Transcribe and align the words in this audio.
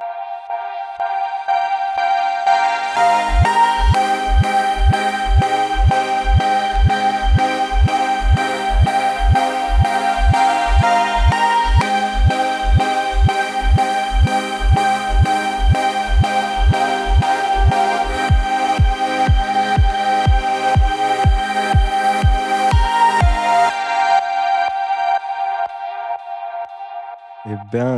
Eh 0.00 1.63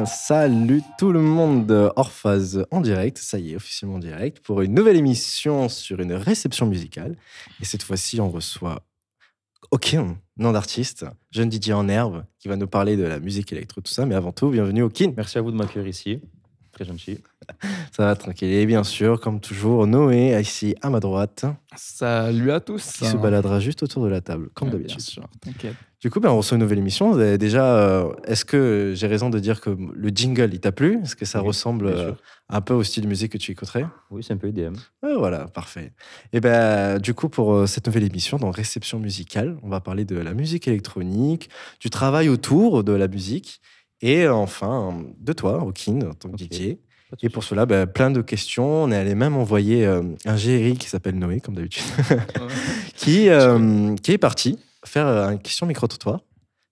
salut 0.06 0.82
tout 0.98 1.12
le 1.12 1.20
monde, 1.20 1.92
Orphase 1.96 2.64
en 2.70 2.80
direct, 2.80 3.18
ça 3.18 3.38
y 3.38 3.52
est, 3.52 3.56
officiellement 3.56 3.96
en 3.96 3.98
direct, 3.98 4.40
pour 4.40 4.62
une 4.62 4.72
nouvelle 4.72 4.96
émission 4.96 5.68
sur 5.68 6.00
une 6.00 6.14
réception 6.14 6.66
musicale. 6.66 7.14
Et 7.60 7.66
cette 7.66 7.82
fois-ci, 7.82 8.18
on 8.18 8.30
reçoit 8.30 8.82
Okin, 9.70 10.16
nom 10.38 10.52
d'artiste, 10.52 11.04
jeune 11.30 11.52
DJ 11.52 11.70
en 11.70 11.88
herbe, 11.88 12.24
qui 12.38 12.48
va 12.48 12.56
nous 12.56 12.66
parler 12.66 12.96
de 12.96 13.02
la 13.02 13.20
musique 13.20 13.52
électro, 13.52 13.82
tout 13.82 13.92
ça. 13.92 14.06
Mais 14.06 14.14
avant 14.14 14.32
tout, 14.32 14.48
bienvenue 14.48 14.82
Okin. 14.82 15.12
Merci 15.14 15.36
à 15.36 15.42
vous 15.42 15.50
de 15.50 15.56
m'accueillir 15.56 15.88
ici. 15.88 16.20
Très 16.76 16.84
gentil. 16.84 17.18
Ça 17.90 18.04
va 18.04 18.14
tranquille. 18.16 18.52
Et 18.52 18.66
bien 18.66 18.84
sûr, 18.84 19.18
comme 19.18 19.40
toujours, 19.40 19.86
Noé, 19.86 20.38
ici 20.38 20.74
à 20.82 20.90
ma 20.90 21.00
droite, 21.00 21.46
Salut 21.74 22.50
à 22.52 22.60
tous. 22.60 22.92
qui 22.92 23.06
se 23.06 23.16
baladera 23.16 23.60
juste 23.60 23.82
autour 23.82 24.04
de 24.04 24.08
la 24.10 24.20
table, 24.20 24.50
comme 24.52 24.68
Ouais, 24.68 24.72
d'habitude. 24.72 24.98
Bien 24.98 25.04
sûr, 25.06 25.26
t'inquiète. 25.40 25.74
Du 26.02 26.10
coup, 26.10 26.20
ben, 26.20 26.28
on 26.28 26.36
reçoit 26.36 26.56
une 26.56 26.62
nouvelle 26.62 26.78
émission. 26.78 27.16
Déjà, 27.38 27.64
euh, 27.78 28.12
est-ce 28.26 28.44
que 28.44 28.92
j'ai 28.94 29.06
raison 29.06 29.30
de 29.30 29.38
dire 29.38 29.62
que 29.62 29.70
le 29.70 30.08
jingle, 30.10 30.50
il 30.52 30.60
t'a 30.60 30.70
plu? 30.70 31.00
Est-ce 31.02 31.16
que 31.16 31.24
ça 31.24 31.40
Oui, 31.40 31.46
ressemble 31.48 31.86
euh, 31.86 32.12
un 32.50 32.60
peu 32.60 32.74
au 32.74 32.82
style 32.84 33.04
de 33.04 33.08
musique 33.08 33.32
que 33.32 33.38
tu 33.38 33.52
écouterais? 33.52 33.86
Oui, 34.10 34.22
c'est 34.22 34.34
un 34.34 34.36
peu 34.36 34.48
IDM. 34.48 34.74
Ouais, 35.02 35.14
voilà, 35.16 35.46
parfait. 35.48 35.94
Et 36.34 36.40
ben, 36.40 36.98
du 36.98 37.14
coup, 37.14 37.30
pour 37.30 37.54
euh, 37.54 37.66
cette 37.66 37.86
nouvelle 37.86 38.04
émission 38.04 38.36
dans 38.36 38.50
Réception 38.50 38.98
musicale, 38.98 39.56
on 39.62 39.70
va 39.70 39.80
parler 39.80 40.04
de 40.04 40.16
la 40.18 40.34
musique 40.34 40.68
électronique, 40.68 41.48
du 41.80 41.88
travail 41.88 42.28
autour 42.28 42.84
de 42.84 42.92
la 42.92 43.08
musique, 43.08 43.62
et 44.00 44.28
enfin 44.28 45.02
de 45.18 45.32
toi, 45.32 45.64
Okin, 45.64 46.00
en 46.02 46.14
tant 46.14 46.30
que. 46.30 46.44
DJ. 46.44 46.76
Et 47.22 47.28
pour 47.28 47.44
cela, 47.44 47.66
ben, 47.66 47.86
plein 47.86 48.10
de 48.10 48.20
questions. 48.20 48.82
On 48.82 48.90
est 48.90 48.96
allé 48.96 49.14
même 49.14 49.36
envoyer 49.36 49.86
euh, 49.86 50.02
un 50.24 50.34
GRI 50.34 50.76
qui 50.76 50.88
s'appelle 50.88 51.16
Noé, 51.16 51.40
comme 51.40 51.54
d'habitude, 51.54 51.84
qui, 52.96 53.28
euh, 53.28 53.94
qui 53.96 54.12
est 54.12 54.18
parti 54.18 54.58
faire 54.86 55.06
euh, 55.06 55.30
une 55.30 55.40
question 55.40 55.66
micro-trottoir 55.66 56.20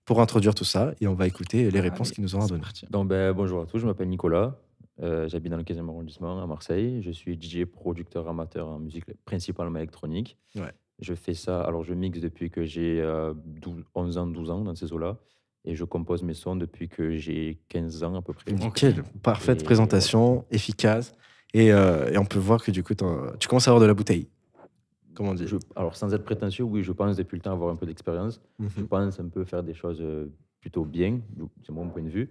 pour 0.04 0.20
introduire 0.20 0.54
tout 0.54 0.64
ça, 0.64 0.92
et 1.00 1.06
on 1.06 1.14
va 1.14 1.26
écouter 1.26 1.70
les 1.70 1.80
réponses 1.80 2.08
Allez, 2.08 2.14
qu'il 2.16 2.24
nous 2.24 2.34
aura 2.34 2.44
c'est 2.46 2.52
données. 2.52 2.64
Donc, 2.90 3.08
ben, 3.08 3.32
bonjour 3.32 3.62
à 3.62 3.66
tous, 3.66 3.78
je 3.78 3.86
m'appelle 3.86 4.08
Nicolas. 4.08 4.58
Euh, 5.02 5.26
J'habite 5.28 5.50
dans 5.50 5.56
le 5.56 5.64
15e 5.64 5.88
arrondissement 5.88 6.42
à 6.42 6.46
Marseille. 6.46 7.02
Je 7.02 7.10
suis 7.10 7.40
DJ, 7.40 7.64
producteur, 7.64 8.28
amateur 8.28 8.68
en 8.68 8.78
musique 8.78 9.04
principalement 9.24 9.78
électronique. 9.78 10.36
Ouais. 10.54 10.72
Je 11.00 11.14
fais 11.14 11.34
ça, 11.34 11.62
alors 11.62 11.82
je 11.82 11.94
mixe 11.94 12.20
depuis 12.20 12.50
que 12.50 12.64
j'ai 12.64 13.00
euh, 13.00 13.34
12 13.34 13.84
11 13.94 14.18
ans, 14.18 14.26
12 14.26 14.50
ans 14.50 14.60
dans 14.60 14.74
ces 14.74 14.92
eaux-là. 14.92 15.16
Et 15.64 15.74
je 15.74 15.84
compose 15.84 16.22
mes 16.22 16.34
sons 16.34 16.56
depuis 16.56 16.88
que 16.88 17.16
j'ai 17.16 17.58
15 17.68 18.02
ans 18.04 18.14
à 18.16 18.22
peu 18.22 18.32
près. 18.34 18.52
Ok, 18.66 18.84
parfaite 19.22 19.62
Et 19.62 19.64
présentation, 19.64 20.44
efficace. 20.50 21.14
Et, 21.54 21.72
euh, 21.72 22.10
et 22.10 22.18
on 22.18 22.24
peut 22.26 22.38
voir 22.38 22.62
que 22.62 22.70
du 22.70 22.82
coup, 22.82 22.94
tu 22.94 23.48
commences 23.48 23.68
à 23.68 23.70
avoir 23.70 23.80
de 23.80 23.86
la 23.86 23.94
bouteille. 23.94 24.28
Comment 25.14 25.30
on 25.30 25.34
dit 25.34 25.46
Je- 25.46 25.56
alors, 25.76 25.96
sans 25.96 26.12
être 26.12 26.24
prétentieux, 26.24 26.64
oui, 26.64 26.82
je 26.82 26.92
pense 26.92 27.16
depuis 27.16 27.36
le 27.36 27.42
temps 27.42 27.52
avoir 27.52 27.72
un 27.72 27.76
peu 27.76 27.86
d'expérience. 27.86 28.40
Je 28.58 28.80
Mhm. 28.82 28.88
pense 28.88 29.20
un 29.20 29.28
peu 29.28 29.44
faire 29.44 29.62
des 29.62 29.74
choses 29.74 30.00
euh, 30.02 30.30
plutôt 30.60 30.84
bien, 30.84 31.20
du- 31.30 31.44
c'est 31.64 31.72
mon 31.72 31.88
point 31.88 32.02
de 32.02 32.08
vue. 32.08 32.30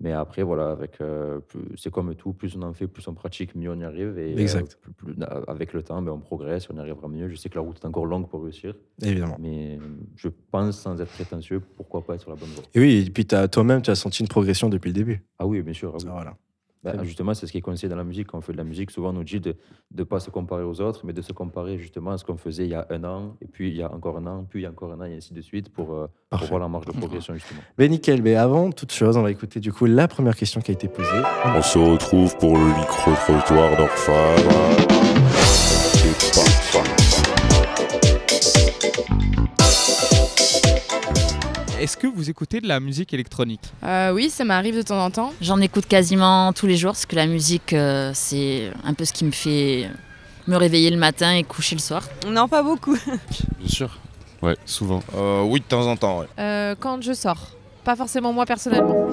Mais 0.00 0.12
après, 0.12 0.42
voilà, 0.42 0.70
avec, 0.70 1.00
euh, 1.00 1.40
c'est 1.76 1.90
comme 1.90 2.14
tout, 2.14 2.32
plus 2.32 2.56
on 2.56 2.62
en 2.62 2.72
fait, 2.72 2.86
plus 2.86 3.06
on 3.08 3.14
pratique, 3.14 3.54
mieux 3.54 3.70
on 3.70 3.78
y 3.80 3.84
arrive. 3.84 4.18
Et 4.18 4.34
euh, 4.34 4.38
Exact. 4.38 4.78
plus- 4.80 4.92
plus- 4.92 5.14
avec 5.48 5.72
le 5.72 5.82
temps, 5.82 6.00
ben, 6.02 6.12
on 6.12 6.20
progresse, 6.20 6.68
on 6.70 6.76
y 6.76 6.78
arrivera 6.78 7.08
mieux. 7.08 7.28
Je 7.28 7.34
sais 7.36 7.48
que 7.48 7.54
la 7.56 7.62
route 7.62 7.78
est 7.82 7.86
encore 7.86 8.06
longue 8.06 8.28
pour 8.28 8.42
réussir, 8.44 8.74
Évidemment. 9.02 9.36
mais 9.40 9.78
je 10.16 10.28
pense, 10.50 10.78
sans 10.80 11.00
être 11.00 11.10
prétentieux, 11.12 11.60
pourquoi 11.76 12.02
pas 12.04 12.14
être 12.14 12.20
sur 12.20 12.30
la 12.30 12.36
bonne 12.36 12.50
voie. 12.50 12.64
Et 12.74 12.80
oui, 12.80 13.04
et 13.06 13.10
puis 13.10 13.26
toi-même, 13.26 13.82
tu 13.82 13.90
as 13.90 13.94
senti 13.94 14.22
une 14.22 14.28
progression 14.28 14.68
depuis 14.68 14.88
le 14.88 14.94
début. 14.94 15.24
Ah 15.38 15.46
oui, 15.46 15.62
bien 15.62 15.72
sûr. 15.74 15.92
ah 15.94 15.98
oui. 16.02 16.08
Voilà. 16.10 16.36
Bah, 16.84 17.02
justement, 17.02 17.32
c'est 17.32 17.46
ce 17.46 17.52
qui 17.52 17.58
est 17.58 17.62
conseillé 17.62 17.88
dans 17.88 17.96
la 17.96 18.04
musique. 18.04 18.26
Quand 18.26 18.36
on 18.36 18.42
fait 18.42 18.52
de 18.52 18.58
la 18.58 18.64
musique, 18.64 18.90
souvent 18.90 19.08
on 19.08 19.14
nous 19.14 19.24
dit 19.24 19.40
de 19.40 19.56
ne 19.96 20.04
pas 20.04 20.20
se 20.20 20.28
comparer 20.28 20.64
aux 20.64 20.82
autres, 20.82 21.00
mais 21.04 21.14
de 21.14 21.22
se 21.22 21.32
comparer 21.32 21.78
justement 21.78 22.10
à 22.10 22.18
ce 22.18 22.24
qu'on 22.24 22.36
faisait 22.36 22.64
il 22.64 22.70
y 22.70 22.74
a 22.74 22.86
un 22.90 23.04
an, 23.04 23.36
et 23.40 23.46
puis 23.46 23.70
il 23.70 23.76
y 23.76 23.82
a 23.82 23.90
encore 23.90 24.18
un 24.18 24.26
an, 24.26 24.46
puis 24.48 24.60
il 24.60 24.62
y 24.64 24.66
a 24.66 24.70
encore 24.70 24.92
un 24.92 25.00
an, 25.00 25.04
et 25.04 25.16
ainsi 25.16 25.32
de 25.32 25.40
suite, 25.40 25.70
pour, 25.70 25.94
euh, 25.94 26.06
pour 26.28 26.44
voir 26.44 26.60
la 26.60 26.68
marge 26.68 26.84
de 26.84 26.92
progression, 26.92 27.32
justement. 27.34 27.60
Mais 27.78 27.88
nickel, 27.88 28.22
mais 28.22 28.34
avant 28.34 28.70
toute 28.70 28.92
chose, 28.92 29.16
on 29.16 29.22
va 29.22 29.30
écouter 29.30 29.60
du 29.60 29.72
coup 29.72 29.86
la 29.86 30.08
première 30.08 30.36
question 30.36 30.60
qui 30.60 30.72
a 30.72 30.74
été 30.74 30.88
posée. 30.88 31.08
On 31.56 31.62
se 31.62 31.78
retrouve 31.78 32.36
pour 32.36 32.52
le 32.52 32.66
micro-trottoir 32.66 33.76
d'Orphane. 33.78 35.33
Est-ce 41.84 41.98
que 41.98 42.06
vous 42.06 42.30
écoutez 42.30 42.62
de 42.62 42.66
la 42.66 42.80
musique 42.80 43.12
électronique? 43.12 43.60
Euh, 43.82 44.10
oui, 44.14 44.30
ça 44.30 44.42
m'arrive 44.46 44.74
de 44.74 44.80
temps 44.80 45.04
en 45.04 45.10
temps. 45.10 45.34
J'en 45.42 45.60
écoute 45.60 45.84
quasiment 45.84 46.50
tous 46.54 46.66
les 46.66 46.78
jours 46.78 46.92
parce 46.92 47.04
que 47.04 47.14
la 47.14 47.26
musique, 47.26 47.74
euh, 47.74 48.10
c'est 48.14 48.70
un 48.84 48.94
peu 48.94 49.04
ce 49.04 49.12
qui 49.12 49.26
me 49.26 49.30
fait 49.32 49.90
me 50.46 50.56
réveiller 50.56 50.88
le 50.88 50.96
matin 50.96 51.34
et 51.34 51.44
coucher 51.44 51.76
le 51.76 51.82
soir. 51.82 52.08
Non, 52.26 52.48
pas 52.48 52.62
beaucoup. 52.62 52.96
Bien 53.58 53.68
sûr. 53.68 53.98
Ouais, 54.40 54.56
souvent. 54.64 55.02
Euh, 55.14 55.42
oui, 55.42 55.60
de 55.60 55.66
temps 55.66 55.86
en 55.86 55.94
temps, 55.98 56.20
ouais. 56.20 56.26
Euh, 56.38 56.74
quand 56.80 57.02
je 57.02 57.12
sors. 57.12 57.50
Pas 57.84 57.96
forcément 57.96 58.32
moi 58.32 58.46
personnellement. 58.46 59.06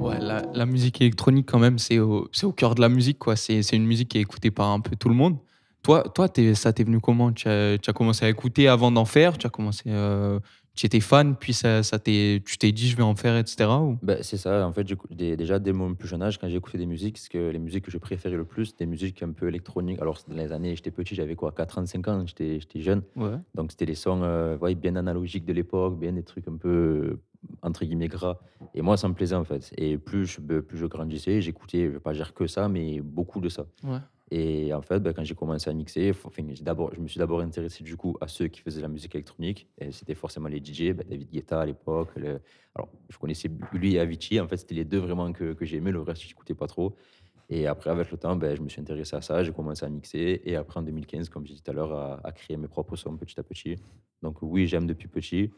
Ouais, 0.00 0.18
la, 0.20 0.42
la 0.52 0.66
musique 0.66 1.00
électronique, 1.00 1.46
quand 1.50 1.58
même, 1.58 1.78
c'est 1.78 1.98
au, 1.98 2.28
au 2.42 2.52
cœur 2.52 2.74
de 2.74 2.82
la 2.82 2.90
musique. 2.90 3.18
quoi. 3.18 3.36
C'est 3.36 3.62
une 3.72 3.86
musique 3.86 4.08
qui 4.10 4.18
est 4.18 4.22
écoutée 4.22 4.50
par 4.50 4.68
un 4.68 4.80
peu 4.80 4.96
tout 4.96 5.08
le 5.08 5.14
monde. 5.14 5.36
Toi, 5.82 6.02
toi 6.14 6.28
ça 6.54 6.72
t'est 6.72 6.84
venu 6.84 7.00
comment? 7.00 7.32
Tu 7.32 7.48
as, 7.48 7.78
tu 7.78 7.88
as 7.90 7.92
commencé 7.92 8.24
à 8.24 8.28
écouter 8.28 8.68
avant 8.68 8.90
d'en 8.92 9.04
faire? 9.04 9.38
Tu 9.38 9.46
as 9.46 9.50
commencé. 9.50 9.84
euh, 9.86 10.38
tu 10.76 10.86
étais 10.86 11.00
fan, 11.00 11.34
puis 11.36 11.52
ça, 11.52 11.82
ça 11.82 11.98
tu 11.98 12.40
t'es 12.58 12.72
dit 12.72 12.88
je 12.88 12.96
vais 12.96 13.02
en 13.02 13.14
faire, 13.14 13.36
etc. 13.36 13.68
ou- 13.70 13.98
Ben, 14.02 14.18
c'est 14.22 14.36
ça, 14.36 14.66
en 14.66 14.72
fait, 14.72 14.86
des- 15.10 15.36
déjà 15.36 15.58
dès 15.58 15.72
mon 15.72 15.94
plus 15.94 16.08
jeune 16.08 16.22
âge, 16.22 16.38
quand 16.38 16.48
j'écoutais 16.48 16.78
des 16.78 16.86
musiques, 16.86 17.18
que 17.28 17.50
les 17.50 17.58
musiques 17.58 17.84
que 17.84 17.90
je 17.90 17.98
préférais 17.98 18.36
le 18.36 18.44
plus, 18.44 18.74
des 18.76 18.86
musiques 18.86 19.22
un 19.22 19.32
peu 19.32 19.48
électroniques. 19.48 20.00
Alors, 20.00 20.18
dans 20.28 20.36
les 20.36 20.52
années, 20.52 20.74
j'étais 20.76 20.90
petit, 20.92 21.14
j'avais 21.14 21.34
quoi, 21.34 21.52
4 21.52 21.78
ans, 21.78 21.84
5 21.86 22.06
ans, 22.08 22.24
j'étais 22.26 22.60
jeune. 22.76 23.02
Ouais. 23.16 23.36
Donc, 23.54 23.72
c'était 23.72 23.84
des 23.86 23.94
sons 23.96 24.20
euh, 24.22 24.56
ouais, 24.58 24.74
bien 24.74 24.96
analogiques 24.96 25.44
de 25.44 25.52
l'époque, 25.52 25.98
bien 25.98 26.12
des 26.12 26.22
trucs 26.22 26.46
un 26.48 26.56
peu, 26.56 26.68
euh, 26.68 27.20
entre 27.62 27.84
guillemets, 27.84 28.08
gras. 28.08 28.38
Et 28.72 28.80
moi, 28.80 28.96
ça 28.96 29.08
me 29.08 29.14
plaisait, 29.14 29.34
en 29.34 29.44
fait. 29.44 29.70
Et 29.76 29.98
plus 29.98 30.24
je, 30.26 30.40
plus 30.40 30.78
je 30.78 30.86
grandissais, 30.86 31.42
j'écoutais, 31.42 31.86
je 31.86 31.90
vais 31.90 32.00
pas 32.00 32.14
dire 32.14 32.32
que 32.32 32.46
ça, 32.46 32.68
mais 32.68 33.00
beaucoup 33.00 33.40
de 33.40 33.48
ça. 33.48 33.66
Ouais. 33.82 33.98
Et 34.32 34.72
en 34.72 34.80
fait, 34.82 35.00
ben, 35.00 35.12
quand 35.12 35.24
j'ai 35.24 35.34
commencé 35.34 35.68
à 35.68 35.72
mixer, 35.72 36.12
enfin, 36.24 36.42
d'abord, 36.60 36.92
je 36.94 37.00
me 37.00 37.08
suis 37.08 37.18
d'abord 37.18 37.40
intéressé 37.40 37.82
du 37.82 37.96
coup 37.96 38.16
à 38.20 38.28
ceux 38.28 38.46
qui 38.46 38.60
faisaient 38.60 38.80
la 38.80 38.86
musique 38.88 39.14
électronique. 39.16 39.66
Et 39.80 39.90
c'était 39.90 40.14
forcément 40.14 40.46
les 40.48 40.60
DJ, 40.64 40.92
ben, 40.92 41.04
David 41.08 41.30
Guetta 41.30 41.60
à 41.60 41.66
l'époque. 41.66 42.10
le- 42.16 42.40
Alors, 42.76 42.88
je 43.08 43.18
connaissais 43.18 43.50
lui 43.72 43.94
et 43.94 43.98
Avicii. 44.00 44.38
En 44.38 44.46
fait, 44.46 44.56
c'était 44.58 44.76
les 44.76 44.84
deux 44.84 44.98
vraiment 44.98 45.32
que, 45.32 45.52
que 45.54 45.64
j'aimais. 45.64 45.90
Le 45.90 46.00
reste, 46.00 46.22
je 46.22 46.28
n'écoutais 46.28 46.54
pas 46.54 46.68
trop. 46.68 46.94
Et 47.52 47.66
après, 47.66 47.90
avec 47.90 48.08
le 48.12 48.16
temps, 48.18 48.36
ben, 48.36 48.54
je 48.56 48.62
me 48.62 48.68
suis 48.68 48.80
intéressé 48.80 49.16
à 49.16 49.20
ça. 49.20 49.42
J'ai 49.42 49.50
commencé 49.52 49.84
à 49.84 49.88
mixer. 49.88 50.40
Et 50.44 50.54
après, 50.54 50.78
en 50.78 50.84
2015, 50.84 51.28
comme 51.28 51.44
j'ai 51.44 51.54
dit 51.54 51.62
tout 51.62 51.70
à 51.72 51.74
l'heure, 51.74 51.92
à, 51.92 52.20
à 52.22 52.30
créer 52.30 52.56
mes 52.56 52.68
propres 52.68 52.94
sons 52.94 53.16
petit 53.16 53.40
à 53.40 53.42
petit. 53.42 53.74
Donc, 54.22 54.36
oui, 54.42 54.68
j'aime 54.68 54.86
depuis 54.86 55.08
petit. 55.08 55.50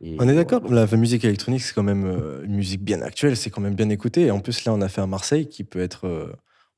Et 0.00 0.16
On 0.18 0.22
est 0.22 0.32
voilà. 0.32 0.34
d'accord, 0.44 0.72
la 0.72 0.86
musique 0.96 1.22
électronique, 1.26 1.60
c'est 1.60 1.74
quand 1.74 1.82
même 1.82 2.06
euh, 2.06 2.44
une 2.44 2.54
musique 2.54 2.80
bien 2.82 3.02
actuelle, 3.02 3.36
c'est 3.36 3.50
quand 3.50 3.60
même 3.60 3.74
bien 3.74 3.90
écouté. 3.90 4.22
Et 4.22 4.30
en 4.30 4.40
plus, 4.40 4.64
là, 4.64 4.72
on 4.72 4.80
a 4.80 4.88
fait 4.88 5.02
à 5.02 5.06
Marseille, 5.06 5.46
qui 5.48 5.64
peut 5.64 5.80
être. 5.80 6.06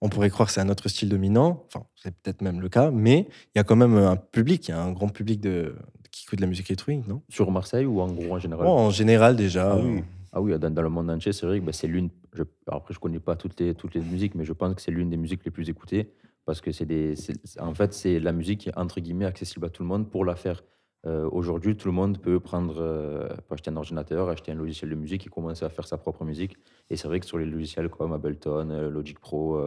Euh, 0.02 0.06
on 0.06 0.08
pourrait 0.08 0.30
croire 0.30 0.46
que 0.48 0.52
c'est 0.54 0.60
un 0.60 0.68
autre 0.68 0.88
style 0.88 1.08
dominant, 1.08 1.64
enfin, 1.66 1.84
c'est 1.96 2.14
peut-être 2.14 2.40
même 2.42 2.60
le 2.60 2.68
cas, 2.68 2.90
mais 2.90 3.26
il 3.54 3.58
y 3.58 3.60
a 3.60 3.64
quand 3.64 3.76
même 3.76 3.96
un 3.96 4.16
public, 4.16 4.68
il 4.68 4.70
y 4.70 4.74
a 4.74 4.80
un 4.82 4.92
grand 4.92 5.08
public 5.08 5.40
de, 5.40 5.74
qui 6.10 6.24
écoute 6.26 6.38
de 6.38 6.42
la 6.42 6.48
musique 6.48 6.70
électronique, 6.70 7.06
non? 7.08 7.22
Sur 7.28 7.50
Marseille 7.50 7.86
ou 7.86 8.00
en 8.00 8.08
gros 8.12 8.34
en 8.34 8.38
général? 8.38 8.66
Bon, 8.66 8.72
En 8.78 8.90
général, 8.90 9.36
déjà. 9.36 9.72
Ah 9.72 9.76
euh, 9.76 9.82
oui. 9.96 10.04
Ah 10.32 10.40
oui, 10.42 10.58
dans, 10.58 10.70
dans 10.70 10.82
le 10.82 10.88
monde 10.90 11.10
entier, 11.10 11.32
c'est 11.32 11.46
vrai 11.46 11.58
que 11.58 11.64
bah, 11.64 11.72
c'est 11.72 11.86
l'une. 11.86 12.10
je- 12.34 12.42
Après, 12.66 12.92
je 12.92 12.98
connais 12.98 13.18
pas 13.18 13.34
toutes 13.34 13.58
les, 13.60 13.74
toutes 13.74 13.94
les 13.94 14.00
musiques, 14.02 14.34
mais 14.34 14.44
je 14.44 14.52
pense 14.52 14.74
que 14.74 14.82
c'est 14.82 14.90
l'une 14.90 15.08
des 15.10 15.16
musiques 15.16 15.44
les 15.44 15.50
plus 15.50 15.68
écoutées 15.70 16.12
parce 16.44 16.60
que 16.60 16.70
c'est 16.70 16.84
des. 16.86 17.16
c'est- 17.16 17.58
En 17.60 17.74
fait, 17.74 17.92
c'est 17.94 18.20
la 18.20 18.32
musique 18.32 18.70
entre 18.76 19.00
guillemets 19.00 19.24
accessible 19.24 19.64
à 19.66 19.70
tout 19.70 19.82
le 19.82 19.88
monde 19.88 20.10
pour 20.10 20.24
la 20.24 20.36
faire. 20.36 20.62
Euh, 21.06 21.28
Aujourd'hui, 21.30 21.76
tout 21.76 21.88
le 21.88 21.94
monde 21.94 22.18
peut 22.18 22.40
prendre, 22.40 22.76
euh, 22.80 23.28
acheter 23.50 23.70
un 23.70 23.76
ordinateur, 23.76 24.28
acheter 24.28 24.52
un 24.52 24.56
logiciel 24.56 24.90
de 24.90 24.96
musique 24.96 25.26
et 25.26 25.30
commencer 25.30 25.64
à 25.64 25.68
faire 25.68 25.86
sa 25.86 25.96
propre 25.96 26.24
musique. 26.24 26.56
Et 26.90 26.96
c'est 26.96 27.06
vrai 27.08 27.20
que 27.20 27.26
sur 27.26 27.38
les 27.38 27.46
logiciels 27.46 27.88
comme 27.88 28.12
Ableton, 28.12 28.70
euh, 28.70 28.90
Logic 28.90 29.18
Pro, 29.18 29.60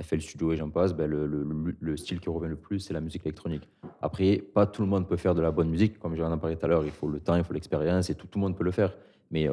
FL 0.00 0.20
Studio 0.22 0.52
et 0.52 0.56
j'en 0.56 0.70
passe, 0.70 0.94
ben, 0.94 1.10
le, 1.10 1.26
le- 1.26 1.42
le- 1.42 1.76
le 1.78 1.96
style 1.98 2.20
qui 2.20 2.30
revient 2.30 2.48
le 2.48 2.56
plus, 2.56 2.78
c'est 2.80 2.94
la 2.94 3.02
musique 3.02 3.26
électronique. 3.26 3.68
Après, 4.00 4.38
pas 4.54 4.64
tout 4.66 4.80
le 4.80 4.88
monde 4.88 5.06
peut 5.06 5.18
faire 5.18 5.34
de 5.34 5.42
la 5.42 5.50
bonne 5.50 5.68
musique, 5.68 5.98
comme 5.98 6.14
j'en 6.16 6.34
ai 6.34 6.38
parlé 6.40 6.56
tout 6.56 6.64
à 6.64 6.68
l'heure. 6.68 6.84
Il 6.86 6.90
faut 6.90 7.06
le 7.08 7.20
temps, 7.20 7.34
il 7.36 7.44
faut 7.44 7.52
l'expérience, 7.52 8.08
et 8.08 8.14
tout, 8.14 8.26
le 8.34 8.40
monde 8.40 8.56
peut 8.56 8.64
le 8.64 8.70
faire. 8.70 8.94
Mais 9.30 9.46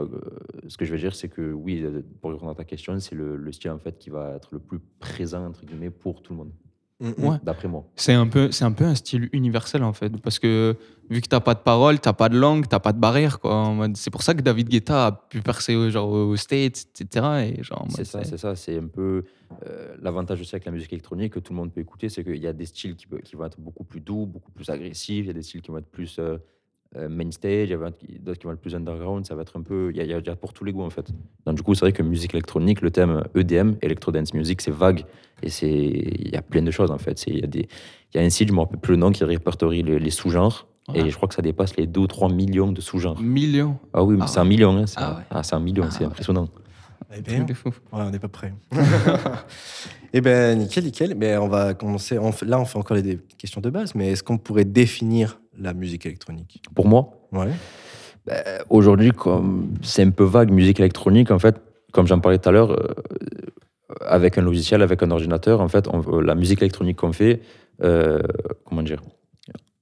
ce 0.70 0.78
que 0.78 0.86
je 0.86 0.92
veux 0.94 0.98
dire, 1.00 1.14
c'est 1.14 1.28
que 1.28 1.52
oui, 1.52 1.84
pour 2.22 2.32
répondre 2.32 2.52
à 2.52 2.56
ta 2.56 2.64
question, 2.64 2.98
c'est 3.02 3.14
le, 3.16 3.36
le 3.36 3.52
style 3.52 3.72
en 3.72 3.78
fait 3.80 3.98
qui 3.98 4.10
va 4.10 4.36
être 4.38 4.50
le 4.54 4.60
plus 4.60 4.80
présent 5.00 5.46
entre 5.46 5.66
guillemets 5.66 5.90
pour 5.90 6.22
tout 6.22 6.32
le 6.32 6.38
monde. 6.38 6.52
Mm, 7.02 7.10
mm. 7.18 7.28
Ouais. 7.28 7.38
d'après 7.44 7.68
moi. 7.68 7.84
C'est 7.98 8.14
un, 8.14 8.26
peu, 8.28 8.52
c'est 8.52 8.64
un 8.64 8.72
peu 8.72 8.86
un 8.86 8.96
style 8.96 9.28
universel 9.34 9.84
en 9.84 9.92
fait. 9.92 10.10
Parce 10.22 10.40
que 10.40 10.78
vu 11.10 11.20
que 11.22 11.28
t'as 11.28 11.42
pas 11.42 11.54
de 11.54 11.60
parole, 11.60 12.00
t'as 12.00 12.14
pas 12.14 12.30
de 12.30 12.38
langue, 12.38 12.68
t'as 12.70 12.80
pas 12.80 12.94
de 12.94 13.00
barrière. 13.00 13.40
Quoi, 13.42 13.76
c'est 13.96 14.12
pour 14.12 14.24
ça 14.24 14.34
que 14.34 14.42
David 14.42 14.70
Guetta 14.70 15.08
a 15.08 15.12
pu 15.12 15.42
percer 15.42 15.76
au- 15.76 15.90
genre, 15.90 16.10
aux 16.10 16.38
States, 16.38 16.86
etc. 17.02 17.26
Et 17.58 17.64
genre, 17.64 17.86
C'est 17.90 18.06
ça, 18.06 18.24
c'est 18.24 18.38
ça. 18.38 18.56
C'est 18.56 18.78
un 18.78 18.88
peu 18.88 19.26
euh, 19.66 19.96
l'avantage 20.02 20.40
aussi 20.40 20.56
avec 20.56 20.66
la 20.66 20.72
musique 20.72 20.94
électronique 20.94 21.34
que 21.34 21.40
tout 21.40 21.52
le 21.52 21.58
monde 21.58 21.74
peut 21.74 21.82
écouter, 21.82 22.08
c'est 22.08 22.24
qu'il 22.24 22.38
y 22.42 22.48
a 22.48 22.54
des 22.54 22.66
styles 22.66 22.96
qui 22.96 23.36
vont 23.36 23.46
être 23.46 23.60
beaucoup 23.60 23.84
plus 23.84 24.00
doux, 24.00 24.26
beaucoup 24.26 24.52
plus 24.52 24.70
agressifs. 24.70 25.26
Il 25.26 25.28
y 25.28 25.32
a 25.32 25.34
des 25.34 25.42
styles 25.44 25.62
qui 25.62 25.72
vont 25.72 25.78
être 25.80 25.92
plus 25.92 26.18
euh, 26.20 26.38
euh, 26.98 27.10
main 27.10 27.30
stage, 27.32 27.70
il 27.70 27.72
y 27.72 27.74
a 27.74 27.78
d'autres 28.22 28.40
qui 28.40 28.46
vont 28.48 28.54
être 28.54 28.60
plus 28.62 28.76
underground. 28.76 29.26
Ça 29.26 29.36
va 29.36 29.42
être 29.42 29.58
un 29.58 29.62
peu. 29.62 29.92
Il 29.94 29.98
y, 29.98 30.02
a, 30.02 30.04
il 30.04 30.12
y 30.28 30.36
pour 30.36 30.54
tous 30.54 30.64
les 30.64 30.72
goûts 30.72 30.84
en 30.84 30.90
fait. 30.90 31.08
Donc 31.46 31.56
du 31.56 31.62
coup, 31.64 31.74
c'est 31.76 31.82
vrai 31.82 31.92
que 31.92 32.04
musique 32.04 32.34
électronique, 32.34 32.82
le 32.82 32.92
thème 32.92 33.24
EDM, 33.36 33.74
Electro 33.82 34.12
Dance 34.12 34.34
Music, 34.34 34.62
c'est 34.62 34.72
vague 34.72 35.04
et 35.44 35.50
c'est 35.50 35.70
il 35.70 36.30
y 36.32 36.36
a 36.38 36.42
plein 36.42 36.62
de 36.62 36.72
choses 36.72 36.92
en 36.92 36.98
fait. 36.98 37.18
C'est- 37.20 37.32
Il 37.32 37.40
y 37.40 37.44
a 37.44 37.48
des 37.48 37.68
il 38.14 38.18
y 38.20 38.24
a 38.24 38.26
un 38.26 38.30
site, 38.30 38.48
je 38.48 38.54
me 38.54 38.60
rappelle 38.60 38.80
plus 38.80 38.92
le 38.92 38.98
nom, 38.98 39.12
qui 39.12 39.24
répertorie 39.26 39.84
les, 39.84 40.00
les 40.00 40.10
sous-genres. 40.10 40.68
Ouais. 40.88 41.02
Et 41.02 41.10
je 41.10 41.16
crois 41.18 41.28
que 41.28 41.34
ça 41.36 41.42
dépasse 41.42 41.76
les 41.76 41.86
2 41.88 42.00
ou 42.02 42.08
3 42.08 42.30
millions 42.32 42.72
de 42.72 42.80
sous-genres. 42.80 43.20
Millions. 43.20 43.78
Ah 43.94 44.04
oui, 44.04 44.18
Ah 44.22 44.28
c'est 44.28 44.40
un 44.40 44.46
million. 44.46 44.78
Hein, 44.78 44.86
c'est 44.88 44.96
Ah 45.00 45.12
un- 45.12 45.16
ouais. 45.18 45.24
ah, 45.32 45.44
c'est 45.44 45.56
un 45.56 45.60
million, 45.60 45.84
Ah 45.88 45.92
c'est 45.92 46.00
ouais. 46.02 46.06
impressionnant. 46.06 46.48
Eh 47.18 47.22
bien. 47.22 47.46
Ouais, 47.46 47.72
on 47.92 48.10
n'est 48.10 48.20
pas 48.20 48.28
prêt. 48.30 48.54
Eh 50.14 50.22
ben, 50.22 50.58
nickel, 50.58 50.86
nickel. 50.86 51.16
Mais 51.16 51.36
on 51.38 51.48
va 51.50 51.74
commencer. 51.74 52.18
on 52.18 52.32
là, 52.46 52.60
on 52.60 52.66
fait 52.66 52.78
encore 52.78 52.96
les 52.98 53.18
questions 53.38 53.60
de 53.62 53.70
base, 53.70 53.96
mais 53.96 54.12
est-ce 54.12 54.24
qu'on 54.24 54.38
pourrait 54.38 54.64
définir 54.66 55.40
la 55.60 55.74
musique 55.74 56.06
électronique 56.06 56.62
Pour 56.74 56.88
moi, 56.88 57.10
Ouais. 57.32 57.50
Ben, 58.26 58.42
Aujourd'hui, 58.70 59.12
comme 59.12 59.68
c'est 59.84 60.02
un 60.04 60.10
peu 60.10 60.24
vague, 60.24 60.52
musique 60.52 60.80
électronique, 60.80 61.30
en 61.32 61.38
fait, 61.40 61.56
comme 61.92 62.08
j'en 62.08 62.20
parlais 62.20 62.40
tout 62.40 62.50
à 62.50 62.52
l'heure, 62.52 62.72
euh, 62.72 62.88
avec 64.02 64.38
un 64.38 64.42
logiciel, 64.42 64.82
avec 64.82 65.04
un 65.04 65.12
ordinateur, 65.12 65.62
en 65.62 65.68
fait, 65.68 65.88
on- 65.88 66.20
la 66.22 66.36
musique 66.36 66.62
électronique 66.62 66.98
qu'on 66.98 67.14
fait, 67.14 67.42
euh, 67.84 68.20
comment 68.66 68.82
dire, 68.82 69.02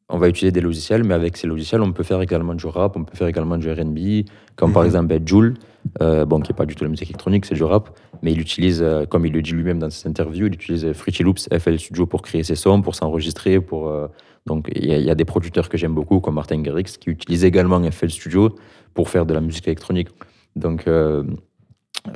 on 0.10 0.18
va 0.18 0.28
utiliser 0.28 0.52
des 0.52 0.62
logiciels, 0.62 1.04
mais 1.04 1.14
avec 1.14 1.38
ces 1.38 1.48
logiciels, 1.48 1.82
on 1.82 1.92
peut 1.94 2.04
faire 2.04 2.22
également 2.22 2.54
du 2.54 2.66
rap, 2.68 2.98
on 2.98 3.04
peut 3.06 3.16
faire 3.16 3.28
également 3.28 3.58
du 3.58 3.72
R&B, 3.72 4.26
comme 4.56 4.74
par 4.74 4.84
Mhm. 4.84 4.88
exemple 4.88 5.08
ben, 5.08 5.28
Joule, 5.28 5.54
euh, 6.02 6.26
bon, 6.26 6.40
qui 6.42 6.52
n'est 6.52 6.56
pas 6.56 6.66
du 6.66 6.76
tout 6.76 6.84
la 6.84 6.90
musique 6.90 7.10
électronique, 7.10 7.46
c'est 7.46 7.56
du 7.56 7.64
rap, 7.64 7.98
mais 8.22 8.32
il 8.34 8.40
utilise, 8.42 8.82
euh, 8.84 9.06
comme 9.06 9.26
il 9.26 9.32
le 9.34 9.42
dit 9.42 9.52
lui-même 9.54 9.80
dans 9.80 9.90
ses 9.90 10.08
interviews, 10.10 10.48
il 10.48 10.54
utilise 10.54 10.92
Fruity 10.94 11.24
Loops, 11.24 11.48
FL 11.58 11.80
Studio 11.80 12.06
pour 12.06 12.22
créer 12.22 12.44
ses 12.44 12.56
sons, 12.56 12.82
pour 12.82 12.96
s'enregistrer, 12.96 13.60
pour... 13.62 13.88
euh, 13.88 14.08
donc, 14.46 14.70
il 14.76 14.86
y, 14.86 14.92
a- 14.94 14.98
il 14.98 15.06
y 15.06 15.10
a 15.10 15.16
des 15.16 15.26
producteurs 15.26 15.70
que 15.70 15.78
j'aime 15.78 15.94
beaucoup, 15.94 16.20
comme 16.20 16.36
Martin 16.36 16.60
Garrix, 16.62 16.84
qui 17.00 17.10
utilise 17.10 17.46
également 17.46 17.82
FL 17.90 18.10
Studio 18.10 18.56
pour 18.94 19.10
faire 19.10 19.26
de 19.26 19.34
la 19.34 19.42
musique 19.42 19.68
électronique. 19.68 20.10
Donc, 20.56 20.86
euh, 20.88 21.24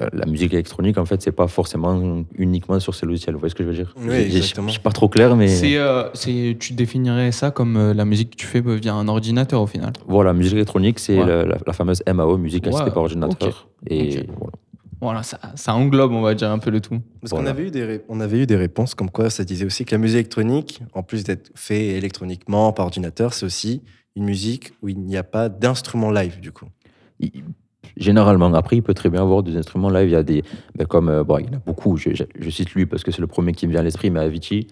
euh, 0.01 0.09
la 0.11 0.25
musique 0.25 0.51
électronique, 0.53 0.97
en 0.97 1.05
fait, 1.05 1.21
c'est 1.21 1.31
pas 1.31 1.47
forcément 1.47 2.23
uniquement 2.35 2.79
sur 2.81 2.93
ces 2.93 3.05
logiciels. 3.05 3.35
Vous 3.35 3.39
voyez 3.39 3.51
ce 3.51 3.55
que 3.55 3.63
je 3.63 3.69
veux 3.69 3.73
dire? 3.75 3.95
Oui, 3.97 4.13
exactement. 4.15 4.67
Je 4.67 4.73
suis 4.73 4.81
pas 4.81 4.91
trop 4.91 5.07
clair, 5.07 5.35
mais 5.37 5.47
C'est, 5.47 5.77
euh, 5.77 6.09
c'est, 6.13 6.57
tu 6.59 6.73
définirais 6.73 7.31
ça 7.31 7.51
comme 7.51 7.77
euh, 7.77 7.93
la 7.93 8.03
musique 8.03 8.31
que 8.31 8.35
tu 8.35 8.45
fais 8.45 8.59
via 8.61 8.93
un 8.93 9.07
ordinateur 9.07 9.61
au 9.61 9.67
final. 9.67 9.93
voilà, 10.05 10.33
musique 10.33 10.53
électronique, 10.55 10.99
c'est 10.99 11.17
Ouais. 11.17 11.25
la, 11.25 11.45
la- 11.45 11.57
la 11.65 11.73
fameuse 11.73 12.03
MAO, 12.05 12.37
musique 12.37 12.67
assistée 12.67 12.85
Ouais, 12.89 12.91
par 12.93 13.03
ordinateur. 13.03 13.69
Et 13.89 14.19
Ok. 14.19 14.25
voilà. 14.37 14.51
Voilà, 14.99 15.21
ça, 15.23 15.39
ça 15.55 15.75
englobe, 15.75 16.11
on 16.11 16.21
va 16.21 16.33
dire, 16.33 16.49
un 16.49 16.57
peu 16.59 16.71
le 16.71 16.81
tout. 16.81 16.99
Parce 17.21 17.31
qu'on 17.31 17.45
avait, 17.45 17.67
eu 17.67 17.71
des 17.71 17.83
ré- 17.85 18.01
on 18.09 18.19
avait 18.19 18.39
eu 18.39 18.45
des 18.47 18.55
réponses 18.55 18.95
comme 18.95 19.11
quoi 19.11 19.29
ça 19.29 19.43
disait 19.43 19.65
aussi 19.65 19.85
que 19.85 19.93
la 19.93 19.99
musique 19.99 20.15
électronique, 20.15 20.81
en 20.93 21.03
plus 21.03 21.23
d'être 21.23 21.51
fait 21.55 21.87
électroniquement 21.89 22.73
par 22.73 22.85
ordinateur, 22.85 23.33
c'est 23.33 23.45
aussi 23.45 23.83
une 24.15 24.23
musique 24.25 24.71
où 24.81 24.89
il 24.89 24.99
n'y 24.99 25.15
a 25.17 25.23
pas 25.23 25.49
d'instrument 25.49 26.09
live, 26.11 26.39
du 26.39 26.51
coup. 26.51 26.65
Il- 27.19 27.43
Généralement, 27.95 28.53
après, 28.53 28.75
il 28.75 28.81
peut 28.83 28.93
très 28.93 29.09
bien 29.09 29.21
avoir 29.21 29.43
des 29.43 29.55
instruments 29.55 29.89
live. 29.89 30.09
Il 30.09 30.11
y 30.11 30.15
a 30.15 30.23
des, 30.23 30.43
ben, 30.75 30.85
comme, 30.85 31.09
euh, 31.09 31.23
bon, 31.23 31.37
il 31.39 31.45
y 31.45 31.49
en 31.49 31.53
a 31.53 31.61
beaucoup. 31.65 31.95
Je, 31.97 32.13
je- 32.13 32.23
je 32.37 32.49
cite 32.49 32.71
lui 32.73 32.85
parce 32.85 33.03
que 33.03 33.11
c'est 33.11 33.21
le 33.21 33.27
premier 33.27 33.53
qui 33.53 33.65
me 33.65 33.71
vient 33.71 33.79
à 33.81 33.83
l'esprit, 33.83 34.09
mais 34.11 34.19
Avicii, 34.19 34.67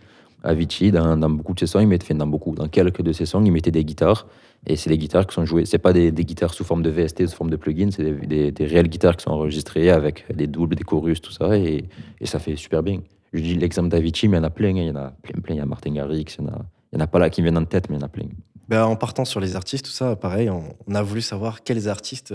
Avicii, 0.45 0.91
dans, 0.91 1.17
dans 1.17 1.29
beaucoup 1.29 1.53
de 1.53 1.59
ses 1.59 1.67
sons, 1.67 1.79
il 1.79 1.87
mettait, 1.87 2.13
dans 2.13 2.27
beaucoup, 2.27 2.53
dans 2.55 2.67
quelques 2.67 3.01
de 3.01 3.11
ses 3.11 3.25
sons, 3.25 3.43
il 3.43 3.51
mettait 3.51 3.71
des 3.71 3.83
guitares. 3.83 4.27
Et 4.67 4.75
c'est 4.77 4.89
des 4.89 4.97
guitares 4.97 5.27
qui 5.27 5.35
sont 5.35 5.45
jouées. 5.45 5.65
C'est 5.65 5.77
pas 5.77 5.93
des, 5.93 6.11
guitares 6.11 6.53
sous 6.53 6.63
forme 6.63 6.81
de 6.81 6.89
VST, 6.89 7.27
sous 7.27 7.35
forme 7.35 7.49
de 7.49 7.55
plugin. 7.55 7.89
C'est 7.91 8.03
des, 8.27 8.65
réelles 8.65 8.87
guitares 8.87 9.17
qui 9.17 9.23
sont 9.23 9.31
enregistrées 9.31 9.89
avec 9.91 10.25
des 10.33 10.47
doubles, 10.47 10.75
des 10.75 10.83
chorus, 10.83 11.21
tout 11.21 11.31
ça. 11.31 11.57
Et, 11.57 11.85
et 12.19 12.25
ça 12.25 12.39
fait 12.39 12.55
super 12.55 12.81
bien. 12.81 13.01
Je 13.33 13.41
dis 13.41 13.55
l'exemple 13.55 13.89
d'Avicii, 13.89 14.27
mais 14.27 14.37
il 14.37 14.39
y 14.39 14.43
en 14.43 14.45
a 14.45 14.49
plein. 14.49 14.69
hein. 14.69 14.81
Il 14.81 14.87
y 14.87 14.91
en 14.91 14.95
a 14.95 15.11
plein, 15.21 15.39
plein. 15.41 15.55
Il 15.55 15.57
y 15.57 15.61
a 15.61 15.65
Martin 15.65 15.91
Garrix, 15.91 16.25
il 16.39 16.45
y 16.45 16.47
en 16.47 16.51
a, 16.51 16.65
il 16.93 16.97
y 16.97 17.01
en 17.01 17.03
a 17.03 17.07
pas 17.07 17.19
là 17.19 17.29
qui 17.29 17.41
me 17.41 17.47
viennent 17.47 17.57
en 17.57 17.65
tête, 17.65 17.89
mais 17.89 17.97
il 17.97 17.99
y 17.99 18.03
en 18.03 18.05
a 18.05 18.09
plein. 18.09 18.25
Ben, 18.67 18.83
en 18.85 18.95
partant 18.95 19.25
sur 19.25 19.39
les 19.39 19.55
artistes, 19.55 19.85
tout 19.85 19.91
ça, 19.91 20.15
pareil, 20.15 20.49
on, 20.49 20.63
on 20.87 20.95
a 20.95 21.03
voulu 21.03 21.21
savoir 21.21 21.61
quels 21.63 21.87
artistes 21.87 22.33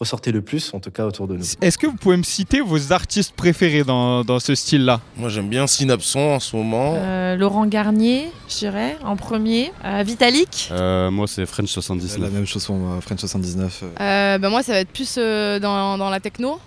ressortaient 0.00 0.32
le 0.32 0.40
plus, 0.40 0.72
en 0.72 0.80
tout 0.80 0.90
cas 0.90 1.04
autour 1.04 1.28
de 1.28 1.36
nous. 1.36 1.44
Est-ce 1.60 1.76
que 1.76 1.86
vous 1.86 1.94
pouvez 1.96 2.16
me 2.16 2.22
citer 2.22 2.62
vos 2.62 2.90
artistes 2.92 3.34
préférés 3.36 3.84
dans, 3.84 4.24
dans 4.24 4.40
ce 4.40 4.54
style-là? 4.54 5.00
Moi 5.16 5.28
j'aime 5.28 5.48
bien 5.50 5.66
Synapson 5.66 6.20
en 6.20 6.40
ce 6.40 6.56
moment. 6.56 6.94
Euh, 6.96 7.36
Laurent 7.36 7.66
Garnier, 7.66 8.30
je 8.48 8.56
dirais, 8.60 8.96
en 9.04 9.16
premier. 9.16 9.72
Euh, 9.84 10.02
Vitalik? 10.02 10.68
Euh, 10.72 11.10
moi, 11.10 11.26
c'est 11.28 11.44
French 11.44 11.76
La 11.76 11.82
79. 11.82 12.32
même 12.32 12.46
chose 12.46 12.64
pour 12.64 12.76
moi, 12.76 12.98
French 13.02 13.20
79. 13.20 13.82
euh. 13.82 13.86
Euh, 14.00 14.38
bah, 14.38 14.48
moi, 14.48 14.62
ça 14.62 14.72
va 14.72 14.78
être 14.80 14.90
plus 14.90 15.16
euh, 15.18 15.58
dans, 15.58 15.98
dans 15.98 16.08
la 16.08 16.18
techno. 16.18 16.58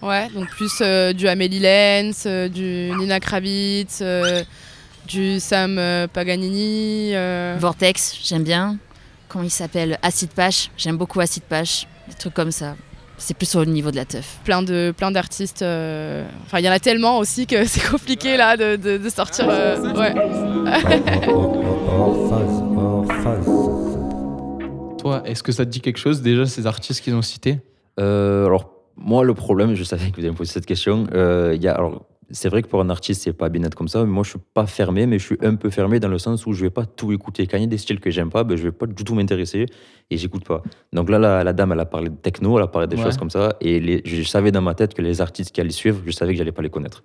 Ouais, 0.00 0.28
donc 0.32 0.48
plus 0.50 0.72
euh, 0.80 1.12
du 1.12 1.26
Amélie 1.28 1.58
Lenz, 1.58 2.22
euh, 2.26 2.48
du 2.48 2.90
Nina 2.96 3.18
Kravitz, 3.20 3.98
euh, 4.00 4.42
du 5.08 5.40
Sam 5.40 5.76
euh, 5.76 6.06
Paganini. 6.06 7.10
euh, 7.14 7.56
Vortex, 7.58 8.16
j'aime 8.24 8.44
bien. 8.44 8.76
Comment 9.28 9.44
il 9.44 9.50
s'appelle? 9.50 9.98
Acid 10.02 10.30
Pash, 10.30 10.70
j'aime 10.78 10.96
beaucoup 10.96 11.18
Acid 11.20 11.42
Pash. 11.42 11.86
Des 12.10 12.14
trucs 12.16 12.34
comme 12.34 12.50
ça. 12.52 12.74
C'est 13.16 13.34
plus 13.36 13.54
au 13.54 13.64
niveau 13.66 13.90
de 13.90 13.96
la 13.96 14.04
teuf. 14.06 14.38
plein 14.44 14.62
de 14.62 14.94
plein 14.96 15.10
d'artistes. 15.10 15.60
euh, 15.62 16.24
Enfin, 16.46 16.58
il 16.58 16.64
y 16.64 16.68
en 16.68 16.72
a 16.72 16.78
tellement 16.80 17.18
aussi 17.18 17.46
que 17.46 17.64
c'est 17.72 17.86
compliqué 17.90 18.36
là 18.36 18.56
de, 18.56 18.76
de- 18.76 18.96
de 18.98 19.08
sortir. 19.10 19.46
euh, 19.48 19.76
ouais. 19.94 20.14
Toi, 24.98 25.22
est-ce 25.24 25.42
que 25.42 25.52
ça 25.52 25.64
te 25.64 25.70
dit 25.70 25.80
quelque 25.80 25.96
chose 25.98 26.20
déjà, 26.22 26.44
ces 26.46 26.66
artistes 26.66 27.02
qu'ils 27.02 27.14
ont 27.14 27.22
cités? 27.22 27.58
Euh, 27.98 28.46
alors, 28.46 28.70
moi, 28.96 29.24
le 29.24 29.32
problème, 29.34 29.74
je 29.74 29.82
savais 29.84 30.10
que 30.10 30.16
vous 30.16 30.20
allez 30.20 30.30
me 30.30 30.36
poser 30.36 30.52
cette 30.52 30.66
question. 30.66 31.06
euh, 31.14 31.52
il 31.56 31.62
y 31.62 31.68
a, 31.68 31.74
alors, 31.74 32.04
c'est 32.30 32.48
vrai 32.48 32.62
que 32.62 32.68
pour 32.68 32.80
un 32.80 32.90
artiste, 32.90 33.22
c'est 33.22 33.32
pas 33.32 33.48
bien 33.48 33.62
être 33.64 33.74
comme 33.74 33.88
ça, 33.88 34.00
mais 34.04 34.10
moi, 34.10 34.22
je 34.24 34.30
suis 34.30 34.38
pas 34.54 34.66
fermé, 34.66 35.06
mais 35.06 35.18
je 35.18 35.24
suis 35.26 35.38
un 35.42 35.54
peu 35.56 35.70
fermé 35.70 36.00
dans 36.00 36.08
le 36.08 36.18
sens 36.18 36.46
où 36.46 36.52
je 36.52 36.62
vais 36.64 36.70
pas 36.70 36.84
tout 36.86 37.12
écouter. 37.12 37.46
Quand 37.46 37.56
il 37.56 37.60
y 37.62 37.64
a 37.64 37.66
des 37.66 37.78
styles 37.78 38.00
que 38.00 38.10
j'aime 38.10 38.30
pas, 38.30 38.44
ben, 38.44 38.56
je 38.56 38.62
vais 38.64 38.72
pas 38.72 38.86
du 38.86 39.04
tout 39.04 39.14
m'intéresser 39.14 39.66
et 40.10 40.16
j'écoute 40.16 40.44
pas. 40.44 40.62
Donc 40.92 41.08
là, 41.10 41.18
la, 41.18 41.44
la 41.44 41.52
dame, 41.52 41.72
elle 41.72 41.80
a 41.80 41.86
parlé 41.86 42.08
de 42.08 42.14
techno, 42.16 42.56
elle 42.58 42.64
a 42.64 42.66
parlé 42.68 42.88
des 42.88 42.96
Ouais. 42.96 43.02
choses 43.04 43.16
comme 43.16 43.30
ça, 43.30 43.56
et 43.60 43.80
les- 43.80 44.02
je 44.04 44.22
savais 44.22 44.50
dans 44.52 44.62
ma 44.62 44.74
tête 44.74 44.94
que 44.94 45.02
les 45.02 45.20
artistes 45.20 45.52
qui 45.54 45.60
allaient 45.60 45.70
suivre, 45.70 46.00
je 46.06 46.10
savais 46.10 46.32
que 46.32 46.38
j'allais 46.38 46.52
pas 46.52 46.62
les 46.62 46.70
connaître. 46.70 47.02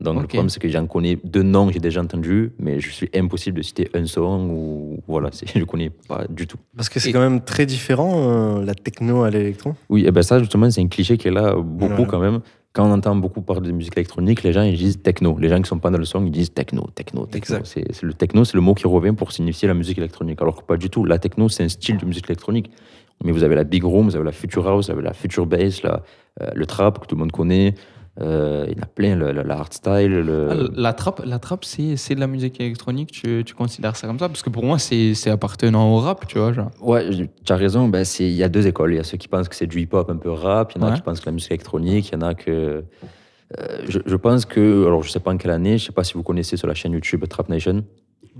Donc 0.00 0.20
le 0.20 0.28
problème, 0.28 0.48
c'est 0.48 0.60
que 0.60 0.68
j'en 0.68 0.86
connais 0.86 1.18
deux 1.24 1.42
noms 1.42 1.66
que 1.66 1.72
j'ai 1.72 1.80
déjà 1.80 2.00
entendus, 2.00 2.52
mais 2.60 2.78
je 2.78 2.88
suis 2.90 3.08
impossible 3.16 3.56
de 3.58 3.62
citer 3.62 3.90
un 3.94 4.06
son 4.06 4.48
ou 4.48 5.00
voilà, 5.08 5.30
je 5.56 5.64
connais 5.64 5.90
pas 5.90 6.24
du 6.28 6.46
tout. 6.46 6.56
Parce 6.76 6.88
que 6.88 7.00
c'est 7.00 7.10
Et- 7.10 7.12
quand 7.12 7.18
même 7.20 7.40
très 7.40 7.66
différent, 7.66 8.12
euh, 8.60 8.64
la 8.64 8.74
techno 8.76 9.24
à 9.24 9.30
l'électron. 9.30 9.74
Oui, 9.88 10.06
et 10.06 10.12
ben 10.12 10.22
ça, 10.22 10.38
justement, 10.38 10.70
c'est 10.70 10.80
un 10.82 10.86
cliché 10.86 11.16
qui 11.18 11.26
est 11.26 11.32
là 11.32 11.54
beaucoup 11.56 11.88
Voilà. 11.94 12.04
quand 12.06 12.20
même. 12.20 12.40
Quand 12.78 12.88
on 12.88 12.92
entend 12.92 13.16
beaucoup 13.16 13.42
parler 13.42 13.66
de 13.66 13.72
musique 13.72 13.96
électronique, 13.96 14.44
les 14.44 14.52
gens 14.52 14.62
ils 14.62 14.76
disent 14.76 15.02
techno. 15.02 15.36
Les 15.36 15.48
gens 15.48 15.60
qui 15.60 15.68
sont 15.68 15.80
pas 15.80 15.90
dans 15.90 15.98
le 15.98 16.04
son, 16.04 16.24
ils 16.24 16.30
disent 16.30 16.52
techno, 16.52 16.88
techno, 16.94 17.26
techno. 17.26 17.56
C'est, 17.64 17.92
c'est 17.92 18.04
le 18.04 18.14
techno, 18.14 18.44
c'est 18.44 18.54
le 18.54 18.60
mot 18.60 18.72
qui 18.74 18.86
revient 18.86 19.10
pour 19.10 19.32
signifier 19.32 19.66
la 19.66 19.74
musique 19.74 19.98
électronique. 19.98 20.40
Alors 20.40 20.54
que 20.54 20.62
pas 20.62 20.76
du 20.76 20.88
tout. 20.88 21.04
La 21.04 21.18
techno, 21.18 21.48
c'est 21.48 21.64
un 21.64 21.68
style 21.68 21.96
de 21.96 22.06
musique 22.06 22.26
électronique. 22.26 22.70
Mais 23.24 23.32
vous 23.32 23.42
avez 23.42 23.56
la 23.56 23.64
big 23.64 23.82
room, 23.82 24.04
vous 24.04 24.14
avez 24.14 24.24
la 24.24 24.30
future 24.30 24.68
house, 24.68 24.86
vous 24.86 24.92
avez 24.92 25.02
la 25.02 25.12
future 25.12 25.44
bass, 25.44 25.82
la, 25.82 26.04
euh, 26.40 26.50
le 26.54 26.66
trap 26.66 27.00
que 27.00 27.06
tout 27.06 27.16
le 27.16 27.18
monde 27.18 27.32
connaît. 27.32 27.74
Euh, 28.20 28.66
il 28.68 28.76
y 28.76 28.80
en 28.80 28.82
a 28.82 28.86
plein, 28.86 29.14
le, 29.14 29.30
le- 29.30 29.42
la 29.42 29.54
hardstyle. 29.58 30.10
Le... 30.12 30.48
Ah, 30.50 30.54
La 30.74 30.92
trappe, 30.92 31.22
la 31.24 31.38
trappe 31.38 31.64
c'est, 31.64 31.96
c'est 31.96 32.16
de 32.16 32.20
la 32.20 32.26
musique 32.26 32.60
électronique, 32.60 33.12
tu, 33.12 33.44
tu 33.46 33.54
considères 33.54 33.94
ça 33.94 34.08
comme 34.08 34.18
ça? 34.18 34.28
Parce 34.28 34.42
que 34.42 34.50
pour 34.50 34.64
moi, 34.64 34.78
c'est, 34.80 35.14
c'est 35.14 35.30
appartenant 35.30 35.92
au 35.92 35.98
rap, 35.98 36.26
tu 36.26 36.38
vois. 36.38 36.52
Genre. 36.52 36.70
Ouais, 36.80 37.08
tu 37.44 37.52
as 37.52 37.56
raison. 37.56 37.86
Ben, 37.88 38.04
c'est- 38.04 38.24
il 38.24 38.32
y 38.34 38.42
a 38.42 38.48
deux 38.48 38.66
écoles. 38.66 38.92
Il 38.92 38.96
y 38.96 39.00
a 39.00 39.04
ceux 39.04 39.18
qui 39.18 39.28
pensent 39.28 39.48
que 39.48 39.54
c'est 39.54 39.68
du 39.68 39.80
hip-hop 39.80 40.10
un 40.10 40.16
peu 40.16 40.30
rap. 40.30 40.72
Il 40.74 40.80
y 40.80 40.84
en 40.84 40.88
a 40.88 40.90
Ouais. 40.90 40.96
qui 40.96 41.02
pensent 41.02 41.20
que 41.20 41.26
la 41.26 41.32
musique 41.32 41.50
électronique. 41.52 42.08
Il 42.08 42.14
y 42.14 42.16
en 42.16 42.22
a 42.26 42.34
que. 42.34 42.50
euh, 43.58 43.78
je, 43.88 44.00
je 44.04 44.16
pense 44.16 44.44
que. 44.44 44.86
Alors, 44.86 45.02
je 45.04 45.10
sais 45.10 45.20
pas 45.20 45.30
en 45.32 45.36
quelle 45.36 45.52
année. 45.52 45.78
Je 45.78 45.86
sais 45.86 45.92
pas 45.92 46.02
si 46.04 46.14
vous 46.14 46.22
connaissez 46.24 46.56
sur 46.56 46.66
la 46.66 46.74
chaîne 46.74 46.92
YouTube 46.92 47.24
Trap 47.28 47.48
Nation. 47.48 47.84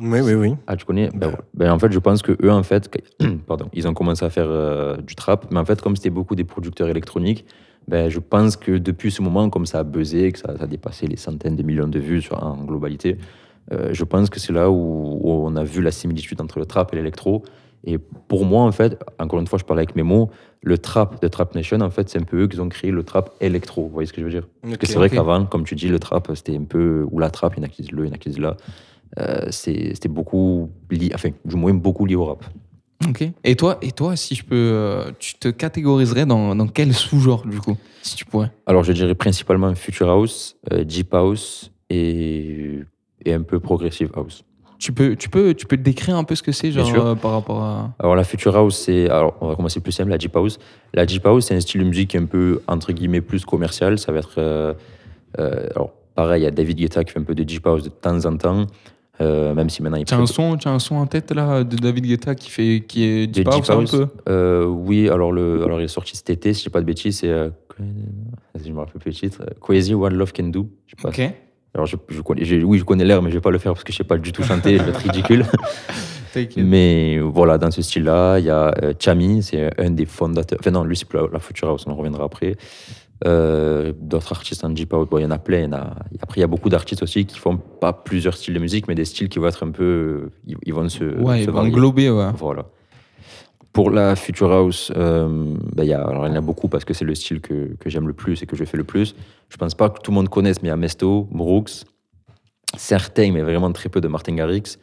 Oui, 0.01 0.21
oui, 0.21 0.35
oui. 0.35 0.55
Ah, 0.67 0.77
tu 0.77 0.85
connais? 0.85 1.09
Ben, 1.15 1.29
ouais. 1.29 1.35
Ben, 1.55 1.71
En 1.73 1.79
fait, 1.79 1.91
je 1.93 1.99
pense 1.99 2.23
que 2.23 2.37
eux, 2.43 2.51
en 2.53 2.63
fait, 2.63 2.89
pardon, 3.47 3.69
ils 3.73 3.87
ont 3.89 3.95
commencé 3.95 4.25
à 4.25 4.31
faire 4.31 4.47
euh, 4.49 4.97
du 4.97 5.15
trap. 5.15 5.47
Mais 5.51 5.59
en 5.59 5.65
fait, 5.65 5.81
comme 5.81 5.97
c'était 5.97 6.11
beaucoup 6.11 6.35
des 6.37 6.45
producteurs 6.45 6.89
électroniques, 6.89 7.45
ben, 7.89 8.11
je 8.11 8.21
pense 8.21 8.57
que 8.57 8.73
depuis 8.73 9.11
ce 9.11 9.23
moment, 9.23 9.49
comme 9.49 9.67
ça 9.67 9.81
a 9.81 9.83
buzzé, 9.83 10.31
que 10.31 10.39
ça, 10.39 10.57
ça 10.57 10.65
a 10.65 10.67
dépassé 10.67 11.07
les 11.07 11.17
centaines 11.17 11.57
de 11.57 11.63
millions 11.63 11.89
de 11.89 11.99
vues 11.99 12.21
sur, 12.21 12.43
en 12.43 12.63
globalité, 12.65 13.17
euh, 13.73 13.91
je 13.93 14.05
pense 14.05 14.31
que 14.31 14.39
c'est 14.39 14.53
là 14.53 14.71
où, 14.71 15.19
où 15.23 15.31
on 15.31 15.57
a 15.57 15.65
vu 15.65 15.83
la 15.83 15.91
similitude 15.91 16.41
entre 16.41 16.59
le 16.59 16.67
trap 16.67 16.93
et 16.93 16.97
l'électro. 16.97 17.43
Et 17.85 17.99
pour 17.99 18.45
moi, 18.45 18.65
en 18.65 18.73
fait, 18.73 19.03
encore 19.19 19.41
une 19.41 19.47
fois, 19.47 19.59
je 19.59 19.65
parle 19.65 19.79
avec 19.79 19.97
mes 19.97 20.03
mots, 20.03 20.31
le 20.63 20.79
trap 20.79 21.23
de 21.23 21.29
Trap 21.29 21.55
Nation, 21.55 21.81
en 21.81 21.91
fait, 21.91 22.09
c'est 22.09 22.19
un 22.19 22.25
peu 22.25 22.43
eux 22.43 22.49
qui 22.49 22.59
ont 22.61 22.69
créé 22.69 22.91
le 22.91 23.05
trap 23.05 23.31
électro. 23.41 23.85
Vous 23.85 23.91
voyez 23.91 24.07
ce 24.07 24.13
que 24.13 24.21
je 24.21 24.27
veux 24.27 24.33
dire? 24.33 24.49
Parce 24.63 24.77
que 24.77 24.87
c'est 24.87 24.97
vrai 24.97 25.09
qu'avant, 25.09 25.47
comme 25.47 25.65
tu 25.65 25.75
dis, 25.77 25.89
le 25.89 25.99
trap, 25.99 26.31
c'était 26.35 26.57
un 26.57 26.65
peu. 26.65 27.07
Ou 27.11 27.21
la 27.21 27.31
trap, 27.31 27.55
il 27.57 27.61
y 27.61 27.61
en 27.61 27.65
a 27.65 27.69
qui 27.69 27.83
disent 27.83 27.93
le, 27.93 28.05
il 28.05 28.09
y 28.09 28.11
en 28.11 28.15
a 28.15 28.19
qui 28.19 28.31
disent 28.31 28.41
là. 28.41 28.57
Euh, 29.19 29.47
c'était 29.51 30.09
beaucoup 30.09 30.71
lié, 30.91 31.11
enfin, 31.15 31.31
du 31.45 31.57
moins 31.57 31.73
beaucoup 31.73 32.05
lié 32.05 32.17
au 32.17 32.27
rap. 32.27 32.45
Ok. 33.07 33.25
Et 33.45 33.55
toi, 33.55 33.79
et 33.83 33.93
toi, 33.93 34.17
si 34.17 34.35
je 34.35 34.45
peux, 34.45 34.57
euh, 34.57 35.11
tu 35.19 35.35
te 35.35 35.49
catégoriserais 35.49 36.27
dans, 36.27 36.57
dans 36.57 36.67
quel 36.67 36.93
sous-genre, 36.95 37.47
du 37.47 37.61
coup, 37.61 37.77
si 38.03 38.17
tu 38.17 38.25
pourrais? 38.25 38.51
Alors, 38.67 38.83
je 38.83 38.93
dirais 38.93 39.15
principalement 39.15 39.75
Future 39.75 40.09
House, 40.09 40.57
euh, 40.73 40.85
Deep 40.85 41.15
House 41.15 41.71
et 41.91 42.81
et 43.25 43.33
un 43.35 43.43
peu 43.43 43.59
progressive 43.61 44.11
house. 44.15 44.45
Tu 44.79 44.93
peux, 44.93 45.17
tu, 45.17 45.29
peux, 45.29 45.55
tu 45.55 45.67
peux 45.67 45.77
te 45.77 45.83
décrire 45.83 46.17
un 46.17 46.23
peu 46.23 46.37
ce 46.37 46.43
que 46.43 46.53
c'est, 46.53 46.71
genre, 46.71 46.89
euh, 46.95 47.15
par 47.17 47.33
rapport 47.33 47.63
à. 47.63 47.93
Alors 47.99 48.15
la 48.15 48.23
Future 48.25 48.55
House, 48.57 48.77
c'est. 48.77 49.09
Alors 49.11 49.37
on 49.41 49.49
va 49.49 49.57
commencer 49.57 49.81
plus 49.81 49.91
simple, 49.93 50.11
la 50.11 50.19
Deep 50.19 50.37
House. 50.37 50.59
La 50.95 51.05
Deep 51.05 51.27
House, 51.27 51.47
c'est 51.47 51.55
un 51.55 51.61
style 51.61 51.81
de 51.83 51.87
musique 51.87 52.15
un 52.15 52.27
peu, 52.27 52.63
entre 52.69 52.93
guillemets, 52.93 53.21
plus 53.21 53.45
commercial. 53.45 53.99
Ça 53.99 54.13
va 54.13 54.21
être. 54.21 54.35
euh, 54.39 54.75
euh, 55.41 55.67
alors 55.75 55.91
pareil, 56.15 56.43
il 56.43 56.45
y 56.45 56.49
a 56.49 56.51
David 56.53 56.79
Guetta 56.79 57.03
qui 57.05 57.13
fait 57.13 57.19
un 57.19 57.25
peu 57.25 57.35
de 57.35 57.43
Deep 57.43 57.67
House 57.67 57.83
de 57.83 57.89
temps 57.89 58.25
en 58.25 58.37
temps, 58.37 58.67
euh, 59.21 59.55
même 59.55 59.69
si 59.71 59.83
maintenant 59.83 59.97
il 59.99 60.05
Tu 60.05 60.15
as 60.15 60.17
fait 60.17 60.23
un 60.23 60.27
son, 60.27 60.57
as 60.65 60.71
un 60.71 60.79
son 60.79 60.97
en 60.97 61.07
tête 61.07 61.31
là 61.33 61.65
de 61.65 61.77
David 61.77 62.07
Guetta 62.07 62.35
qui 62.35 62.51
fait, 62.51 62.85
qui 62.87 63.05
est 63.05 63.27
de 63.27 63.33
deep 63.33 63.49
house 63.49 63.71
un 63.71 63.85
peu. 63.85 64.07
Euh, 64.29 64.65
oui, 64.67 65.09
alors, 65.09 65.33
le, 65.33 65.63
alors 65.65 65.81
il 65.81 65.85
est 65.85 65.89
sorti 65.89 66.17
cet 66.17 66.31
été, 66.31 66.53
si 66.55 66.61
je 66.61 66.65
dis 66.69 66.71
pas 66.73 66.81
de 66.81 66.87
bêtises, 66.87 67.19
c'est. 67.19 67.29
euh, 67.29 67.51
je 68.65 68.73
me 68.73 68.79
rappelle 68.79 69.01
plus 69.01 69.11
le 69.11 69.17
titre. 69.17 69.43
Crazy 69.61 69.95
What 69.95 70.11
Love 70.11 70.33
Can 70.33 70.45
Do. 70.49 70.69
Je 70.87 70.95
sais 70.97 71.03
pas. 71.03 71.09
Ok. 71.11 71.33
Alors 71.75 71.87
je, 71.87 71.97
je 72.09 72.21
connais, 72.23 72.45
j'ai- 72.45 72.65
oui, 72.65 72.79
je 72.79 72.85
connais 72.85 73.05
l'air, 73.05 73.23
mais 73.23 73.31
je 73.31 73.35
vais 73.37 73.41
pas 73.41 73.51
le 73.51 73.59
faire 73.59 73.73
parce 73.75 73.85
que 73.85 73.93
je 73.93 73.99
sais 73.99 74.05
pas 74.05 74.17
du 74.19 74.33
tout 74.33 74.43
chanter, 74.43 74.79
je 74.79 74.83
vais 74.83 74.89
être 74.91 74.97
ridicule. 75.01 75.45
Mais 76.57 77.19
voilà, 77.21 77.57
dans 77.59 77.71
ce 77.71 77.83
style-là, 77.83 78.39
il 78.39 78.45
y 78.45 78.51
a 78.51 78.73
euh, 78.83 78.93
Chami, 78.99 79.43
c'est 79.43 79.71
un 79.81 79.91
des 79.91 80.05
fondateurs. 80.07 80.59
Enfin, 80.61 80.71
non, 80.71 80.85
lui, 80.85 80.97
c'est 80.97 81.09
plus 81.09 81.19
la, 81.19 81.27
la 81.33 81.39
Future 81.39 81.69
House, 81.69 81.85
on 81.87 81.91
en 81.91 81.95
reviendra 81.97 82.25
après. 82.25 82.55
Euh, 83.27 83.93
D'autres 83.99 84.33
artistes 84.33 84.65
en 84.65 84.71
Deep 84.71 84.93
House, 84.93 85.09
bon, 85.09 85.19
il 85.19 85.23
y 85.23 85.27
en 85.27 85.31
a 85.31 85.39
plein. 85.39 85.59
il 85.59 85.65
y 85.65 85.67
en 85.69 85.73
a- 85.73 85.97
Après, 86.23 86.39
il 86.39 86.41
y 86.41 86.45
a 86.45 86.47
beaucoup 86.47 86.69
d'artistes 86.69 87.03
aussi 87.03 87.27
qui 87.27 87.39
font 87.39 87.57
pas 87.57 87.93
plusieurs 87.93 88.35
styles 88.37 88.55
de 88.55 88.61
musique, 88.61 88.87
mais 88.89 88.95
des 88.95 89.05
styles 89.05 89.29
qui 89.29 89.39
vont 89.39 89.49
être 89.49 89.65
un 89.67 89.71
peu. 89.71 90.31
Ils, 90.65 90.73
vont 90.73 90.89
se. 90.89 91.05
Ouais, 91.05 91.39
se 91.39 91.43
ils 91.45 91.51
vont 91.51 91.61
englober, 91.61 92.11
ouais. 92.11 92.31
Voilà. 92.37 92.67
Pour 93.73 93.91
la 93.91 94.17
Future 94.17 94.51
House, 94.53 94.91
euh, 94.97 95.29
ben, 95.75 95.83
il 95.85 95.89
y 95.89 95.93
a, 95.93 96.03
alors, 96.03 96.27
il 96.27 96.31
y 96.31 96.33
en 96.33 96.37
a 96.37 96.41
beaucoup 96.41 96.69
parce 96.69 96.85
que 96.85 96.95
c'est 96.95 97.05
le 97.05 97.15
style 97.15 97.41
que, 97.41 97.75
que 97.79 97.91
j'aime 97.91 98.07
le 98.09 98.13
plus 98.15 98.43
et 98.43 98.47
que 98.47 98.57
je 98.57 98.65
fais 98.65 98.77
le 98.77 98.85
plus. 98.85 99.15
Je 99.49 99.57
pense 99.57 99.75
pas 99.75 99.89
que 99.91 100.01
tout 100.01 100.11
le 100.11 100.17
monde 100.17 100.29
connaisse, 100.29 100.63
mais 100.63 100.69
il 100.69 100.71
y 100.71 100.73
a 100.73 100.77
Mesto, 100.77 101.29
Brooks, 101.31 101.85
certains, 102.77 103.31
mais 103.33 103.43
vraiment 103.43 103.71
très 103.73 103.89
peu 103.89 104.01
de 104.01 104.09
Martin 104.09 104.35
Garrix, 104.35 104.79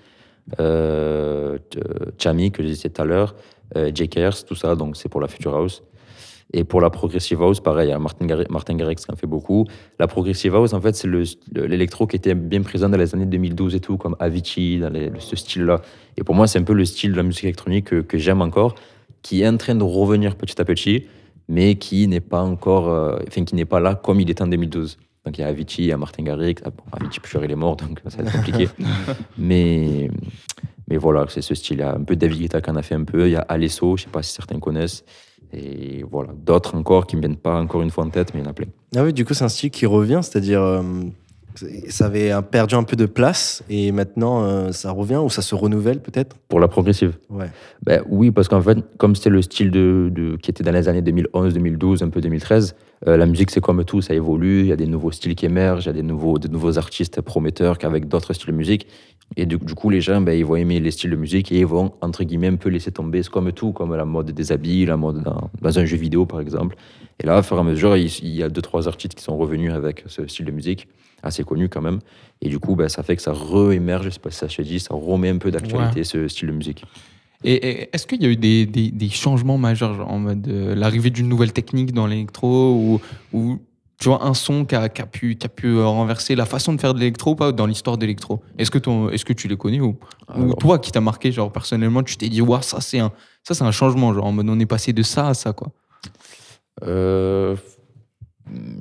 euh, 0.60 1.58
t- 1.70 1.80
Chami, 2.18 2.52
que 2.52 2.62
je 2.64 2.68
disais 2.68 2.90
tout 2.90 3.02
à 3.02 3.06
l'heure, 3.06 3.36
euh, 3.76 3.92
Jake 3.94 4.16
Ayers, 4.18 4.44
tout 4.48 4.56
ça, 4.56 4.76
donc 4.76 4.96
c'est 4.98 5.10
pour 5.10 5.20
la 5.22 5.28
Future 5.28 5.56
House. 5.56 5.84
Et 6.54 6.64
pour 6.64 6.80
la 6.80 6.90
Progressive 6.90 7.42
House, 7.42 7.60
pareil, 7.60 7.88
il 7.88 7.92
y 7.92 7.94
a 7.94 8.00
Martin, 8.00 8.26
Garri- 8.26 8.46
Martin 8.50 8.76
Garrix 8.76 8.96
qui 8.96 9.12
en 9.12 9.16
fait 9.16 9.28
beaucoup. 9.28 9.66
La 10.00 10.08
Progressive 10.08 10.56
House, 10.56 10.74
en 10.74 10.80
fait, 10.80 10.96
c'est 10.96 11.08
le- 11.08 11.24
l'électro 11.54 12.08
qui 12.08 12.16
était 12.16 12.36
bien 12.36 12.62
présent 12.62 12.88
dans 12.88 12.98
les 12.98 13.14
années 13.16 13.26
2012 13.26 13.76
et 13.76 13.80
tout, 13.80 13.98
comme 13.98 14.16
Avicii, 14.20 14.80
dans 14.80 14.90
les- 14.90 15.12
ce 15.20 15.36
style-là. 15.36 15.82
Et 16.18 16.24
pour 16.24 16.36
moi, 16.36 16.48
c'est 16.48 16.60
un 16.60 16.64
peu 16.64 16.74
le 16.74 16.86
style 16.86 17.12
de 17.12 17.18
la 17.18 17.24
musique 17.24 17.44
électronique 17.46 17.86
que, 17.86 18.02
que 18.02 18.18
j'aime 18.18 18.42
encore, 18.42 18.76
qui 19.22 19.42
est 19.42 19.48
en 19.48 19.58
train 19.58 19.76
de 19.76 19.84
revenir 19.84 20.36
petit 20.36 20.62
à 20.62 20.66
petit, 20.66 21.06
mais 21.50 21.76
qui 21.76 22.08
n'est 22.08 22.22
pas 22.22 22.42
encore, 22.44 22.90
euh, 22.90 23.18
enfin, 23.28 23.44
qui 23.44 23.56
n'est 23.56 23.66
pas 23.66 23.80
là 23.80 23.96
comme 23.96 24.20
il 24.22 24.30
était 24.30 24.44
en 24.44 24.48
2012. 24.48 24.98
Donc 25.26 25.38
il 25.40 25.42
y 25.42 25.44
a 25.44 25.48
Avicii, 25.48 25.84
il 25.86 25.88
y 25.88 25.92
a 25.92 25.98
Martin 25.98 26.24
Garrix. 26.24 26.56
Ah, 26.64 26.70
bon, 26.70 26.84
Avicii, 26.92 27.20
plus 27.20 27.40
il 27.44 27.52
est 27.52 27.56
mort, 27.56 27.76
donc 27.76 28.00
ça 28.08 28.22
va 28.22 28.30
être 28.30 28.32
compliqué. 28.38 28.70
mais, 29.38 30.10
mais 30.88 30.98
voilà, 30.98 31.26
c'est 31.30 31.42
ce 31.42 31.56
style. 31.56 31.78
Il 31.78 31.80
y 31.80 31.84
a 31.84 31.96
un 31.96 32.04
peu 32.04 32.16
David 32.16 32.40
Guetta 32.40 32.62
qui 32.62 32.70
en 32.70 32.76
a 32.76 32.82
fait 32.84 32.96
un 32.96 33.04
peu. 33.04 33.28
Il 33.28 33.32
y 33.32 33.36
a 33.36 33.42
Alesso, 33.42 33.98
je 33.98 34.04
ne 34.04 34.06
sais 34.06 34.12
pas 34.12 34.22
si 34.24 34.32
certains 34.34 34.60
connaissent. 34.60 35.04
Et 35.56 36.04
voilà, 36.12 36.32
d'autres 36.46 36.76
encore 36.76 37.08
qui 37.08 37.16
ne 37.16 37.22
me 37.22 37.28
viennent 37.28 37.38
pas 37.38 37.60
encore 37.60 37.82
une 37.82 37.90
fois 37.92 38.04
en 38.04 38.10
tête, 38.10 38.34
mais 38.34 38.42
il 38.42 38.44
y 38.44 38.48
en 38.48 38.50
a 38.50 38.54
plein. 38.54 38.68
Ah 38.96 39.04
oui, 39.04 39.14
du 39.14 39.24
coup, 39.26 39.34
c'est 39.34 39.44
un 39.46 39.50
style 39.50 39.72
qui 39.72 39.86
revient, 39.86 40.20
c'est-à-dire. 40.22 40.62
euh, 40.62 40.82
ça 41.88 42.08
avait 42.08 42.34
perdu 42.52 42.76
un 42.76 42.84
peu 42.84 42.98
de 42.98 43.06
place 43.06 43.64
et 43.70 43.94
maintenant 43.94 44.44
euh, 44.44 44.74
ça 44.74 44.92
revient 44.92 45.22
ou 45.24 45.30
ça 45.30 45.42
se 45.42 45.56
renouvelle 45.56 46.02
peut-être? 46.02 46.36
Pour 46.50 46.60
la 46.60 46.68
progressive 46.68 47.14
Ouais. 47.30 47.50
Ben 47.82 48.04
oui, 48.10 48.30
parce 48.32 48.50
qu'en 48.50 48.62
fait, 48.62 48.78
comme 48.98 49.16
c'était 49.16 49.30
le 49.30 49.42
style 49.42 49.72
de, 49.72 50.12
de- 50.14 50.36
qui 50.36 50.52
était 50.52 50.66
dans 50.66 50.74
les 50.74 50.90
années 50.90 51.02
2011, 51.02 51.54
2012, 51.54 52.04
un 52.04 52.10
peu 52.10 52.20
2013, 52.20 52.76
euh, 53.08 53.16
la 53.16 53.26
musique 53.26 53.52
c'est 53.52 53.62
comme 53.62 53.86
tout, 53.86 54.02
ça 54.02 54.14
évolue, 54.14 54.62
il 54.62 54.66
y 54.68 54.74
a 54.74 54.76
des 54.76 54.86
nouveaux 54.88 55.12
styles 55.12 55.34
qui 55.36 55.46
émergent, 55.46 55.86
il 55.86 55.88
y 55.88 55.90
a 55.92 55.94
des 55.94 56.04
nouveaux, 56.04 56.40
de 56.40 56.50
nouveaux 56.50 56.78
artistes 56.78 57.22
prometteurs 57.22 57.78
avec 57.84 58.10
d'autres 58.10 58.34
styles 58.34 58.52
de 58.52 58.58
musique. 58.58 58.88
Et 59.38 59.46
du, 59.46 59.58
du 59.58 59.74
coup, 59.74 59.90
les 59.90 60.02
gens, 60.02 60.22
ben, 60.22 60.32
ils 60.34 60.46
vont 60.46 60.56
aimer 60.56 60.80
les 60.80 60.92
styles 60.92 61.10
de 61.10 61.16
musique 61.16 61.52
et 61.52 61.60
ils 61.60 61.66
vont, 61.66 61.92
entre 62.02 62.24
guillemets, 62.24 62.48
un 62.48 62.56
peu 62.56 62.70
laisser 62.70 62.92
tomber. 62.92 63.22
C'est 63.24 63.32
comme 63.32 63.52
tout, 63.52 63.72
comme 63.74 63.94
la 63.96 64.06
mode 64.06 64.32
des 64.32 64.52
habits, 64.52 64.86
la 64.86 64.96
mode 64.98 65.24
dans, 65.24 65.50
dans 65.62 65.80
un 65.80 65.86
jeu 65.86 65.98
vidéo, 65.98 66.26
par 66.26 66.40
exemple. 66.40 66.76
Et 67.22 67.26
là, 67.26 67.40
au 67.40 67.44
fur 67.44 67.58
et 67.58 67.60
à 67.60 67.64
mesure, 67.64 67.98
il, 67.98 68.06
il 68.24 68.30
y 68.36 68.44
a 68.44 68.50
deux, 68.50 68.62
trois 68.62 68.88
artistes 68.88 69.16
qui 69.16 69.24
sont 69.24 69.36
revenus 69.38 69.74
avec 69.74 70.04
ce 70.08 70.26
style 70.28 70.46
de 70.46 70.52
musique, 70.52 70.88
assez 71.24 71.44
connu 71.44 71.68
quand 71.70 71.82
même. 71.82 72.00
Et 72.42 72.50
du 72.50 72.60
coup, 72.60 72.76
ben, 72.76 72.88
ça 72.88 73.04
fait 73.04 73.16
que 73.16 73.22
ça 73.22 73.34
re-émerge, 73.34 74.06
je 74.06 74.10
sais 74.12 74.20
pas 74.20 74.32
si 74.32 74.38
ça 74.38 74.48
se 74.48 74.62
dit, 74.62 74.80
ça 74.80 74.94
remet 74.94 75.30
un 75.30 75.38
peu 75.38 75.50
d'actualité, 75.52 76.04
ce 76.04 76.28
style 76.28 76.48
de 76.50 76.54
musique. 76.54 76.84
Et, 77.44 77.54
et 77.56 77.90
est-ce 77.94 78.08
qu'il 78.08 78.22
y 78.24 78.26
a 78.26 78.30
eu 78.30 78.38
des, 78.38 78.66
des- 78.66 78.92
des 78.92 79.10
changements 79.10 79.58
majeurs, 79.58 79.94
genre 79.96 80.12
en 80.12 80.20
mode 80.20 80.48
euh, 80.48 80.74
l'arrivée 80.76 81.10
d'une 81.10 81.28
nouvelle 81.28 81.52
technique 81.52 81.92
dans 81.94 82.08
l'électro 82.08 82.74
ou, 82.74 83.02
ou 83.38 83.60
tu 84.00 84.10
vois, 84.10 84.24
un 84.26 84.34
son 84.34 84.66
qui 84.66 84.76
a, 84.76 84.90
qui 84.90 85.02
a 85.02 85.06
pu, 85.06 85.36
qui 85.36 85.46
a 85.46 85.50
pu 85.50 85.68
euh, 85.68 85.86
renverser 85.86 86.36
la 86.36 86.46
façon 86.46 86.74
de 86.74 86.82
faire 86.82 86.94
de 86.94 87.00
l'électro 87.00 87.32
ou 87.32 87.36
pas 87.36 87.52
dans 87.52 87.66
l'histoire 87.66 87.98
de 87.98 88.02
l'électro 88.02 88.42
Est-ce 88.58 88.70
que, 88.72 88.78
ton- 88.78 89.10
est-ce 89.10 89.24
que 89.26 89.34
tu 89.34 89.48
les 89.48 89.56
connais 89.58 89.80
ou, 89.80 89.98
toi 90.60 90.80
qui 90.80 90.92
t'as 90.92 91.00
marqué, 91.02 91.32
genre 91.32 91.52
personnellement, 91.52 92.04
tu 92.04 92.18
t'es 92.18 92.28
dit, 92.30 92.42
ouais, 92.42 92.62
ça 92.62 92.82
c'est 92.82 93.00
un, 93.00 93.12
ça, 93.44 93.54
c'est 93.54 93.64
un 93.64 93.72
changement, 93.72 94.14
genre 94.14 94.26
en 94.26 94.32
mode 94.32 94.50
on 94.50 94.60
est 94.60 94.66
passé 94.66 94.92
de 94.94 95.02
ça 95.04 95.28
à 95.30 95.34
ça, 95.34 95.54
quoi. 95.54 95.70
Euh, 96.84 97.56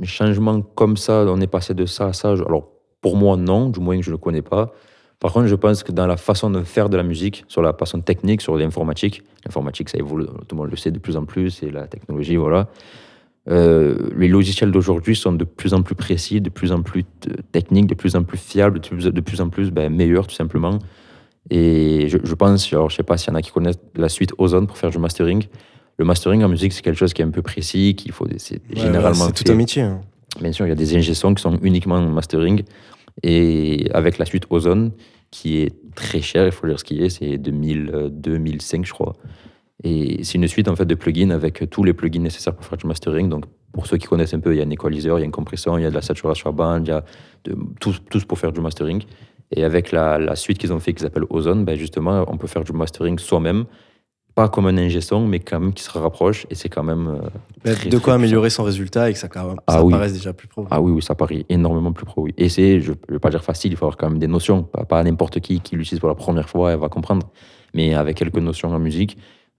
changement 0.03 0.61
comme 0.63 0.97
ça, 0.97 1.25
on 1.29 1.41
est 1.41 1.47
passé 1.47 1.75
de 1.75 1.87
ça 1.87 2.07
à 2.07 2.13
ça. 2.13 2.31
Alors, 2.33 2.69
pour 3.01 3.17
moi, 3.17 3.37
non, 3.37 3.69
du 3.69 3.81
moins 3.81 3.97
que 3.97 4.03
je 4.03 4.11
ne 4.11 4.15
le 4.15 4.19
connais 4.19 4.43
pas. 4.43 4.73
Par 5.21 5.33
contre, 5.33 5.47
je 5.47 5.55
pense 5.55 5.83
que 5.83 5.93
dans 5.93 6.07
la 6.07 6.17
façon 6.17 6.51
de 6.51 6.63
faire 6.65 6.89
de 6.89 6.97
la 6.97 7.03
musique, 7.03 7.45
sur 7.49 7.63
la 7.63 7.73
façon 7.73 8.01
technique, 8.01 8.43
sur 8.43 8.57
l'informatique, 8.57 9.23
l'informatique, 9.45 9.89
ça 9.89 9.99
évolue, 9.99 10.27
tout 10.27 10.55
le 10.55 10.57
monde 10.57 10.71
le 10.71 10.77
sait 10.77 10.91
de 10.91 10.99
plus 10.99 11.17
en 11.17 11.25
plus, 11.25 11.63
et 11.63 11.71
la 11.71 11.87
technologie, 11.87 12.37
voilà. 12.37 12.69
Euh, 13.51 14.09
les 14.17 14.29
logiciels 14.29 14.71
d'aujourd'hui 14.71 15.15
sont 15.15 15.33
de 15.33 15.45
plus 15.45 15.75
en 15.75 15.83
plus 15.83 15.95
précis, 15.95 16.41
de 16.41 16.49
plus 16.51 16.73
en 16.73 16.81
plus 16.83 17.05
t- 17.05 17.31
techniques, 17.53 17.87
de 17.87 17.95
plus 17.95 18.17
en 18.17 18.23
plus 18.23 18.39
fiables, 18.39 18.81
de 18.81 18.89
plus, 18.89 19.05
de 19.05 19.21
plus 19.21 19.41
en 19.43 19.51
plus 19.51 19.71
ben, 19.71 19.93
meilleurs, 19.95 20.27
tout 20.27 20.35
simplement. 20.35 20.79
Et 21.51 22.09
je, 22.09 22.17
je 22.25 22.35
pense, 22.35 22.73
alors 22.73 22.89
je 22.89 22.97
sais 22.97 23.03
pas 23.03 23.19
s'il 23.19 23.29
y 23.31 23.33
en 23.33 23.37
a 23.37 23.43
qui 23.43 23.51
connaissent 23.51 23.79
la 23.97 24.09
suite 24.09 24.33
Ozone 24.39 24.67
pour 24.67 24.79
faire 24.79 24.89
du 24.91 24.99
mastering. 24.99 25.45
Le 25.99 26.05
mastering 26.07 26.43
en 26.43 26.49
musique, 26.49 26.73
c'est 26.73 26.81
quelque 26.83 26.97
chose 26.99 27.13
qui 27.13 27.21
est 27.23 27.25
un 27.25 27.31
peu 27.31 27.43
précis, 27.43 27.95
qu'il 27.97 28.13
faut, 28.13 28.27
c'est 28.39 28.55
Ouais, 28.55 28.81
généralement 28.81 29.27
ouais, 29.27 29.33
c'est 29.37 29.45
tout 29.45 29.53
un 29.53 29.55
métier. 29.57 29.83
hein. 29.83 30.01
Bien 30.41 30.51
sûr, 30.53 30.65
il 30.67 30.71
y 30.71 30.73
a 30.73 30.75
des 30.75 30.97
ingé 30.97 31.13
qui 31.13 31.43
sont 31.43 31.59
uniquement 31.63 31.97
en 31.97 32.09
mastering. 32.09 32.63
Et 33.23 33.87
avec 33.93 34.19
la 34.19 34.25
suite 34.25 34.47
Ozone, 34.51 34.91
qui 35.31 35.59
est 35.59 35.73
très 35.95 36.21
chère, 36.21 36.47
il 36.47 36.53
faut 36.53 36.67
dire 36.67 36.79
ce 36.81 36.85
qui 36.85 37.01
est, 37.03 37.11
c'est 37.11 37.37
2000, 37.39 37.91
euh, 37.95 38.09
2005, 38.09 38.85
je 38.85 38.93
crois. 38.93 39.13
Et 39.83 40.23
c'est 40.23 40.35
une 40.39 40.47
suite 40.47 40.69
en 40.69 40.77
fait 40.77 40.85
de 40.87 40.95
plugins 40.95 41.31
avec 41.31 41.69
tous 41.71 41.83
les 41.85 41.93
plugins 41.93 42.21
nécessaires 42.23 42.55
pour 42.55 42.65
faire 42.65 42.79
du 42.79 42.87
mastering. 42.87 43.29
Donc, 43.29 43.45
pour 43.73 43.87
ceux 43.87 43.97
qui 43.97 44.07
connaissent 44.07 44.35
un 44.35 44.41
peu, 44.41 44.55
il 44.55 44.59
y 44.59 44.63
a 44.63 44.65
un 44.65 44.71
équaliseur, 44.71 45.19
il 45.19 45.23
y 45.23 45.25
a 45.25 45.29
un 45.29 45.33
compresseur, 45.33 45.79
il 45.79 45.83
y 45.83 45.87
a 45.87 45.91
de 45.91 45.95
la 45.95 46.03
saturation 46.03 46.51
à 46.51 46.53
bande, 46.53 46.87
il 46.87 46.91
y 46.91 46.93
a 46.93 47.05
de, 47.45 47.57
tous, 47.81 48.01
tous 48.09 48.25
pour 48.25 48.39
faire 48.39 48.53
du 48.53 48.61
mastering. 48.61 49.03
Et 49.51 49.65
avec 49.65 49.91
la, 49.93 50.19
la 50.19 50.37
suite 50.37 50.59
qu'ils 50.59 50.73
ont 50.73 50.79
fait, 50.81 50.95
qui 50.95 51.03
s'appelle 51.03 51.25
Ozone, 51.29 51.65
ben 51.65 51.77
justement, 51.77 52.25
on 52.29 52.37
peut 52.37 52.47
faire 52.47 52.63
du 52.65 52.73
mastering 52.73 53.19
soi-même. 53.19 53.65
Pas 54.35 54.49
comme 54.49 54.67
un 54.67 54.77
ingé 54.79 55.01
son, 55.01 55.27
mais 55.29 55.39
quand 55.39 55.61
même 55.61 55.73
qui 55.73 55.85
se 55.85 55.97
rapproche. 55.97 56.45
Et 56.51 56.57
c'est 56.57 56.69
quand 56.69 56.83
même. 56.83 57.21
euh, 57.67 57.73
très, 57.75 57.89
de 57.89 57.99
quoi 57.99 58.15
améliorer 58.15 58.51
son 58.51 58.65
résultat 58.65 59.11
et 59.11 59.13
que 59.13 59.19
ça, 59.19 59.29
quand 59.29 59.47
même- 59.47 59.61
Ah 59.69 59.75
ça 59.75 59.85
oui. 59.85 59.93
paraisse 59.93 60.13
déjà 60.13 60.33
plus 60.33 60.49
pro. 60.49 60.67
Ah 60.73 60.81
oui, 60.81 60.91
oui, 60.93 61.03
ça 61.03 61.15
paraît 61.15 61.45
énormément 61.49 61.93
plus 61.93 62.05
pro. 62.05 62.23
Oui. 62.23 62.35
Et 62.37 62.49
c'est, 62.49 62.81
je 62.81 62.93
ne 62.93 62.97
vais 63.13 63.19
pas 63.21 63.31
dire 63.31 63.45
facile, 63.45 63.71
il 63.73 63.77
faut 63.77 63.85
avoir 63.85 63.97
quand 63.97 64.09
même 64.11 64.19
des 64.19 64.27
notions. 64.27 64.65
Pas, 64.65 64.85
pas 64.85 65.05
n'importe 65.05 65.39
qui 65.41 65.61
qui 65.61 65.77
l'utilise 65.77 66.01
pour 66.01 66.09
la 66.09 66.17
première 66.17 66.49
fois, 66.49 66.73
elle 66.73 66.81
va 66.81 66.89
comprendre. 66.89 67.29
Mais 67.75 67.95
avec 67.95 68.17
quelques 68.17 68.39
notions 68.39 68.71
en 68.75 68.79
musique, 68.81 69.17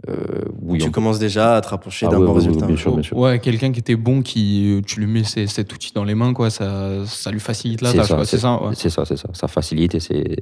euh, 0.10 0.44
oui, 0.62 0.80
tu 0.80 0.88
on- 0.88 0.92
commences 0.92 1.20
déjà 1.20 1.56
à 1.56 1.62
te 1.62 1.70
rapprocher 1.70 2.06
Ah 2.06 2.12
d'un 2.12 2.20
ouais, 2.20 2.26
bon 2.26 2.32
ouais, 2.34 2.38
résultat. 2.40 2.66
bien 2.68 2.76
sûr, 2.76 2.94
bien 2.94 3.02
sûr. 3.04 3.18
Ouais, 3.18 3.40
quelqu'un 3.40 3.72
qui 3.72 3.80
était 3.80 3.96
bon, 3.96 4.22
qui 4.22 4.74
euh, 4.78 4.82
tu 4.86 5.00
lui 5.00 5.08
mets 5.08 5.24
cet 5.24 5.74
outil 5.74 5.94
dans 5.94 6.04
les 6.04 6.16
mains, 6.16 6.34
quoi, 6.34 6.50
ça, 6.50 7.06
ça 7.06 7.32
lui 7.32 7.40
facilite 7.40 7.82
la 7.82 7.92
C'est 7.92 7.98
tâche, 7.98 8.12
c'est 8.26 8.38
ça. 8.38 8.62
ouais. 8.62 8.74
C'est 8.76 8.90
ça, 8.90 9.06
c'est 9.06 9.18
ça. 9.18 9.30
Ça 9.34 9.48
facilite 9.48 9.96
et 9.96 10.00
c'est 10.00 10.36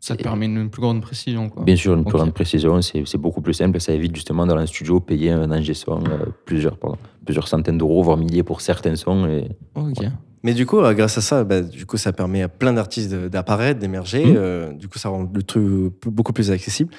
Ça 0.00 0.16
te 0.16 0.22
permet 0.22 0.46
une 0.46 0.70
plus 0.70 0.80
grande 0.82 1.02
précision, 1.02 1.48
quoi. 1.48 1.64
bien 1.64 1.76
sûr 1.76 1.94
une 1.94 2.04
plus 2.04 2.12
grande 2.14 2.32
précision. 2.32 2.80
C'est 2.80 3.18
beaucoup 3.18 3.40
plus 3.42 3.54
simple. 3.54 3.80
Ça 3.80 3.92
évite 3.92 4.14
justement 4.14 4.46
dans 4.46 4.56
un 4.56 4.66
studio 4.66 5.00
payer 5.00 5.30
un 5.30 5.50
ingé 5.50 5.74
son 5.74 6.00
euh, 6.04 6.26
plusieurs, 6.46 6.76
pardon, 6.78 6.96
plusieurs 7.24 7.48
centaines 7.48 7.78
d'euros, 7.78 8.02
voire 8.02 8.16
milliers 8.16 8.42
pour 8.44 8.60
certains 8.60 8.96
sons. 8.96 9.26
Et 9.26 9.48
Ok. 9.74 10.04
Mais 10.44 10.54
du 10.54 10.66
coup, 10.66 10.78
grâce 10.94 11.18
à 11.18 11.20
ça, 11.20 11.44
bah, 11.44 11.60
du 11.60 11.86
coup, 11.86 11.96
ça 11.96 12.12
permet 12.12 12.42
à 12.42 12.48
plein 12.48 12.72
d'artistes 12.72 13.12
de- 13.12 13.28
d'apparaître, 13.28 13.78
d'émerger. 13.78 14.24
Euh, 14.26 14.72
du 14.72 14.88
coup, 14.88 14.98
ça 14.98 15.08
rend 15.08 15.28
le 15.32 15.42
truc 15.44 15.62
beaucoup 16.06 16.32
plus 16.32 16.50
accessible. 16.50 16.92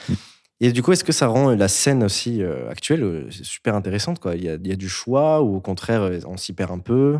Et 0.59 0.71
du 0.71 0.81
coup, 0.81 0.91
est-ce 0.91 1.03
que 1.03 1.11
ça 1.11 1.27
rend 1.27 1.49
la 1.51 1.67
scène 1.67 2.03
aussi 2.03 2.41
euh, 2.41 2.69
actuelle 2.69 3.03
euh, 3.03 3.27
super 3.29 3.75
intéressante 3.75 4.19
il, 4.35 4.43
y 4.43 4.49
a, 4.49 4.57
du 4.57 4.87
choix 4.87 5.41
ou 5.41 5.57
au 5.57 5.59
contraire, 5.59 6.03
euh, 6.03 6.19
on 6.25 6.37
s'y 6.37 6.53
perd 6.53 6.71
un 6.71 6.79
peu? 6.79 7.19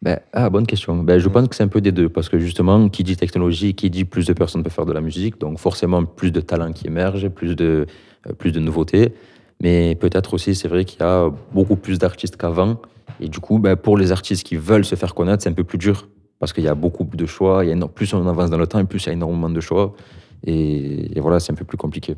Ben, 0.00 0.20
ah, 0.32 0.48
bonne 0.48 0.66
question. 0.66 0.96
Ben, 1.02 1.18
je 1.18 1.28
pense 1.28 1.48
que 1.48 1.56
c'est 1.56 1.64
un 1.64 1.68
peu 1.68 1.80
des 1.80 1.90
deux, 1.90 2.08
parce 2.08 2.28
que 2.28 2.38
justement, 2.38 2.88
qui 2.88 3.02
dit 3.02 3.16
technologie, 3.16 3.74
qui 3.74 3.90
dit 3.90 4.04
plus 4.04 4.26
de 4.26 4.32
personnes 4.32 4.62
peuvent 4.62 4.72
faire 4.72 4.86
de 4.86 4.92
la 4.92 5.00
musique, 5.00 5.40
donc 5.40 5.58
forcément 5.58 6.04
plus 6.04 6.30
de 6.30 6.40
talents 6.40 6.72
qui 6.72 6.86
émergent, 6.86 7.28
plus 7.28 7.56
de, 7.56 7.86
euh, 8.28 8.32
plus 8.32 8.52
de 8.52 8.60
nouveautés. 8.60 9.12
Mais 9.60 9.96
peut-être 9.96 10.34
aussi, 10.34 10.54
c'est 10.54 10.68
vrai 10.68 10.84
qu'il 10.84 11.00
y 11.00 11.02
a 11.02 11.30
beaucoup 11.52 11.74
plus 11.74 11.98
d'artistes 11.98 12.36
qu'avant. 12.36 12.80
Et 13.20 13.28
du 13.28 13.40
coup, 13.40 13.58
ben, 13.58 13.74
pour 13.74 13.98
les 13.98 14.12
artistes 14.12 14.46
qui 14.46 14.54
veulent 14.54 14.84
se 14.84 14.94
faire 14.94 15.14
connaître, 15.16 15.42
c'est 15.42 15.50
un 15.50 15.54
peu 15.54 15.64
plus 15.64 15.78
dur, 15.78 16.08
parce 16.38 16.52
qu'il 16.52 16.62
y 16.62 16.68
a 16.68 16.76
beaucoup 16.76 17.04
de 17.04 17.26
choix. 17.26 17.64
Plus 17.92 18.14
on 18.14 18.24
avance 18.28 18.50
dans 18.50 18.58
le 18.58 18.68
temps, 18.68 18.84
plus 18.84 19.04
il 19.04 19.06
y 19.06 19.10
a 19.10 19.12
énormément 19.14 19.50
de 19.50 19.60
choix. 19.60 19.94
Et 20.46 21.18
voilà, 21.18 21.40
c'est 21.40 21.50
un 21.50 21.56
peu 21.56 21.64
plus 21.64 21.76
compliqué. 21.76 22.14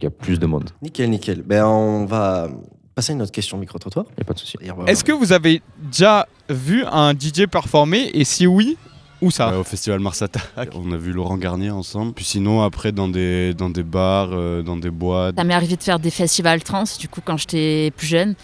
Il 0.00 0.04
y 0.04 0.06
a 0.06 0.10
plus 0.10 0.38
de 0.38 0.46
monde. 0.46 0.70
Nickel, 0.82 1.10
nickel. 1.10 1.42
Ben, 1.42 1.64
on 1.64 2.04
va 2.06 2.48
passer 2.94 3.12
à 3.12 3.14
une 3.14 3.22
autre 3.22 3.32
question 3.32 3.58
micro-trottoir. 3.58 4.06
Il 4.10 4.14
n'y 4.18 4.22
a 4.22 4.24
pas 4.24 4.34
de 4.34 4.38
souci. 4.38 4.56
Est-ce 4.86 5.02
que 5.04 5.12
vous 5.12 5.32
avez 5.32 5.62
déjà 5.90 6.26
vu 6.48 6.84
un 6.84 7.12
DJ 7.12 7.46
performer 7.50 8.10
Et 8.14 8.24
si 8.24 8.46
oui, 8.46 8.76
Où 9.20 9.30
ça 9.32 9.50
Ouais, 9.50 9.56
Au 9.56 9.64
festival 9.64 9.98
Mars 9.98 10.22
Attack. 10.22 10.70
On 10.74 10.92
a 10.92 10.96
vu 10.96 11.12
Laurent 11.12 11.36
Garnier 11.36 11.70
ensemble. 11.70 12.12
Puis 12.12 12.24
sinon, 12.24 12.62
après, 12.62 12.92
dans 12.92 13.08
des, 13.08 13.54
dans 13.54 13.70
des 13.70 13.82
bars, 13.82 14.30
euh, 14.32 14.62
dans 14.62 14.76
des 14.76 14.90
boîtes. 14.90 15.36
Ça 15.36 15.42
m'est 15.44 15.54
arrivé 15.54 15.76
de 15.76 15.82
faire 15.82 15.98
des 15.98 16.10
festivals 16.10 16.62
trans, 16.62 16.84
du 16.98 17.08
coup, 17.08 17.20
quand 17.24 17.36
j'étais 17.36 17.92
plus 17.96 18.06
jeune. 18.06 18.34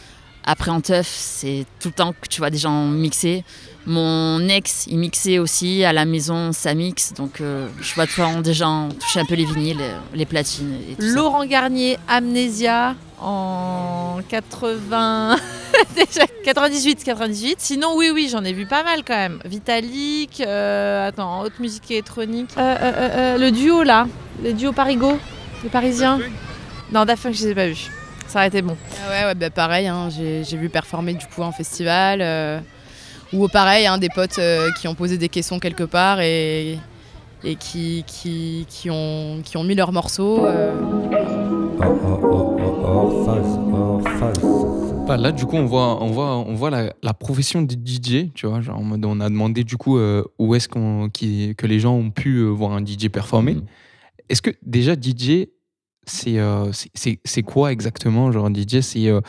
Après, 0.46 0.70
en 0.70 0.80
teuf, 0.80 1.06
c'est 1.08 1.64
tout 1.80 1.88
le 1.88 1.94
temps 1.94 2.12
que 2.12 2.28
tu 2.28 2.40
vois 2.40 2.50
des 2.50 2.58
gens 2.58 2.86
mixer. 2.86 3.44
Mon 3.86 4.40
ex, 4.48 4.86
il 4.86 4.98
mixait 4.98 5.38
aussi 5.38 5.84
à 5.84 5.92
la 5.92 6.04
maison, 6.04 6.52
ça 6.52 6.74
mixe. 6.74 7.12
Donc, 7.14 7.40
euh, 7.40 7.68
je 7.80 7.94
vois 7.94 8.06
tout 8.06 8.20
le 8.20 8.26
temps 8.26 8.40
des 8.40 8.54
gens 8.54 8.88
toucher 9.00 9.20
un 9.20 9.24
peu 9.26 9.34
les 9.34 9.44
vinyles, 9.44 9.80
euh, 9.80 9.98
les 10.14 10.26
platines 10.26 10.74
et 10.90 10.94
tout 10.94 11.02
ça. 11.02 11.14
Laurent 11.14 11.44
Garnier, 11.44 11.98
Amnésia 12.08 12.94
en 13.20 14.20
80... 14.28 15.36
déjà 15.94 16.26
98, 16.44 17.04
98. 17.04 17.56
Sinon, 17.58 17.96
oui, 17.96 18.10
oui, 18.12 18.28
j'en 18.30 18.44
ai 18.44 18.52
vu 18.52 18.66
pas 18.66 18.82
mal 18.82 19.02
quand 19.06 19.16
même. 19.16 19.38
Vitalik, 19.44 20.40
euh, 20.40 21.08
attends, 21.08 21.42
haute 21.42 21.58
musique 21.58 21.90
électronique. 21.90 22.50
Euh, 22.56 22.60
euh, 22.60 22.92
euh, 22.96 23.10
euh, 23.36 23.38
le 23.38 23.50
duo 23.50 23.82
là, 23.82 24.06
le 24.42 24.52
duo 24.52 24.72
Parigo, 24.72 25.18
les 25.62 25.70
Parisiens. 25.70 26.20
Non, 26.92 27.04
Daft 27.04 27.22
Punk, 27.22 27.34
je 27.34 27.44
les 27.44 27.50
ai 27.50 27.54
pas 27.54 27.66
vus. 27.68 27.90
Ça 28.34 28.40
aurait 28.40 28.48
été 28.48 28.62
bon. 28.62 28.76
Ah 28.98 29.10
ouais, 29.10 29.24
ouais 29.26 29.34
bah 29.36 29.48
pareil, 29.48 29.86
hein, 29.86 30.08
j'ai 30.10 30.42
j'ai 30.42 30.56
vu 30.56 30.68
performer 30.68 31.14
du 31.14 31.24
coup 31.24 31.42
en 31.42 31.52
festival. 31.52 32.20
euh, 32.20 32.58
ou 33.32 33.46
pareil, 33.46 33.86
hein, 33.86 33.96
des 33.96 34.08
potes 34.08 34.40
euh, 34.40 34.72
qui 34.80 34.88
ont 34.88 34.96
posé 34.96 35.18
des 35.18 35.28
questions 35.28 35.60
quelque 35.60 35.84
part 35.84 36.20
et, 36.20 36.76
et 37.44 37.54
qui, 37.54 38.02
qui, 38.08 38.66
qui 38.68 38.90
ont, 38.90 39.40
qui 39.44 39.56
ont 39.56 39.62
mis 39.62 39.76
leurs 39.76 39.92
morceaux. 39.92 40.46
euh. 40.46 40.74
Bah, 45.06 45.16
là, 45.16 45.30
du 45.30 45.46
coup, 45.46 45.54
on 45.54 45.66
voit, 45.66 46.02
on 46.02 46.08
voit, 46.08 46.36
on 46.38 46.54
voit 46.54 46.70
la, 46.70 46.92
la 47.04 47.14
profession 47.14 47.62
des 47.62 47.76
DJ, 47.76 48.32
tu 48.34 48.48
vois. 48.48 48.60
Genre, 48.60 48.76
en 48.76 48.82
mode, 48.82 49.04
on 49.04 49.20
a 49.20 49.28
demandé, 49.28 49.62
du 49.62 49.76
coup, 49.76 49.96
euh, 49.96 50.24
où 50.40 50.56
est-ce 50.56 50.68
qu'on, 50.68 51.08
que 51.08 51.66
les 51.68 51.78
gens 51.78 51.94
ont 51.94 52.10
pu 52.10 52.38
euh, 52.38 52.48
voir 52.48 52.72
un 52.72 52.84
DJ 52.84 53.10
performer. 53.10 53.54
Mhm. 53.54 53.64
Est-ce 54.28 54.42
que, 54.42 54.50
déjà, 54.64 54.94
DJ, 54.94 55.46
c'est 56.06 56.38
euh, 56.38 56.70
c'est- 56.72 57.42
quoi 57.42 57.72
exactement 57.72 58.30
Genre, 58.32 58.48
DJ, 58.50 58.80
c'est 58.80 59.08
euh, 59.08 59.20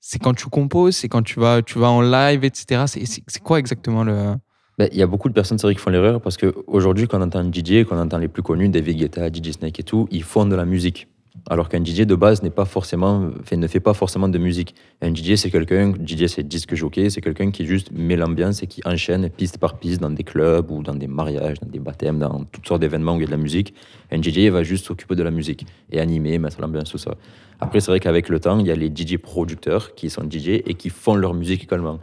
c'est 0.00 0.20
quand 0.20 0.34
tu 0.34 0.46
composes, 0.46 0.96
c'est 0.96 1.08
quand 1.08 1.22
tu 1.22 1.38
vas, 1.40 1.62
tu 1.62 1.78
vas 1.78 1.90
en 1.90 2.00
live, 2.02 2.44
etc. 2.44 2.84
C'est- 2.86 3.40
quoi 3.40 3.58
exactement 3.58 4.04
le. 4.04 4.34
Ben, 4.78 4.88
Il 4.92 4.98
y 4.98 5.02
a 5.02 5.06
beaucoup 5.06 5.28
de 5.28 5.34
personnes, 5.34 5.58
c'est 5.58 5.66
vrai, 5.66 5.74
qui 5.74 5.80
font 5.80 5.90
l'erreur 5.90 6.20
parce 6.20 6.36
qu'aujourd'hui, 6.36 7.06
quand 7.06 7.18
on 7.20 7.22
entend 7.22 7.44
DJ, 7.44 7.84
quand 7.84 7.96
on 7.96 8.00
entend 8.00 8.18
les 8.18 8.28
plus 8.28 8.42
connus, 8.42 8.68
David 8.68 8.96
Guetta, 8.96 9.28
DJ 9.30 9.52
Snake 9.52 9.78
et 9.80 9.82
tout, 9.82 10.08
ils 10.10 10.22
font 10.24 10.46
de 10.46 10.56
la 10.56 10.64
musique. 10.64 11.08
Alors 11.50 11.68
qu'un 11.68 11.84
DJ 11.84 12.02
de 12.02 12.14
base 12.14 12.42
n'est 12.42 12.50
pas 12.50 12.64
forcément, 12.64 13.30
ne 13.52 13.66
fait 13.66 13.80
pas 13.80 13.94
forcément 13.94 14.28
de 14.28 14.38
musique. 14.38 14.76
Un 15.00 15.12
DJ, 15.12 15.34
c'est 15.34 15.50
quelqu'un, 15.50 15.92
DJ 15.92 16.26
c'est 16.26 16.46
disque 16.46 16.74
jockey, 16.74 17.10
c'est 17.10 17.20
quelqu'un 17.20 17.50
qui 17.50 17.66
juste 17.66 17.90
met 17.92 18.14
l'ambiance 18.14 18.62
et 18.62 18.68
qui 18.68 18.80
enchaîne 18.84 19.28
piste 19.28 19.58
par 19.58 19.78
piste 19.78 20.00
dans 20.00 20.10
des 20.10 20.22
clubs 20.22 20.70
ou 20.70 20.82
dans 20.82 20.94
des 20.94 21.08
mariages, 21.08 21.58
dans 21.60 21.68
des 21.68 21.80
baptêmes, 21.80 22.20
dans 22.20 22.44
toutes 22.44 22.66
sortes 22.66 22.80
d'événements 22.80 23.14
où 23.14 23.16
il 23.16 23.22
y 23.22 23.24
a 23.24 23.26
de 23.26 23.32
la 23.32 23.36
musique. 23.36 23.74
Un 24.12 24.22
DJ 24.22 24.50
va 24.50 24.62
juste 24.62 24.86
s'occuper 24.86 25.16
de 25.16 25.22
la 25.24 25.32
musique 25.32 25.66
et 25.90 26.00
animer, 26.00 26.38
mettre 26.38 26.60
l'ambiance, 26.60 26.90
tout 26.90 26.98
ça. 26.98 27.16
Après, 27.58 27.80
c'est 27.80 27.90
vrai 27.90 27.98
qu'avec 27.98 28.28
le 28.28 28.38
temps, 28.38 28.58
il 28.60 28.66
y 28.66 28.70
a 28.70 28.76
les 28.76 28.92
DJ 28.94 29.18
producteurs 29.18 29.94
qui 29.96 30.10
sont 30.10 30.22
DJ 30.22 30.62
et 30.64 30.74
qui 30.74 30.90
font 30.90 31.16
leur 31.16 31.34
musique 31.34 31.64
également. 31.64 31.98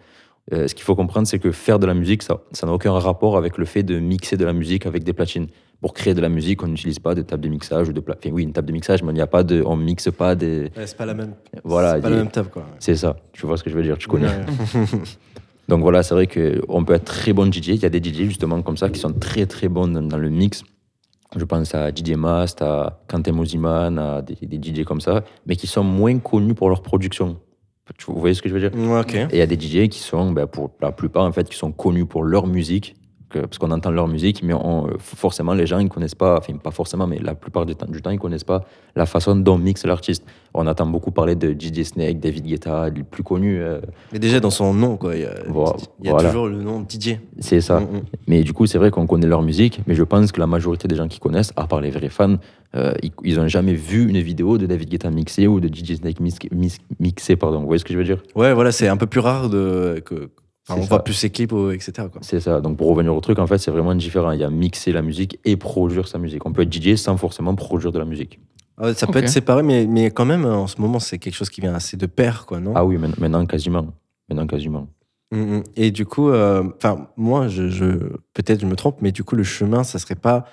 Euh, 0.51 0.67
ce 0.67 0.75
qu'il 0.75 0.83
faut 0.83 0.95
comprendre, 0.95 1.27
c'est 1.27 1.39
que 1.39 1.51
faire 1.51 1.79
de 1.79 1.85
la 1.85 1.93
musique, 1.93 2.23
ça 2.23 2.39
n'a 2.63 2.73
aucun 2.73 2.91
rapport 2.91 3.37
avec 3.37 3.57
le 3.57 3.65
fait 3.65 3.83
de 3.83 3.99
mixer 3.99 4.35
de 4.35 4.45
la 4.45 4.53
musique 4.53 4.85
avec 4.85 5.03
des 5.03 5.13
platines. 5.13 5.47
Pour 5.81 5.93
créer 5.93 6.13
de 6.13 6.19
la 6.19 6.27
musique, 6.27 6.61
on 6.61 6.67
n'utilise 6.67 6.99
pas 6.99 7.15
de 7.15 7.21
table 7.21 7.43
de 7.43 7.47
mixage 7.49 7.87
ou 7.87 7.93
de 7.93 8.01
pla- 8.01 8.15
enfin, 8.19 8.29
oui, 8.33 8.43
une 8.43 8.51
table 8.51 8.67
de 8.67 8.73
mixage, 8.73 9.01
mais 9.01 9.11
il 9.11 9.15
n'y 9.15 9.21
a 9.21 9.27
pas 9.27 9.43
de, 9.43 9.63
on 9.65 9.77
mixe 9.77 10.09
pas 10.11 10.35
des. 10.35 10.63
Ouais, 10.75 10.85
c'est 10.85 10.97
pas 10.97 11.05
la 11.05 11.13
même. 11.13 11.35
Voilà, 11.63 11.95
c'est 11.95 12.01
pas 12.01 12.09
la 12.09 12.17
même 12.17 12.31
table 12.31 12.49
quoi. 12.49 12.65
C'est 12.79 12.95
ça. 12.95 13.15
Tu 13.31 13.45
vois 13.45 13.55
ce 13.57 13.63
que 13.63 13.69
je 13.69 13.75
veux 13.75 13.83
dire 13.83 13.97
Tu 13.97 14.07
connais. 14.09 14.27
Ouais. 14.27 14.85
Donc 15.69 15.81
voilà, 15.81 16.01
c'est 16.03 16.15
vrai 16.15 16.27
qu'on 16.27 16.83
peut 16.83 16.93
être 16.93 17.05
très 17.05 17.31
bon 17.31 17.49
DJ. 17.51 17.69
Il 17.69 17.81
y 17.83 17.85
a 17.85 17.89
des 17.89 17.99
DJ 18.03 18.23
justement 18.25 18.61
comme 18.61 18.75
ça 18.77 18.89
qui 18.89 18.99
sont 18.99 19.13
très 19.13 19.45
très 19.45 19.69
bons 19.69 19.87
dans, 19.87 20.01
dans 20.01 20.17
le 20.17 20.29
mix. 20.29 20.63
Je 21.37 21.45
pense 21.45 21.75
à 21.75 21.91
DJ 21.91 22.15
Mast, 22.15 22.61
à 22.63 23.01
Quentin 23.07 23.31
Mosiman, 23.33 23.99
à 23.99 24.21
des, 24.23 24.35
des 24.47 24.57
DJ 24.61 24.83
comme 24.83 24.99
ça, 24.99 25.23
mais 25.45 25.55
qui 25.55 25.67
sont 25.67 25.83
moins 25.83 26.17
connus 26.17 26.55
pour 26.55 26.69
leur 26.69 26.81
production. 26.81 27.37
Tu- 27.97 28.11
Vous 28.11 28.19
voyez 28.19 28.33
ce 28.33 28.41
que 28.41 28.49
je 28.49 28.53
veux 28.55 28.59
dire? 28.59 28.71
Ouais, 28.73 28.99
ok. 28.99 29.13
Et 29.15 29.27
il 29.33 29.37
y 29.37 29.41
a 29.41 29.45
des 29.45 29.55
DJ 29.59 29.87
qui 29.89 29.99
sont, 29.99 30.31
ben, 30.31 30.47
pour 30.47 30.71
la 30.81 30.91
plupart, 30.91 31.23
en 31.25 31.31
fait, 31.31 31.47
qui 31.47 31.55
sont 31.55 31.71
connus 31.71 32.05
pour 32.07 32.23
leur 32.23 32.47
musique, 32.47 32.95
que- 32.95 32.98
parce 33.31 33.57
qu'on 33.57 33.71
entend 33.71 33.91
leur 33.91 34.07
musique, 34.07 34.41
mais 34.43 34.53
on- 34.53 34.87
euh, 34.87 34.91
forcément, 34.97 35.53
les 35.53 35.67
gens, 35.67 35.79
ils 35.79 35.89
connaissent 35.89 36.15
pas, 36.15 36.37
enfin, 36.39 36.53
pas 36.57 36.71
forcément, 36.71 37.05
mais 37.07 37.19
la 37.19 37.35
plupart 37.35 37.65
du 37.65 37.75
temps, 37.75 37.85
du 37.87 38.01
temps 38.01 38.09
ils 38.09 38.19
connaissent 38.19 38.43
pas 38.43 38.65
la 38.95 39.05
façon 39.05 39.35
dont 39.35 39.57
mixe 39.57 39.85
l'artiste. 39.85 40.25
On 40.53 40.65
entend 40.65 40.87
beaucoup 40.87 41.11
parler 41.11 41.35
de 41.35 41.51
DJ 41.53 41.83
Snake, 41.83 42.19
David 42.19 42.45
Guetta, 42.45 42.89
les 42.89 43.03
plus 43.03 43.21
connus. 43.23 43.61
euh, 43.61 43.81
Mais 44.11 44.19
déjà 44.19 44.39
dans 44.39 44.49
son 44.49 44.73
nom 44.73 44.97
quoi, 44.97 45.15
il 45.15 45.21
y 45.21 45.25
a, 45.25 45.33
Vo- 45.47 45.75
il 45.99 46.07
y 46.07 46.09
a 46.09 46.11
voilà. 46.13 46.29
toujours 46.29 46.47
le 46.47 46.61
nom 46.61 46.83
DJ. 46.89 47.19
c'est 47.39 47.61
ça. 47.61 47.79
Mm, 47.79 47.83
mm. 47.83 48.01
Mais 48.27 48.41
du 48.43 48.53
coup, 48.53 48.65
c'est 48.65 48.77
vrai 48.79 48.89
qu'on 48.91 49.05
connaît 49.05 49.27
leur 49.27 49.43
musique, 49.43 49.81
mais 49.85 49.93
je 49.95 50.03
pense 50.03 50.31
que 50.31 50.39
la 50.39 50.47
majorité 50.47 50.87
des 50.87 50.95
gens 50.95 51.07
qui 51.07 51.19
connaissent, 51.19 51.53
à 51.55 51.67
part 51.67 51.81
les 51.81 51.91
vrais 51.91 52.09
fans, 52.09 52.37
euh, 52.75 52.93
ils- 53.23 53.35
n'ont 53.35 53.47
jamais 53.47 53.73
vu 53.73 54.09
une 54.09 54.19
vidéo 54.19 54.57
de 54.57 54.65
David 54.65 54.89
Guetta 54.89 55.09
mixé 55.11 55.45
ou 55.47 55.59
de 55.59 55.67
DJ 55.67 55.95
Snake 55.97 56.19
mixé. 56.99 57.35
Pardon. 57.35 57.59
Vous 57.61 57.65
voyez 57.67 57.79
ce 57.79 57.85
que 57.85 57.93
je 57.93 57.97
veux 57.97 58.03
dire? 58.03 58.21
Ouais, 58.35 58.53
voilà, 58.53 58.71
c'est 58.71 58.87
un 58.87 58.97
peu 58.97 59.05
plus 59.05 59.19
rare 59.19 59.49
de 59.49 60.01
que 60.05 60.29
enfin, 60.69 60.79
on 60.79 60.83
ça. 60.83 60.89
voit 60.89 61.03
plus 61.03 61.13
ses 61.13 61.29
clips 61.29 61.51
ou- 61.51 61.71
etc. 61.71 62.07
C'est 62.21 62.39
ça. 62.39 62.61
Donc 62.61 62.77
pour 62.77 62.87
revenir 62.87 63.15
au 63.15 63.19
truc, 63.21 63.39
en 63.39 63.47
fait, 63.47 63.57
c'est 63.57 63.71
vraiment 63.71 63.95
différent. 63.95 64.31
Il 64.31 64.39
y 64.39 64.43
a 64.43 64.49
mixer 64.49 64.91
la 64.91 65.01
musique 65.01 65.39
et 65.45 65.57
produire 65.57 66.07
sa 66.07 66.17
musique. 66.19 66.45
On 66.45 66.53
peut 66.53 66.61
être 66.63 66.71
DJ 66.73 66.95
sans 66.95 67.17
forcément 67.17 67.55
produire 67.55 67.91
de 67.91 67.99
la 67.99 68.05
musique. 68.05 68.39
Ah, 68.81 68.93
ça 68.93 69.07
peut 69.07 69.19
être 69.19 69.27
séparé 69.27 69.61
mais 69.61 69.85
mais 69.87 70.09
quand 70.09 70.23
même 70.23 70.45
en 70.45 70.65
ce 70.67 70.79
moment 70.79 70.99
c'est 70.99 71.17
quelque 71.19 71.33
chose 71.35 71.49
qui 71.49 71.59
vient 71.59 71.73
assez 71.75 71.97
de 71.97 72.05
pair 72.05 72.45
quoi, 72.45 72.61
non? 72.61 72.71
Ah 72.75 72.85
oui, 72.85 72.97
maintenant, 72.97 73.45
quasiment. 73.45 73.87
Maintenant 74.29 74.47
quasiment. 74.47 74.87
Mm, 75.31 75.57
mm. 75.57 75.63
Et 75.75 75.91
du 75.91 76.05
coup, 76.05 76.29
euh, 76.29 76.63
enfin, 76.77 77.07
moi, 77.17 77.47
je, 77.49 77.67
je- 77.69 78.13
peut-être 78.33 78.61
je 78.61 78.65
me 78.65 78.75
trompe, 78.75 78.97
mais 79.01 79.11
du 79.11 79.23
coup, 79.25 79.35
le 79.35 79.43
chemin, 79.43 79.83
ça 79.83 79.99
serait 79.99 80.15
pas 80.15 80.45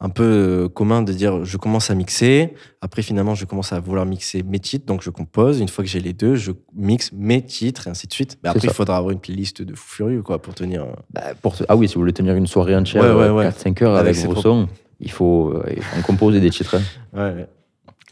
un 0.00 0.10
peu 0.10 0.22
euh, 0.22 0.68
commun 0.68 1.02
de 1.02 1.12
dire 1.12 1.44
je 1.44 1.56
commence 1.56 1.90
à 1.90 1.94
mixer, 1.96 2.54
après 2.80 3.02
finalement, 3.02 3.34
je 3.34 3.44
commence 3.44 3.72
à 3.72 3.80
vouloir 3.80 4.06
mixer 4.06 4.42
mes 4.44 4.60
titres, 4.60 4.86
donc 4.86 5.02
je 5.02 5.10
compose. 5.10 5.58
Une 5.60 5.68
fois 5.68 5.82
que 5.84 5.90
j'ai 5.90 5.98
les 6.00 6.12
deux, 6.12 6.36
je 6.36 6.52
mixe 6.74 7.10
mes 7.12 7.42
titres 7.44 7.88
et 7.88 7.90
ainsi 7.90 8.06
de 8.06 8.12
suite. 8.12 8.38
Mais 8.44 8.48
après, 8.50 8.68
il 8.68 8.70
faudra 8.72 8.96
avoir 8.96 9.10
une 9.12 9.18
playlist 9.20 9.62
de 9.62 9.74
fou 9.74 9.88
furieux 9.96 10.22
quoi 10.22 10.40
pour 10.40 10.54
tenir. 10.54 10.82
euh, 10.82 10.92
Bah, 11.12 11.22
pour 11.42 11.56
Ah 11.68 11.76
oui, 11.76 11.88
si 11.88 11.94
vous 11.94 12.00
voulez 12.02 12.12
tenir 12.12 12.34
une 12.36 12.46
soirée 12.46 12.76
entière, 12.76 13.02
Ouais, 13.02 13.12
ouais, 13.12 13.30
ouais. 13.30 13.48
4-5 13.50 13.82
heures 13.84 13.96
Avec 13.96 14.16
avec, 14.16 14.30
vos 14.30 14.40
sons, 14.40 14.68
il 15.00 15.10
faut, 15.10 15.50
euh, 15.54 15.64
en 15.98 16.02
composer 16.02 16.38
des 16.40 16.50
titres. 16.50 16.76
hein. 17.14 17.46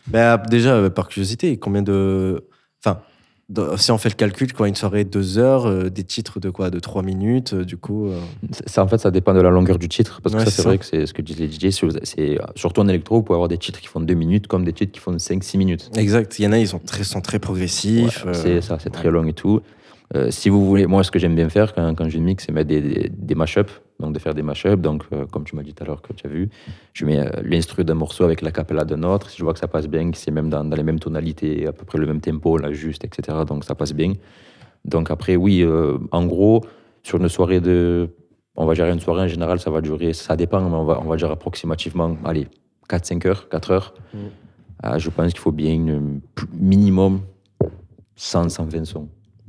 Bah, 0.09 0.37
déjà, 0.39 0.75
euh, 0.75 0.91
par 0.91 1.09
curiosité, 1.09 1.57
combien 1.59 1.83
de. 1.83 2.47
Enfin, 2.85 3.01
si 3.77 3.91
on 3.93 3.99
fait 3.99 4.09
le 4.09 4.15
calcul, 4.17 4.53
quoi, 4.53 4.67
une 4.69 4.75
soirée 4.75 5.05
de 5.05 5.11
deux 5.11 5.39
heures, 5.39 5.67
euh, 5.67 5.89
des 5.89 6.03
titres 6.05 6.41
de 6.41 6.51
quoi 6.51 6.71
De 6.71 6.81
trois 6.81 7.03
minutes, 7.03 7.53
euh, 7.55 7.65
du 7.65 7.77
coup. 7.77 8.09
euh, 8.09 8.19
Ça, 8.67 8.83
en 8.83 8.89
fait, 8.89 8.99
ça 8.99 9.11
dépend 9.11 9.35
de 9.35 9.41
la 9.41 9.51
longueur 9.51 9.79
du 9.79 9.89
titre. 9.89 10.21
Parce 10.23 10.35
que 10.35 10.41
Ouais, 10.41 10.45
ça, 10.47 10.51
c'est 10.51 10.63
vrai 10.63 10.79
que 10.79 10.85
c'est 10.85 11.07
ce 11.07 11.15
que 11.15 11.23
disent 11.23 11.39
les 11.39 11.49
DJ. 11.51 11.71
c'est- 12.03 12.39
Surtout 12.57 12.81
en 12.81 12.89
électro, 12.89 13.17
vous 13.17 13.23
pouvez 13.23 13.37
avoir 13.37 13.49
des 13.49 13.59
titres 13.59 13.81
qui 13.81 13.87
font 13.87 14.01
2 14.01 14.15
minutes 14.15 14.47
comme 14.49 14.65
des 14.65 14.73
titres 14.73 14.93
qui 14.93 15.01
font 15.01 15.17
5-6 15.19 15.59
minutes. 15.59 15.91
Exact. 15.97 16.39
Il 16.39 16.45
y 16.45 16.49
en 16.49 16.53
a, 16.53 16.59
ils 16.59 16.67
sont 16.69 16.81
très, 16.81 17.05
sont 17.05 17.21
très 17.21 17.39
progressifs. 17.39 18.25
Ouais, 18.25 18.31
euh, 18.31 18.35
C'est 18.35 18.61
ça, 18.63 18.79
c'est 18.83 18.91
très 18.91 19.11
long 19.11 19.25
et 19.27 19.33
tout. 19.33 19.61
Euh, 20.15 20.31
si 20.31 20.49
vous 20.49 20.65
voulez, 20.65 20.87
moi, 20.87 21.03
ce 21.03 21.11
que 21.11 21.19
j'aime 21.19 21.35
bien 21.35 21.49
faire 21.49 21.75
quand, 21.75 21.95
quand 21.95 22.09
je 22.09 22.19
mixe, 22.19 22.45
c'est 22.47 22.53
mettre 22.53 22.69
des, 22.69 22.81
des, 22.81 23.09
des 23.09 23.35
mashups. 23.35 23.81
Donc, 23.99 24.13
de 24.13 24.19
faire 24.19 24.35
des 24.35 24.43
mashups. 24.43 24.81
Donc, 24.81 25.05
euh, 25.13 25.27
comme 25.27 25.45
tu 25.45 25.57
m'as 25.57 25.63
dit 25.63 25.75
tout 25.75 25.83
à 25.83 25.87
l'heure 25.87 26.03
que 26.03 26.13
tu 26.13 26.27
as 26.27 26.31
vu, 26.31 26.49
je 26.93 27.05
mets 27.05 27.19
euh, 27.19 27.31
l'instru 27.43 27.85
d'un 27.85 27.95
morceau 27.95 28.25
avec 28.25 28.43
la 28.43 28.53
cappella 28.53 28.85
d'un 28.85 29.03
autre. 29.03 29.31
Si 29.31 29.39
je 29.39 29.45
vois 29.45 29.53
que 29.53 29.59
ça 29.59 29.69
passe 29.69 29.89
bien, 29.89 30.11
que 30.11 30.19
c'est 30.19 30.31
même 30.31 30.49
dans, 30.49 30.65
dans 30.65 30.77
les 30.77 30.83
mêmes 30.83 31.01
tonalités, 31.01 31.67
à 31.67 31.73
peu 31.73 31.85
près 31.85 31.99
le 31.99 32.07
même 32.07 32.21
tempo, 32.21 32.59
là, 32.59 32.73
juste, 32.73 33.05
etc. 33.05 33.39
Donc, 33.47 33.65
ça 33.65 33.75
passe 33.75 33.95
bien. 33.95 34.13
Donc, 34.85 35.11
après, 35.11 35.37
oui, 35.37 35.63
euh, 35.63 35.99
en 36.13 36.27
gros, 36.27 36.63
sur 37.03 37.21
une 37.21 37.29
soirée 37.29 37.61
de. 37.61 38.11
On 38.59 38.65
va 38.65 38.75
gérer 38.75 38.91
une 38.91 39.01
soirée 39.01 39.23
en 39.23 39.29
général, 39.29 39.61
ça 39.61 39.71
va 39.71 39.83
durer, 39.83 40.15
ça 40.15 40.35
dépend, 40.35 40.61
mais 40.61 40.75
on 40.75 40.85
va, 40.85 40.99
on 41.03 41.09
va 41.09 41.17
dire 41.17 41.31
approximativement, 41.31 42.17
allez, 42.25 42.49
4-5 42.89 43.27
heures, 43.27 43.49
4 43.51 43.71
heures. 43.71 43.95
Mm. 44.15 44.99
Je 44.99 45.11
pense 45.11 45.33
qu'il 45.33 45.41
faut 45.41 45.53
bien 45.53 46.01
minimum 46.55 47.21
100, 48.15 48.49
120 48.49 48.85
sons. 48.87 49.09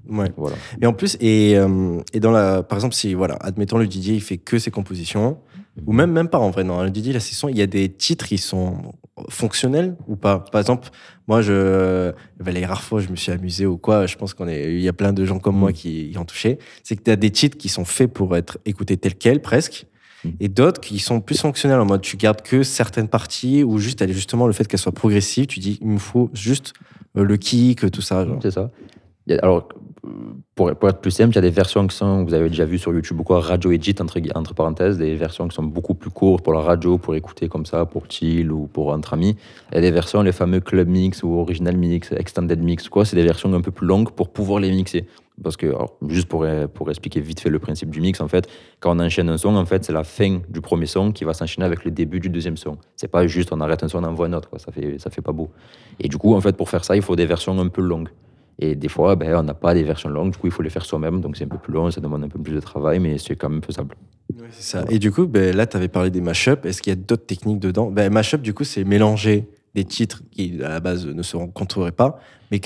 Ouais. 0.09 0.31
Voilà. 0.37 0.55
Et 0.81 0.85
en 0.85 0.93
plus, 0.93 1.17
et, 1.19 1.55
euh, 1.57 1.99
et 2.13 2.19
dans 2.19 2.31
la, 2.31 2.63
par 2.63 2.77
exemple, 2.77 2.95
si, 2.95 3.13
voilà, 3.13 3.35
admettons 3.41 3.77
le 3.77 3.85
DJ, 3.85 4.07
il 4.09 4.21
fait 4.21 4.37
que 4.37 4.57
ses 4.59 4.71
compositions, 4.71 5.37
ou 5.85 5.93
même, 5.93 6.11
même 6.11 6.27
pas 6.27 6.39
en 6.39 6.49
vrai, 6.49 6.63
non, 6.63 6.81
le 6.83 6.89
DJ, 6.89 7.09
la 7.13 7.19
session, 7.19 7.49
il 7.49 7.57
y 7.57 7.61
a 7.61 7.67
des 7.67 7.89
titres 7.89 8.25
qui 8.25 8.37
sont 8.37 8.93
fonctionnels 9.29 9.95
ou 10.07 10.15
pas? 10.15 10.39
Par 10.39 10.59
exemple, 10.61 10.89
moi, 11.27 11.41
je, 11.41 12.11
les 12.45 12.65
rares 12.65 12.81
fois, 12.83 12.99
je 12.99 13.09
me 13.09 13.15
suis 13.15 13.31
amusé 13.31 13.65
ou 13.65 13.77
quoi, 13.77 14.05
je 14.05 14.15
pense 14.15 14.33
qu'on 14.33 14.47
est, 14.47 14.73
il 14.73 14.81
y 14.81 14.87
a 14.87 14.93
plein 14.93 15.13
de 15.13 15.25
gens 15.25 15.39
comme 15.39 15.57
moi 15.57 15.71
qui 15.73 16.09
y 16.09 16.17
ont 16.17 16.25
touché, 16.25 16.59
c'est 16.83 16.95
que 16.95 17.03
tu 17.03 17.11
as 17.11 17.15
des 17.15 17.29
titres 17.31 17.57
qui 17.57 17.69
sont 17.69 17.85
faits 17.85 18.11
pour 18.11 18.35
être 18.35 18.57
écoutés 18.65 18.97
tels 18.97 19.15
quels, 19.15 19.41
presque, 19.41 19.85
Mm. 20.23 20.29
et 20.39 20.47
d'autres 20.47 20.81
qui 20.81 20.97
sont 20.97 21.21
plus 21.21 21.39
fonctionnels 21.39 21.79
en 21.79 21.85
mode 21.85 22.01
tu 22.01 22.17
gardes 22.17 22.41
que 22.41 22.63
certaines 22.63 23.07
parties 23.07 23.63
ou 23.63 23.77
juste 23.77 24.01
elle- 24.01 24.11
justement 24.13 24.47
le 24.47 24.53
fait 24.53 24.67
qu'elle 24.67 24.79
soit 24.79 24.91
progressive 24.91 25.45
tu 25.45 25.59
dis 25.59 25.77
il 25.79 25.87
me 25.89 25.99
faut 25.99 26.31
juste 26.33 26.73
euh, 27.17 27.23
le 27.23 27.37
kick 27.37 27.91
tout 27.91 28.01
ça 28.01 28.25
genre. 28.25 28.39
C'est 28.41 28.49
ça. 28.49 28.71
Alors, 29.43 29.69
pour 30.57 30.89
être 30.89 30.99
plus 30.99 31.11
simple, 31.11 31.33
il 31.33 31.35
y 31.35 31.37
a 31.37 31.41
des 31.41 31.51
versions 31.51 31.85
qui 31.85 31.95
sont, 31.95 32.23
vous 32.23 32.33
avez 32.33 32.49
déjà 32.49 32.65
vu 32.65 32.79
sur 32.79 32.91
YouTube 32.91 33.19
ou 33.19 33.23
quoi, 33.23 33.39
radio 33.41 33.71
edit 33.71 33.95
entre, 33.99 34.55
parenthèses, 34.55 34.97
des 34.97 35.13
versions 35.13 35.47
qui 35.47 35.55
sont 35.55 35.63
beaucoup 35.63 35.93
plus 35.93 36.09
courtes 36.09 36.43
pour 36.43 36.53
la 36.53 36.61
radio, 36.61 36.97
pour 36.97 37.13
écouter 37.13 37.47
comme 37.47 37.67
ça, 37.67 37.85
pour 37.85 38.05
chill 38.09 38.51
ou 38.51 38.65
pour 38.65 38.89
entre 38.89 39.13
amis. 39.13 39.37
Et 39.71 39.81
des 39.81 39.91
versions, 39.91 40.23
les 40.23 40.31
fameux 40.31 40.59
club 40.59 40.87
mix 40.87 41.21
ou 41.21 41.33
original 41.35 41.77
mix, 41.77 42.11
extended 42.11 42.59
mix, 42.59 42.89
quoi, 42.89 43.05
c'est 43.05 43.15
des 43.15 43.23
versions 43.23 43.53
un 43.53 43.61
peu 43.61 43.69
plus 43.69 43.85
longues 43.85 44.09
pour 44.09 44.29
pouvoir 44.29 44.59
les 44.59 44.71
mixer. 44.71 45.05
Parce 45.43 45.57
que, 45.57 45.71
juste 46.09 46.27
pour, 46.27 46.47
pour 46.73 46.89
expliquer 46.89 47.21
vite 47.21 47.39
fait 47.39 47.51
le 47.51 47.59
principe 47.59 47.91
du 47.91 48.01
mix, 48.01 48.19
en 48.19 48.27
fait, 48.27 48.49
quand 48.79 48.97
on 48.97 48.99
enchaîne 48.99 49.29
un 49.29 49.37
son, 49.37 49.55
en 49.55 49.65
fait, 49.65 49.85
c'est 49.85 49.93
la 49.93 50.03
fin 50.03 50.39
du 50.49 50.61
premier 50.61 50.87
son 50.87 51.11
qui 51.11 51.23
va 51.23 51.35
s'enchaîner 51.35 51.67
avec 51.67 51.85
le 51.85 51.91
début 51.91 52.19
du 52.19 52.29
deuxième 52.29 52.57
son. 52.57 52.79
C'est 52.95 53.09
pas 53.09 53.27
juste 53.27 53.53
on 53.53 53.61
arrête 53.61 53.83
un 53.83 53.87
son, 53.87 54.03
on 54.03 54.07
envoie 54.07 54.25
un 54.25 54.33
autre, 54.33 54.49
quoi. 54.49 54.57
Ça 54.57 54.71
fait, 54.71 54.97
ça 54.97 55.11
fait 55.11 55.21
pas 55.21 55.33
beau. 55.33 55.51
Et 55.99 56.07
du 56.07 56.17
coup, 56.17 56.33
en 56.33 56.41
fait, 56.41 56.57
pour 56.57 56.69
faire 56.69 56.83
ça, 56.83 56.95
il 56.95 57.03
faut 57.03 57.15
des 57.15 57.27
versions 57.27 57.59
un 57.59 57.67
peu 57.67 57.83
longues. 57.83 58.09
Et 58.59 58.75
des 58.75 58.89
fois, 58.89 59.15
ben, 59.15 59.35
on 59.35 59.43
n'a 59.43 59.53
pas 59.53 59.73
des 59.73 59.83
versions 59.83 60.09
longues, 60.09 60.31
du 60.31 60.37
coup, 60.37 60.47
il 60.47 60.53
faut 60.53 60.63
les 60.63 60.69
faire 60.69 60.85
soi-même, 60.85 61.21
donc 61.21 61.37
c'est 61.37 61.43
un 61.43 61.47
peu 61.47 61.59
plus 61.59 61.73
long, 61.73 61.91
ça 61.91 62.01
demande 62.01 62.23
un 62.23 62.27
peu 62.27 62.39
plus 62.39 62.53
de 62.53 62.59
travail, 62.59 62.99
mais 62.99 63.17
c'est 63.19 63.35
quand 63.35 63.49
même 63.49 63.61
faisable. 63.61 63.95
C'est 64.51 64.63
ça. 64.63 64.85
Et 64.89 64.99
du 64.99 65.11
coup, 65.11 65.27
ben, 65.27 65.55
là, 65.55 65.67
tu 65.67 65.77
avais 65.77 65.87
parlé 65.87 66.09
des 66.09 66.21
mashups. 66.21 66.65
Est-ce 66.65 66.81
qu'il 66.81 66.91
y 66.91 66.93
a 66.93 66.99
d'autres 66.99 67.25
techniques 67.25 67.59
dedans? 67.59 67.91
Ben, 67.91 68.11
Mashup, 68.11 68.41
du 68.41 68.53
coup, 68.53 68.63
c'est 68.63 68.83
mélanger 68.83 69.47
des 69.75 69.83
titres 69.83 70.23
qui, 70.31 70.59
à 70.63 70.69
la 70.69 70.79
base, 70.79 71.05
ne 71.05 71.21
se 71.21 71.37
rencontreraient 71.37 71.91
pas, 71.91 72.19
mais 72.51 72.59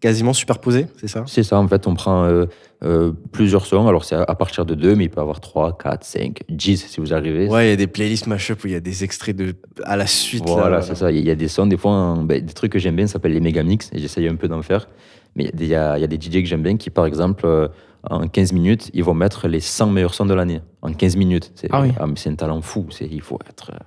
quasiment 0.00 0.32
superposés, 0.34 0.86
c'est 0.98 1.08
ça? 1.08 1.24
C'est 1.26 1.44
ça, 1.44 1.58
en 1.58 1.66
fait, 1.66 1.86
on 1.86 1.94
prend 1.94 2.24
euh, 2.24 2.44
euh, 2.84 3.12
plusieurs 3.30 3.64
sons, 3.64 3.86
alors 3.86 4.04
c'est 4.04 4.16
à 4.16 4.34
partir 4.34 4.66
de 4.66 4.74
deux, 4.74 4.94
mais 4.96 5.04
il 5.04 5.08
peut 5.08 5.20
y 5.20 5.22
avoir 5.22 5.40
3, 5.40 5.78
4, 5.78 6.04
5, 6.04 6.42
10 6.48 6.86
si 6.88 7.00
vous 7.00 7.14
arrivez. 7.14 7.48
Ouais, 7.48 7.68
il 7.68 7.70
y 7.70 7.72
a 7.72 7.76
des 7.76 7.86
playlists 7.86 8.26
mashup 8.26 8.64
où 8.64 8.66
il 8.66 8.72
y 8.72 8.76
a 8.76 8.80
des 8.80 9.04
extraits 9.04 9.36
de, 9.36 9.54
à 9.84 9.96
la 9.96 10.06
suite. 10.06 10.46
là, 10.46 10.54
Voilà, 10.54 10.82
c'est 10.82 10.96
ça. 10.96 11.10
Il 11.10 11.24
y 11.24 11.30
a 11.30 11.36
des 11.36 11.48
sons, 11.48 11.66
des 11.66 11.76
fois, 11.76 11.92
hein, 11.92 12.24
ben, 12.24 12.44
des 12.44 12.52
trucs 12.52 12.72
que 12.72 12.78
j'aime 12.78 12.96
bien, 12.96 13.06
ça 13.06 13.14
s'appelle 13.14 13.32
les 13.32 13.40
méga 13.40 13.62
mix, 13.62 13.90
et 13.92 13.98
j'essaye 13.98 14.28
un 14.28 14.36
peu 14.36 14.48
d'en 14.48 14.62
faire. 14.62 14.88
Mais 15.36 15.50
il 15.58 15.66
y 15.66 15.74
a, 15.74 15.96
il 15.98 16.00
y 16.00 16.04
a 16.04 16.06
des 16.06 16.16
DJ 16.20 16.42
que 16.42 16.46
j'aime 16.46 16.62
bien 16.62 16.76
qui, 16.76 16.90
par 16.90 17.06
exemple, 17.06 17.46
euh, 17.46 17.68
en 18.04 18.26
15 18.28 18.52
minutes, 18.52 18.90
ils 18.94 19.04
vont 19.04 19.14
mettre 19.14 19.48
les 19.48 19.60
100 19.60 19.86
meilleurs 19.88 20.14
sons 20.14 20.26
de 20.26 20.34
l'année. 20.34 20.60
En 20.82 20.92
15 20.92 21.16
minutes. 21.16 21.52
C'est 21.54 21.68
Ah 21.70 21.80
oui. 21.82 21.88
mais 22.00 22.14
c'est 22.16 22.30
un 22.30 22.34
talent 22.34 22.60
fou. 22.60 22.86
C'est, 22.90 23.06
il 23.10 23.20
faut 23.22 23.38
être. 23.48 23.70
euh, 23.72 23.78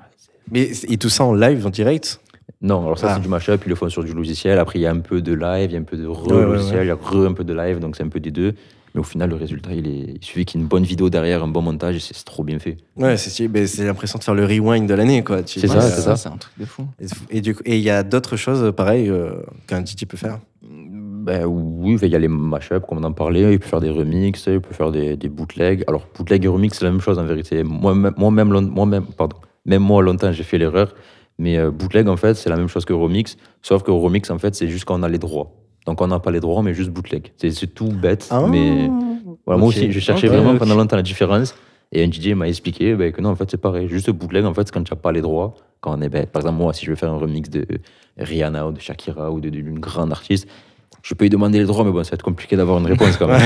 Mais, 0.52 0.70
et 0.90 0.98
tout 0.98 1.10
ça 1.10 1.24
en 1.26 1.34
live, 1.34 1.66
en 1.66 1.70
direct? 1.70 2.20
Non, 2.62 2.84
alors 2.86 2.98
ça, 2.98 3.08
Ah. 3.10 3.14
c'est 3.16 3.22
du 3.22 3.28
mashup, 3.28 3.62
ils 3.66 3.70
le 3.70 3.76
font 3.76 3.90
sur 3.90 4.04
du 4.04 4.14
logiciel. 4.14 4.58
Après, 4.60 4.80
il 4.80 4.84
y 4.84 4.86
a 4.88 4.92
un 4.92 5.00
peu 5.00 5.22
de 5.22 5.34
live, 5.34 5.70
il 5.70 5.74
y 5.74 5.76
a 5.76 5.80
un 5.80 5.84
peu 5.84 5.98
de 5.98 6.08
Ouais, 6.08 6.16
ouais, 6.16 6.44
re-logiciel, 6.46 6.78
ouais. 6.80 6.86
il 6.86 6.88
y 6.88 6.92
a 6.92 6.96
re 6.96 7.26
un 7.28 7.34
peu 7.34 7.44
de 7.44 7.54
live, 7.54 7.80
donc 7.80 7.96
c'est 7.96 8.04
un 8.04 8.08
peu 8.10 8.20
des 8.20 8.32
deux. 8.32 8.54
Mais 8.94 9.02
au 9.02 9.04
final, 9.04 9.30
le 9.30 9.36
résultat, 9.36 9.74
il, 9.74 9.88
est... 9.88 10.16
il 10.16 10.24
suffit 10.24 10.46
qu'il 10.46 10.58
y 10.58 10.62
ait 10.62 10.64
une 10.64 10.70
bonne 10.70 10.84
vidéo 10.86 11.10
derrière, 11.10 11.44
un 11.44 11.50
bon 11.50 11.62
montage, 11.62 11.98
et 11.98 12.00
c'est 12.00 12.14
trop 12.24 12.46
bien 12.46 12.60
fait. 12.60 12.78
Ouais, 12.96 13.18
c'est 13.18 13.30
stylé. 13.30 13.50
Ben, 13.50 13.68
c'est 13.68 13.84
l'impression 13.84 14.18
de 14.20 14.24
faire 14.24 14.34
le 14.36 14.46
rewind 14.46 14.88
de 14.88 14.94
l'année, 14.94 15.22
quoi. 15.22 15.44
Tu- 15.44 15.60
C'est 15.60 15.68
ça, 15.68 15.82
c'est 15.82 16.02
ça. 16.02 16.16
C'est 16.16 16.30
un 16.30 16.38
truc 16.38 16.54
de 16.58 16.64
fou. 16.66 16.88
Et, 17.30 17.42
coup- 17.42 17.62
et 17.66 17.76
il 17.76 17.84
y 17.84 17.90
a 17.90 18.04
d'autres 18.04 18.38
choses, 18.38 18.72
pareil, 18.74 19.10
euh, 19.10 19.34
qu'un 19.68 19.84
DJ 19.84 20.06
peut 20.08 20.16
faire? 20.16 20.40
Ben 21.26 21.44
oui, 21.46 21.98
il 22.04 22.08
y 22.10 22.16
a 22.16 22.20
les 22.20 22.28
mashups, 22.28 22.86
comme 22.88 23.00
on 23.00 23.04
en 23.04 23.12
parlait, 23.12 23.54
il 23.54 23.60
peut 23.60 23.66
faire 23.68 23.82
des 23.82 23.90
remixes, 23.90 24.46
il 24.46 24.62
peut 24.62 24.76
faire 24.76 24.92
des, 24.92 25.18
des 25.18 25.28
bootlegs. 25.28 25.84
Alors, 25.88 26.06
bootleg 26.16 26.46
et 26.46 26.48
remix, 26.48 26.78
c'est 26.78 26.86
la 26.86 26.92
même 26.92 27.02
chose 27.02 27.18
en 27.18 27.26
vérité. 27.26 27.64
Moi-même, 27.64 28.14
moi-même, 28.16 28.54
lon- 28.54 28.62
moi-même, 28.62 29.06
pardon, 29.08 29.38
même 29.66 29.82
moi, 29.82 30.04
longtemps, 30.04 30.32
j'ai 30.32 30.44
fait 30.44 30.60
l'erreur. 30.60 30.94
Mais 31.40 31.58
euh, 31.58 31.72
bootleg, 31.72 32.08
en 32.08 32.16
fait, 32.16 32.36
c'est 32.36 32.50
la 32.50 32.58
même 32.58 32.68
chose 32.68 32.86
que 32.86 32.94
remix, 32.94 33.38
sauf 33.64 33.82
que 33.82 33.90
remix, 33.90 34.30
en 34.30 34.38
fait, 34.38 34.54
c'est 34.54 34.68
juste 34.68 34.86
quand 34.86 35.00
on 35.00 35.04
a 35.04 35.10
les 35.10 35.18
droits. 35.18 35.52
Donc, 35.88 36.00
on 36.00 36.08
n'a 36.08 36.20
pas 36.20 36.30
les 36.32 36.40
droits, 36.40 36.62
mais 36.62 36.76
juste 36.76 36.92
bootleg. 36.92 37.32
C'est, 37.38 37.50
c'est 37.50 37.68
tout 37.68 37.88
bête, 37.90 38.28
Ah, 38.30 38.46
mais 38.48 38.90
voilà, 39.48 39.60
moi 39.60 39.70
aussi, 39.70 39.80
je 39.92 40.00
cherchais 40.00 40.28
vraiment 40.28 40.52
pendant 40.60 40.76
longtemps 40.76 40.96
la 40.96 41.02
différence. 41.02 41.56
Et 41.92 42.04
un 42.04 42.08
DJ 42.10 42.34
m'a 42.36 42.48
expliqué 42.48 42.94
ben, 42.96 43.12
que 43.12 43.22
non, 43.22 43.30
en 43.30 43.36
fait, 43.36 43.50
c'est 43.50 43.62
pareil. 43.62 43.88
Juste 43.88 44.10
bootleg, 44.12 44.46
en 44.46 44.54
fait, 44.54 44.68
c'est 44.68 44.74
quand 44.74 44.84
tu 44.84 44.94
n'as 44.94 45.00
pas 45.00 45.12
les 45.12 45.22
droits. 45.22 45.54
Quand 45.82 45.98
on 45.98 46.02
est, 46.02 46.10
ben, 46.10 46.26
par 46.28 46.42
exemple, 46.42 46.58
moi, 46.60 46.74
si 46.74 46.86
je 46.86 46.90
veux 46.92 46.96
faire 46.96 47.12
un 47.12 47.18
remix 47.18 47.50
de 47.50 47.66
Rihanna 48.18 48.68
ou 48.68 48.72
de 48.72 48.80
Shakira 48.80 49.32
ou 49.32 49.40
de- 49.40 49.50
d'une 49.50 49.80
grande 49.80 50.12
artiste, 50.12 50.48
je 51.06 51.14
peux 51.14 51.26
lui 51.26 51.30
demander 51.30 51.60
les 51.60 51.66
droits, 51.66 51.84
mais 51.84 51.92
bon, 51.92 52.04
ça 52.04 52.12
va 52.12 52.16
être 52.16 52.24
compliqué 52.24 52.56
d'avoir 52.58 52.80
une 52.80 52.88
réponse 52.88 53.16
quand 53.18 53.28
même. 53.28 53.40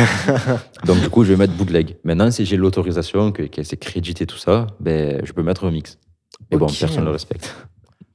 Donc, 0.86 1.02
du 1.02 1.10
coup, 1.10 1.26
je 1.26 1.34
vais 1.34 1.38
mettre 1.38 1.52
bootleg. 1.54 1.98
Maintenant, 2.06 2.32
si 2.32 2.46
j'ai 2.46 2.56
l'autorisation, 2.56 3.34
que, 3.34 3.44
que 3.44 3.64
c'est 3.64 3.76
crédité 3.76 4.26
tout 4.26 4.38
ça, 4.38 4.68
ben, 4.80 5.20
je 5.26 5.34
peux 5.34 5.44
mettre 5.44 5.66
remix. 5.66 5.98
Mais 6.50 6.58
bon, 6.58 6.68
personne 6.68 7.02
ne 7.02 7.06
le 7.06 7.12
respecte. 7.12 7.54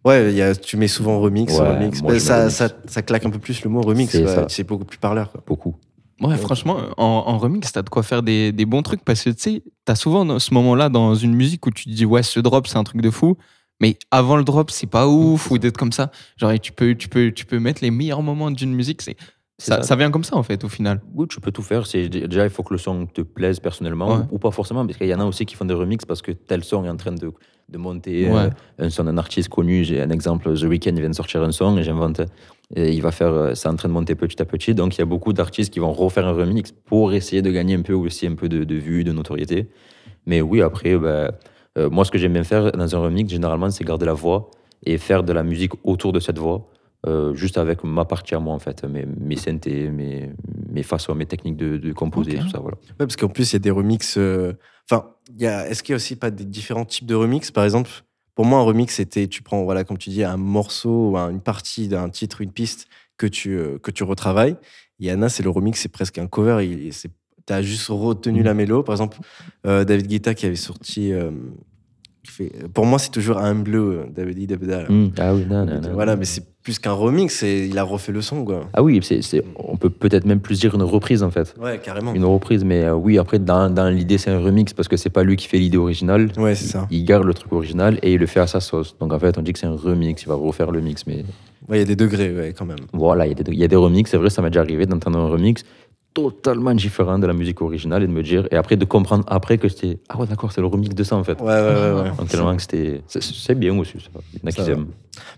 Ouais, 0.02 0.30
il 0.32 0.36
y 0.36 0.40
a, 0.40 0.54
tu 0.54 0.78
mets 0.78 0.88
souvent 0.88 1.20
remix, 1.20 1.52
Ouais, 1.58 1.68
remix. 1.76 2.00
moi, 2.00 2.12
Ben, 2.12 2.20
ça, 2.20 2.38
remix. 2.38 2.54
Ça, 2.54 2.68
ça 2.86 3.02
claque 3.02 3.26
un 3.26 3.30
peu 3.30 3.38
plus 3.38 3.62
le 3.64 3.68
mot 3.68 3.82
remix. 3.82 4.10
C'est 4.12 4.24
ouais. 4.24 4.34
ça. 4.34 4.46
C'est 4.48 4.64
beaucoup 4.64 4.86
plus 4.86 4.98
parleur. 4.98 5.30
Quoi. 5.30 5.42
Beaucoup. 5.46 5.76
Ouais, 6.22 6.38
franchement, 6.38 6.78
en, 6.96 7.04
en 7.26 7.36
remix, 7.36 7.70
t'as 7.70 7.82
de 7.82 7.90
quoi 7.90 8.02
faire 8.02 8.22
des, 8.22 8.50
des 8.50 8.64
bons 8.64 8.82
trucs 8.82 9.04
parce 9.04 9.22
que 9.24 9.30
tu 9.30 9.42
sais, 9.42 9.62
t'as 9.84 9.94
souvent 9.94 10.24
dans 10.24 10.38
ce 10.38 10.54
moment-là 10.54 10.88
dans 10.88 11.14
une 11.14 11.34
musique 11.34 11.66
où 11.66 11.70
tu 11.70 11.84
te 11.84 11.90
dis, 11.90 12.06
ouais, 12.06 12.22
ce 12.22 12.40
drop, 12.40 12.66
c'est 12.66 12.78
un 12.78 12.84
truc 12.84 13.02
de 13.02 13.10
fou. 13.10 13.36
Mais 13.80 13.98
avant 14.10 14.36
le 14.36 14.44
drop, 14.44 14.70
c'est 14.70 14.86
pas 14.86 15.08
ouf 15.08 15.50
ou 15.50 15.58
d'être 15.58 15.76
comme 15.76 15.92
ça. 15.92 16.10
Genre, 16.36 16.52
tu 16.60 16.72
peux, 16.72 16.94
tu 16.94 17.08
peux, 17.08 17.32
tu 17.32 17.44
peux 17.44 17.58
mettre 17.58 17.82
les 17.82 17.90
meilleurs 17.90 18.22
moments 18.22 18.50
d'une 18.50 18.72
musique. 18.72 19.02
C'est 19.02 19.16
ça, 19.58 19.76
ça. 19.76 19.82
ça 19.82 19.96
vient 19.96 20.10
comme 20.10 20.24
ça, 20.24 20.36
en 20.36 20.42
fait, 20.42 20.64
au 20.64 20.68
final. 20.68 21.00
Oui, 21.14 21.26
tu 21.28 21.40
peux 21.40 21.52
tout 21.52 21.62
faire. 21.62 21.84
Déjà 21.84 22.44
il 22.44 22.50
faut 22.50 22.62
que 22.62 22.74
le 22.74 22.78
son 22.78 23.06
te 23.06 23.20
plaise 23.22 23.60
personnellement 23.60 24.08
Ouais. 24.08 24.22
ou, 24.30 24.36
ou 24.36 24.38
pas 24.38 24.50
forcément, 24.50 24.84
parce 24.86 24.98
qu'il 24.98 25.06
y 25.06 25.14
en 25.14 25.20
a 25.20 25.24
aussi 25.24 25.46
qui 25.46 25.54
font 25.54 25.64
des 25.64 25.74
remixes 25.74 26.04
parce 26.06 26.22
que 26.22 26.32
tel 26.32 26.64
son 26.64 26.84
est 26.84 26.88
en 26.90 26.96
train 26.96 27.12
de, 27.12 27.30
de 27.68 27.78
monter 27.78 28.28
Ouais. 28.30 28.36
euh, 28.36 28.50
un 28.86 28.90
son 28.90 29.04
d'un 29.04 29.16
artiste 29.18 29.48
connu. 29.48 29.84
J'ai 29.84 30.02
un 30.02 30.10
exemple, 30.10 30.52
The 30.58 30.64
Weeknd 30.64 30.90
il 30.94 31.00
vient 31.00 31.10
de 31.10 31.14
sortir 31.14 31.42
un 31.42 31.52
son 31.52 31.78
et 31.78 31.82
j'invente. 31.84 32.20
Et 32.74 32.92
il 32.92 33.00
va 33.02 33.12
faire, 33.12 33.28
euh, 33.32 33.54
c'est 33.54 33.68
en 33.68 33.76
train 33.76 33.88
de 33.88 33.94
monter 33.94 34.14
petit 34.16 34.40
à 34.42 34.44
petit. 34.44 34.74
Donc 34.74 34.96
il 34.96 34.98
y 34.98 35.02
a 35.02 35.06
beaucoup 35.06 35.32
d'artistes 35.32 35.72
qui 35.72 35.78
vont 35.78 35.92
refaire 35.92 36.26
un 36.26 36.32
remix 36.32 36.72
pour 36.72 37.12
essayer 37.12 37.42
de 37.42 37.50
gagner 37.52 37.74
un 37.76 37.82
peu 37.82 37.92
aussi 37.92 38.26
un 38.26 38.34
peu 38.34 38.48
de, 38.48 38.64
de 38.64 38.74
vues, 38.74 39.04
de 39.04 39.12
notoriété. 39.12 39.68
Mais 40.26 40.40
oui, 40.40 40.62
après, 40.62 40.96
ben, 40.96 41.30
euh, 41.78 41.90
moi 41.90 42.04
ce 42.04 42.10
que 42.10 42.18
j'aime 42.18 42.32
bien 42.32 42.44
faire 42.44 42.72
dans 42.72 42.96
un 42.96 42.98
remix, 42.98 43.30
généralement, 43.30 43.70
c'est 43.70 43.84
garder 43.84 44.06
la 44.06 44.14
voix 44.14 44.50
et 44.84 44.98
faire 44.98 45.22
de 45.22 45.32
la 45.32 45.42
musique 45.44 45.72
autour 45.84 46.12
de 46.12 46.20
cette 46.20 46.38
voix. 46.38 46.68
Euh, 47.06 47.34
juste 47.34 47.58
avec 47.58 47.84
ma 47.84 48.04
partie 48.04 48.34
à 48.34 48.38
moi 48.40 48.54
en 48.54 48.58
fait, 48.58 48.84
mes, 48.84 49.04
mes 49.06 49.36
synthés, 49.36 49.90
mes, 49.90 50.30
mes 50.70 50.82
façons, 50.82 51.14
mes 51.14 51.26
techniques 51.26 51.56
de, 51.56 51.76
de 51.76 51.92
composer, 51.92 52.36
Ok. 52.36 52.42
tout 52.44 52.48
ça, 52.48 52.58
voilà. 52.60 52.76
Ouais, 52.78 52.94
parce 52.98 53.16
qu'en 53.16 53.28
plus, 53.28 53.50
il 53.50 53.54
y 53.54 53.56
a 53.56 53.60
des 53.60 53.70
remixes. 53.70 54.16
euh, 54.18 54.52
Enfin, 54.90 55.10
il 55.34 55.42
y 55.42 55.46
a... 55.46 55.68
est-ce 55.68 55.82
qu'il 55.82 55.92
y 55.92 55.94
a 55.94 55.96
aussi 55.96 56.16
pas 56.16 56.30
des 56.30 56.44
différents 56.44 56.84
types 56.84 57.06
de 57.06 57.14
remix 57.14 57.50
Par 57.50 57.64
exemple, 57.64 57.90
pour 58.34 58.44
moi, 58.44 58.58
un 58.58 58.62
remix, 58.62 58.94
c'était, 58.94 59.28
tu 59.28 59.42
prends, 59.42 59.62
voilà, 59.64 59.84
comme 59.84 59.96
tu 59.98 60.10
dis, 60.10 60.24
un 60.24 60.36
morceau 60.36 61.10
ou 61.12 61.16
une 61.16 61.40
partie 61.40 61.88
d'un 61.88 62.08
titre, 62.10 62.40
une 62.40 62.50
piste 62.52 62.88
que 63.16 63.26
tu, 63.26 63.56
euh, 63.56 63.78
que 63.78 63.90
tu 63.90 64.02
retravailles. 64.02 64.56
Et 65.00 65.10
Anna, 65.10 65.28
c'est 65.28 65.42
le 65.42 65.50
remix, 65.50 65.78
c'est 65.80 65.88
presque 65.88 66.18
un 66.18 66.26
cover. 66.26 66.66
Il, 66.66 66.92
c'est, 66.92 67.10
t'as 67.46 67.62
juste 67.62 67.86
retenu 67.88 68.42
la 68.42 68.54
mélo. 68.54 68.82
Par 68.82 68.94
exemple, 68.94 69.18
euh, 69.66 69.84
David 69.84 70.06
Guetta 70.08 70.34
qui 70.34 70.46
avait 70.46 70.54
sorti. 70.56 71.12
Fait- 72.30 72.52
pour 72.72 72.86
moi, 72.86 72.98
c'est 72.98 73.10
toujours 73.10 73.38
un 73.38 73.54
bleu, 73.54 74.00
euh, 74.00 74.04
David 74.14 74.38
Guetta. 74.48 74.82
là. 74.82 74.88
Mm. 74.88 75.10
Ah 75.18 75.34
oui, 75.34 75.44
non, 75.48 75.64
non, 75.66 75.80
non. 75.80 75.90
Voilà, 75.92 76.16
mais 76.16 76.24
c'est 76.24 76.42
plus 76.62 76.78
qu'un 76.78 76.92
remix, 76.92 77.42
il 77.42 77.76
a 77.78 77.82
refait 77.82 78.12
le 78.12 78.22
son, 78.22 78.44
quoi. 78.44 78.62
Ah 78.72 78.82
oui, 78.82 78.98
c'est, 79.02 79.20
c'est- 79.22 79.42
on 79.56 79.76
peut 79.76 79.90
peut-être 79.90 80.24
même 80.24 80.40
plus 80.40 80.60
dire 80.60 80.74
une 80.74 80.82
reprise 80.82 81.22
en 81.22 81.30
fait. 81.30 81.54
Ouais, 81.60 81.78
carrément. 81.82 82.14
Une 82.14 82.24
reprise, 82.24 82.64
mais 82.64 82.84
euh, 82.84 82.94
oui, 82.94 83.18
après, 83.18 83.38
dans, 83.38 83.68
dans 83.68 83.88
l'idée, 83.90 84.16
c'est 84.18 84.30
un 84.30 84.38
remix 84.40 84.72
parce 84.72 84.88
que 84.88 84.96
c'est 84.96 85.10
pas 85.10 85.22
lui 85.24 85.36
qui 85.36 85.46
fait 85.48 85.58
l'idée 85.58 85.76
originale. 85.76 86.30
Ouais, 86.38 86.54
c'est 86.54 86.68
ça. 86.68 86.86
Il 86.90 87.04
garde 87.04 87.24
le 87.24 87.34
truc 87.34 87.52
original 87.52 87.98
et 88.02 88.14
il 88.14 88.18
le 88.18 88.26
fait 88.26 88.40
à 88.40 88.46
sa 88.46 88.60
sauce. 88.60 88.96
Donc 88.98 89.12
en 89.12 89.18
fait, 89.18 89.36
on 89.36 89.42
dit 89.42 89.52
que 89.52 89.58
c'est 89.58 89.66
un 89.66 89.76
remix, 89.76 90.22
il 90.22 90.28
va 90.28 90.34
refaire 90.34 90.70
le 90.70 90.80
mix. 90.80 91.06
Mais 91.06 91.24
Ouais, 91.68 91.76
il 91.78 91.80
y 91.80 91.82
a 91.82 91.86
des 91.86 91.96
degrés, 91.96 92.30
ouais, 92.34 92.54
quand 92.56 92.66
même. 92.66 92.76
voilà, 92.92 93.26
il 93.26 93.30
y, 93.30 93.40
a 93.40 93.42
des- 93.42 93.52
il 93.52 93.58
y 93.58 93.64
a 93.64 93.68
des 93.68 93.76
remix, 93.76 94.10
c'est 94.10 94.18
vrai, 94.18 94.28
ça 94.28 94.42
m'est 94.42 94.50
déjà 94.50 94.60
arrivé 94.60 94.84
d'entendre 94.84 95.18
un 95.18 95.28
remix 95.28 95.64
totalement 96.14 96.74
différent 96.74 97.18
de 97.18 97.26
la 97.26 97.32
musique 97.32 97.60
originale 97.60 98.04
et 98.04 98.06
de 98.06 98.12
me 98.12 98.22
dire, 98.22 98.46
et 98.50 98.56
après 98.56 98.76
de 98.76 98.84
comprendre 98.84 99.24
après 99.26 99.58
que 99.58 99.68
c'était, 99.68 99.98
ah 100.08 100.18
ouais, 100.18 100.26
d'accord, 100.26 100.52
c'est 100.52 100.60
le 100.60 100.68
remix 100.68 100.94
de 100.94 101.04
ça 101.04 101.16
en 101.16 101.24
fait. 101.24 101.40
Ouais, 101.40 101.46
ouais, 101.46 101.52
ouais. 101.52 102.02
ouais. 102.02 102.10
Donc 102.16 102.28
tellement 102.28 102.54
que 102.54 102.62
c'était, 102.62 103.02
c'est, 103.08 103.58
bien 103.58 103.76
aussi, 103.78 103.98
ça. 104.00 104.20
Il 104.32 104.40
y 104.40 104.44
en 104.44 104.48
a 104.48 104.52
qui 104.52 104.70
aiment. 104.70 104.86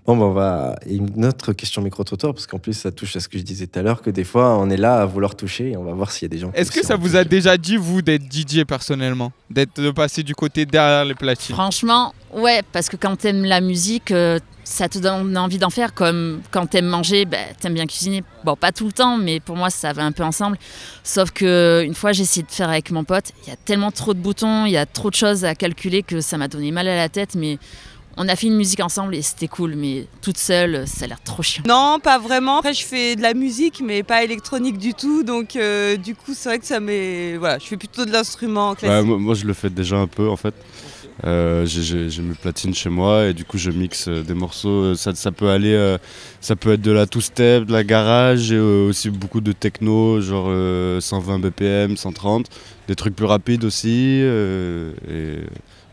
Bon, 0.06 0.16
ben 0.16 0.24
on 0.24 0.32
va. 0.32 0.76
et 0.86 0.96
Une 0.96 1.24
autre 1.24 1.52
question 1.52 1.82
micro-trottoir, 1.82 2.34
parce 2.34 2.46
qu'en 2.46 2.58
plus, 2.58 2.74
ça 2.74 2.90
touche 2.92 3.16
à 3.16 3.20
ce 3.20 3.28
que 3.28 3.38
je 3.38 3.42
disais 3.42 3.66
tout 3.66 3.78
à 3.78 3.82
l'heure, 3.82 4.02
que 4.02 4.10
des 4.10 4.24
fois, 4.24 4.56
on 4.58 4.70
est 4.70 4.76
là 4.76 5.00
à 5.00 5.06
vouloir 5.06 5.34
toucher 5.34 5.70
et 5.70 5.76
on 5.76 5.84
va 5.84 5.92
voir 5.92 6.10
s'il 6.10 6.22
y 6.22 6.26
a 6.26 6.28
des 6.28 6.38
gens. 6.38 6.50
qui 6.50 6.58
Est-ce 6.58 6.70
que 6.70 6.84
ça 6.84 6.96
vous 6.96 7.16
a 7.16 7.24
déjà 7.24 7.56
dit, 7.56 7.76
vous, 7.76 8.02
d'être 8.02 8.24
DJ 8.30 8.64
personnellement? 8.64 9.32
D'être 9.50 9.80
de 9.80 9.90
passer 9.90 10.22
du 10.22 10.34
côté 10.34 10.66
derrière 10.66 11.04
les 11.04 11.14
platines? 11.14 11.54
Franchement, 11.54 12.14
ouais, 12.34 12.62
parce 12.72 12.88
que 12.88 12.96
quand 12.96 13.16
t'aimes 13.16 13.44
la 13.44 13.60
musique, 13.60 14.10
euh, 14.10 14.38
ça 14.66 14.88
te 14.88 14.98
donne 14.98 15.36
envie 15.38 15.58
d'en 15.58 15.70
faire. 15.70 15.94
Comme 15.94 16.42
quand 16.50 16.66
t'aimes 16.66 16.86
manger, 16.86 17.24
bah, 17.24 17.38
t'aimes 17.60 17.74
bien 17.74 17.86
cuisiner. 17.86 18.24
Bon, 18.44 18.56
pas 18.56 18.72
tout 18.72 18.86
le 18.86 18.92
temps, 18.92 19.16
mais 19.16 19.40
pour 19.40 19.56
moi, 19.56 19.70
ça 19.70 19.92
va 19.92 20.04
un 20.04 20.12
peu 20.12 20.24
ensemble. 20.24 20.58
Sauf 21.04 21.30
que 21.30 21.82
une 21.84 21.94
fois, 21.94 22.12
j'ai 22.12 22.22
essayé 22.22 22.44
de 22.44 22.50
faire 22.50 22.68
avec 22.68 22.90
mon 22.90 23.04
pote. 23.04 23.32
Il 23.44 23.50
y 23.50 23.52
a 23.52 23.56
tellement 23.56 23.92
trop 23.92 24.12
de 24.12 24.18
boutons, 24.18 24.66
il 24.66 24.72
y 24.72 24.76
a 24.76 24.84
trop 24.84 25.10
de 25.10 25.14
choses 25.14 25.44
à 25.44 25.54
calculer 25.54 26.02
que 26.02 26.20
ça 26.20 26.36
m'a 26.36 26.48
donné 26.48 26.72
mal 26.72 26.88
à 26.88 26.96
la 26.96 27.08
tête. 27.08 27.34
Mais 27.36 27.58
on 28.16 28.28
a 28.28 28.36
fait 28.36 28.46
une 28.46 28.56
musique 28.56 28.80
ensemble 28.80 29.14
et 29.14 29.22
c'était 29.22 29.48
cool. 29.48 29.74
Mais 29.76 30.06
toute 30.22 30.38
seule, 30.38 30.86
ça 30.86 31.04
a 31.04 31.08
l'air 31.08 31.20
trop 31.22 31.42
chiant. 31.42 31.62
Non, 31.66 31.98
pas 32.02 32.18
vraiment. 32.18 32.58
Après, 32.58 32.74
je 32.74 32.84
fais 32.84 33.16
de 33.16 33.22
la 33.22 33.34
musique, 33.34 33.82
mais 33.84 34.02
pas 34.02 34.22
électronique 34.24 34.78
du 34.78 34.94
tout. 34.94 35.22
Donc, 35.22 35.56
euh, 35.56 35.96
du 35.96 36.14
coup, 36.14 36.32
c'est 36.34 36.48
vrai 36.48 36.58
que 36.58 36.66
ça 36.66 36.80
m'est. 36.80 37.36
Voilà, 37.36 37.58
je 37.58 37.64
fais 37.66 37.76
plutôt 37.76 38.04
de 38.04 38.10
l'instrument 38.12 38.70
Ouais, 38.70 38.76
classique. 38.76 39.06
moi, 39.06 39.18
moi, 39.18 39.34
je 39.34 39.44
le 39.46 39.52
fais 39.54 39.70
déjà 39.70 39.96
un 39.96 40.06
peu 40.06 40.28
en 40.28 40.36
fait. 40.36 40.54
Euh, 41.24 41.64
j'ai- 41.64 42.10
mes 42.20 42.34
platines 42.34 42.74
chez 42.74 42.90
moi 42.90 43.24
et 43.28 43.32
du 43.32 43.46
coup 43.46 43.56
je 43.56 43.70
mixe 43.70 44.06
euh, 44.06 44.22
des 44.22 44.34
morceaux. 44.34 44.94
Ça, 44.94 45.14
ça 45.14 45.32
peut 45.32 45.48
aller, 45.48 45.72
euh, 45.72 45.96
ça 46.42 46.56
peut 46.56 46.72
être 46.74 46.82
de 46.82 46.90
la 46.90 47.06
two-step, 47.06 47.64
de 47.64 47.72
la 47.72 47.84
garage, 47.84 48.52
et 48.52 48.56
euh, 48.56 48.88
aussi 48.90 49.08
beaucoup 49.08 49.40
de 49.40 49.52
techno, 49.52 50.20
genre 50.20 50.44
euh, 50.48 51.00
120 51.00 51.38
BPM, 51.38 51.96
130, 51.96 52.48
des 52.86 52.94
trucs 52.96 53.16
plus 53.16 53.24
rapides 53.24 53.64
aussi. 53.64 54.20
euh, 54.22 54.92
et, 55.08 55.38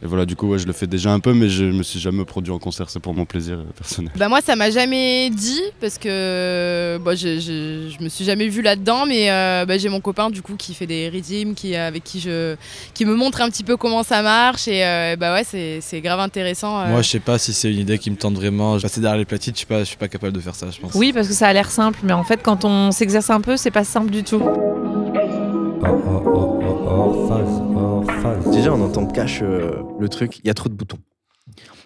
et 0.04 0.08
voilà, 0.08 0.26
du 0.26 0.36
coup, 0.36 0.48
ouais, 0.50 0.60
je 0.60 0.68
le 0.68 0.74
fais 0.74 0.86
déjà 0.88 1.12
un 1.12 1.20
peu, 1.22 1.34
mais 1.34 1.48
je 1.48 1.64
me 1.64 1.82
suis 1.82 2.00
jamais 2.00 2.26
produit 2.26 2.52
en 2.52 2.60
concert. 2.60 2.90
C'est 2.90 3.00
pour 3.00 3.14
mon 3.14 3.26
plaisir 3.26 3.60
euh, 3.60 3.64
personnel. 3.78 4.12
Bah 4.18 4.28
moi 4.28 4.42
ça 4.42 4.56
m'a 4.56 4.70
jamais 4.70 5.30
dit 5.30 5.62
parce 5.80 5.98
que 5.98 6.98
bah, 7.04 7.16
je, 7.16 7.40
je, 7.40 7.90
je 7.98 8.04
me 8.04 8.10
suis 8.10 8.26
jamais 8.26 8.48
vue 8.50 8.62
là-dedans 8.62 9.06
mais 9.06 9.32
euh, 9.32 9.66
bah, 9.66 9.78
j'ai 9.78 9.90
mon 9.90 10.02
copain 10.02 10.30
du 10.30 10.42
coup 10.42 10.56
qui 10.58 10.74
fait 10.74 10.88
des 10.88 11.08
rythmes 11.10 11.54
qui 11.54 11.76
avec 11.76 12.04
qui 12.04 12.20
je 12.20 12.56
qui 12.94 13.06
me 13.06 13.16
montre 13.16 13.42
un 13.42 13.50
petit 13.50 13.64
peu 13.64 13.78
comment 13.78 14.04
ça 14.04 14.22
marche 14.22 14.68
et 14.68 14.84
euh, 14.86 15.16
bah 15.16 15.34
ouais 15.34 15.44
c'est 15.44 15.80
c'est 15.82 16.02
grave 16.02 16.20
intéressant. 16.20 16.80
euh. 16.82 16.88
Moi, 16.90 17.02
je 17.02 17.10
sais 17.10 17.20
pas 17.20 17.38
si 17.38 17.54
c'est 17.54 17.72
une 17.72 17.80
idée 17.80 17.98
qui 17.98 18.12
me 18.12 18.16
tente 18.18 18.36
vraiment. 18.36 18.78
Passer 18.80 19.00
derrière 19.02 19.18
les 19.18 19.26
platines, 19.26 19.54
je 19.54 19.60
suis 19.60 19.68
pas, 19.68 19.80
je 19.80 19.86
suis 19.86 19.98
pas 19.98 20.08
capable 20.08 20.34
de 20.34 20.40
faire 20.42 20.56
ça, 20.56 20.68
je 20.70 20.80
pense. 20.80 20.94
Oui, 20.96 21.14
parce 21.14 21.28
que 21.28 21.34
ça 21.34 21.48
a 21.48 21.54
l'air 21.54 21.72
simple, 21.72 22.00
mais 22.04 22.14
en 22.14 22.24
fait, 22.24 22.42
quand 22.44 22.66
on 22.66 22.92
s'exerce 22.92 23.30
un 23.30 23.40
peu, 23.42 23.56
c'est 23.58 23.72
pas 23.72 23.84
simple 23.84 24.10
du 24.12 24.24
tout. 24.24 24.42
Déjà, 28.52 28.74
on 28.74 28.82
entend 28.82 29.06
cache 29.06 29.40
euh, 29.42 29.82
le 30.00 30.10
truc, 30.10 30.40
il 30.44 30.48
y 30.48 30.50
a 30.50 30.54
trop 30.54 30.70
de 30.70 30.74
boutons. 30.74 30.98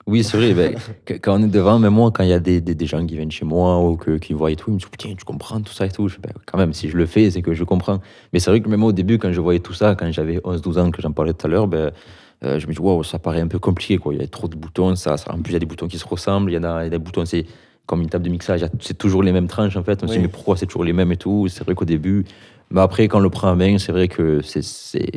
Oui, 0.06 0.24
c'est 0.24 0.38
vrai. 0.38 0.54
ben, 0.54 0.76
que- 1.06 1.16
quand 1.16 1.40
on 1.40 1.44
est 1.44 1.48
devant, 1.48 1.80
même 1.80 1.94
moi, 1.94 2.12
quand 2.12 2.24
il 2.24 2.30
y 2.30 2.34
a 2.34 2.40
des, 2.40 2.62
des, 2.62 2.76
des 2.76 2.86
gens 2.86 3.06
qui 3.06 3.16
viennent 3.16 3.32
chez 3.32 3.44
moi 3.44 3.82
ou 3.84 3.98
que, 3.98 4.18
qui 4.18 4.34
me 4.34 4.38
voient 4.38 4.52
et 4.52 4.56
tout, 4.56 4.70
ils 4.70 4.74
me 4.76 4.80
disent 4.80 4.88
Putain, 4.88 5.10
tu 5.18 5.26
comprends 5.26 5.60
tout 5.62 5.74
ça 5.74 5.86
et 5.86 5.90
tout. 5.92 6.08
Je 6.08 6.16
fais, 6.16 6.22
Ben, 6.22 6.32
quand 6.46 6.58
même, 6.58 6.74
si 6.74 6.90
je 6.90 6.96
le 6.98 7.06
fais, 7.06 7.30
c'est 7.32 7.42
que 7.42 7.54
je 7.54 7.64
comprends. 7.64 8.00
Mais 8.32 8.40
c'est 8.40 8.50
vrai 8.52 8.62
que 8.62 8.70
même 8.70 8.84
au 8.84 8.92
début, 8.94 9.18
quand 9.18 9.32
je 9.34 9.42
voyais 9.42 9.60
tout 9.60 9.74
ça, 9.74 9.96
quand 9.96 10.10
j'avais 10.12 10.38
11-12 10.46 10.78
ans, 10.80 10.92
que 10.92 11.02
j'en 11.02 11.12
parlais 11.12 11.34
tout 11.34 11.46
à 11.48 11.50
l'heure, 11.50 11.68
ben, 11.68 11.92
euh, 12.46 12.60
je 12.60 12.68
me 12.68 12.74
dis 12.74 12.80
Waouh, 12.80 13.04
ça 13.04 13.20
paraît 13.20 13.42
un 13.42 13.48
peu 13.48 13.60
compliqué. 13.60 13.98
Quoi. 13.98 14.14
Il 14.14 14.22
y 14.22 14.24
a 14.24 14.28
trop 14.28 14.48
de 14.48 14.56
boutons. 14.56 14.96
Ça, 14.96 15.18
ça- 15.18 15.34
en 15.34 15.40
plus, 15.42 15.52
il 15.52 15.54
y 15.54 15.58
a 15.58 15.60
des 15.60 15.66
boutons 15.66 15.88
qui 15.88 15.98
se 15.98 16.08
ressemblent. 16.08 16.52
Il 16.52 16.56
y 16.56 16.58
en 16.58 16.64
a, 16.64 16.82
il 16.82 16.86
y 16.86 16.88
a 16.88 16.92
des 16.92 17.00
boutons, 17.00 17.26
c'est 17.26 17.46
comme 17.86 18.02
une 18.02 18.10
table 18.10 18.24
de 18.26 18.30
mixage. 18.30 18.60
il 18.62 18.64
y 18.64 18.68
a- 18.68 18.72
C'est 18.80 18.98
toujours 18.98 19.24
les 19.24 19.32
mêmes 19.34 19.48
tranches, 19.48 19.76
en 19.76 19.84
fait. 19.84 20.04
On 20.04 20.08
se 20.08 20.12
dit 20.14 20.18
Oui. 20.20 20.24
Mais 20.24 20.30
pourquoi 20.32 20.56
c'est 20.56 20.68
toujours 20.68 20.84
les 20.86 20.94
mêmes 20.94 21.12
et 21.12 21.18
tout? 21.18 21.48
C'est 21.50 21.64
vrai 21.66 21.74
qu'au 21.76 21.86
début. 21.86 22.24
Mais 22.70 22.82
après, 22.82 23.08
quand 23.08 23.20
on 23.20 23.22
le 23.22 23.30
prend 23.30 23.50
en 23.52 23.56
main, 23.56 23.78
c'est 23.78 23.94
vrai 23.94 24.10
que 24.10 24.42
c'est, 24.42 24.62
c'est- 24.62 25.10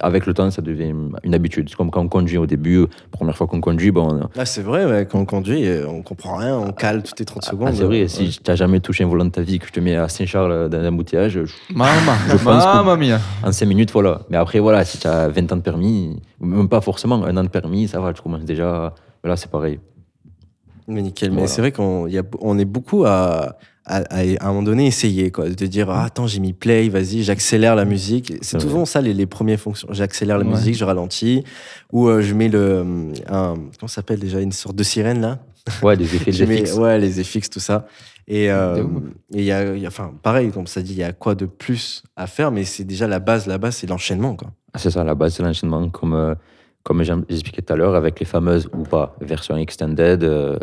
avec 0.00 0.24
le 0.24 0.32
temps, 0.32 0.50
ça 0.50 0.62
devient 0.62 0.94
une 1.22 1.34
habitude. 1.34 1.68
C'est 1.68 1.76
comme 1.76 1.90
quand 1.90 2.00
on 2.00 2.08
conduit 2.08 2.38
au 2.38 2.46
début, 2.46 2.86
première 3.10 3.36
fois 3.36 3.46
qu'on 3.46 3.60
conduit, 3.60 3.90
bon, 3.90 4.08
on- 4.22 4.28
Ah, 4.38 4.46
c'est 4.46 4.62
vrai, 4.62 4.86
ouais, 4.86 5.06
quand 5.10 5.18
on 5.20 5.26
conduit, 5.26 5.66
euh, 5.66 5.86
on 5.86 6.00
comprend 6.02 6.36
rien, 6.36 6.56
on 6.56 6.72
cale 6.72 7.02
toutes 7.02 7.18
les 7.18 7.26
30 7.26 7.44
secondes. 7.44 7.68
ah, 7.70 7.74
c'est 7.74 7.84
vrai, 7.84 8.08
si 8.08 8.30
tu 8.30 8.50
n'as 8.50 8.56
jamais 8.56 8.80
touché 8.80 9.04
un 9.04 9.06
volant 9.08 9.26
de 9.26 9.30
ta 9.30 9.42
vie, 9.42 9.58
que 9.58 9.66
je 9.66 9.72
te 9.72 9.80
mets 9.80 9.96
à 9.96 10.08
Saint-Charles 10.08 10.50
euh, 10.52 10.68
dans 10.70 10.78
un 10.78 10.88
embouteillage, 10.88 11.32
je, 11.32 11.40
Mama, 11.74 11.92
je 12.26 12.36
pense 12.38 12.64
que 12.64 12.76
mamma 12.76 12.96
mia. 12.96 13.20
en 13.42 13.52
5 13.52 13.66
minutes, 13.66 13.90
voilà. 13.92 14.22
Mais 14.30 14.38
après, 14.38 14.58
voilà, 14.60 14.84
si 14.86 14.96
tu 14.96 15.06
as 15.06 15.28
20 15.28 15.52
ans 15.52 15.56
de 15.56 15.62
permis, 15.62 16.22
même 16.40 16.70
pas 16.70 16.80
forcément, 16.80 17.22
un 17.22 17.36
an 17.36 17.42
de 17.44 17.48
permis, 17.48 17.86
ça 17.86 18.00
va, 18.00 18.14
tu 18.14 18.22
commences 18.22 18.46
déjà. 18.46 18.94
Là, 19.22 19.36
c'est 19.36 19.50
pareil. 19.50 19.78
Mais 20.88 21.02
nickel. 21.02 21.30
Mais 21.30 21.36
Voilà. 21.36 21.48
c'est 21.48 21.60
vrai 21.60 21.72
qu'on 21.72 22.06
y 22.06 22.16
a, 22.18 22.22
on 22.40 22.58
est 22.58 22.64
beaucoup 22.66 23.04
à, 23.04 23.56
à, 23.86 23.96
à, 24.10 24.18
à 24.20 24.44
un 24.44 24.48
moment 24.48 24.62
donné 24.62 24.86
essayer, 24.86 25.30
quoi, 25.30 25.48
de 25.50 25.66
dire 25.66 25.90
ah, 25.90 26.04
attends, 26.04 26.26
j'ai 26.26 26.40
mis 26.40 26.52
play, 26.52 26.88
vas-y, 26.88 27.22
j'accélère 27.22 27.74
la 27.76 27.84
musique. 27.84 28.32
C'est 28.40 28.60
souvent 28.60 28.84
ça 28.84 29.00
les, 29.00 29.12
les 29.14 29.26
premières 29.26 29.60
fonctions. 29.60 29.88
J'accélère 29.90 30.38
la 30.38 30.44
Ouais. 30.44 30.50
musique, 30.52 30.74
je 30.76 30.84
ralentis, 30.84 31.44
ou 31.92 32.08
euh, 32.08 32.22
je 32.22 32.34
mets 32.34 32.48
le. 32.48 33.12
Un, 33.28 33.54
comment 33.78 33.88
s'appelle 33.88 34.18
déjà 34.20 34.40
Une 34.40 34.52
sorte 34.52 34.76
de 34.76 34.82
sirène 34.82 35.20
là? 35.20 35.38
Ouais, 35.82 35.96
des 35.96 36.04
effets 36.16 36.30
de 36.32 36.44
mets- 36.46 36.64
FX. 36.66 36.76
Ouais, 36.78 36.98
les 36.98 37.20
effets, 37.20 37.40
tout 37.40 37.60
ça. 37.60 37.86
Et 38.26 38.50
euh, 38.50 38.82
il 39.32 39.42
y 39.42 39.44
y 39.46 39.52
a- 39.52 39.74
enfin, 39.86 40.12
pareil, 40.22 40.50
comme 40.50 40.66
ça 40.66 40.80
dit, 40.80 40.92
il 40.92 40.98
y 40.98 41.02
a 41.02 41.12
quoi 41.12 41.34
de 41.34 41.44
plus 41.44 42.02
à 42.16 42.26
faire, 42.26 42.50
mais 42.50 42.64
c'est 42.64 42.84
déjà 42.84 43.06
la 43.06 43.18
base 43.18 43.46
là-bas, 43.46 43.70
c'est 43.70 43.86
l'enchaînement, 43.86 44.34
quoi. 44.34 44.48
Ah, 44.72 44.78
c'est 44.78 44.90
ça, 44.90 45.04
la 45.04 45.14
base, 45.14 45.34
c'est 45.34 45.42
l'enchaînement, 45.42 45.88
comme, 45.90 46.14
euh, 46.14 46.34
comme 46.84 47.02
j'expliquais 47.02 47.62
tout 47.62 47.72
à 47.72 47.76
l'heure, 47.76 47.94
avec 47.94 48.20
les 48.20 48.26
fameuses 48.26 48.68
ou 48.74 48.82
pas 48.82 49.16
versions 49.22 49.56
extended, 49.56 50.22
euh, 50.22 50.58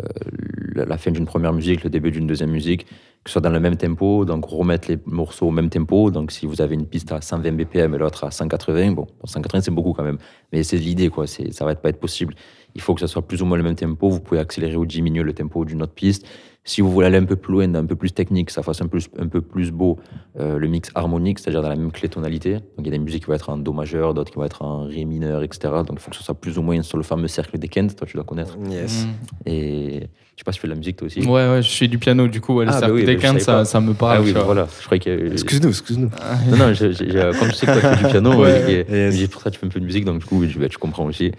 la, 0.74 0.96
fin 0.96 1.10
d'une 1.10 1.26
première 1.26 1.52
musique, 1.52 1.82
le 1.82 1.90
début 1.90 2.12
d'une 2.12 2.28
deuxième 2.28 2.50
musique, 2.50 2.86
que 3.24 3.28
ce 3.28 3.32
soit 3.32 3.40
dans 3.40 3.50
le 3.50 3.58
même 3.58 3.76
tempo, 3.76 4.24
donc 4.24 4.44
remettre 4.44 4.88
les 4.88 4.98
morceaux 5.04 5.48
au 5.48 5.50
même 5.50 5.68
tempo. 5.68 6.12
Donc 6.12 6.30
si 6.30 6.46
vous 6.46 6.62
avez 6.62 6.74
une 6.74 6.86
piste 6.86 7.10
à 7.10 7.20
120 7.20 7.52
BPM 7.52 7.96
et 7.96 7.98
l'autre 7.98 8.22
à 8.22 8.30
180, 8.30 8.92
bon, 8.92 9.08
180 9.24 9.62
c'est 9.62 9.70
beaucoup 9.72 9.92
quand 9.92 10.04
même, 10.04 10.18
mais 10.52 10.62
c'est 10.62 10.76
l'idée, 10.76 11.08
quoi, 11.08 11.26
ça 11.26 11.64
va 11.64 11.74
pas 11.74 11.88
être 11.88 12.00
possible. 12.00 12.34
Il 12.76 12.80
faut 12.80 12.94
que 12.94 13.00
ça 13.00 13.08
soit 13.08 13.26
plus 13.26 13.42
ou 13.42 13.44
moins 13.44 13.58
le 13.58 13.64
même 13.64 13.74
tempo, 13.74 14.08
vous 14.08 14.20
pouvez 14.20 14.40
accélérer 14.40 14.76
ou 14.76 14.86
diminuer 14.86 15.24
le 15.24 15.32
tempo 15.32 15.64
d'une 15.64 15.82
autre 15.82 15.92
piste. 15.92 16.24
Si 16.64 16.80
vous 16.80 16.92
voulez 16.92 17.08
aller 17.08 17.18
un 17.18 17.24
peu 17.24 17.34
plus 17.34 17.52
loin, 17.54 17.74
un 17.74 17.84
peu 17.86 17.96
plus 17.96 18.12
technique, 18.12 18.50
ça 18.50 18.62
fasse 18.62 18.80
un 18.80 18.86
peu, 18.86 18.98
un 19.18 19.26
peu 19.26 19.40
plus 19.40 19.72
beau, 19.72 19.98
euh, 20.38 20.58
le 20.58 20.68
mix 20.68 20.92
harmonique, 20.94 21.40
c'est-à-dire 21.40 21.60
dans 21.60 21.68
la 21.68 21.74
même 21.74 21.90
clé 21.90 22.08
tonalité. 22.08 22.52
Donc 22.54 22.62
il 22.78 22.84
y 22.86 22.88
a 22.88 22.92
des 22.92 23.00
musiques 23.00 23.24
qui 23.24 23.26
vont 23.28 23.34
être 23.34 23.50
en 23.50 23.56
Do 23.58 23.72
majeur, 23.72 24.14
d'autres 24.14 24.30
qui 24.30 24.36
vont 24.38 24.44
être 24.44 24.62
en 24.62 24.84
Ré 24.84 25.04
mineur, 25.04 25.42
etc. 25.42 25.58
Donc 25.84 25.94
il 25.94 25.98
faut 25.98 26.10
que 26.12 26.16
ce 26.16 26.22
soit 26.22 26.36
plus 26.36 26.58
ou 26.58 26.62
moins 26.62 26.80
sur 26.82 26.98
le 26.98 27.02
fameux 27.02 27.26
cercle 27.26 27.58
des 27.58 27.66
Kent, 27.66 27.96
toi 27.96 28.06
tu 28.06 28.14
dois 28.16 28.22
connaître. 28.22 28.56
Yes. 28.70 29.06
Mm. 29.06 29.48
Et 29.48 29.90
je 30.02 30.40
sais 30.40 30.44
pas 30.44 30.52
si 30.52 30.58
tu 30.58 30.62
fais 30.62 30.68
de 30.68 30.72
la 30.72 30.78
musique 30.78 30.96
toi 30.98 31.06
aussi. 31.06 31.20
Ouais, 31.22 31.48
ouais, 31.48 31.62
je 31.62 31.68
fais 31.68 31.88
du 31.88 31.98
piano, 31.98 32.28
du 32.28 32.40
coup, 32.40 32.54
ouais, 32.54 32.64
le 32.64 32.70
Ah, 32.70 32.74
bah 32.74 32.78
cercle 32.78 32.94
oui, 32.94 33.04
des 33.06 33.16
bah, 33.16 33.38
savais 33.40 33.64
ça, 33.64 33.80
me 33.80 33.92
parle. 33.94 34.18
Ah 34.18 34.22
oui, 34.22 34.32
bah 34.32 34.42
voilà. 34.44 34.68
Je 34.80 34.84
croyais 34.84 35.00
que. 35.00 35.32
Excuse-nous, 35.32 35.68
excuse-nous. 35.70 36.10
Non, 36.48 36.56
non, 36.58 36.72
je- 36.74 36.92
je- 36.92 37.04
je- 37.10 37.38
comme 37.40 37.48
je 37.48 37.54
sais 37.56 37.66
que 37.66 37.72
toi 37.72 37.90
tu 37.90 37.96
fais 37.96 38.04
du 38.04 38.10
piano, 38.10 38.40
Ouais. 38.40 38.86
et- 38.88 39.08
Yes. 39.18 39.28
pour 39.30 39.42
ça 39.42 39.50
tu 39.50 39.58
fais 39.58 39.66
un 39.66 39.70
peu 39.70 39.80
de 39.80 39.84
musique, 39.84 40.04
donc 40.04 40.20
du 40.20 40.24
coup 40.26 40.44
je, 40.46 40.60
tu 40.68 40.78
comprends 40.78 41.06
aussi. 41.06 41.32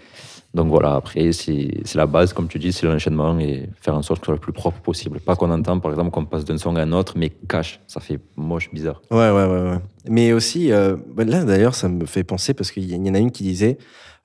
Donc 0.54 0.68
voilà, 0.68 0.94
après 0.94 1.32
c'est 1.32 1.68
la 1.96 2.06
base, 2.06 2.32
comme 2.32 2.46
tu 2.46 2.58
dis, 2.60 2.72
c'est 2.72 2.86
l'enchaînement 2.86 3.36
et 3.40 3.68
faire 3.80 3.94
en 3.96 4.02
sorte 4.02 4.20
que 4.20 4.26
ce 4.26 4.30
soit 4.30 4.34
le 4.36 4.40
plus 4.40 4.52
propre 4.52 4.80
possible. 4.80 5.18
Pas 5.20 5.34
qu'on 5.34 5.50
entend 5.50 5.80
par 5.80 5.90
exemple 5.90 6.10
qu'on 6.12 6.24
passe 6.24 6.44
d'un 6.44 6.58
son 6.58 6.76
à 6.76 6.82
un 6.82 6.92
autre, 6.92 7.14
mais 7.16 7.30
cache, 7.48 7.80
ça 7.88 7.98
fait 8.00 8.20
moche, 8.36 8.70
bizarre. 8.72 9.02
Ouais, 9.10 9.30
ouais, 9.30 9.46
ouais, 9.46 9.62
ouais. 9.70 9.78
Mais 10.08 10.32
aussi, 10.32 10.70
euh, 10.70 10.96
bah, 11.14 11.24
là 11.24 11.44
d'ailleurs, 11.44 11.74
ça 11.74 11.88
me 11.88 12.06
fait 12.06 12.22
penser 12.22 12.54
parce 12.54 12.70
qu'il 12.70 12.84
y 12.88 13.10
en 13.10 13.14
a 13.14 13.18
une 13.18 13.32
qui 13.32 13.42
disait 13.42 13.78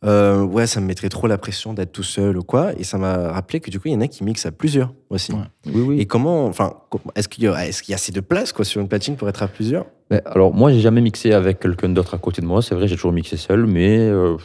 euh, 0.06 0.44
Ouais, 0.44 0.68
ça 0.68 0.80
me 0.82 0.86
mettrait 0.86 1.10
trop 1.10 1.26
la 1.26 1.38
pression 1.40 1.74
d'être 1.74 1.92
tout 1.92 2.04
seul 2.04 2.38
ou 2.38 2.44
quoi. 2.44 2.74
Et 2.78 2.84
ça 2.84 2.98
m'a 3.00 3.32
rappelé 3.32 3.60
que 3.60 3.72
du 3.72 3.80
coup, 3.80 3.88
il 3.88 3.94
y 3.94 3.98
en 3.98 4.02
a 4.02 4.08
qui 4.08 4.24
mixent 4.24 4.46
à 4.46 4.52
plusieurs 4.52 4.94
aussi. 5.10 5.32
Ouais. 5.34 5.40
Oui, 5.66 5.82
oui. 5.82 6.00
Et 6.00 6.06
comment, 6.06 6.46
enfin, 6.46 6.74
est-ce 7.16 7.28
qu'il 7.28 7.44
y, 7.46 7.48
a- 7.48 7.66
y 7.68 7.94
assez 7.94 8.12
de 8.12 8.20
place 8.22 8.54
quoi, 8.54 8.66
sur 8.66 8.80
une 8.82 8.88
platine 8.88 9.16
pour 9.16 9.28
être 9.30 9.42
à 9.42 9.48
plusieurs? 9.48 9.86
Mais 10.12 10.22
alors, 10.26 10.54
moi, 10.54 10.72
j'ai 10.72 10.80
jamais 10.80 11.02
mixé 11.02 11.34
avec 11.34 11.60
quelqu'un 11.60 11.90
d'autre 11.90 12.14
à 12.14 12.18
côté 12.20 12.42
de 12.42 12.46
moi. 12.48 12.62
C'est 12.62 12.76
vrai, 12.76 12.88
j'ai 12.88 12.96
toujours 12.96 13.14
mixé 13.14 13.36
seul, 13.36 13.66
mais. 13.66 13.98
euh, 13.98 14.38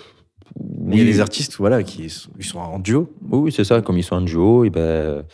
Mais 0.60 0.96
il 0.96 0.98
y 0.98 1.02
a 1.02 1.04
des 1.04 1.20
artistes 1.20 1.56
voilà, 1.58 1.82
qui 1.82 2.06
s- 2.06 2.28
ils 2.38 2.44
sont 2.44 2.58
en 2.58 2.78
duo. 2.78 3.12
Oui, 3.30 3.50
c'est 3.52 3.64
ça. 3.64 3.80
Comme 3.80 3.98
ils 3.98 4.02
sont 4.04 4.16
en 4.16 4.20
duo, 4.20 4.64
et 4.64 4.70
ben, 4.70 5.24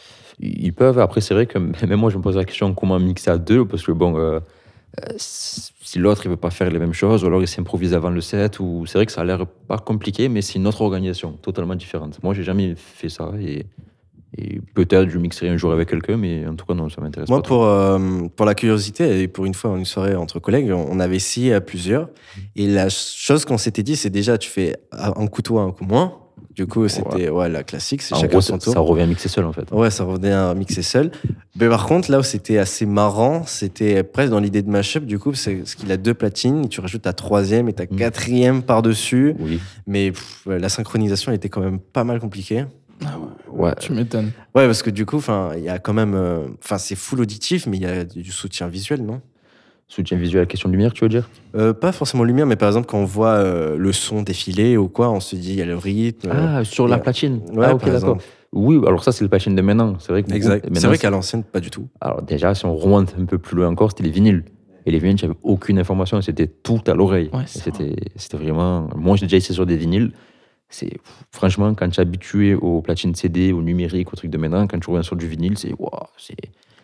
ils 0.40 0.72
peuvent. 0.72 0.98
Après, 0.98 1.20
c'est 1.20 1.34
vrai 1.34 1.46
que 1.46 1.58
même 1.86 2.00
moi, 2.00 2.10
je 2.10 2.16
me 2.16 2.22
pose 2.22 2.36
la 2.36 2.44
question 2.44 2.72
comment 2.74 2.98
mixer 2.98 3.30
à 3.30 3.38
deux, 3.38 3.64
parce 3.66 3.82
que 3.82 3.92
bon, 3.92 4.16
euh, 4.16 4.40
euh, 5.00 5.12
si 5.18 5.98
l'autre 5.98 6.22
il 6.24 6.30
veut 6.30 6.36
pas 6.36 6.50
faire 6.50 6.70
les 6.70 6.78
mêmes 6.78 6.92
choses, 6.94 7.22
ou 7.24 7.26
alors 7.26 7.42
il 7.42 7.48
s'improvise 7.48 7.92
avant 7.94 8.10
le 8.10 8.20
set, 8.20 8.60
ou 8.60 8.86
c'est 8.86 8.96
vrai 8.98 9.06
que 9.06 9.12
ça 9.12 9.20
a 9.20 9.24
l'air 9.24 9.46
pas 9.46 9.78
compliqué, 9.78 10.28
mais 10.28 10.40
c'est 10.42 10.54
une 10.54 10.66
autre 10.66 10.80
organisation 10.82 11.32
totalement 11.32 11.74
différente. 11.74 12.18
Moi, 12.22 12.32
j'ai 12.34 12.42
jamais 12.42 12.74
fait 12.76 13.08
ça, 13.08 13.30
et, 13.40 13.66
et 14.38 14.60
peut-être 14.74 15.08
je 15.10 15.18
mixerai 15.18 15.48
un 15.48 15.56
jour 15.56 15.72
avec 15.72 15.88
quelqu'un, 15.88 16.16
mais 16.16 16.46
en 16.46 16.54
tout 16.54 16.64
cas, 16.66 16.74
non, 16.74 16.88
ça 16.88 17.00
m'intéresse 17.00 17.28
Moi, 17.28 17.42
pas. 17.42 17.48
pour, 17.48 17.64
euh, 17.64 17.98
pour 18.36 18.46
la 18.46 18.54
curiosité, 18.54 19.22
et 19.22 19.28
pour 19.28 19.44
une 19.46 19.54
fois, 19.54 19.76
une 19.76 19.84
soirée 19.84 20.14
entre 20.14 20.38
collègues, 20.38 20.70
on 20.72 21.00
avait 21.00 21.16
essayé 21.16 21.52
à 21.54 21.60
plusieurs. 21.60 22.08
Et 22.56 22.66
la 22.68 22.88
chose 22.88 23.44
qu'on 23.44 23.58
s'était 23.58 23.82
dit, 23.82 23.96
c'est 23.96 24.10
déjà, 24.10 24.38
tu 24.38 24.48
fais 24.48 24.76
un 24.92 25.26
coup 25.26 25.42
toi, 25.42 25.62
un 25.62 25.72
coup 25.72 25.84
moins. 25.84 26.14
Du 26.54 26.66
coup, 26.66 26.88
c'était 26.88 27.28
ouais, 27.28 27.48
la 27.48 27.62
classique, 27.62 28.02
c'est 28.02 28.14
chacun 28.14 28.28
gros, 28.28 28.40
son 28.40 28.54
ça, 28.54 28.58
tour. 28.64 28.72
ça 28.72 28.80
revient 28.80 29.02
à 29.02 29.06
mixer 29.06 29.28
seul, 29.28 29.44
en 29.44 29.52
fait. 29.52 29.70
Ouais, 29.72 29.90
ça 29.90 30.04
revenait 30.04 30.32
à 30.32 30.52
mixer 30.54 30.82
seul. 30.82 31.10
Mais 31.56 31.68
par 31.68 31.86
contre, 31.86 32.10
là 32.10 32.18
où 32.18 32.22
c'était 32.22 32.58
assez 32.58 32.86
marrant, 32.86 33.44
c'était 33.46 34.02
presque 34.02 34.30
dans 34.30 34.40
l'idée 34.40 34.62
de 34.62 34.70
mashup, 34.70 35.04
du 35.04 35.18
coup, 35.18 35.32
c'est 35.34 35.64
ce 35.66 35.76
qu'il 35.76 35.90
a 35.92 35.96
deux 35.96 36.14
platines, 36.14 36.68
tu 36.68 36.80
rajoutes 36.80 37.02
ta 37.02 37.12
troisième 37.12 37.68
et 37.68 37.72
ta 37.72 37.84
Mm. 37.84 37.96
quatrième 37.96 38.62
par-dessus. 38.62 39.34
Oui. 39.38 39.60
Mais 39.86 40.10
pff, 40.12 40.46
la 40.46 40.68
synchronisation 40.68 41.30
était 41.32 41.48
quand 41.48 41.60
même 41.60 41.78
pas 41.78 42.04
mal 42.04 42.18
compliquée. 42.20 42.64
Ouais. 43.50 43.74
Tu 43.80 43.92
m'étonnes. 43.92 44.30
Ouais, 44.54 44.66
parce 44.66 44.82
que 44.82 44.90
du 44.90 45.06
coup, 45.06 45.16
enfin, 45.16 45.50
il 45.56 45.62
y 45.64 45.68
a 45.68 45.78
quand 45.78 45.92
même, 45.92 46.14
euh, 46.14 46.46
enfin, 46.62 46.78
c'est 46.78 46.94
full 46.96 47.20
auditif, 47.20 47.66
mais 47.66 47.76
il 47.76 47.82
y 47.82 47.86
a 47.86 48.04
du 48.04 48.30
soutien 48.32 48.68
visuel, 48.68 49.02
non? 49.04 49.20
Soutien 49.88 50.16
visuel, 50.16 50.46
question 50.46 50.68
de 50.68 50.72
lumière, 50.74 50.92
tu 50.92 51.04
veux 51.04 51.08
dire? 51.08 51.28
Euh, 51.56 51.72
Pas 51.72 51.90
forcément 51.90 52.22
lumière, 52.22 52.46
mais 52.46 52.54
par 52.56 52.68
exemple, 52.68 52.86
quand 52.86 52.98
on 52.98 53.04
voit 53.04 53.34
euh, 53.34 53.76
le 53.76 53.92
son 53.92 54.22
défiler 54.22 54.76
ou 54.76 54.88
quoi, 54.88 55.10
on 55.10 55.18
se 55.18 55.34
dit, 55.34 55.50
il 55.50 55.56
y 55.56 55.62
a 55.62 55.66
le 55.66 55.76
rythme. 55.76 56.30
Ah, 56.30 56.62
sur 56.64 56.86
la 56.86 56.96
a- 56.96 56.98
platine 57.00 57.40
Ouais, 57.52 57.66
Ah, 57.66 57.74
ok, 57.74 57.90
d'accord. 57.90 58.18
Oui, 58.52 58.80
alors 58.86 59.02
ça, 59.02 59.10
c'est 59.12 59.24
le 59.24 59.28
platine 59.28 59.54
de 59.56 59.62
maintenant. 59.62 59.96
C'est 59.98 60.12
vrai 60.12 60.22
que 60.22 60.32
Exact. 60.32 60.66
C'est 60.74 60.86
vrai 60.86 60.98
qu'à 60.98 61.10
l'ancienne, 61.10 61.42
pas 61.44 61.60
du 61.60 61.70
tout. 61.70 61.88
Alors 62.00 62.22
déjà, 62.22 62.54
si 62.54 62.66
on 62.66 62.76
remonte 62.76 63.14
un 63.20 63.24
peu 63.24 63.38
plus 63.38 63.56
loin 63.56 63.68
encore, 63.68 63.90
c'était 63.90 64.04
les 64.04 64.10
vinyles. 64.10 64.44
Et 64.86 64.90
les 64.92 64.98
vinyles, 64.98 65.18
j'avais 65.18 65.34
aucune 65.42 65.78
information, 65.78 66.20
c'était 66.22 66.46
tout 66.46 66.80
à 66.86 66.94
l'oreille. 66.94 67.30
Ouais, 67.32 67.42
c'était, 67.46 67.94
c'était 68.16 68.36
vraiment... 68.36 68.88
Moi, 68.96 69.16
j'ai 69.16 69.26
déjà 69.26 69.36
essayé 69.36 69.54
sur 69.54 69.66
des 69.66 69.76
vinyles. 69.76 70.12
Franchement, 71.30 71.74
quand 71.74 71.88
tu 71.88 71.98
es 71.98 72.00
habitué 72.00 72.54
aux 72.54 72.80
platines 72.80 73.14
CD, 73.14 73.52
au 73.52 73.62
numérique, 73.62 74.12
au 74.12 74.16
truc 74.16 74.30
de 74.30 74.38
maintenant, 74.38 74.66
quand 74.66 74.78
tu 74.78 74.88
reviens 74.90 75.02
sur 75.02 75.16
du 75.16 75.26
vinyle, 75.26 75.58
c'est... 75.58 75.72
waouh, 75.78 75.90
c'est 76.16 76.36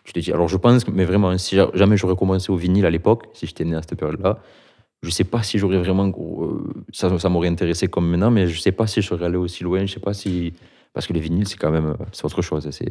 tu 0.04 0.12
te 0.12 0.20
dis... 0.20 0.32
Alors 0.32 0.48
je 0.48 0.56
pense, 0.56 0.86
mais 0.88 1.04
vraiment, 1.04 1.36
si 1.36 1.56
jamais 1.74 1.96
j'aurais 1.96 2.16
commencé 2.16 2.50
au 2.50 2.56
vinyle 2.56 2.86
à 2.86 2.90
l'époque, 2.90 3.24
si 3.32 3.46
j'étais 3.46 3.64
né 3.64 3.74
à 3.74 3.82
cette 3.82 3.98
période-là, 3.98 4.38
je 5.02 5.10
sais 5.10 5.24
pas 5.24 5.42
si 5.42 5.58
j'aurais 5.58 5.78
vraiment... 5.78 6.06
euh, 6.08 6.72
ça, 6.92 7.18
ça 7.18 7.28
m'aurait 7.28 7.48
intéressé 7.48 7.88
comme 7.88 8.08
maintenant, 8.08 8.30
mais 8.30 8.46
je 8.46 8.60
sais 8.60 8.72
pas 8.72 8.86
si 8.86 9.02
je 9.02 9.08
serais 9.08 9.26
allé 9.26 9.36
aussi 9.36 9.64
loin, 9.64 9.84
je 9.84 9.94
sais 9.94 10.00
pas 10.00 10.14
si... 10.14 10.52
Parce 10.96 11.06
que 11.06 11.12
les 11.12 11.20
vinyles, 11.20 11.46
c'est 11.46 11.58
quand 11.58 11.70
même... 11.70 11.88
euh, 11.88 12.04
C'est 12.12 12.24
autre 12.24 12.40
chose. 12.40 12.66
C'est, 12.70 12.88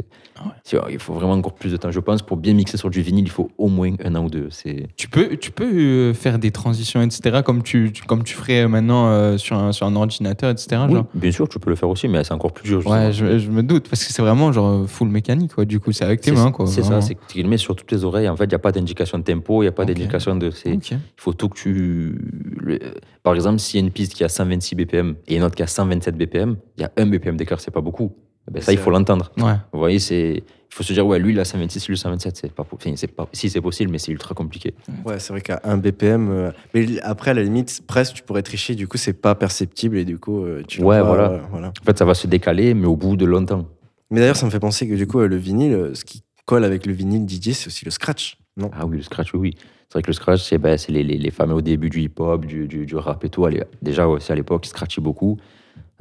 c'est- 0.64 0.78
il 0.92 1.00
faut 1.00 1.14
vraiment 1.14 1.34
encore 1.34 1.56
plus 1.56 1.72
de 1.72 1.78
temps. 1.78 1.90
Je 1.90 2.00
pense 2.00 2.22
pour 2.22 2.38
bien 2.38 2.54
mixer 2.54 2.78
sur 2.78 2.92
du 2.92 3.02
vinyle, 3.02 3.24
il 3.26 3.32
faut 3.32 3.50
au 3.58 3.68
moins 3.68 3.94
un 4.04 4.14
an 4.14 4.26
ou 4.26 4.30
deux. 4.30 4.48
C'est... 4.52 4.86
Tu 4.96 5.08
peux, 5.08 5.36
tu 5.38 5.50
peux 5.50 5.66
euh, 5.66 6.14
faire 6.14 6.38
des 6.38 6.52
transitions, 6.52 7.02
etc., 7.02 7.42
comme 7.44 7.64
tu, 7.64 7.92
comme 8.06 8.24
tu 8.24 8.36
ferais 8.36 8.68
maintenant 8.68 9.08
euh, 9.08 9.38
sur, 9.40 9.58
un, 9.58 9.72
sur 9.72 9.88
un 9.88 9.96
ordinateur, 9.96 10.52
etc. 10.52 10.84
Oui, 10.88 10.94
genre. 10.94 11.06
bien 11.16 11.32
sûr, 11.32 11.50
tu 11.50 11.58
peux 11.58 11.72
le 11.72 11.76
faire 11.76 11.90
aussi, 11.90 12.08
mais 12.08 12.24
c'est 12.24 12.34
encore 12.36 12.54
plus 12.54 12.70
dur. 12.70 12.86
Ouais, 12.86 13.12
je, 13.12 13.40
je 13.40 13.50
me 13.50 13.64
doute, 13.64 13.90
parce 13.90 14.06
que 14.06 14.14
c'est 14.14 14.22
vraiment 14.22 14.52
genre 14.52 14.88
full 14.88 15.08
mécanique, 15.10 15.56
quoi. 15.56 15.66
Du 15.66 15.80
coup, 15.80 15.92
c'est 15.92 16.06
avec 16.06 16.22
tes 16.22 16.30
C'est- 16.30 16.36
mains, 16.38 16.52
quoi. 16.52 16.68
C'est 16.68 16.84
ça, 16.84 17.02
c'est 17.02 17.16
que 17.16 17.22
tu 17.28 17.42
le 17.42 17.50
mets 17.50 17.58
sur 17.58 17.76
toutes 17.76 17.92
les 17.92 18.04
oreilles. 18.04 18.30
En 18.30 18.36
fait, 18.36 18.44
il 18.46 18.50
n'y 18.50 18.54
a 18.56 18.60
pas 18.60 18.72
d'indication 18.72 19.18
de 19.18 19.24
tempo, 19.24 19.64
il 19.64 19.66
n'y 19.66 19.70
a 19.70 19.72
pas 19.72 19.84
d'indication 19.86 20.36
de. 20.36 20.52
c'est-. 20.52 20.76
Il 20.76 21.00
faut 21.18 21.34
tout 21.34 21.50
que 21.50 21.58
tu 21.58 22.20
le- 22.66 22.80
par 23.24 23.34
exemple, 23.36 23.60
s'il 23.60 23.80
y 23.80 23.84
a 23.84 23.86
une 23.86 23.92
piste 23.92 24.14
qui 24.14 24.24
a 24.24 24.30
126 24.30 24.76
BPM 24.76 25.16
et 25.28 25.36
une 25.38 25.44
autre 25.44 25.56
qui 25.56 25.64
a 25.64 25.68
127 25.68 26.16
BPM, 26.18 26.58
il 26.78 26.82
y 26.82 26.84
a 26.84 26.92
un 26.98 27.06
BPM 27.06 27.38
d'écart, 27.38 27.60
c'est 27.60 27.72
pas 27.72 27.82
beaucoup. 27.82 28.12
Eh 28.48 28.52
ben, 28.52 28.62
ça, 28.62 28.72
il 28.74 28.78
faut 28.78 28.92
l'entendre. 28.92 29.32
Ouais. 29.38 29.54
Vous 29.74 29.80
voyez, 29.80 29.98
c'est, 29.98 30.34
il 30.38 30.44
faut 30.76 30.84
se 30.84 30.94
dire, 30.94 31.06
ouais, 31.08 31.18
lui, 31.18 31.34
il 31.34 31.40
a 31.40 31.46
126, 31.46 31.88
lui, 31.90 31.98
127. 31.98 32.38
C'est 32.38 32.52
pas, 32.54 32.64
po- 32.64 32.76
enfin, 32.80 32.94
c'est 32.96 33.08
pas, 33.08 33.28
si 33.34 33.50
c'est 33.50 33.62
possible, 33.62 33.92
mais 33.92 33.98
c'est 33.98 34.12
ultra 34.12 34.36
compliqué. 34.36 34.76
Ouais, 35.04 35.18
c'est 35.20 35.34
vrai 35.34 35.42
qu'à 35.42 35.62
1 35.64 35.78
BPM. 35.78 36.30
euh, 36.30 36.52
Mais 36.76 37.00
après, 37.02 37.32
à 37.32 37.34
la 37.34 37.42
limite, 37.44 37.82
presque, 37.88 38.14
tu 38.16 38.22
pourrais 38.24 38.44
tricher, 38.44 38.76
du 38.76 38.88
coup, 38.88 38.98
c'est 38.98 39.14
pas 39.20 39.34
perceptible 39.34 39.98
et 39.98 40.06
du 40.06 40.20
coup, 40.20 40.44
euh, 40.44 40.62
tu 40.68 40.84
Ouais, 40.84 41.02
voilà. 41.02 41.32
euh, 41.32 41.40
voilà. 41.50 41.70
En 41.70 41.86
fait, 41.86 41.98
ça 41.98 42.06
va 42.06 42.14
se 42.14 42.28
décaler, 42.28 42.74
mais 42.76 42.86
au 42.86 42.96
bout 42.96 43.18
de 43.18 43.26
longtemps. 43.26 43.68
Mais 44.12 44.20
d'ailleurs, 44.20 44.36
ça 44.38 44.46
me 44.46 44.52
fait 44.52 44.60
penser 44.60 44.88
que 44.88 44.94
du 44.94 45.08
coup, 45.08 45.20
euh, 45.22 45.28
le 45.28 45.38
vinyle, 45.38 45.74
euh, 45.74 45.94
ce 45.96 46.06
qui 46.06 46.22
colle 46.46 46.64
avec 46.66 46.86
le 46.86 46.94
vinyle 46.94 47.26
DJ, 47.28 47.54
c'est 47.54 47.68
aussi 47.68 47.84
le 47.86 47.90
scratch. 47.90 48.38
Non? 48.58 48.70
Ah 48.74 48.86
oui, 48.86 48.98
le 48.98 49.04
scratch, 49.04 49.34
oui, 49.34 49.40
oui. 49.40 49.56
C'est 49.96 50.00
vrai 50.00 50.04
que 50.04 50.08
le 50.10 50.14
scratch, 50.14 50.42
c'est 50.44 50.58
ben, 50.58 50.78
c'est 50.78 50.92
les, 50.92 51.04
les, 51.04 51.18
les 51.18 51.32
fameux 51.32 51.54
au 51.54 51.62
début 51.62 51.90
du 51.90 52.02
hip-hop, 52.02 52.46
du, 52.46 52.68
du, 52.68 52.86
du 52.86 52.96
rap 52.98 53.24
et 53.24 53.30
tout. 53.30 53.46
Allez, 53.46 53.64
déjà, 53.82 54.06
aussi 54.10 54.30
à 54.30 54.36
l'époque, 54.36 54.66
ils 54.66 54.70
scratchaient 54.70 55.00
beaucoup. 55.00 55.38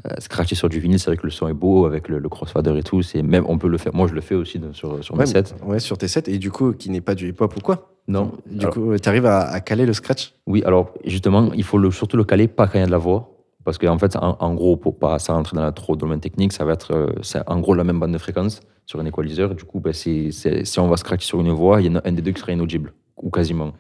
Euh, 0.04 0.10
scratcher 0.18 0.56
sur 0.56 0.68
du 0.68 0.80
vinyle, 0.80 0.98
c'est 0.98 1.10
vrai 1.10 1.16
que 1.16 1.22
le 1.22 1.30
son 1.30 1.46
est 1.46 1.52
beau 1.54 1.86
avec 1.86 2.08
le, 2.08 2.18
le 2.18 2.28
crossfader 2.28 2.76
et 2.76 2.82
tout. 2.82 3.02
C'est 3.02 3.22
même, 3.22 3.44
on 3.46 3.56
peut 3.56 3.68
le 3.68 3.78
faire. 3.78 3.94
Moi, 3.94 4.08
je 4.08 4.14
le 4.14 4.20
fais 4.20 4.34
aussi 4.34 4.60
sur, 4.72 5.04
sur 5.04 5.14
ouais, 5.14 5.20
mes 5.20 5.26
sets. 5.26 5.54
ouais, 5.64 5.78
sur 5.78 5.96
tes 5.96 6.08
sets. 6.08 6.24
Et 6.26 6.38
du 6.38 6.50
coup, 6.50 6.72
qui 6.72 6.90
n'est 6.90 7.00
pas 7.00 7.14
du 7.14 7.28
hip-hop 7.28 7.56
ou 7.56 7.60
quoi? 7.60 7.92
Non. 8.08 8.32
Du 8.50 8.62
Alors- 8.64 8.74
coup, 8.74 8.98
tu 9.00 9.08
arrives 9.08 9.26
à, 9.26 9.42
à 9.42 9.60
caler 9.60 9.86
le 9.86 9.92
scratch? 9.92 10.34
Oui, 10.48 10.64
alors 10.64 10.92
justement, 11.04 11.52
il 11.52 11.62
faut 11.62 11.78
le, 11.78 11.92
surtout 11.92 12.16
le 12.16 12.24
caler, 12.24 12.48
pas 12.48 12.66
quand 12.66 12.78
il 12.78 12.80
y 12.80 12.82
a 12.82 12.86
de 12.86 12.90
la 12.90 12.98
voix. 12.98 13.30
Parce 13.64 13.78
qu'en 13.78 13.96
fait, 13.96 14.16
en, 14.16 14.36
en 14.40 14.54
gros, 14.54 14.76
pour 14.76 14.98
pas 14.98 15.20
ça 15.20 15.34
rentrer 15.34 15.54
dans 15.56 15.62
la 15.62 15.70
trop 15.70 15.94
domaine 15.94 16.18
technique, 16.18 16.52
ça 16.52 16.64
va 16.64 16.72
être 16.72 16.92
euh, 16.92 17.12
c'est 17.22 17.48
en 17.48 17.60
gros 17.60 17.74
la 17.74 17.84
même 17.84 18.00
bande 18.00 18.10
de 18.12 18.18
fréquence 18.18 18.58
sur 18.86 18.98
un 18.98 19.06
équaliseur. 19.06 19.54
Du 19.54 19.62
coup, 19.62 19.78
ben, 19.78 19.92
c'est- 19.92 20.32
c'est- 20.32 20.64
si 20.64 20.80
on 20.80 20.88
va 20.88 20.96
scratcher 20.96 21.26
sur 21.28 21.40
une 21.40 21.52
voix, 21.52 21.80
il 21.80 21.86
y 21.86 21.90
en 21.90 21.94
a 21.94 22.02
un 22.08 22.10
des 22.12 22.20
deux 22.22 22.32
qui 22.32 22.40
sera 22.40 22.50
inaudible, 22.52 22.92
ou 23.24 23.30
quasiment. 23.30 23.72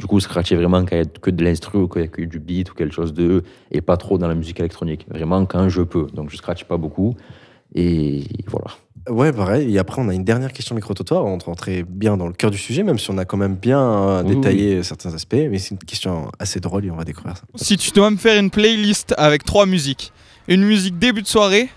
Du 0.00 0.06
coup, 0.06 0.18
scratcher 0.18 0.56
vraiment 0.56 0.80
quand 0.84 0.96
il 0.96 0.98
y 0.98 1.02
a 1.02 1.04
que 1.04 1.30
de 1.30 1.44
l'instru 1.44 1.78
ou 1.78 1.88
quand 1.88 2.00
il 2.00 2.04
y 2.04 2.06
a 2.06 2.08
que 2.08 2.22
du 2.22 2.38
beat 2.38 2.70
ou 2.70 2.74
quelque 2.74 2.94
chose 2.94 3.12
de. 3.12 3.42
et 3.70 3.82
pas 3.82 3.98
trop 3.98 4.16
dans 4.16 4.28
la 4.28 4.34
musique 4.34 4.58
électronique. 4.58 5.06
Vraiment 5.10 5.44
quand 5.44 5.68
je 5.68 5.82
peux. 5.82 6.06
Donc 6.14 6.30
je 6.30 6.36
scratche 6.36 6.64
pas 6.64 6.78
beaucoup. 6.78 7.14
Et 7.74 8.24
voilà. 8.46 8.72
Ouais, 9.08 9.32
pareil. 9.32 9.74
Et 9.74 9.78
après, 9.78 10.00
on 10.00 10.08
a 10.08 10.14
une 10.14 10.24
dernière 10.24 10.52
question 10.52 10.74
micro-trottoir. 10.74 11.24
On 11.24 11.38
rentrer 11.38 11.82
bien 11.82 12.16
dans 12.16 12.26
le 12.26 12.32
cœur 12.32 12.50
du 12.50 12.58
sujet, 12.58 12.82
même 12.82 12.98
si 12.98 13.10
on 13.10 13.18
a 13.18 13.24
quand 13.24 13.36
même 13.36 13.56
bien 13.56 13.80
euh, 13.80 14.22
Oui, 14.24 14.36
détaillé 14.36 14.82
certains 14.82 15.12
aspects. 15.14 15.34
Mais 15.34 15.58
c'est 15.58 15.70
une 15.70 15.78
question 15.78 16.30
assez 16.38 16.60
drôle 16.60 16.84
et 16.84 16.90
on 16.90 16.96
va 16.96 17.04
découvrir 17.04 17.36
ça. 17.36 17.44
Si 17.56 17.76
tu 17.76 17.90
dois 17.90 18.10
me 18.10 18.16
faire 18.16 18.38
une 18.38 18.50
playlist 18.50 19.14
avec 19.18 19.44
trois 19.44 19.66
musiques, 19.66 20.12
une 20.48 20.64
musique 20.64 20.98
début 20.98 21.22
de 21.22 21.26
soirée, 21.26 21.68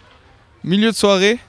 milieu 0.63 0.91
de 0.91 0.95
soirée, 0.95 1.39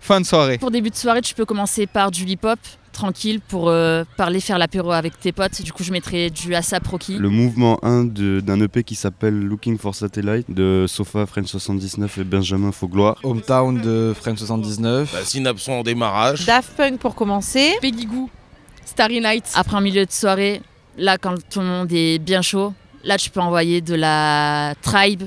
fin 0.00 0.20
de 0.20 0.26
soirée. 0.26 0.58
Pour 0.58 0.70
début 0.70 0.90
de 0.90 0.96
soirée, 0.96 1.20
tu 1.20 1.34
peux 1.34 1.44
commencer 1.44 1.86
par 1.86 2.10
du 2.10 2.24
hip-hop, 2.24 2.58
tranquille, 2.94 3.40
pour 3.46 3.68
euh, 3.68 4.04
parler, 4.16 4.40
faire 4.40 4.58
l'apéro 4.58 4.92
avec 4.92 5.20
tes 5.20 5.32
potes. 5.32 5.60
Du 5.60 5.72
coup, 5.72 5.84
je 5.84 5.92
mettrais 5.92 6.30
du 6.30 6.54
ASAP 6.54 6.86
Rocky. 6.86 7.18
Le 7.18 7.28
mouvement 7.28 7.78
1 7.84 8.04
de- 8.04 8.40
d'un 8.40 8.58
EP 8.60 8.82
qui 8.84 8.94
s'appelle 8.94 9.38
Looking 9.38 9.76
for 9.76 9.94
Satellite 9.94 10.46
de 10.50 10.86
Sofa, 10.88 11.26
French 11.26 11.48
79 11.48 12.16
et 12.18 12.24
Benjamin 12.24 12.72
Faugloire. 12.72 13.16
Hometown 13.22 13.80
de 13.82 14.14
French 14.18 14.38
79. 14.38 15.10
Bah, 15.12 15.18
Synapson 15.24 15.72
en 15.72 15.82
démarrage. 15.82 16.46
Daft 16.46 16.70
Punk 16.76 16.98
pour 16.98 17.14
commencer. 17.14 17.72
Peggy 17.82 18.06
Goo, 18.06 18.30
Starry 18.86 19.20
Night. 19.20 19.44
Après, 19.54 19.76
en 19.76 19.80
milieu 19.82 20.06
de 20.06 20.10
soirée, 20.12 20.62
là, 20.96 21.18
quand 21.18 21.34
tout 21.50 21.60
le 21.60 21.66
monde 21.66 21.92
est 21.92 22.18
bien 22.18 22.40
chaud, 22.40 22.72
là, 23.04 23.18
tu 23.18 23.28
peux 23.30 23.40
envoyer 23.40 23.80
de 23.80 23.94
la 23.94 24.74
tribe, 24.80 25.24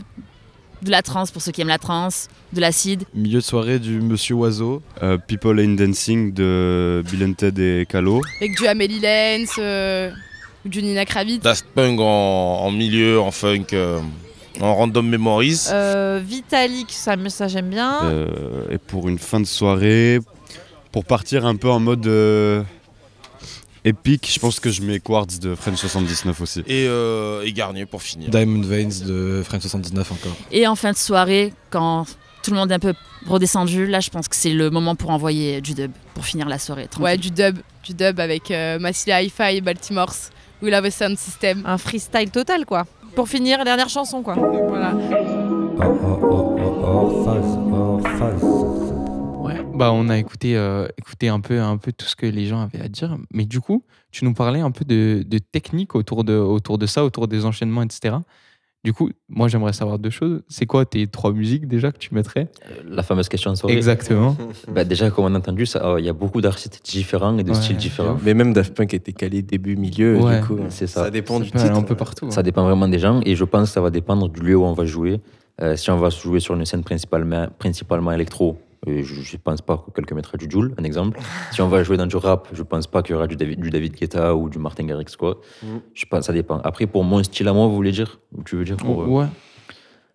de 0.81 0.91
la 0.91 1.01
trance 1.01 1.31
pour 1.31 1.41
ceux 1.41 1.51
qui 1.51 1.61
aiment 1.61 1.67
la 1.67 1.77
trance, 1.79 2.27
de 2.53 2.61
l'acide. 2.61 3.03
Milieu 3.13 3.39
de 3.39 3.43
soirée 3.43 3.79
du 3.79 3.99
Monsieur 4.01 4.35
Oiseau. 4.35 4.81
Euh, 5.03 5.17
People 5.17 5.59
Ain't 5.59 5.75
Dancing 5.75 6.33
de 6.33 7.03
Bill 7.09 7.23
and 7.25 7.33
Ted 7.33 7.59
et 7.81 7.85
Calo. 7.85 8.21
Avec 8.39 8.55
du 8.57 8.67
Amélie 8.67 8.99
Lenz, 8.99 9.49
euh, 9.57 10.11
ou 10.65 10.69
du 10.69 10.81
Nina 10.83 11.05
Kravitz. 11.05 11.41
Daft 11.41 11.65
Punk 11.73 11.99
en, 11.99 12.03
en 12.03 12.71
milieu, 12.71 13.19
en 13.19 13.31
funk, 13.31 13.65
euh, 13.73 13.99
en 14.61 14.75
random 14.75 15.07
memories. 15.07 15.67
Euh, 15.71 16.21
Vitalik, 16.23 16.91
ça, 16.91 17.15
me- 17.15 17.29
ça 17.29 17.47
j'aime 17.47 17.69
bien. 17.69 17.99
Euh, 18.05 18.27
et 18.69 18.77
pour 18.77 19.07
une 19.09 19.19
fin 19.19 19.39
de 19.39 19.45
soirée, 19.45 20.19
pour 20.91 21.05
partir 21.05 21.45
un 21.45 21.55
peu 21.55 21.69
en 21.69 21.79
mode 21.79 22.07
euh, 23.87 23.89
épique, 23.89 24.29
je 24.31 24.39
pense 24.39 24.59
que 24.59 24.69
je 24.69 24.81
mets 24.81 24.99
Quartz 24.99 25.39
de 25.39 25.55
French 25.55 25.77
79 25.77 26.41
aussi. 26.41 26.59
Et, 26.67 26.85
euh, 26.87 27.43
et 27.43 27.53
Garnier 27.53 27.85
pour 27.85 28.01
finir. 28.01 28.29
Diamond 28.29 28.61
Veins 28.61 29.05
de 29.05 29.41
French 29.45 29.61
79 29.61 30.11
encore. 30.11 30.35
Et 30.51 30.67
en 30.67 30.75
fin 30.75 30.91
de 30.91 30.97
soirée, 30.97 31.53
quand 31.69 32.05
tout 32.43 32.51
le 32.51 32.57
monde 32.57 32.71
est 32.71 32.75
un 32.75 32.79
peu 32.79 32.93
redescendu, 33.25 33.87
là, 33.87 33.99
je 33.99 34.09
pense 34.09 34.27
que 34.27 34.35
c'est 34.35 34.51
le 34.51 34.69
moment 34.69 34.95
pour 34.95 35.09
envoyer 35.09 35.61
du 35.61 35.73
dub, 35.73 35.91
pour 36.13 36.25
finir 36.25 36.47
la 36.47 36.59
soirée. 36.59 36.87
tranquille. 36.87 37.03
Ouais, 37.03 37.17
du 37.17 37.31
dub. 37.31 37.57
Du 37.83 37.93
dub 37.93 38.19
avec 38.19 38.51
euh, 38.51 38.79
Massilia 38.79 39.21
Hi-Fi 39.21 39.57
et 39.57 39.61
Baltimore. 39.61 40.13
We 40.61 40.71
Love 40.71 40.85
a 40.85 40.91
Sound 40.91 41.17
System. 41.17 41.63
Un 41.65 41.77
freestyle 41.77 42.31
total, 42.31 42.65
quoi. 42.65 42.85
Pour 43.15 43.27
finir, 43.29 43.63
dernière 43.63 43.89
chanson, 43.89 44.21
quoi. 44.21 44.35
Voilà. 44.35 44.93
Ouais, 44.93 45.87
bah 49.77 49.91
on 49.93 50.09
a 50.09 50.17
écouté, 50.17 50.57
euh, 50.57 50.87
écouté 50.97 51.29
un, 51.29 51.39
peu, 51.39 51.61
un 51.61 51.77
peu 51.77 51.91
tout 51.91 52.05
ce 52.05 52.15
que 52.15 52.25
les 52.25 52.45
gens 52.47 52.61
avaient 52.61 52.81
à 52.83 52.87
dire. 52.87 53.17
Mais 53.31 53.45
du 53.45 53.59
coup, 53.61 53.83
tu 54.11 54.25
nous 54.25 54.33
parlais 54.33 54.59
un 54.59 54.71
peu 54.71 54.85
de, 54.85 55.23
de 55.25 55.37
technique 55.37 55.95
autour 55.95 56.23
de, 56.23 56.33
autour 56.33 56.77
de 56.77 56.85
ça, 56.85 57.03
autour 57.05 57.27
des 57.27 57.45
enchaînements, 57.45 57.83
etc. 57.83 58.17
Du 58.83 58.93
coup, 58.93 59.09
moi 59.27 59.47
j'aimerais 59.47 59.73
savoir 59.73 59.99
deux 59.99 60.09
choses. 60.09 60.43
C'est 60.47 60.65
quoi 60.65 60.85
tes 60.85 61.07
trois 61.07 61.33
musiques 61.33 61.67
déjà 61.67 61.91
que 61.91 61.97
tu 61.97 62.13
mettrais? 62.13 62.47
La 62.87 63.03
fameuse 63.03 63.27
question 63.27 63.51
de 63.51 63.57
soirée. 63.57 63.75
Exactement. 63.75 64.35
Bah, 64.73 64.83
déjà, 64.83 65.09
comme 65.09 65.25
on 65.25 65.35
a 65.35 65.37
entendu, 65.37 65.65
ça, 65.65 65.83
euh, 65.85 65.99
il 65.99 66.05
y 66.05 66.09
a 66.09 66.13
beaucoup 66.13 66.41
d'artistes 66.41 66.81
différents 66.85 67.37
et 67.37 67.43
de 67.43 67.49
Ouais, 67.49 67.55
styles 67.55 67.77
différents. 67.77 68.17
Mais 68.23 68.33
même 68.33 68.53
Daft 68.53 68.73
Punk 68.73 68.93
était 68.93 69.13
calé 69.13 69.41
début, 69.41 69.75
milieu. 69.75 70.17
Ouais, 70.17 70.39
du 70.39 70.45
coup, 70.47 70.59
c'est 70.69 70.87
ça. 70.87 71.05
Ça 71.05 71.11
dépend 71.11 71.39
du 71.39 71.51
titre. 71.51 71.71
un 71.71 71.83
peu 71.83 71.95
partout. 71.95 72.29
Ça 72.31 72.43
dépend 72.43 72.63
vraiment 72.63 72.87
des 72.87 72.99
gens 72.99 73.19
et 73.25 73.35
je 73.35 73.43
pense 73.43 73.69
que 73.69 73.73
ça 73.73 73.81
va 73.81 73.89
dépendre 73.89 74.29
du 74.29 74.41
lieu 74.41 74.55
où 74.55 74.63
on 74.63 74.73
va 74.73 74.85
jouer. 74.85 75.19
Euh, 75.61 75.75
si 75.75 75.89
on 75.89 75.97
va 75.97 76.09
jouer 76.09 76.39
sur 76.39 76.53
une 76.55 76.65
scène 76.65 76.83
principalement, 76.83 77.47
principalement 77.57 78.11
électro, 78.11 78.57
euh, 78.87 79.03
je 79.03 79.35
ne 79.35 79.41
pense 79.41 79.61
pas 79.61 79.77
que 79.77 79.91
quelqu'un 79.91 80.15
mettra 80.15 80.37
du 80.37 80.49
Joule, 80.49 80.73
un 80.77 80.83
exemple. 80.83 81.19
si 81.51 81.61
on 81.61 81.67
va 81.67 81.83
jouer 81.83 81.97
dans 81.97 82.05
du 82.05 82.15
rap, 82.15 82.47
je 82.53 82.63
pense 82.63 82.87
pas 82.87 83.01
qu'il 83.01 83.13
y 83.13 83.15
aura 83.15 83.27
du 83.27 83.35
David, 83.35 83.59
du 83.59 83.69
David 83.69 83.95
Guetta 83.95 84.35
ou 84.35 84.49
du 84.49 84.59
Martin 84.59 84.85
Garrix, 84.85 85.15
quoi. 85.17 85.41
Mhm. 85.63 85.81
Je 85.93 86.05
pense, 86.05 86.25
ça 86.25 86.33
dépend. 86.33 86.59
Après, 86.59 86.87
pour 86.87 87.03
mon 87.03 87.21
style 87.23 87.47
à 87.47 87.53
moi, 87.53 87.67
vous 87.67 87.75
voulez 87.75 87.91
dire? 87.91 88.19
Tu 88.45 88.55
veux 88.55 88.65
dire 88.65 88.77
pour, 88.77 89.03
euh, 89.03 89.07
Ouais. 89.07 89.25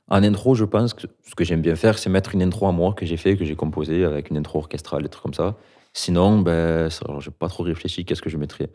En 0.08 0.22
intro, 0.22 0.54
je 0.54 0.64
pense 0.64 0.92
que 0.92 1.06
ce 1.22 1.34
que 1.34 1.44
j'aime 1.44 1.62
bien 1.62 1.74
faire, 1.74 1.96
c'est 1.98 2.10
mettre 2.10 2.34
une 2.34 2.42
intro 2.42 2.66
à 2.66 2.72
moi 2.72 2.92
que 2.92 3.06
j'ai 3.06 3.16
fait, 3.16 3.36
que 3.36 3.44
j'ai 3.44 3.54
composé 3.56 4.04
avec 4.04 4.28
une 4.28 4.36
intro 4.36 4.58
orchestrale, 4.58 5.02
des 5.02 5.08
trucs 5.08 5.22
comme 5.22 5.32
ça. 5.32 5.56
Sinon, 5.94 6.40
ben, 6.40 6.88
j'ai 7.20 7.30
pas 7.30 7.48
trop 7.48 7.62
réfléchi, 7.62 8.04
qu'est-ce 8.04 8.20
que 8.20 8.28
je 8.28 8.36
mettrais 8.36 8.68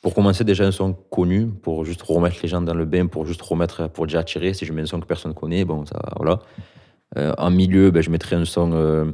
Pour 0.00 0.14
commencer, 0.14 0.44
déjà 0.44 0.64
un 0.64 0.70
son 0.70 0.92
connu, 0.92 1.46
pour 1.46 1.84
juste 1.84 2.02
remettre 2.02 2.36
les 2.42 2.48
gens 2.48 2.60
dans 2.60 2.74
le 2.74 2.84
bain, 2.84 3.06
pour 3.06 3.26
juste 3.26 3.42
remettre, 3.42 3.88
pour 3.88 4.06
déjà 4.06 4.20
attirer. 4.20 4.54
Si 4.54 4.64
je 4.64 4.72
mets 4.72 4.82
un 4.82 4.86
son 4.86 5.00
que 5.00 5.06
personne 5.06 5.34
connaît, 5.34 5.64
bon, 5.64 5.86
ça, 5.86 5.98
voilà. 6.16 6.38
Euh, 7.16 7.32
en 7.38 7.50
milieu, 7.50 7.90
ben, 7.90 8.02
je 8.02 8.10
mettrais 8.10 8.36
un 8.36 8.44
son 8.44 8.72
euh, 8.72 9.04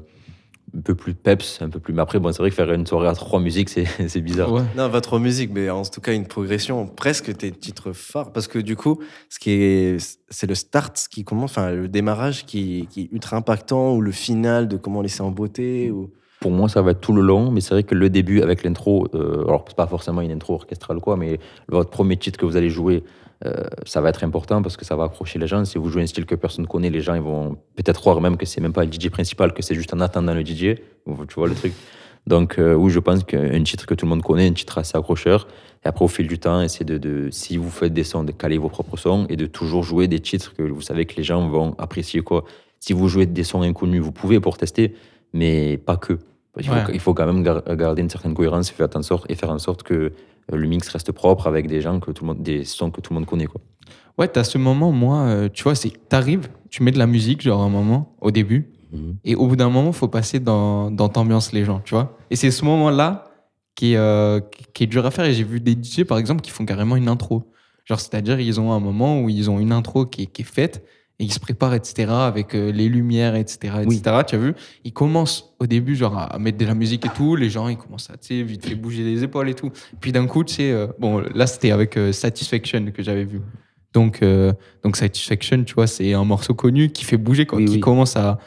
un 0.77 0.81
peu 0.81 0.95
plus 0.95 1.15
peps, 1.15 1.61
un 1.63 1.69
peu 1.69 1.81
plus. 1.81 1.93
Mais 1.93 2.03
après, 2.03 2.19
bon, 2.19 2.33
c'est 2.33 2.39
vrai 2.39 2.51
que 2.51 2.57
faire 2.57 2.71
une 2.73 2.87
soirée 2.87 3.09
à 3.09 3.15
trois 3.15 3.41
musiques, 3.41 3.69
c'est 3.69 3.87
c'est 4.09 4.21
bizarre. 4.21 4.53
Ouais. 4.53 4.63
Non, 4.77 4.89
votre 4.89 5.19
musique, 5.19 5.51
mais 5.53 5.71
en 5.71 5.83
tout 5.83 6.01
cas 6.01 6.13
une 6.13 6.27
progression, 6.27 6.87
presque 6.87 7.37
tes 7.37 7.51
titres 7.51 7.93
phares, 7.93 8.33
parce 8.33 8.49
que 8.49 8.59
du 8.59 8.77
coup, 8.77 8.99
ce 9.29 9.39
qui 9.39 9.51
est, 9.51 10.19
c'est 10.29 10.47
le 10.47 10.55
start 10.55 11.09
qui 11.11 11.25
commence, 11.25 11.53
enfin 11.53 11.71
le 11.71 11.89
démarrage 11.89 12.47
qui, 12.47 12.87
qui 12.91 13.03
est 13.03 13.09
ultra 13.13 13.37
impactant, 13.37 13.95
ou 13.95 14.01
le 14.01 14.13
final 14.13 14.69
de 14.69 14.77
comment 14.77 15.03
laisser 15.03 15.23
en 15.23 15.31
beauté, 15.31 15.91
ou 15.91 16.11
Pour 16.41 16.51
moi, 16.51 16.69
ça 16.69 16.83
va 16.83 16.93
être 16.93 17.01
tout 17.01 17.13
le 17.13 17.23
long, 17.23 17.51
mais 17.51 17.61
c'est 17.61 17.75
vrai 17.75 17.83
que 17.83 17.95
le 17.95 18.11
début 18.11 18.43
avec 18.43 18.65
l'intro, 18.65 19.09
euh, 19.15 19.45
alors 19.45 19.65
c'est 19.67 19.77
pas 19.77 19.87
forcément 19.87 20.21
une 20.21 20.33
intro 20.33 20.55
orchestrale 20.55 20.99
ou 20.99 21.01
quoi, 21.01 21.17
mais 21.17 21.39
votre 21.69 21.91
premier 21.91 22.17
titre 22.17 22.39
que 22.39 22.47
vous 22.47 22.57
allez 22.57 22.71
jouer, 22.71 23.03
euh, 23.47 23.65
ça 23.87 24.01
va 24.01 24.11
être 24.11 24.23
important 24.25 24.61
parce 24.63 24.77
que 24.77 24.85
ça 24.85 24.97
va 24.97 25.05
accrocher 25.05 25.39
les 25.39 25.47
gens. 25.47 25.65
Si 25.65 25.79
vous 25.79 25.89
jouez 25.89 26.03
un 26.03 26.07
style 26.07 26.27
que 26.27 26.35
personne 26.35 26.67
connaît, 26.67 26.91
les 26.91 27.01
gens 27.01 27.15
ils 27.15 27.23
vont 27.23 27.57
peut-être 27.75 28.01
croire 28.01 28.21
même 28.21 28.37
que 28.37 28.45
c'est 28.47 28.61
même 28.61 28.73
pas 28.73 28.85
le 28.85 28.93
DJ 28.93 29.09
principal, 29.09 29.55
que 29.55 29.63
c'est 29.63 29.75
juste 29.75 29.95
en 29.95 30.01
attendant 30.01 30.35
le 30.35 30.45
DJ. 30.45 30.77
Tu 31.07 31.35
vois 31.37 31.49
le 31.49 31.55
truc. 31.55 31.73
Donc 32.27 32.59
euh, 32.59 32.75
oui, 32.75 32.91
je 32.91 32.99
pense 32.99 33.25
qu'un 33.25 33.63
titre 33.63 33.87
que 33.87 33.95
tout 33.95 34.05
le 34.05 34.11
monde 34.11 34.23
connaît, 34.23 34.47
un 34.47 34.53
titre 34.53 34.77
assez 34.79 34.97
accrocheur. 34.97 35.49
Et 35.85 35.89
après, 35.89 36.05
au 36.05 36.09
fil 36.09 36.27
du 36.27 36.39
temps, 36.39 36.61
essayez 36.61 36.85
de, 36.85 36.99
de, 36.99 37.31
si 37.31 37.57
vous 37.57 37.71
faites 37.71 37.95
des 37.95 38.05
sons, 38.05 38.25
de 38.25 38.33
caler 38.33 38.59
vos 38.59 38.69
propres 38.69 38.99
sons 38.99 39.25
et 39.31 39.37
de 39.37 39.47
toujours 39.47 39.83
jouer 39.85 40.07
des 40.09 40.21
titres 40.21 40.53
que 40.55 40.63
vous 40.63 40.83
savez 40.83 41.07
que 41.07 41.17
les 41.17 41.23
gens 41.23 41.49
vont 41.49 41.75
apprécier. 41.79 42.21
Quoi. 42.21 42.45
Si 42.79 42.93
vous 42.93 43.09
jouez 43.09 43.25
des 43.25 43.45
sons 43.45 43.63
inconnus, 43.63 44.03
vous 44.03 44.13
pouvez 44.13 44.39
pour 44.41 44.59
tester, 44.59 44.95
mais 45.33 45.79
pas 45.79 45.97
que. 45.97 46.19
Il 46.59 46.67
faut, 46.67 46.75
Ouais. 46.75 46.83
il 46.93 47.01
faut 47.01 47.15
quand 47.15 47.25
même 47.25 47.43
gar- 47.43 47.63
garder 47.77 48.03
une 48.03 48.11
certaine 48.11 48.35
cohérence 48.35 48.71
et 48.71 48.75
faire 48.75 48.89
en 48.95 49.03
sorte, 49.03 49.25
et 49.31 49.35
faire 49.35 49.51
en 49.51 49.59
sorte 49.59 49.83
que 49.83 50.13
le 50.57 50.67
mix 50.69 50.89
reste 50.89 51.13
propre 51.13 51.47
avec 51.47 51.67
des 51.67 51.81
gens 51.81 52.01
que 52.01 52.11
tout 52.11 52.25
le 52.25 52.29
monde, 52.35 52.43
des 52.43 52.65
sons 52.65 52.91
que 52.91 53.01
tout 53.01 53.13
le 53.13 53.19
monde 53.21 53.27
connaît. 53.27 53.47
Quoi. 53.47 53.61
Ouais, 54.19 54.29
t'as 54.29 54.45
ce 54.45 54.59
moment, 54.59 54.93
moi, 54.93 55.19
euh, 55.23 55.49
tu 55.53 55.63
vois, 55.63 55.75
c'est 55.75 55.91
t'arrives, 56.09 56.49
tu 56.71 56.83
mets 56.83 56.91
de 56.93 56.99
la 56.99 57.07
musique, 57.07 57.41
genre 57.43 57.63
un 57.63 57.69
moment, 57.69 58.17
au 58.21 58.31
début, 58.31 58.71
Mhm. 58.93 59.17
et 59.25 59.35
au 59.37 59.47
bout 59.47 59.57
d'un 59.57 59.71
moment, 59.71 59.93
faut 59.93 60.09
passer 60.09 60.41
dans, 60.41 60.91
dans 60.91 61.09
t'ambiance 61.09 61.53
les 61.53 61.65
gens, 61.65 61.81
tu 61.85 61.95
vois. 61.95 62.17
Et 62.31 62.37
c'est 62.37 62.51
ce 62.51 62.65
moment-là 62.65 63.25
qui, 63.77 63.93
est, 63.93 63.97
euh, 63.97 64.41
qui- 64.75 64.85
est 64.85 64.87
dur 64.89 65.07
à 65.07 65.11
faire. 65.11 65.25
Et 65.25 65.33
j'ai 65.33 65.45
vu 65.45 65.61
des 65.61 65.75
DJ, 65.75 66.05
par 66.05 66.19
exemple, 66.19 66.41
qui 66.43 66.51
font 66.51 66.65
carrément 66.67 66.97
une 66.97 67.09
intro. 67.09 67.45
Genre, 67.85 67.99
c'est-à-dire, 68.01 68.39
ils 68.41 68.61
ont 68.61 68.73
un 68.73 68.81
moment 68.81 69.21
où 69.23 69.29
ils 69.29 69.49
ont 69.51 69.59
une 69.61 69.73
intro 69.73 70.07
qui 70.07 70.27
qui 70.27 70.43
est 70.43 70.45
faite, 70.45 70.85
et 71.21 71.25
ils 71.25 71.33
se 71.33 71.39
préparent, 71.39 71.75
etc., 71.75 72.09
avec 72.11 72.55
euh, 72.55 72.73
les 72.73 72.89
lumières, 72.89 73.37
etc., 73.37 73.75
etc. 73.83 74.01
Tu 74.27 74.35
as 74.35 74.39
vu 74.39 74.55
Ils 74.85 74.93
commencent 74.95 75.55
au 75.61 75.67
début, 75.67 75.95
genre, 75.95 76.17
à, 76.17 76.39
mettre 76.39 76.57
de 76.57 76.65
la 76.65 76.75
musique 76.75 77.05
et 77.05 77.11
tout. 77.11 77.37
Les 77.37 77.51
gens, 77.51 77.69
ils 77.69 77.77
commencent 77.77 78.09
à, 78.09 78.17
tu 78.17 78.29
sais, 78.29 78.43
vite 78.43 78.67
fait 78.67 78.75
bouger 78.75 79.05
les 79.05 79.23
épaules 79.23 79.51
et 79.51 79.55
tout. 79.55 79.71
Puis 80.01 80.13
d'un 80.13 80.27
coup, 80.27 80.45
tu 80.45 80.55
sais, 80.55 80.73
euh, 80.73 80.87
bon, 80.99 81.23
là, 81.35 81.47
c'était 81.47 81.73
avec 81.73 81.99
euh, 81.99 82.11
Satisfaction 82.13 82.87
que 82.87 83.03
j'avais 83.03 83.25
vu. 83.25 83.43
Donc, 83.93 84.25
donc 84.85 84.97
Satisfaction, 84.97 85.65
tu 85.65 85.75
vois, 85.75 85.89
c'est 85.89 86.15
un 86.15 86.25
morceau 86.25 86.55
connu 86.55 86.91
qui 86.91 87.05
fait 87.05 87.19
bouger, 87.19 87.45
quoi, 87.45 87.63
qui 87.63 87.81
commence 87.81 88.17
à. 88.17 88.39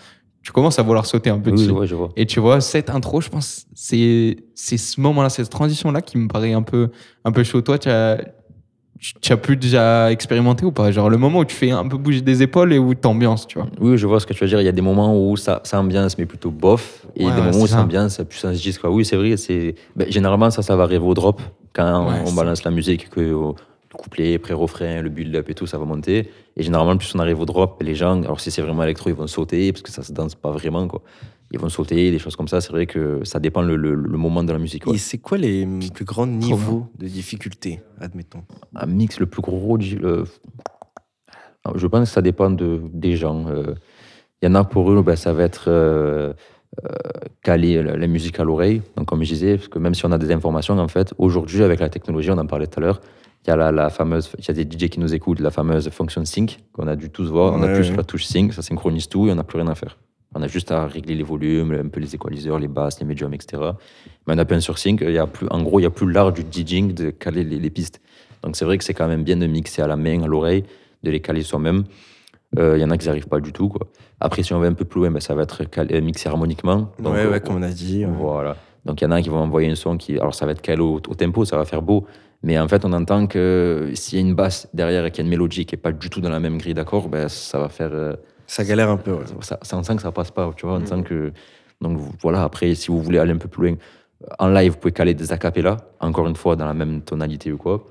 Tu 0.42 0.52
commences 0.52 0.80
à 0.80 0.84
vouloir 0.84 1.06
sauter 1.06 1.30
un 1.30 1.40
peu 1.40 1.52
dessus. 1.52 1.70
ouais, 1.70 1.86
je 1.86 1.96
vois. 1.96 2.10
Et 2.16 2.26
tu 2.26 2.40
vois, 2.40 2.60
cette 2.60 2.90
intro, 2.90 3.22
je 3.22 3.30
pense, 3.30 3.66
c'est 3.74 4.38
c'est 4.56 4.78
ce 4.78 5.00
moment-là, 5.02 5.30
cette 5.30 5.50
transition-là 5.50 6.02
qui 6.02 6.18
me 6.18 6.28
paraît 6.28 6.54
un 6.54 6.64
peu, 6.64 6.92
un 7.26 7.32
peu 7.32 7.44
chaud. 7.44 7.62
Toi, 7.62 7.78
tu 7.78 7.90
as, 7.90 8.20
tu 9.22 9.34
as 9.34 9.38
pu 9.38 9.58
déjà 9.58 10.12
expérimenter 10.12 10.66
ou 10.66 10.72
pas? 10.72 10.92
Genre 10.92 11.10
le 11.10 11.18
moment 11.18 11.40
où 11.40 11.46
tu 11.46 11.56
fais 11.56 11.72
un 11.72 11.88
peu 11.88 11.98
bouger 11.98 12.22
des 12.22 12.42
épaules 12.42 12.72
et 12.74 12.80
où 12.80 12.94
t'ambiances, 12.94 13.48
tu 13.48 13.58
vois. 13.60 13.68
Oui, 13.82 13.98
je 13.98 14.08
vois 14.08 14.20
ce 14.20 14.26
que 14.26 14.34
tu 14.34 14.44
veux 14.44 14.50
dire. 14.50 14.62
Il 14.62 14.66
y 14.66 14.70
a 14.70 14.72
des 14.74 14.82
moments 14.82 15.16
où 15.18 15.36
ça, 15.36 15.60
ça 15.64 15.80
ambiance, 15.80 16.18
mais 16.18 16.26
plutôt 16.26 16.52
bof. 16.52 17.06
Et 17.16 17.26
Ouais, 17.26 17.32
des 17.32 17.38
ouais, 17.40 17.46
moments 17.48 17.64
où 17.64 17.68
ça 17.68 17.76
ça. 17.76 17.82
ambiance, 17.82 18.22
puissance 18.30 18.62
10. 18.62 18.78
Quoi. 18.78 18.90
Oui, 18.92 19.04
c'est 19.04 19.18
vrai. 19.18 19.36
C'est... 19.38 19.76
ben, 19.96 20.10
généralement, 20.12 20.50
ça, 20.52 20.62
ça 20.62 20.76
va 20.76 20.84
arriver 20.84 21.04
au 21.06 21.14
drop. 21.14 21.42
Quand 21.74 22.08
Ouais, 22.08 22.22
on 22.26 22.32
balance 22.34 22.64
la 22.64 22.72
musique, 22.72 23.10
que 23.10 23.20
le 23.20 23.38
couplet, 23.98 24.38
pré-refrain, 24.40 25.02
le 25.02 25.10
build-up 25.10 25.50
et 25.50 25.54
tout, 25.54 25.68
ça 25.68 25.78
va 25.78 25.86
monter. 25.86 26.30
Et 26.56 26.64
généralement, 26.64 26.96
plus 26.98 27.14
on 27.16 27.20
arrive 27.20 27.40
au 27.42 27.46
drop, 27.46 27.82
les 27.84 27.96
gens, 27.96 28.22
alors 28.24 28.40
si 28.40 28.52
c'est 28.52 28.62
vraiment 28.62 28.84
électro, 28.84 29.10
ils 29.10 29.16
vont 29.16 29.28
sauter, 29.28 29.72
parce 29.72 29.82
que 29.84 29.92
ça 29.92 30.02
se 30.04 30.12
danse 30.12 30.34
pas 30.36 30.52
vraiment. 30.52 30.88
Quoi. 30.88 31.02
Ils 31.54 31.60
vont 31.60 31.70
sauter, 31.70 32.10
des 32.12 32.20
choses 32.20 32.36
comme 32.36 32.48
ça. 32.48 32.62
C'est 32.62 32.72
vrai 32.72 32.86
que 32.88 33.24
ça 33.24 33.40
dépend 33.40 33.62
le, 33.62 33.76
le- 33.76 33.94
le 33.94 34.18
moment 34.18 34.44
de 34.44 34.52
la 34.52 34.58
musique. 34.60 34.88
ouais. 34.88 34.96
Et 34.96 34.98
c'est 34.98 35.20
quoi 35.20 35.38
les 35.38 35.68
plus 35.94 36.06
grands 36.06 36.26
niveaux 36.28 36.88
de 36.98 37.08
difficulté, 37.08 37.82
admettons 38.02 38.44
un 38.76 38.86
mix 38.88 39.20
le 39.20 39.28
plus 39.28 39.42
gros. 39.42 39.78
je 39.80 40.26
pense 41.88 42.10
que 42.10 42.14
ça 42.14 42.22
dépend 42.22 42.50
de, 42.50 42.82
des 42.92 43.16
gens. 43.16 43.46
Euh, 43.48 43.76
Il 44.42 44.48
y 44.48 44.52
en 44.52 44.56
a 44.56 44.64
pour 44.66 44.92
eux, 44.92 45.02
ben, 45.04 45.16
ça 45.16 45.32
va 45.32 45.44
être 45.44 45.66
euh, 45.70 46.34
euh, 46.84 46.90
caler 47.44 47.82
la, 47.82 47.96
la 47.96 48.08
musique 48.08 48.40
à 48.40 48.44
l'oreille. 48.44 48.82
Donc, 48.98 49.06
comme 49.08 49.24
je 49.24 49.30
disais, 49.34 49.56
parce 49.58 49.70
que 49.70 49.80
même 49.80 49.94
si 49.94 50.06
on 50.06 50.12
a 50.12 50.18
des 50.18 50.32
informations, 50.34 50.78
en 50.78 50.88
fait, 50.90 51.14
aujourd'hui, 51.18 51.64
avec 51.64 51.80
la 51.80 51.88
technologie, 51.90 52.32
on 52.32 52.38
en 52.38 52.46
parlait 52.48 52.68
tout 52.68 52.80
à 52.80 52.84
l'heure, 52.84 53.00
il 53.46 53.50
y 53.50 53.52
a 53.52 53.56
la, 53.56 53.72
la 53.72 53.90
fameuse, 53.90 54.30
il 54.40 54.46
y 54.46 54.52
a 54.52 54.54
des 54.54 54.64
DJ 54.64 54.90
qui 54.90 55.00
nous 55.00 55.14
écoutent, 55.14 55.40
la 55.40 55.52
fameuse 55.52 55.90
fonction 55.92 56.26
sync 56.26 56.60
qu'on 56.74 56.88
a 56.88 56.96
dû 56.96 57.10
tous 57.10 57.30
voir. 57.30 57.54
on 57.54 57.60
Ouais, 57.62 57.68
appuie 57.70 57.78
ouais. 57.80 57.84
sur 57.84 57.96
la 57.96 58.04
touche 58.04 58.26
sync, 58.26 58.54
ça 58.54 58.62
synchronise 58.62 59.08
tout 59.08 59.28
et 59.28 59.32
on 59.32 59.36
n'a 59.36 59.44
plus 59.44 59.60
rien 59.60 59.68
à 59.70 59.76
faire. 59.76 59.98
On 60.36 60.42
a 60.42 60.48
juste 60.48 60.72
à 60.72 60.88
régler 60.88 61.16
les 61.16 61.24
volumes, 61.24 61.72
un 61.86 61.88
peu 61.90 62.00
les 62.00 62.16
équaliseurs, 62.16 62.58
les 62.60 62.68
basses, 62.68 63.00
les 63.00 63.06
médiums, 63.06 63.34
etc. 63.34 63.62
Mais 64.28 64.34
on 64.34 64.38
appuie 64.38 64.62
sur 64.62 64.78
sync, 64.78 65.02
il 65.02 65.12
y 65.12 65.18
a 65.18 65.28
plus, 65.28 65.48
en 65.52 65.62
gros, 65.62 65.80
il 65.80 65.84
y 65.84 65.86
a 65.86 65.90
plus 65.92 66.12
l'art 66.12 66.32
du 66.34 66.42
DJing 66.42 66.94
de 66.94 67.10
caler 67.12 67.44
les, 67.44 67.60
les 67.60 67.70
pistes. 67.70 68.02
Donc 68.42 68.56
c'est 68.56 68.66
vrai 68.66 68.78
que 68.78 68.84
c'est 68.84 68.94
quand 68.94 69.08
même 69.08 69.24
bien 69.24 69.38
de 69.38 69.46
mixer 69.48 69.82
à 69.82 69.88
la 69.88 69.96
main, 69.96 70.24
à 70.24 70.28
l'oreille, 70.28 70.64
de 71.04 71.12
les 71.12 71.20
caler 71.20 71.44
soi-même. 71.44 71.84
Euh, 72.58 72.78
Il 72.78 72.82
y 72.82 72.86
en 72.86 72.90
a 72.92 72.98
qui 72.98 73.06
n'y 73.06 73.10
arrivent 73.12 73.28
pas 73.28 73.40
du 73.40 73.52
tout. 73.54 73.70
Quoi. 73.70 73.88
Après, 74.20 74.44
si 74.44 74.54
on 74.54 74.60
va 74.60 74.68
un 74.68 74.74
peu 74.74 74.86
plus 74.86 75.02
loin, 75.02 75.12
ben, 75.12 75.20
ça 75.20 75.34
va 75.36 75.44
être 75.44 75.64
cal- 75.66 75.88
euh, 75.92 76.02
mixé 76.02 76.30
harmoniquement. 76.30 76.92
Donc, 77.00 77.14
Ouais, 77.14 77.26
ouais, 77.28 77.40
comme 77.42 77.56
on 77.58 77.62
a 77.64 77.70
dit. 77.70 78.04
Voilà. 78.06 78.56
Donc 78.86 79.02
il 79.02 79.06
y 79.06 79.08
en 79.08 79.12
a 79.12 79.22
qui 79.22 79.30
vont 79.30 79.38
envoyer 79.40 79.70
un 79.72 79.76
son 79.76 79.98
qui. 79.98 80.18
Alors 80.20 80.36
ça 80.36 80.46
va 80.46 80.52
être 80.52 80.62
calé 80.62 80.82
au, 80.82 80.96
au 80.96 81.16
tempo, 81.16 81.46
ça 81.46 81.58
va 81.58 81.66
faire 81.66 81.82
beau. 81.82 82.06
Mais 82.42 82.60
en 82.60 82.68
fait, 82.68 82.84
on 82.86 82.92
entend 82.92 83.28
que 83.28 83.92
s'il 83.94 84.20
y 84.20 84.22
a 84.22 84.26
une 84.28 84.36
basse 84.36 84.68
derrière 84.74 85.06
et 85.06 85.12
qu'il 85.12 85.20
y 85.20 85.22
a 85.22 85.26
une 85.26 85.30
mélodie 85.30 85.66
qui 85.66 85.76
n'est 85.76 85.82
pas 85.82 85.94
du 85.94 86.10
tout 86.10 86.20
dans 86.20 86.30
la 86.30 86.42
même 86.42 86.58
grille 86.58 86.74
d'accords, 86.74 87.08
ben, 87.08 87.30
ça 87.30 87.60
va 87.60 87.70
faire. 87.70 87.92
euh, 87.94 88.14
Ça 88.54 88.64
galère 88.64 88.90
un 88.90 88.98
peu. 88.98 89.14
ouais. 89.14 89.26
ça, 89.42 89.58
ça- 89.62 89.78
on 89.78 89.84
sent 89.84 89.96
que 89.96 90.02
ça 90.04 90.12
passe 90.12 90.32
pas, 90.32 90.52
tu 90.56 90.66
vois. 90.66 90.76
On 90.76 90.80
Mm. 90.82 90.86
sent 90.86 91.04
que. 91.04 91.32
Donc 91.82 92.00
voilà, 92.22 92.44
après, 92.44 92.76
si 92.76 92.90
vous 92.92 93.02
voulez 93.02 93.20
aller 93.20 93.34
un 93.34 93.38
peu 93.38 93.48
plus 93.50 93.70
loin, 93.70 93.78
en 94.40 94.48
live, 94.50 94.72
vous 94.74 94.78
pouvez 94.78 94.92
caler 94.94 95.14
des 95.16 95.32
acapellas, 95.34 95.78
encore 96.00 96.28
une 96.28 96.36
fois, 96.36 96.56
dans 96.56 96.66
la 96.66 96.74
même 96.74 97.02
tonalité 97.02 97.52
ou 97.52 97.58
quoi. 97.58 97.84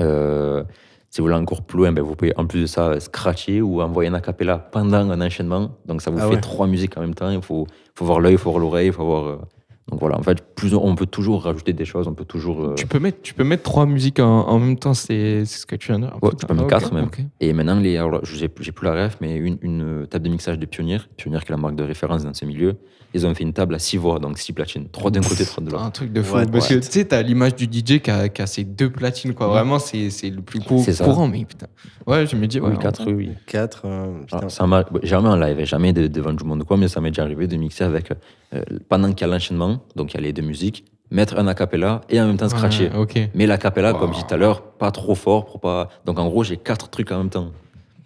Euh, 0.00 0.64
si 1.10 1.20
vous 1.20 1.26
voulez 1.26 1.36
encore 1.36 1.62
plus 1.62 1.78
loin, 1.78 1.92
ben, 1.92 2.02
vous 2.02 2.16
pouvez 2.16 2.32
en 2.36 2.46
plus 2.46 2.62
de 2.62 2.66
ça 2.66 2.98
scratcher 2.98 3.60
ou 3.62 3.80
envoyer 3.82 4.10
un 4.10 4.14
acapella 4.14 4.58
pendant 4.58 5.08
un 5.10 5.20
enchaînement. 5.20 5.70
Donc 5.86 6.02
ça 6.02 6.10
vous 6.10 6.18
Ah 6.20 6.28
fait 6.28 6.34
ouais. 6.36 6.40
trois 6.40 6.66
musiques 6.66 6.96
en 6.96 7.02
même 7.02 7.14
temps. 7.14 7.30
Il 7.30 7.42
faut, 7.42 7.66
faut 7.94 8.04
voir 8.04 8.18
l'œil, 8.20 8.32
il 8.34 8.38
faut 8.38 8.50
voir 8.50 8.60
l'oreille, 8.60 8.86
il 8.88 8.92
faut 8.92 9.04
voir. 9.04 9.38
Euh, 9.86 9.90
Donc 9.90 10.00
voilà, 10.00 10.18
en 10.18 10.22
fait, 10.22 10.42
plus 10.54 10.74
on, 10.74 10.94
peut 10.94 11.06
toujours 11.06 11.44
rajouter 11.44 11.72
des 11.72 11.84
choses, 11.84 12.08
on 12.08 12.14
peut 12.14 12.24
toujours. 12.24 12.64
euh, 12.64 12.74
Tu 12.74 12.86
peux 12.86 12.98
mettre, 12.98 13.20
tu 13.22 13.34
peux 13.34 13.44
mettre 13.44 13.62
trois 13.62 13.86
musiques 13.86 14.20
en, 14.20 14.48
en 14.48 14.58
même 14.58 14.78
temps, 14.78 14.94
c'est 14.94 15.44
ce 15.44 15.66
que 15.66 15.76
tu 15.76 15.88
viens 15.88 15.98
de 15.98 16.06
dire. 16.06 16.18
Ouais, 16.22 16.30
tu 16.38 16.46
peux 16.46 16.52
Ah, 16.52 16.54
mettre 16.54 16.68
4 16.68 16.94
même. 16.94 17.08
Et 17.40 17.52
maintenant, 17.52 17.78
les, 17.80 17.96
alors, 17.96 18.24
j'ai 18.24 18.48
j'ai 18.60 18.72
plus 18.72 18.84
la 18.86 19.04
ref, 19.06 19.18
mais 19.20 19.36
une, 19.36 19.58
une 19.62 20.06
table 20.08 20.24
de 20.24 20.30
mixage 20.30 20.58
de 20.58 20.66
Pionnier, 20.66 20.98
Pionnier 21.16 21.38
qui 21.40 21.46
est 21.46 21.50
la 21.50 21.56
marque 21.56 21.76
de 21.76 21.84
référence 21.84 22.24
dans 22.24 22.34
ce 22.34 22.44
milieu, 22.44 22.76
ils 23.14 23.26
ont 23.26 23.34
fait 23.34 23.44
une 23.44 23.52
table 23.52 23.74
à 23.74 23.78
6 23.78 23.96
voix, 23.96 24.18
donc 24.18 24.38
6 24.38 24.52
platines, 24.52 24.88
3 24.90 25.10
d'un 25.10 25.20
côté, 25.20 25.44
3 25.44 25.62
de 25.64 25.70
l'autre. 25.70 25.84
Un 25.84 25.90
truc 25.90 26.12
de 26.12 26.20
fou. 26.22 26.34
What, 26.36 26.46
Parce 26.46 26.68
que 26.68 26.74
tu 26.74 26.90
sais, 26.90 27.04
t'as 27.04 27.22
l'image 27.22 27.54
du 27.54 27.64
DJ 27.64 28.00
qui 28.00 28.10
a, 28.10 28.28
qui 28.28 28.42
a 28.42 28.46
ses 28.46 28.64
deux 28.64 28.90
platines, 28.90 29.32
quoi. 29.34 29.46
Vraiment, 29.48 29.78
c'est 29.78 30.10
c'est 30.10 30.30
le 30.30 30.42
plus 30.42 30.60
cou- 30.60 30.82
C'est 30.84 30.92
ça. 30.92 31.04
courant, 31.04 31.28
mais 31.28 31.44
putain. 31.44 31.66
Ouais, 32.06 32.26
je 32.26 32.36
me 32.36 32.46
dis, 32.46 32.60
ouais. 32.60 32.70
Oui, 32.70 32.78
4, 32.78 33.04
oui, 33.06 33.12
oui. 33.14 33.30
4, 33.46 33.82
euh, 33.86 34.20
putain. 34.22 34.38
Alors, 34.38 34.50
ça 34.50 34.66
m'a- 34.66 34.84
jamais 35.02 35.28
en 35.28 35.36
live, 35.36 35.64
jamais 35.64 35.92
de- 35.92 36.06
devant 36.08 36.32
du 36.32 36.44
monde 36.44 36.62
ou 36.62 36.64
quoi, 36.64 36.76
mais 36.76 36.88
ça 36.88 37.00
m'est 37.00 37.10
déjà 37.10 37.22
arrivé 37.22 37.46
de 37.46 37.56
mixer 37.56 37.84
avec, 37.84 38.10
euh, 38.54 38.62
pendant 38.88 39.12
qu'il 39.12 39.26
y 39.26 39.30
a 39.30 39.32
l'enchaînement, 39.32 39.80
donc 39.96 40.12
il 40.12 40.16
y 40.16 40.20
a 40.20 40.22
les 40.22 40.32
deux 40.32 40.42
musiques, 40.42 40.84
mettre 41.10 41.38
un 41.38 41.46
acapella 41.46 42.00
et 42.08 42.20
en 42.20 42.26
même 42.26 42.36
temps 42.36 42.48
scratcher. 42.48 42.90
Mais 43.34 43.46
l'acapella, 43.46 43.92
comme 43.92 44.08
je 44.10 44.14
disais 44.14 44.26
tout 44.26 44.34
à 44.34 44.36
l'heure, 44.38 44.62
pas 44.62 44.90
trop 44.90 45.14
fort 45.14 45.44
pour 45.44 45.60
pas. 45.60 45.88
Donc 46.04 46.18
en 46.18 46.26
gros, 46.26 46.42
j'ai 46.42 46.56
quatre 46.56 46.88
trucs 46.90 47.12
en 47.12 47.18
même 47.18 47.30
temps. 47.30 47.52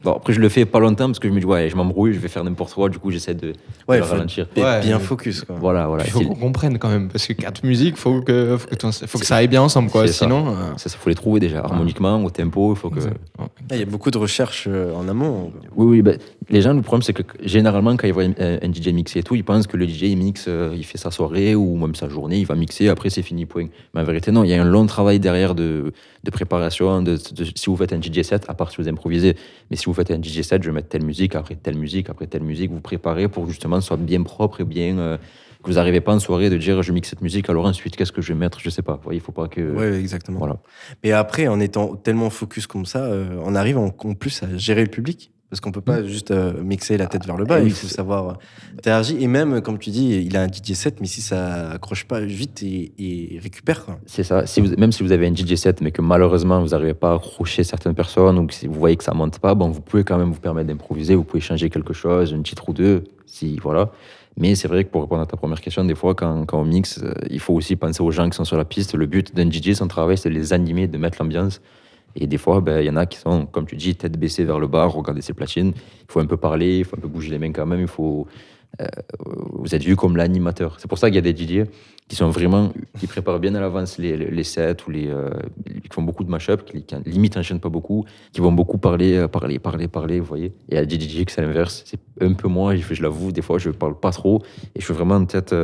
Bon, 0.05 0.13
après, 0.13 0.33
je 0.33 0.39
le 0.39 0.49
fais 0.49 0.65
pas 0.65 0.79
longtemps 0.79 1.07
parce 1.07 1.19
que 1.19 1.27
je 1.29 1.33
me 1.35 1.41
dis, 1.41 1.45
ouais, 1.47 1.69
je 1.69 1.75
m'embrouille, 1.75 2.13
je 2.15 2.21
vais 2.21 2.29
faire 2.29 2.45
n'importe 2.45 2.73
quoi, 2.73 2.89
du 2.89 2.99
coup, 3.01 3.11
j'essaie 3.11 3.35
de, 3.35 3.53
Ouais, 3.89 3.99
faut 4.01 4.05
ralentir. 4.13 4.47
être 4.55 4.63
Ouais. 4.63 4.81
bien 4.81 5.01
focus. 5.01 5.43
Quoi. 5.43 5.57
Voilà, 5.59 5.89
voilà. 5.89 6.05
Il 6.05 6.11
faut 6.13 6.21
qu'on 6.21 6.37
comprenne 6.37 6.79
quand 6.79 6.89
même, 6.89 7.09
parce 7.09 7.27
que 7.27 7.33
quatre 7.33 7.65
musiques, 7.65 7.97
faut 7.97 8.21
que, 8.21 8.57
faut 8.57 8.69
que, 8.69 8.75
t'en- 8.77 8.93
faut 8.93 9.19
que 9.19 9.27
ça 9.27 9.37
aille 9.37 9.49
bien 9.49 9.61
ensemble, 9.61 9.91
quoi. 9.91 10.07
Ça. 10.07 10.25
Sinon. 10.27 10.51
euh, 10.51 10.53
Ça, 10.77 10.89
ça 10.89 10.97
faut 10.99 11.09
les 11.09 11.17
trouver 11.17 11.41
déjà, 11.41 11.65
harmoniquement, 11.65 12.23
au 12.23 12.31
tempo, 12.31 12.75
il 12.75 12.79
faut 12.79 12.91
que. 12.91 13.01
Ah, 13.41 13.47
Il 13.73 13.79
y 13.81 13.83
a 13.83 13.87
beaucoup 13.87 14.13
de 14.13 14.19
recherches 14.19 14.67
euh, 14.71 14.95
en 14.95 15.09
amont. 15.09 15.51
Oui, 15.75 15.87
oui, 15.87 16.03
ben, 16.03 16.17
les 16.49 16.63
gens, 16.63 16.75
le 16.75 16.83
problème, 16.83 17.03
c'est 17.03 17.13
que 17.13 17.23
généralement, 17.43 17.97
quand 17.97 18.07
ils 18.07 18.13
voient 18.15 18.23
un, 18.23 18.59
un 18.63 18.73
DJ 18.73 18.89
mixer 18.93 19.19
et 19.19 19.23
tout, 19.25 19.35
ils 19.35 19.43
pensent 19.45 19.67
que 19.67 19.77
le 19.77 19.85
DJ, 19.89 20.03
il 20.05 20.17
mixe, 20.17 20.45
euh, 20.47 20.75
il 20.77 20.85
fait 20.85 20.99
sa 20.99 21.11
soirée 21.11 21.57
ou 21.57 21.77
même 21.77 21.97
sa 21.97 22.09
journée, 22.09 22.39
il 22.39 22.47
va 22.47 22.55
mixer, 22.55 22.89
après 22.89 23.11
c'est 23.11 23.23
fini, 23.23 23.47
point. 23.47 23.67
Mais 23.95 24.01
en 24.03 24.05
vérité, 24.05 24.31
non, 24.31 24.45
il 24.45 24.51
y 24.51 24.55
a 24.55 24.63
un 24.63 24.65
long 24.65 24.87
travail 24.87 25.19
derrière 25.19 25.57
de, 25.57 25.93
de 26.23 26.31
préparation. 26.31 27.03
De, 27.03 27.17
de- 27.17 27.45
si 27.55 27.67
vous 27.67 27.77
faites 27.77 27.93
un 27.93 28.01
DJ 28.01 28.23
set, 28.23 28.45
à 28.47 28.55
part 28.55 28.71
si 28.71 28.77
vous 28.81 28.89
improvisez, 28.89 29.35
mais 29.71 29.77
si 29.77 29.88
vous 29.89 29.95
faites 29.95 30.11
un 30.11 30.23
DJ 30.23 30.43
set, 30.43 30.63
je 30.63 30.69
vais 30.69 30.75
mettre 30.75 30.89
telle 30.89 31.05
musique, 31.05 31.35
après 31.35 31.57
telle 31.57 31.77
musique, 31.77 32.09
après 32.11 32.27
telle 32.27 32.43
musique, 32.43 32.71
vous 32.71 32.81
préparez 32.81 33.29
pour 33.29 33.47
justement 33.49 33.77
que 33.77 33.83
ce 33.83 33.89
soit 33.89 33.97
bien 33.97 34.23
propre 34.23 34.61
et 34.61 34.65
bien. 34.65 34.99
euh, 34.99 35.19
que 35.61 35.71
vous 35.71 35.75
n'arrivez 35.75 36.01
pas 36.01 36.15
en 36.15 36.21
soirée 36.21 36.51
de 36.51 36.57
dire 36.57 36.83
je 36.83 36.93
mixe 36.93 37.09
cette 37.11 37.21
musique, 37.21 37.51
alors 37.51 37.67
ensuite, 37.67 37.97
qu'est-ce 37.97 38.13
que 38.13 38.23
je 38.23 38.33
vais 38.33 38.39
mettre? 38.39 38.61
Je 38.61 38.71
sais 38.71 38.81
pas. 38.83 38.95
Vous 38.95 39.03
voyez, 39.03 39.19
il 39.19 39.23
faut 39.23 39.33
pas 39.33 39.49
que. 39.49 39.61
Ouais, 39.75 39.99
exactement. 39.99 40.39
Voilà. 40.39 40.59
Mais 41.03 41.11
après, 41.11 41.49
en 41.49 41.59
étant 41.59 41.97
tellement 41.97 42.31
focus 42.31 42.69
comme 42.69 42.87
ça, 42.87 43.05
euh, 43.07 43.41
on 43.45 43.57
arrive 43.57 43.77
en, 43.77 43.87
en 43.87 44.15
plus 44.15 44.41
à 44.45 44.57
gérer 44.57 44.83
le 44.85 44.91
public. 44.91 45.33
Parce 45.51 45.61
qu'on 45.61 45.73
peut 45.73 45.81
pas 45.81 46.05
juste 46.05 46.31
euh, 46.31 46.63
mixer 46.63 46.99
la 46.99 47.07
tête 47.07 47.25
vers 47.25 47.39
le 47.39 47.47
bas, 47.47 47.57
Ah 47.57 47.61
oui, 47.63 47.69
il 47.69 47.73
faut 47.73 47.87
savoir 47.87 48.29
euh, 48.29 48.33
interagir. 48.77 49.17
Et 49.19 49.27
même, 49.27 49.63
comme 49.63 49.79
tu 49.79 49.89
dis, 49.89 50.23
il 50.27 50.37
a 50.37 50.43
un 50.43 50.47
DJ 50.47 50.75
set, 50.75 51.01
mais 51.01 51.07
si 51.07 51.23
ça 51.23 51.71
accroche 51.71 52.05
pas 52.05 52.21
vite, 52.21 52.63
et 52.63 53.41
récupère. 53.43 53.87
C'est 54.05 54.25
ça. 54.25 54.47
Si 54.47 54.61
vous, 54.61 54.77
même 54.77 54.93
si 54.93 55.03
vous 55.03 55.13
avez 55.13 55.27
un 55.27 55.35
DJ 55.35 55.55
set, 55.55 55.81
mais 55.81 55.91
que 55.91 56.03
malheureusement 56.03 56.61
vous 56.61 56.69
n'arrivez 56.69 56.93
pas 56.93 57.13
à 57.13 57.15
accrocher 57.15 57.65
certaines 57.65 57.95
personnes 57.95 58.39
ou 58.39 58.47
que 58.47 58.53
si 58.53 58.67
vous 58.67 58.79
voyez 58.79 58.97
que 58.97 59.05
ça 59.05 59.15
monte 59.15 59.39
pas, 59.39 59.55
bon, 59.55 59.71
vous 59.71 59.81
pouvez 59.81 60.05
quand 60.05 60.19
même 60.19 60.33
vous 60.33 60.41
permettre 60.41 60.69
d'improviser. 60.69 61.15
Vous 61.15 61.25
pouvez 61.25 61.41
changer 61.41 61.71
quelque 61.71 61.95
chose, 61.95 62.33
une 62.33 62.43
titre 62.43 62.69
ou 62.69 62.75
deux, 62.75 63.05
si 63.25 63.57
voilà. 63.63 63.91
Mais 64.37 64.55
c'est 64.55 64.69
vrai 64.69 64.85
que 64.85 64.91
pour 64.91 65.03
répondre 65.03 65.23
à 65.23 65.27
ta 65.27 65.37
première 65.37 65.61
question, 65.61 65.85
des 65.85 65.97
fois, 65.97 66.15
quand, 66.15 66.45
quand 66.47 66.61
on 66.61 66.65
mixe, 66.65 67.01
euh, 67.03 67.13
il 67.29 67.41
faut 67.41 67.55
aussi 67.55 67.75
penser 67.75 68.03
aux 68.03 68.11
gens 68.13 68.29
qui 68.31 68.37
sont 68.37 68.45
sur 68.45 68.57
la 68.57 68.65
piste. 68.65 68.95
Le 68.95 69.07
but 69.07 69.35
d'un 69.35 69.51
DJ, 69.51 69.73
son 69.73 69.89
travail, 69.89 70.17
c'est 70.17 70.29
de 70.29 70.35
les 70.35 70.53
animer, 70.53 70.87
de 70.87 70.97
mettre 70.97 71.19
l'ambiance. 71.21 71.61
Et 72.21 72.27
des 72.27 72.39
fois, 72.39 72.61
ben, 72.61 72.81
il 72.81 72.87
y 72.87 72.91
en 72.91 72.97
a 72.97 73.07
qui 73.07 73.19
sont, 73.19 73.47
comme 73.47 73.65
tu 73.67 73.77
dis, 73.77 73.95
tête 73.95 74.19
baissée 74.19 74.45
vers 74.45 74.59
le 74.59 74.67
bas, 74.67 74.87
regarder 74.87 75.23
ses 75.23 75.35
platines. 75.35 75.73
Il 75.77 76.13
faut 76.13 76.21
un 76.21 76.27
peu 76.27 76.37
parler, 76.37 76.79
il 76.79 76.85
faut 76.85 76.97
un 76.97 77.01
peu 77.01 77.09
bouger 77.09 77.31
les 77.31 77.39
mains 77.39 77.53
quand 77.53 77.67
même. 77.67 77.81
Il 77.81 77.87
faut, 77.87 78.27
euh, 78.81 78.87
vous 79.53 79.75
êtes 79.75 79.83
vu 79.83 79.97
comme 79.97 80.17
l'animateur. 80.17 80.77
C'est 80.79 80.89
pour 80.89 80.99
ça 80.99 81.09
qu'il 81.09 81.17
y 81.17 81.19
a 81.19 81.33
des 81.33 81.37
DJ 81.37 81.67
qui 82.09 82.17
sont 82.17 82.31
vraiment, 82.31 82.73
qui 82.99 83.07
préparent 83.07 83.39
bien 83.39 83.55
à 83.55 83.61
l'avance 83.61 83.99
les, 83.99 84.45
sets 84.45 84.77
ou 84.87 84.91
les, 84.91 85.09
euh, 85.09 85.29
qui 85.67 85.89
font 85.93 86.03
beaucoup 86.03 86.25
de 86.25 86.31
mash-up, 86.31 86.65
qui, 86.65 86.83
qui 86.83 86.95
limite 87.05 87.37
enchaînent 87.37 87.61
pas 87.61 87.69
beaucoup, 87.69 88.07
qui 88.33 88.41
vont 88.41 88.53
beaucoup 88.53 88.79
parler, 88.79 89.17
euh, 89.17 89.29
parler, 89.29 89.59
parler, 89.59 89.89
parler, 89.89 90.21
vous 90.21 90.27
voyez. 90.27 90.55
Et 90.71 90.87
des 90.87 90.99
DJ 90.99 91.25
qui 91.25 91.35
c'est 91.35 91.43
l'inverse. 91.43 91.83
C'est 91.85 92.01
un 92.21 92.33
peu 92.33 92.49
moi, 92.49 92.75
je, 92.77 93.03
l'avoue, 93.03 93.33
des 93.33 93.43
fois 93.43 93.59
je 93.59 93.71
parle 93.71 93.99
pas 93.99 94.11
trop 94.11 94.43
et 94.75 94.81
je 94.81 94.85
suis 94.85 94.95
vraiment 94.95 95.23
tête, 95.25 95.55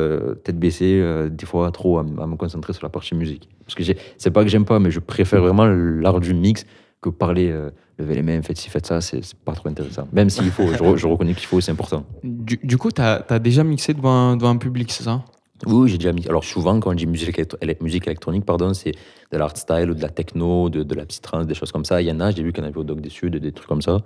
tête 0.43 0.59
baissée, 0.59 1.03
des 1.31 1.45
fois 1.45 1.71
trop 1.71 1.97
à, 1.97 2.01
à 2.01 2.27
me 2.27 2.35
concentrer 2.35 2.73
sur 2.73 2.83
la 2.83 2.89
partie 2.89 3.15
musique. 3.15 3.49
Parce 3.65 3.75
que 3.75 3.83
c'est 4.17 4.31
pas 4.31 4.43
que 4.43 4.49
j'aime 4.49 4.65
pas, 4.65 4.79
mais 4.79 4.91
je 4.91 4.99
préfère 4.99 5.41
vraiment 5.41 5.65
l'art 5.65 6.19
du 6.19 6.33
mix 6.33 6.65
que 7.01 7.09
parler, 7.09 7.53
lever 7.97 8.15
les 8.15 8.23
mains, 8.23 8.41
faites 8.41 8.57
ci, 8.57 8.69
faites 8.69 8.85
ça, 8.85 9.01
c'est 9.01 9.21
pas 9.45 9.53
trop 9.53 9.69
intéressant. 9.69 10.07
Même 10.11 10.29
s'il 10.29 10.51
faut, 10.51 10.67
je, 10.67 10.83
re- 10.83 10.97
je 10.97 11.07
reconnais 11.07 11.33
qu'il 11.33 11.47
faut, 11.47 11.61
c'est 11.61 11.71
important. 11.71 12.05
Du, 12.23 12.59
du 12.61 12.77
coup, 12.77 12.91
t'as 12.91 13.23
as 13.29 13.39
déjà 13.39 13.63
mixé 13.63 13.93
devant 13.93 14.11
un, 14.11 14.37
devant 14.37 14.49
un 14.49 14.57
public, 14.57 14.91
c'est 14.91 15.03
ça? 15.03 15.23
Oui, 15.65 15.89
j'ai 15.89 15.97
déjà 15.97 16.11
mis. 16.11 16.27
Alors 16.27 16.43
souvent, 16.43 16.77
quand 16.81 16.91
on 16.91 16.93
dit 16.93 17.07
musique, 17.07 17.39
musique 17.81 18.07
électronique, 18.07 18.45
pardon, 18.45 18.73
c'est 18.73 18.91
de 19.31 19.37
l'art 19.37 19.55
style 19.55 19.89
ou 19.89 19.93
de 19.93 20.01
la 20.01 20.09
techno, 20.09 20.69
de, 20.69 20.83
de 20.83 20.95
la 20.95 21.05
psytrance, 21.05 21.47
des 21.47 21.53
choses 21.53 21.71
comme 21.71 21.85
ça. 21.85 22.01
Il 22.01 22.07
y 22.07 22.11
en 22.11 22.19
a, 22.19 22.31
j'ai 22.31 22.43
vu 22.43 22.51
qu'il 22.51 22.61
y 22.61 22.67
en 22.67 22.69
avait 22.69 22.77
au 22.77 22.83
Doc 22.83 22.99
des 22.99 23.09
Sud, 23.09 23.37
des 23.37 23.51
trucs 23.53 23.67
comme 23.67 23.81
ça. 23.81 23.99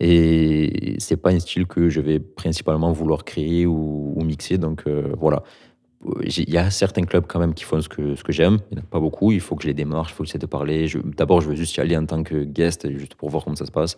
Et 0.00 0.96
c'est 0.98 1.16
pas 1.16 1.30
un 1.30 1.38
style 1.38 1.66
que 1.66 1.90
je 1.90 2.00
vais 2.00 2.18
principalement 2.18 2.92
vouloir 2.92 3.24
créer 3.24 3.66
ou, 3.66 4.14
ou 4.16 4.24
mixer. 4.24 4.56
Donc 4.56 4.84
euh, 4.86 5.12
voilà. 5.18 5.42
Euh, 6.06 6.22
Il 6.24 6.50
y 6.50 6.58
a 6.58 6.70
certains 6.70 7.02
clubs 7.02 7.24
quand 7.26 7.38
même 7.40 7.54
qui 7.54 7.64
font 7.64 7.80
ce 7.80 7.88
que, 7.88 8.14
ce 8.14 8.22
que 8.24 8.32
j'aime. 8.32 8.58
Il 8.70 8.76
n'y 8.76 8.80
en 8.82 8.84
a 8.84 8.88
pas 8.88 9.00
beaucoup. 9.00 9.32
Il 9.32 9.40
faut 9.40 9.56
que 9.56 9.62
je 9.62 9.68
les 9.68 9.74
démarche, 9.74 10.10
il 10.12 10.14
faut 10.14 10.22
que 10.22 10.26
j'essaie 10.28 10.38
de 10.38 10.46
parler. 10.46 10.88
Je- 10.88 10.98
D'abord, 10.98 11.40
je 11.40 11.48
veux 11.48 11.54
juste 11.56 11.76
y 11.76 11.80
aller 11.80 11.96
en 11.96 12.06
tant 12.06 12.22
que 12.22 12.44
guest, 12.44 12.88
juste 12.98 13.14
pour 13.14 13.28
voir 13.30 13.44
comment 13.44 13.56
ça 13.56 13.66
se 13.66 13.72
passe. 13.72 13.96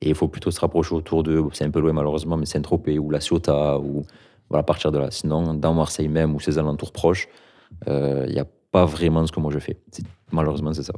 Et 0.00 0.08
il 0.10 0.14
faut 0.14 0.28
plutôt 0.28 0.50
se 0.50 0.60
rapprocher 0.60 0.94
autour 0.94 1.22
de, 1.22 1.42
c'est 1.52 1.64
un 1.64 1.70
peu 1.70 1.80
loin 1.80 1.92
malheureusement, 1.92 2.36
mais 2.36 2.46
Saint-Tropez 2.46 2.98
ou 2.98 3.10
La 3.10 3.20
Ciotat, 3.20 3.78
ou 3.80 4.04
voilà, 4.48 4.60
à 4.60 4.62
partir 4.62 4.92
de 4.92 4.98
là. 4.98 5.10
Sinon, 5.10 5.54
dans 5.54 5.74
Marseille 5.74 6.08
même 6.08 6.34
ou 6.34 6.40
ses 6.40 6.56
alentours 6.58 6.92
proches, 6.92 7.28
euh, 7.88 8.24
il 8.28 8.32
n'y 8.34 8.38
a 8.40 8.46
pas 8.70 8.84
vraiment 8.84 9.26
ce 9.26 9.32
que 9.32 9.40
moi 9.40 9.50
je 9.52 9.58
fais. 9.58 9.76
C'est- 9.90 10.04
Malheureusement, 10.30 10.72
c'est 10.74 10.82
ça. 10.84 10.92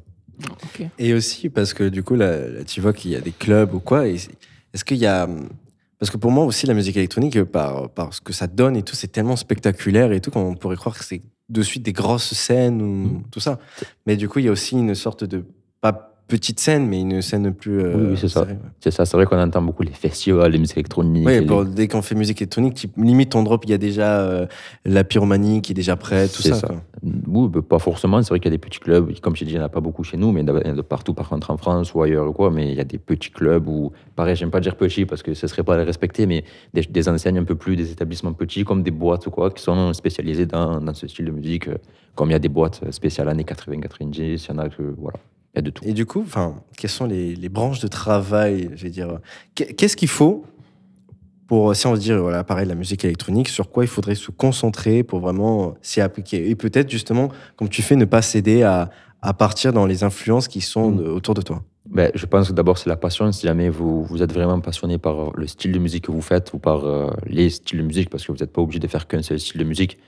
Et 0.99 1.15
aussi 1.15 1.49
parce 1.49 1.73
que 1.73 1.89
du 1.89 2.03
coup, 2.03 2.15
là, 2.17 2.49
là, 2.49 2.65
tu 2.65 2.81
vois 2.81 2.93
qu'il 2.93 3.11
y 3.13 3.17
a 3.17 3.21
des 3.21 3.31
clubs 3.33 3.73
ou 3.75 3.81
quoi. 3.81 4.07
Est-ce 4.09 4.85
qu'il 4.85 4.97
y 4.99 5.07
a. 5.07 5.29
Parce 6.01 6.11
que 6.11 6.17
pour 6.17 6.31
moi 6.31 6.47
aussi, 6.47 6.67
la 6.67 6.73
musique 6.73 6.97
électronique, 6.97 7.45
par, 7.45 7.91
par 7.91 8.15
ce 8.15 8.23
que 8.23 8.33
ça 8.33 8.47
donne 8.47 8.75
et 8.75 8.83
tout, 8.83 8.97
c'est 8.97 9.09
tellement 9.09 9.37
spectaculaire 9.37 10.13
et 10.13 10.21
tout 10.21 10.31
qu'on 10.31 10.55
pourrait 10.57 10.77
croire 10.77 10.99
que 10.99 11.05
c'est 11.05 11.21
de 11.51 11.63
suite 11.63 11.83
des 11.83 11.93
grosses 11.93 12.33
scènes 12.33 12.81
ou 12.81 13.23
tout 13.31 13.41
ça. 13.41 13.59
Mais 14.07 14.17
du 14.17 14.27
coup, 14.29 14.39
il 14.39 14.47
y 14.47 14.49
a 14.49 14.53
aussi 14.53 14.77
une 14.77 14.95
sorte 14.95 15.25
de. 15.25 15.45
Pas 15.83 16.10
petite 16.31 16.61
scène, 16.61 16.87
mais 16.89 17.01
une 17.01 17.21
scène 17.21 17.53
plus. 17.53 17.81
euh, 17.81 17.93
Oui, 17.97 18.07
oui, 18.13 18.17
c'est 18.19 18.29
ça. 18.29 18.43
ouais. 18.45 18.57
C'est 18.81 18.91
ça, 18.91 19.05
c'est 19.05 19.17
vrai 19.17 19.27
qu'on 19.27 19.39
entend 19.39 19.61
beaucoup 19.61 19.83
les 19.83 19.93
festivals, 19.93 20.51
les 20.53 20.59
musiques 20.59 20.79
électroniques. 20.79 21.27
Oui, 21.27 21.45
les- 21.45 21.65
dès 21.75 21.89
qu'on 21.89 22.01
fait 22.01 22.15
musique 22.15 22.41
électronique, 22.41 22.75
tu- 22.75 22.89
limite 22.97 23.31
ton 23.33 23.43
drop, 23.43 23.63
il 23.67 23.71
y 23.71 23.75
a 23.75 23.79
déjà 23.79 24.21
euh, 24.21 24.47
la 24.87 25.05
pyromanie 25.05 25.61
qui 25.61 25.73
est 25.73 25.75
déjà 25.75 25.97
prête, 25.97 26.33
tout 26.33 26.43
ça. 26.43 26.55
ça. 26.55 26.67
quoi. 26.69 26.77
Oui, 27.27 27.49
bah, 27.49 27.61
pas 27.69 27.79
forcément. 27.79 28.23
C'est 28.23 28.29
vrai 28.31 28.41
qu'il 28.41 28.51
y 28.51 28.55
a 28.55 28.57
des 28.57 28.59
petits 28.59 28.79
clubs. 28.81 29.13
Comme 29.21 29.37
j'ai 29.37 29.45
dit, 29.45 29.53
il 29.53 29.57
n'y 29.57 29.61
en 29.63 29.67
a 29.67 29.69
pas 29.69 29.81
beaucoup 29.81 30.05
chez 30.05 30.17
nous, 30.17 30.33
mais 30.33 30.41
il 30.43 30.49
y 30.49 30.51
en 30.51 30.57
a 30.57 30.73
de 30.73 30.83
partout, 30.83 31.13
par 31.15 31.29
contre, 31.29 31.51
en 31.51 31.57
France 31.59 31.93
ou 31.95 32.03
ailleurs 32.03 32.33
quoi. 32.33 32.51
Mais 32.51 32.71
il 32.71 32.75
y 32.77 32.81
a 32.81 32.85
des 32.85 32.99
petits 32.99 33.31
clubs 33.31 33.67
où, 33.69 33.93
pareil, 34.17 34.37
j'aime 34.37 34.51
pas 34.51 34.61
dire 34.61 34.77
petits 34.77 35.05
parce 35.07 35.23
que 35.23 35.35
ce 35.35 35.47
serait 35.47 35.63
pas 35.65 35.77
les 35.77 35.85
respecter, 35.85 36.27
mais 36.27 36.45
des, 36.73 36.83
des 36.83 37.09
enseignes 37.09 37.39
un 37.39 37.45
peu 37.45 37.55
plus, 37.57 37.77
des 37.77 37.91
établissements 37.91 38.33
petits, 38.33 38.65
comme 38.65 38.83
des 38.83 38.91
boîtes 38.91 39.27
ou 39.27 39.31
quoi, 39.31 39.51
qui 39.51 39.63
sont 39.63 39.93
spécialisés 39.93 40.47
dans, 40.47 40.81
dans 40.81 40.95
ce 40.95 41.07
style 41.09 41.25
de 41.27 41.31
musique. 41.33 41.69
euh, 41.69 41.77
Comme 42.15 42.29
il 42.29 42.33
y 42.33 42.37
a 42.37 42.39
des 42.41 42.49
boîtes 42.49 42.81
spéciales 42.93 43.29
années 43.29 43.45
80-90, 43.45 44.15
il 44.19 44.39
y 44.49 44.53
en 44.53 44.59
a 44.59 44.69
que, 44.69 44.83
voilà, 44.99 45.19
il 45.55 45.57
y 45.57 45.59
a 45.59 45.63
de 45.63 45.71
tout. 45.71 45.85
Et 45.85 45.93
du 45.93 46.07
coup, 46.07 46.25
quelles 46.77 46.91
sont 46.91 47.07
les, 47.07 47.35
les 47.35 47.49
branches 47.49 47.81
de 47.81 47.89
travail 47.89 48.71
Je 48.77 48.85
vais 48.85 48.91
dire, 48.91 49.19
qu'est- 49.55 49.73
qu'est-ce 49.75 49.97
qu'il 49.97 50.09
faut 50.09 50.45
pour, 51.47 51.75
si 51.75 51.87
on 51.89 51.97
se 51.97 52.01
dit, 52.01 52.13
voilà, 52.13 52.45
pareil, 52.45 52.67
la 52.69 52.77
musique 52.77 53.05
électronique, 53.05 53.49
sur 53.49 53.71
quoi 53.71 53.83
il 53.85 53.89
faudrait 53.89 54.15
se 54.15 54.31
concentrer 54.31 55.03
pour 55.03 55.19
vraiment 55.19 55.75
s'y 55.83 56.01
appliquer? 56.01 56.49
Et 56.49 56.55
peut-être 56.55 56.89
justement, 56.89 57.29
comme 57.57 57.69
tu 57.69 57.83
fais, 57.83 57.97
ne 57.97 58.05
pas 58.05 58.23
céder 58.23 58.63
à, 58.63 58.91
à 59.21 59.35
partir 59.35 59.73
dans 59.73 59.85
les 59.87 60.05
influences 60.05 60.47
qui 60.47 60.61
sont 60.61 60.93
de- 60.93 61.05
autour 61.09 61.35
de 61.35 61.43
toi. 61.43 61.63
Ben, 61.89 62.13
je 62.15 62.25
pense 62.27 62.49
que 62.49 62.53
d'abord, 62.53 62.79
c'est 62.79 62.89
la 62.89 62.97
passion. 62.97 63.33
Si 63.33 63.45
jamais 63.47 63.69
vous, 63.69 64.05
vous 64.05 64.23
êtes 64.23 64.33
vraiment 64.33 64.61
passionné 64.61 64.99
par 64.99 65.33
le 65.37 65.47
style 65.49 65.73
de 65.73 65.79
musique 65.81 66.05
que 66.05 66.13
vous 66.13 66.23
faites 66.23 66.53
ou 66.53 66.59
par 66.61 66.85
euh, 66.85 67.11
les 67.27 67.51
styles 67.51 67.79
de 67.79 67.85
musique, 67.85 68.11
parce 68.11 68.25
que 68.25 68.31
vous 68.31 68.39
n'êtes 68.39 68.53
pas 68.53 68.63
obligé 68.63 68.79
de 68.79 68.87
faire 68.87 69.09
qu'un 69.09 69.23
seul 69.23 69.41
style 69.41 69.59
de 69.59 69.65
musique, 69.65 69.99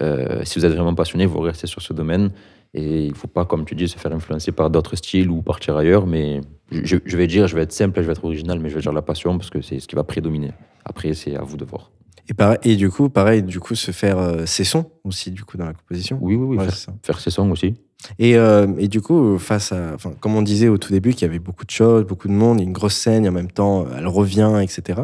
euh, 0.00 0.42
si 0.44 0.58
vous 0.58 0.64
êtes 0.64 0.72
vraiment 0.72 0.94
passionné, 0.94 1.26
vous 1.26 1.40
restez 1.40 1.66
sur 1.66 1.82
ce 1.82 1.92
domaine. 1.92 2.30
Et 2.78 3.06
il 3.06 3.10
ne 3.10 3.14
faut 3.14 3.26
pas, 3.26 3.46
comme 3.46 3.64
tu 3.64 3.74
dis, 3.74 3.88
se 3.88 3.96
faire 3.98 4.12
influencer 4.12 4.52
par 4.52 4.68
d'autres 4.68 4.96
styles 4.96 5.30
ou 5.30 5.40
partir 5.40 5.76
ailleurs. 5.78 6.06
Mais 6.06 6.42
je, 6.70 6.96
je 7.04 7.16
vais 7.16 7.26
dire, 7.26 7.48
je 7.48 7.56
vais 7.56 7.62
être 7.62 7.72
simple, 7.72 8.00
je 8.02 8.06
vais 8.06 8.12
être 8.12 8.24
original, 8.24 8.60
mais 8.60 8.68
je 8.68 8.74
vais 8.74 8.82
dire 8.82 8.92
la 8.92 9.00
passion 9.00 9.38
parce 9.38 9.48
que 9.48 9.62
c'est 9.62 9.80
ce 9.80 9.88
qui 9.88 9.96
va 9.96 10.04
prédominer. 10.04 10.52
Après, 10.84 11.14
c'est 11.14 11.34
à 11.36 11.42
vous 11.42 11.56
de 11.56 11.64
voir. 11.64 11.90
Et, 12.28 12.34
pareil, 12.34 12.58
et 12.64 12.76
du 12.76 12.90
coup, 12.90 13.08
pareil, 13.08 13.42
du 13.42 13.60
coup, 13.60 13.74
se 13.74 13.92
faire 13.92 14.18
euh, 14.18 14.44
ses 14.46 14.64
sons 14.64 14.84
aussi, 15.04 15.30
du 15.30 15.42
coup, 15.44 15.56
dans 15.56 15.64
la 15.64 15.72
composition. 15.72 16.18
Oui, 16.20 16.34
oui, 16.34 16.44
oui. 16.44 16.56
Ouais, 16.58 16.64
faire, 16.64 16.74
c'est 16.76 16.84
ça. 16.86 16.94
faire 17.02 17.20
ses 17.20 17.30
sons 17.30 17.50
aussi. 17.50 17.74
Et, 18.18 18.36
euh, 18.36 18.66
et 18.78 18.88
du 18.88 19.00
coup, 19.00 19.38
face 19.38 19.72
à, 19.72 19.92
enfin, 19.94 20.12
comme 20.20 20.34
on 20.36 20.42
disait 20.42 20.68
au 20.68 20.76
tout 20.76 20.92
début, 20.92 21.12
qu'il 21.14 21.22
y 21.22 21.30
avait 21.30 21.38
beaucoup 21.38 21.64
de 21.64 21.70
choses, 21.70 22.04
beaucoup 22.04 22.28
de 22.28 22.34
monde, 22.34 22.60
une 22.60 22.72
grosse 22.72 22.96
scène, 22.96 23.24
et 23.24 23.28
en 23.30 23.32
même 23.32 23.50
temps, 23.50 23.86
elle 23.96 24.06
revient, 24.06 24.60
etc. 24.62 25.00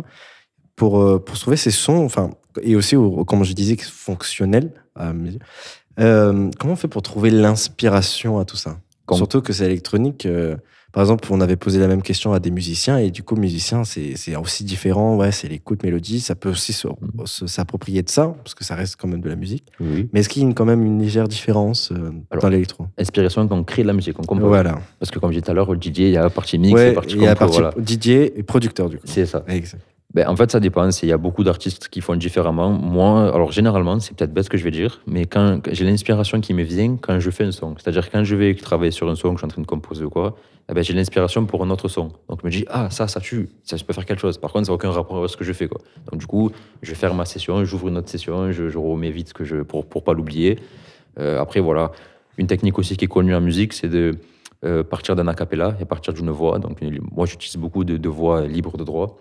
Pour, 0.77 1.01
euh, 1.01 1.19
pour 1.19 1.39
trouver 1.39 1.57
ces 1.57 1.71
sons, 1.71 2.05
enfin, 2.05 2.33
et 2.61 2.77
aussi, 2.77 2.97
au- 2.97 3.25
comme 3.25 3.45
je 3.45 3.53
disais, 3.55 3.77
fonctionnels, 3.79 4.73
euh, 6.01 6.51
comment 6.59 6.73
on 6.75 6.77
fait 6.77 6.89
pour 6.89 7.03
trouver 7.03 7.31
l'inspiration 7.31 8.39
à 8.39 8.45
tout 8.45 8.57
ça? 8.57 8.79
Surtout 9.13 9.43
que 9.43 9.53
c'est 9.53 9.67
électronique. 9.67 10.25
euh, 10.27 10.57
par 10.91 11.03
exemple, 11.03 11.27
on 11.31 11.41
avait 11.41 11.57
posé 11.57 11.79
la 11.79 11.87
même 11.89 12.03
question 12.03 12.35
à 12.35 12.39
des 12.39 12.51
musiciens, 12.51 12.99
et 12.99 13.11
du 13.11 13.23
coup, 13.23 13.35
musicien, 13.35 13.83
c'est 13.85 14.37
aussi 14.37 14.63
différent. 14.65 15.17
Ouais, 15.17 15.33
c'est 15.33 15.49
l'écoute, 15.49 15.83
mélodie. 15.83 16.21
Ça 16.21 16.35
peut 16.35 16.51
aussi 16.51 16.75
se- 16.75 17.47
s'approprier 17.47 18.03
de 18.03 18.11
ça, 18.11 18.35
parce 18.45 18.55
que 18.55 18.63
ça 18.63 18.75
reste 18.75 18.97
quand 18.97 19.09
même 19.09 19.23
de 19.23 19.29
la 19.31 19.37
musique. 19.37 19.65
Oui. 19.81 20.09
Mais 20.13 20.21
est-ce 20.21 20.29
qu'il 20.29 20.47
y 20.47 20.51
a 20.51 20.53
quand 20.53 20.67
même 20.67 20.85
une 20.85 21.01
légère 21.01 21.29
différence 21.29 21.93
euh, 21.93 22.11
dans 22.41 22.49
l'électro? 22.51 22.87
Inspiration 22.99 23.49
quand 23.49 23.57
on 23.57 23.65
crée 23.65 23.83
de 23.83 23.87
la 23.87 23.95
musique, 23.95 24.19
on 24.19 24.23
compose. 24.23 24.45
Voilà. 24.47 24.81
Parce 24.99 25.11
que 25.11 25.19
comme 25.19 25.31
je 25.31 25.37
disais 25.37 25.45
tout 25.47 25.51
à 25.51 25.55
l'heure, 25.55 25.73
le 25.73 25.79
DJ, 25.81 25.99
il 25.99 26.09
y 26.11 26.17
a 26.19 26.23
la 26.23 26.31
partie 26.31 26.59
mix, 26.59 26.75
Ouais, 26.75 26.89
la 26.89 26.93
partie 26.93 27.15
il 27.15 27.23
y 27.23 27.27
a 27.27 27.31
la 27.31 27.37
partie 27.37 27.59
voilà. 27.61 27.75
DJ 27.87 28.09
et 28.37 28.43
producteur, 28.43 28.91
du 28.91 28.97
coup. 28.99 29.05
C'est 29.07 29.25
ça. 29.27 29.45
Exact. 29.49 29.81
Ben, 30.15 30.29
en 30.29 30.37
fait, 30.37 30.51
ça 30.51 30.61
dépend. 30.61 30.89
Il 31.03 31.09
y 31.09 31.13
a 31.13 31.17
beaucoup 31.17 31.43
d'artistes 31.43 31.89
qui 31.89 32.03
font 32.03 32.17
différemment. 32.17 32.71
Moi, 32.71 33.35
alors 33.35 33.51
généralement, 33.51 33.99
c'est 33.99 34.15
peut-être 34.15 34.33
bête 34.33 34.45
ce 34.45 34.51
que 34.51 34.59
je 34.59 34.65
vais 34.65 34.71
dire, 34.71 35.01
mais 35.07 35.25
quand 35.25 35.61
j'ai 35.71 35.85
l'inspiration 35.85 36.41
qui 36.41 36.53
me 36.53 36.63
vient 36.63 36.97
quand 36.97 37.19
je 37.19 37.31
fais 37.31 37.45
un 37.45 37.53
son. 37.53 37.75
C'est-à-dire 37.79 38.11
quand 38.11 38.23
je 38.23 38.37
vais 38.37 38.55
travailler 38.55 38.91
sur 38.91 39.09
un 39.09 39.15
son 39.15 39.31
que 39.31 39.37
je 39.37 39.39
suis 39.39 39.47
en 39.47 39.49
train 39.49 39.63
de 39.63 39.67
composer 39.67 40.05
ou 40.05 40.11
quoi, 40.11 40.37
eh 40.69 40.75
ben, 40.75 40.85
j'ai 40.85 40.93
l'inspiration 40.93 41.47
pour 41.47 41.63
un 41.63 41.71
autre 41.71 41.89
son. 41.89 42.13
Donc 42.29 42.41
je 42.43 42.47
me 42.47 42.51
dis, 42.51 42.65
ah, 42.69 42.91
ça, 42.91 43.09
ça 43.09 43.21
tue, 43.21 43.49
ça, 43.65 43.77
je 43.79 43.85
peux 43.85 43.95
faire 43.95 44.05
quelque 44.05 44.21
chose. 44.21 44.37
Par 44.37 44.53
contre, 44.53 44.67
ça 44.67 44.73
n'a 44.73 44.75
aucun 44.75 44.91
rapport 44.91 45.17
avec 45.17 45.31
ce 45.31 45.37
que 45.37 45.45
je 45.45 45.53
fais. 45.55 45.67
Quoi. 45.67 45.81
Donc 46.11 46.21
du 46.21 46.27
coup, 46.27 46.51
je 46.83 46.95
faire 46.95 47.15
ma 47.15 47.25
session, 47.25 47.65
j'ouvre 47.65 47.89
une 47.89 47.97
autre 47.97 48.11
session, 48.11 48.53
je, 48.53 48.77
remets 48.77 49.11
vite 49.11 49.33
que 49.33 49.45
je, 49.45 49.57
pour 49.57 49.87
pour 49.87 50.05
pas 50.05 50.13
l'oublier. 50.13 50.59
Euh, 51.19 51.41
après, 51.41 51.61
voilà. 51.61 51.91
Une 52.39 52.47
technique 52.47 52.79
aussi 52.79 52.97
qui 52.97 53.05
est 53.05 53.09
connue 53.09 53.35
en 53.35 53.41
musique, 53.41 53.73
c'est 53.73 53.89
de 53.89 54.13
euh, 54.65 54.83
partir 54.83 55.17
d'un 55.17 55.29
acapella 55.29 55.77
et 55.81 55.85
partir 55.85 56.15
d'une 56.15 56.31
voix. 56.31 56.59
Donc, 56.59 56.81
moi, 57.15 57.27
j'utilise 57.27 57.57
beaucoup 57.57 57.85
de, 57.85 57.97
de 57.97 58.09
voix 58.09 58.47
libres 58.47 58.77
de 58.79 58.85
droit. 58.85 59.19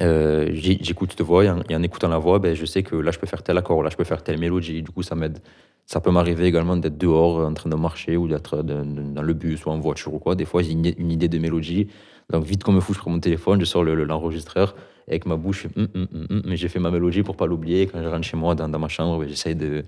Euh, 0.00 0.50
J'écoute 0.52 1.10
cette 1.10 1.22
voix 1.22 1.44
et 1.44 1.50
en, 1.50 1.82
écoutant 1.82 2.08
la 2.08 2.18
voix, 2.18 2.38
ben, 2.38 2.54
je 2.54 2.64
sais 2.64 2.82
que 2.82 2.94
là, 2.96 3.10
je 3.10 3.18
peux 3.18 3.26
faire 3.26 3.42
tel 3.42 3.58
accord, 3.58 3.82
là, 3.82 3.90
je 3.90 3.96
peux 3.96 4.04
faire 4.04 4.22
telle 4.22 4.38
mélodie. 4.38 4.82
Du 4.82 4.90
coup, 4.90 5.02
ça 5.02 5.14
m'aide. 5.14 5.40
Ça 5.86 6.00
peut 6.00 6.12
m'arriver 6.12 6.46
également 6.46 6.76
d'être 6.76 6.96
dehors 6.96 7.44
en 7.44 7.52
train 7.54 7.68
de 7.68 7.74
marcher 7.74 8.16
ou 8.16 8.28
d'être 8.28 8.62
dans 8.62 9.22
le 9.22 9.34
bus 9.34 9.66
ou 9.66 9.70
en 9.70 9.78
voiture 9.80 10.14
ou 10.14 10.20
quoi. 10.20 10.36
Des 10.36 10.44
fois, 10.44 10.62
j'ai 10.62 10.72
une, 10.72 11.10
idée 11.10 11.28
de 11.28 11.38
mélodie. 11.38 11.88
Donc, 12.30 12.44
vite 12.44 12.62
comme 12.62 12.76
me 12.76 12.80
fou, 12.80 12.94
je 12.94 13.00
prends 13.00 13.10
mon 13.10 13.18
téléphone, 13.18 13.58
je 13.60 13.64
sors 13.64 13.82
le- 13.82 13.96
le- 13.96 14.04
l'enregistreur 14.04 14.76
et 15.08 15.12
avec 15.12 15.26
ma 15.26 15.36
bouche, 15.36 15.66
hum, 15.76 15.88
hum, 15.94 16.06
hum 16.30 16.42
mais 16.46 16.56
j'ai 16.56 16.68
fait 16.68 16.78
ma 16.78 16.90
mélodie 16.92 17.24
pour 17.24 17.36
pas 17.36 17.46
l'oublier. 17.46 17.88
Quand 17.88 18.00
je 18.00 18.06
rentre 18.08 18.24
chez 18.24 18.36
moi, 18.36 18.54
dans, 18.54 18.68
ma 18.78 18.88
chambre, 18.88 19.18
ben, 19.18 19.28
j'essaye 19.28 19.56
de, 19.56 19.82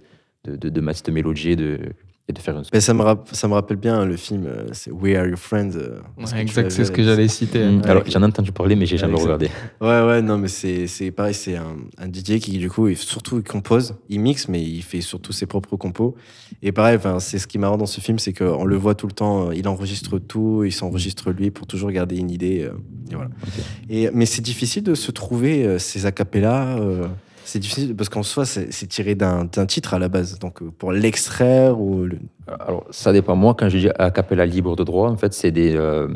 de, 0.44 0.80
mettre 0.80 0.98
cette 0.98 1.10
mélodie 1.10 1.56
et 2.26 2.32
de 2.32 2.38
faire 2.38 2.56
un 2.56 2.62
Mais 2.72 2.80
ça 2.80 2.94
me, 2.94 3.02
rapp- 3.02 3.28
ça 3.32 3.48
me 3.48 3.52
rappelle 3.52 3.76
bien 3.76 4.06
le 4.06 4.16
film, 4.16 4.46
euh, 4.46 4.66
c'est 4.72 4.90
We 4.90 5.14
Are 5.14 5.26
Your 5.26 5.36
Friends. 5.38 5.72
euh, 5.76 6.00
Ouais, 6.16 6.40
exact, 6.40 6.70
c'est 6.70 6.84
ce 6.86 6.90
que 6.90 7.02
j'allais 7.02 7.28
citer. 7.28 7.62
Mm, 7.62 7.80
Ouais. 7.82 7.90
Alors, 7.90 8.02
j'en 8.06 8.22
ai 8.22 8.24
entendu 8.24 8.50
parler, 8.50 8.76
mais 8.76 8.86
j'ai 8.86 8.96
jamais 8.96 9.14
regardé. 9.14 9.50
Ouais, 9.80 10.02
ouais, 10.06 10.22
non, 10.22 10.38
mais 10.38 10.48
c'est 10.48 11.10
pareil, 11.10 11.34
c'est 11.34 11.56
un, 11.56 11.76
un 11.98 12.08
DJ 12.08 12.38
qui, 12.40 12.56
du 12.56 12.70
coup, 12.70 12.88
il- 12.88 12.96
surtout, 12.96 13.38
il 13.38 13.44
compose, 13.44 13.96
il 14.08 14.20
mixe, 14.20 14.48
mais 14.48 14.62
il 14.62 14.82
fait 14.82 15.02
surtout 15.02 15.32
ses 15.32 15.44
propres 15.44 15.76
compos. 15.76 16.14
Et 16.62 16.72
pareil, 16.72 16.98
c'est 17.18 17.38
ce 17.38 17.46
qui 17.46 17.58
est 17.58 17.60
marrant 17.60 17.76
dans 17.76 17.84
ce 17.84 18.00
film, 18.00 18.18
c'est 18.18 18.32
qu'on 18.32 18.64
le 18.64 18.76
voit 18.76 18.94
tout 18.94 19.06
le 19.06 19.12
temps, 19.12 19.50
il 19.50 19.68
enregistre 19.68 20.18
tout, 20.18 20.64
il 20.64 20.72
s'enregistre 20.72 21.30
lui 21.30 21.50
pour 21.50 21.66
toujours 21.66 21.90
garder 21.90 22.16
une 22.16 22.30
idée. 22.30 22.62
euh, 22.62 22.72
et 23.10 23.14
voilà. 23.16 23.30
Et, 23.90 24.08
mais 24.14 24.24
c'est 24.24 24.40
difficile 24.40 24.82
de 24.82 24.94
se 24.94 25.10
trouver 25.10 25.66
euh, 25.66 25.78
ces 25.78 26.06
acapellas. 26.06 26.78
C'est 27.44 27.58
difficile 27.58 27.94
parce 27.94 28.08
qu'en 28.08 28.22
soi, 28.22 28.44
c'est 28.46 28.86
tiré 28.88 29.14
d'un 29.14 29.46
titre 29.66 29.94
à 29.94 29.98
la 29.98 30.08
base. 30.08 30.38
Donc, 30.38 30.62
euh, 30.62 30.70
pour 30.76 30.92
l'extraire 30.92 31.80
ou. 31.80 32.04
le- 32.04 32.18
Alors, 32.46 32.84
ça 32.90 33.12
dépend. 33.12 33.36
Moi, 33.36 33.54
quand 33.58 33.68
je 33.68 33.78
dis 33.78 33.88
a 33.98 34.10
cappella 34.10 34.46
libre 34.46 34.76
de 34.76 34.84
droit, 34.84 35.10
en 35.10 35.16
fait, 35.16 35.32
c'est 35.34 35.50
des. 35.50 35.74
euh, 35.76 36.08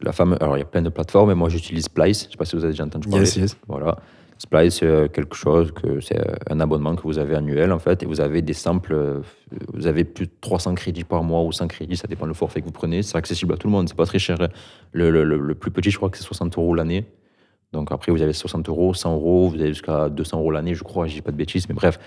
la 0.00 0.12
fameuse. 0.12 0.38
Alors, 0.40 0.56
il 0.56 0.60
y 0.60 0.62
a 0.62 0.66
plein 0.66 0.82
de 0.82 0.88
plateformes, 0.88 1.28
mais 1.28 1.34
moi, 1.34 1.48
j'utilise 1.48 1.84
Splice. 1.84 2.22
Je 2.22 2.26
ne 2.26 2.30
sais 2.32 2.36
pas 2.36 2.44
si 2.44 2.56
vous 2.56 2.64
avez 2.64 2.72
déjà 2.72 2.84
entendu 2.84 3.08
parler. 3.08 3.24
Yes, 3.24 3.36
yes. 3.36 3.56
Voilà. 3.68 3.96
Splice, 4.38 4.76
c'est 4.78 4.86
euh, 4.86 5.08
quelque 5.08 5.36
chose 5.36 5.70
que 5.72 6.00
c'est 6.00 6.18
un 6.50 6.60
abonnement 6.60 6.96
que 6.96 7.02
vous 7.02 7.18
avez 7.18 7.34
annuel, 7.36 7.72
en 7.72 7.78
fait, 7.78 8.02
et 8.02 8.06
vous 8.06 8.22
avez 8.22 8.40
des 8.40 8.54
samples. 8.54 9.20
Vous 9.74 9.86
avez 9.86 10.04
plus 10.04 10.26
de 10.28 10.32
300 10.40 10.74
crédits 10.76 11.04
par 11.04 11.22
mois 11.22 11.42
ou 11.42 11.52
100 11.52 11.68
crédits, 11.68 11.96
ça 11.98 12.08
dépend 12.08 12.24
le 12.24 12.32
forfait 12.32 12.60
que 12.62 12.64
vous 12.66 12.72
prenez. 12.72 13.02
C'est 13.02 13.18
accessible 13.18 13.52
à 13.52 13.56
tout 13.58 13.66
le 13.66 13.72
monde, 13.72 13.86
c'est 13.88 13.96
pas 13.96 14.06
très 14.06 14.18
cher. 14.18 14.38
Le- 14.92 15.10
le- 15.10 15.24
le 15.24 15.54
plus 15.54 15.70
petit, 15.70 15.90
je 15.90 15.98
crois 15.98 16.08
que 16.08 16.16
c'est 16.16 16.24
60 16.24 16.56
euros 16.56 16.74
l'année. 16.74 17.04
Donc 17.72 17.92
après, 17.92 18.10
vous 18.10 18.22
avez 18.22 18.32
60 18.32 18.68
euros, 18.68 18.94
100 18.94 19.14
euros, 19.14 19.48
vous 19.48 19.60
avez 19.60 19.68
jusqu'à 19.68 20.08
200 20.08 20.38
euros 20.38 20.50
l'année, 20.50 20.74
je 20.74 20.82
crois, 20.82 21.06
je 21.06 21.14
dis 21.14 21.22
pas 21.22 21.30
de 21.30 21.36
bêtises, 21.36 21.68
mais 21.68 21.74
bref, 21.74 21.98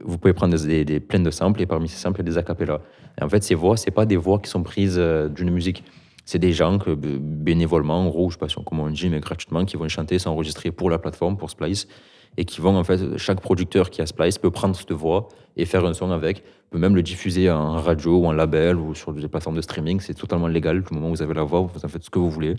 vous 0.00 0.16
pouvez 0.16 0.32
prendre 0.32 0.56
des, 0.56 0.66
des, 0.66 0.84
des 0.84 1.00
plein 1.00 1.20
de 1.20 1.30
samples 1.30 1.60
et 1.60 1.66
parmi 1.66 1.88
ces 1.88 1.98
samples, 1.98 2.20
il 2.20 2.26
y 2.26 2.28
a 2.28 2.32
des 2.32 2.38
acapellas. 2.38 2.80
Et 3.20 3.24
en 3.24 3.28
fait, 3.28 3.42
ces 3.42 3.54
voix, 3.54 3.76
c'est 3.76 3.90
pas 3.90 4.06
des 4.06 4.16
voix 4.16 4.38
qui 4.38 4.48
sont 4.50 4.62
prises 4.62 4.96
euh, 4.98 5.28
d'une 5.28 5.50
musique. 5.50 5.84
C'est 6.24 6.38
des 6.38 6.52
gens 6.52 6.78
bénévolement, 6.86 8.00
en 8.00 8.08
gros, 8.08 8.30
je 8.30 8.38
sais 8.38 8.38
pas 8.38 8.62
comment 8.64 8.84
on 8.84 8.90
dit, 8.90 9.08
mais 9.10 9.20
gratuitement, 9.20 9.64
qui 9.64 9.76
vont 9.76 9.88
chanter, 9.88 10.18
s'enregistrer 10.18 10.70
pour 10.70 10.88
la 10.88 10.98
plateforme, 10.98 11.36
pour 11.36 11.50
Splice, 11.50 11.88
et 12.36 12.44
qui 12.44 12.60
vont, 12.60 12.76
en 12.76 12.84
fait, 12.84 13.18
chaque 13.18 13.40
producteur 13.40 13.90
qui 13.90 14.00
a 14.00 14.06
Splice 14.06 14.38
peut 14.38 14.50
prendre 14.50 14.76
cette 14.76 14.92
voix 14.92 15.28
et 15.56 15.66
faire 15.66 15.84
un 15.84 15.92
son 15.92 16.10
avec, 16.10 16.44
peut 16.70 16.78
même 16.78 16.94
le 16.94 17.02
diffuser 17.02 17.50
en 17.50 17.72
radio 17.72 18.18
ou 18.18 18.26
en 18.26 18.32
label 18.32 18.76
ou 18.76 18.94
sur 18.94 19.12
des 19.12 19.28
plateformes 19.28 19.56
de 19.56 19.62
streaming, 19.62 20.00
c'est 20.00 20.14
totalement 20.14 20.46
légal, 20.46 20.82
du 20.82 20.94
moment 20.94 21.08
où 21.08 21.14
vous 21.14 21.22
avez 21.22 21.34
la 21.34 21.42
voix, 21.42 21.60
vous 21.60 21.84
en 21.84 21.88
faites 21.88 22.04
ce 22.04 22.10
que 22.10 22.18
vous 22.18 22.30
voulez. 22.30 22.54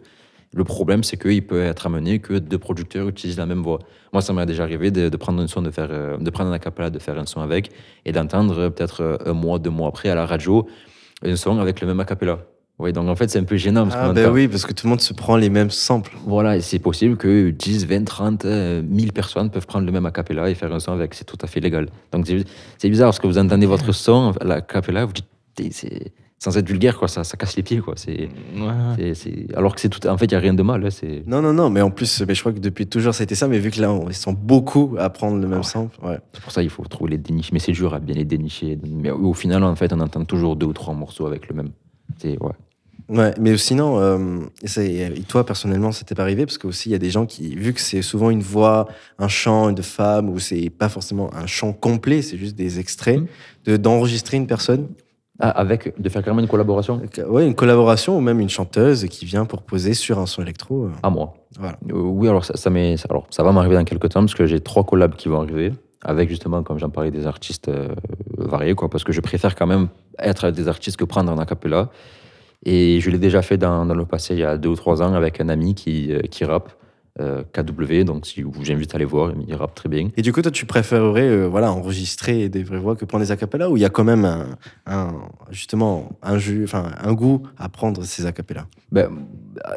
Le 0.54 0.64
problème, 0.64 1.04
c'est 1.04 1.18
qu'il 1.18 1.46
peut 1.46 1.64
être 1.64 1.88
amené 1.88 2.20
que 2.20 2.34
deux 2.34 2.60
producteurs 2.60 3.08
utilisent 3.08 3.38
la 3.38 3.46
même 3.46 3.64
voix. 3.64 3.80
Moi, 4.12 4.22
ça 4.22 4.34
m'est 4.34 4.46
déjà 4.46 4.64
arrivé 4.64 4.92
de, 4.92 5.10
de 5.10 5.18
prendre 5.18 5.46
son, 5.48 5.62
de, 5.62 5.72
faire, 5.72 5.90
euh, 5.92 6.18
de 6.18 6.30
prendre 6.30 6.52
un 6.52 6.54
acapella, 6.54 6.90
de 6.90 7.00
faire 7.00 7.18
un 7.18 7.26
son 7.26 7.42
avec, 7.42 7.72
et 8.06 8.12
d'entendre 8.12 8.70
peut-être 8.70 9.02
euh, 9.02 9.18
un 9.26 9.34
mois, 9.34 9.58
deux 9.58 9.72
mois 9.72 9.88
après 9.88 10.10
à 10.10 10.16
la 10.16 10.26
radio, 10.26 10.68
un 11.26 11.36
son 11.36 11.60
avec 11.60 11.82
le 11.82 11.88
même 11.88 12.00
acapella. 12.00 12.40
Oui, 12.80 12.92
donc 12.92 13.08
en 13.08 13.16
fait, 13.16 13.30
c'est 13.30 13.40
un 13.40 13.44
peu 13.44 13.56
gênant. 13.56 13.88
Parce 13.88 13.96
Ah, 14.00 14.14
ben 14.14 14.32
oui, 14.32 14.48
parce 14.48 14.66
que 14.66 14.74
tout 14.74 14.88
le 14.88 14.90
monde 14.90 15.02
se 15.02 15.14
prend 15.14 15.38
les 15.38 15.50
mêmes 15.50 15.70
samples. 15.70 16.12
Voilà, 16.26 16.58
et 16.58 16.62
c'est 16.62 16.80
possible 16.80 17.18
que 17.18 17.52
10, 17.52 17.86
20, 17.86 18.04
30, 18.04 18.46
euh, 18.46 18.82
1000 18.84 19.14
personnes 19.14 19.52
peuvent 19.52 19.68
prendre 19.68 19.86
le 19.86 19.92
même 19.92 20.06
acapella 20.06 20.50
et 20.50 20.56
faire 20.56 20.74
un 20.74 20.80
son 20.80 20.92
avec. 20.92 21.14
C'est 21.14 21.26
tout 21.26 21.38
à 21.42 21.48
fait 21.48 21.60
légal. 21.60 21.88
Donc 22.12 22.28
c'est 22.78 22.90
bizarre 22.90 23.08
parce 23.08 23.20
que 23.20 23.28
vous 23.28 23.38
entendez 23.38 23.68
votre 23.68 23.92
son, 23.92 24.34
l'acapella, 24.42 25.06
vous 25.06 25.14
dites, 25.14 25.76
sans 26.44 26.58
être 26.58 26.68
vulgaire, 26.68 26.98
quoi, 27.00 27.08
ça, 27.08 27.24
ça 27.24 27.38
casse 27.38 27.56
les 27.56 27.64
pieds. 27.64 27.80
Quoi. 27.80 27.94
C'est, 27.96 28.28
c'est- 28.98 29.14
c'est- 29.14 29.56
Alors 29.56 29.74
que 29.74 29.80
c'est 29.80 29.88
tout. 29.88 30.06
En 30.08 30.18
fait, 30.18 30.26
il 30.26 30.32
n'y 30.32 30.36
a 30.36 30.40
rien 30.40 30.54
de 30.54 30.62
mal. 30.62 30.86
hein, 30.86 30.90
c'est... 30.90 31.24
Non, 31.26 31.42
non, 31.42 31.54
non, 31.54 31.70
mais 31.70 31.80
en 31.82 31.90
plus, 31.90 32.22
mais 32.28 32.36
je 32.36 32.42
crois 32.42 32.52
que 32.52 32.60
depuis 32.60 32.86
toujours, 32.86 33.16
c'était 33.16 33.36
ça, 33.36 33.48
mais 33.48 33.60
vu 33.60 33.72
que 33.72 33.80
là, 33.80 33.90
on- 33.94 34.10
ils 34.10 34.14
sont 34.14 34.34
beaucoup 34.34 34.96
à 35.00 35.10
prendre 35.10 35.38
le 35.40 35.48
même 35.48 35.64
sample. 35.64 35.98
Ouais. 36.06 36.18
C'est 36.34 36.44
pour 36.44 36.52
ça 36.52 36.60
qu'il 36.60 36.70
faut 36.70 36.84
trouver 36.84 37.12
les 37.12 37.18
dénicher. 37.18 37.52
Mais 37.54 37.60
c'est 37.60 37.72
dur 37.72 37.94
à 37.94 38.00
bien 38.02 38.16
les 38.16 38.26
dénicher. 38.26 38.78
Mais 38.86 39.10
au 39.10 39.34
final, 39.34 39.64
en 39.64 39.74
fait, 39.78 39.94
on 39.94 40.00
entend 40.02 40.26
toujours 40.26 40.58
deux 40.58 40.66
ou 40.66 40.74
trois 40.74 40.94
morceaux 40.94 41.26
avec 41.28 41.48
le 41.48 41.56
même. 41.56 41.70
C'est, 42.18 42.38
ouais. 42.44 42.52
Ouais, 43.10 43.34
mais 43.40 43.58
sinon, 43.58 44.00
euh, 44.00 44.40
c'est- 44.66 45.14
et 45.16 45.22
toi 45.24 45.46
personnellement, 45.46 45.92
ça 45.94 46.04
t'est 46.06 46.16
pas 46.16 46.24
arrivé? 46.24 46.46
Parce 46.46 46.58
que 46.58 46.68
aussi 46.68 46.90
il 46.90 46.92
y 46.94 46.96
a 46.96 47.00
des 47.00 47.10
gens 47.10 47.26
qui, 47.26 47.54
vu 47.56 47.74
que 47.74 47.82
c'est 47.82 48.02
souvent 48.02 48.30
une 48.30 48.42
voix, 48.42 48.88
un 49.20 49.28
chant 49.28 49.72
de 49.74 49.82
femme 49.82 50.30
ou 50.30 50.40
c'est 50.40 50.70
pas 50.70 50.88
forcément 50.90 51.34
un 51.36 51.46
chant 51.46 51.74
complet, 51.74 52.22
c'est 52.22 52.38
juste 52.38 52.56
des 52.56 52.80
extraits, 52.80 53.20
de 53.66 53.76
d'enregistrer 53.78 54.38
une 54.38 54.48
personne? 54.48 54.88
Ah, 55.40 55.50
avec 55.50 56.00
de 56.00 56.10
faire 56.10 56.24
carrément 56.24 56.42
une 56.42 56.48
collaboration. 56.48 57.02
Ouais, 57.28 57.46
une 57.48 57.56
collaboration 57.56 58.16
ou 58.18 58.22
même 58.22 58.40
une 58.40 58.50
chanteuse 58.50 59.06
qui 59.06 59.26
vient 59.26 59.46
pour 59.46 59.64
poser 59.64 59.96
sur 59.96 60.20
un 60.20 60.28
son 60.28 60.44
électro. 60.44 60.86
euh. 60.86 60.92
À 61.02 61.10
moi. 61.10 61.34
Voilà. 61.60 61.78
Euh, 61.90 61.94
oui, 61.96 62.28
alors 62.30 62.46
ça, 62.46 62.56
ça, 62.56 62.70
m'est- 62.70 62.98
ça- 62.98 63.08
alors 63.10 63.26
ça 63.32 63.42
va 63.44 63.52
m'arriver 63.52 63.76
dans 63.76 63.84
quelques 63.84 64.10
temps 64.10 64.20
parce 64.22 64.36
que 64.36 64.46
j'ai 64.46 64.60
trois 64.60 64.84
collabs 64.84 65.16
qui 65.16 65.30
vont 65.30 65.42
arriver 65.42 65.74
avec 66.04 66.30
justement, 66.30 66.62
comme 66.62 66.78
j'en 66.78 66.90
parlais, 66.92 67.10
des 67.12 67.26
artistes 67.26 67.70
euh, 67.70 67.88
variés, 68.38 68.76
quoi, 68.76 68.90
parce 68.90 69.04
que 69.04 69.12
je 69.12 69.22
préfère 69.22 69.56
quand 69.56 69.66
même 69.68 69.88
être 70.20 70.44
avec 70.44 70.56
des 70.56 70.68
artistes 70.68 70.98
que 70.98 71.06
prendre 71.06 71.32
un 71.32 71.40
acapella. 71.40 71.90
Et 72.66 73.00
je 73.00 73.10
l'ai 73.10 73.18
déjà 73.18 73.42
fait 73.42 73.58
dans, 73.58 73.86
dans 73.86 73.96
le 73.96 74.06
passé, 74.06 74.36
il 74.36 74.40
y 74.40 74.44
a 74.44 74.58
deux 74.58 74.70
ou 74.70 74.76
trois 74.76 75.02
ans, 75.02 75.14
avec 75.16 75.42
un 75.42 75.50
ami 75.50 75.74
qui, 75.76 76.14
euh, 76.14 76.20
qui 76.30 76.46
rappe, 76.46 76.72
euh, 77.20 77.44
KW, 77.54 78.04
donc 78.06 78.26
si 78.26 78.42
vous 78.42 78.52
j'invite 78.64 78.94
à 78.94 78.96
aller 78.96 79.06
voir, 79.06 79.34
il 79.48 79.54
rappe 79.56 79.76
très 79.76 79.88
bien. 79.90 80.10
Et 80.18 80.22
du 80.24 80.34
coup, 80.34 80.42
toi, 80.42 80.52
tu 80.52 80.66
préférerais 80.66 81.28
euh, 81.30 81.48
voilà, 81.48 81.72
enregistrer 81.72 82.50
des 82.50 82.64
vraies 82.64 82.80
voix 82.80 82.96
que 82.96 83.06
prendre 83.06 83.24
des 83.24 83.32
acapellas 83.32 83.70
ou 83.70 83.78
il 83.78 83.82
y 83.82 83.86
a 83.86 83.90
quand 83.90 84.04
même 84.04 84.26
un, 84.26 84.48
un- 84.88 85.14
justement 85.52 86.10
un, 86.24 86.38
jus, 86.38 86.66
un 86.74 87.14
goût 87.14 87.44
à 87.58 87.70
prendre 87.70 88.04
ces 88.04 88.26
acapellas 88.26 88.66
Ben, 88.92 89.10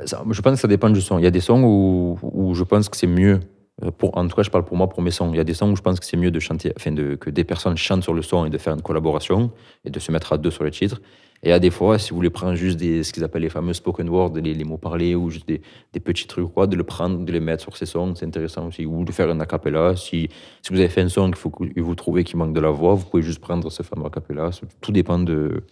ça- 0.06 0.22
je 0.30 0.40
pense 0.40 0.54
que 0.54 0.60
ça 0.60 0.68
dépend 0.68 0.88
du 0.90 1.00
son. 1.02 1.18
Il 1.18 1.24
y 1.24 1.26
a 1.26 1.30
des 1.30 1.40
sons 1.40 1.62
où, 1.62 2.18
où 2.22 2.54
je 2.54 2.64
pense 2.64 2.88
que 2.88 2.96
c'est 2.96 3.06
mieux. 3.06 3.40
euh, 3.84 3.90
Pour, 3.90 4.16
en 4.16 4.26
tout 4.26 4.34
cas, 4.34 4.42
je 4.42 4.50
parle 4.50 4.64
pour 4.64 4.76
moi, 4.78 4.88
pour 4.88 5.02
mes 5.02 5.10
sons. 5.10 5.30
Il 5.32 5.36
y 5.36 5.40
a 5.40 5.44
des 5.44 5.52
sons 5.54 5.70
où 5.70 5.76
je 5.76 5.82
pense 5.82 6.00
que 6.00 6.06
c'est 6.06 6.16
mieux 6.16 6.30
de 6.30 6.40
chanter, 6.40 6.72
enfin 6.76 6.92
de, 6.92 7.16
que 7.16 7.28
des 7.28 7.44
personnes 7.44 7.76
chantent 7.76 8.02
sur 8.02 8.14
le 8.14 8.22
son 8.22 8.46
et 8.46 8.50
de 8.50 8.56
faire 8.56 8.72
une 8.72 8.80
collaboration 8.82 9.50
et 9.84 9.90
de 9.90 9.98
se 10.00 10.10
mettre 10.10 10.32
à 10.32 10.38
deux 10.38 10.50
sur 10.50 10.64
le 10.64 10.70
titre. 10.70 11.02
Et 11.46 11.52
à 11.52 11.60
des 11.60 11.70
fois, 11.70 11.96
si 11.96 12.10
vous 12.10 12.16
voulez 12.16 12.28
prendre 12.30 12.56
juste 12.56 12.76
des, 12.76 13.04
ce 13.04 13.12
qu'ils 13.12 13.22
appellent 13.22 13.42
les 13.42 13.48
fameux 13.48 13.72
spoken 13.72 14.08
words, 14.08 14.32
les, 14.34 14.52
les 14.52 14.64
mots 14.64 14.78
parlés 14.78 15.14
ou 15.14 15.30
juste 15.30 15.46
des, 15.46 15.62
des 15.92 16.00
petits 16.00 16.26
trucs, 16.26 16.52
quoi, 16.52 16.66
de 16.66 16.74
le 16.74 16.82
prendre, 16.82 17.24
de 17.24 17.30
les 17.30 17.38
mettre 17.38 17.62
sur 17.62 17.76
ces 17.76 17.86
sons, 17.86 18.16
c'est 18.16 18.26
intéressant 18.26 18.66
aussi. 18.66 18.84
Ou 18.84 19.04
de 19.04 19.12
faire 19.12 19.30
un 19.30 19.38
acapella. 19.38 19.94
Si, 19.94 20.28
si 20.60 20.72
vous 20.72 20.80
avez 20.80 20.88
fait 20.88 21.02
un 21.02 21.08
son 21.08 21.26
qu'il 21.26 21.36
faut 21.36 21.50
que 21.50 21.80
vous 21.80 21.94
trouvez 21.94 22.24
qu'il 22.24 22.36
manque 22.36 22.52
de 22.52 22.58
la 22.58 22.70
voix, 22.70 22.94
vous 22.94 23.04
pouvez 23.04 23.22
juste 23.22 23.38
prendre 23.38 23.70
ce 23.70 23.84
fameux 23.84 24.06
acapella. 24.06 24.50
Tout 24.80 24.90
dépend 24.90 25.20
de, 25.20 25.62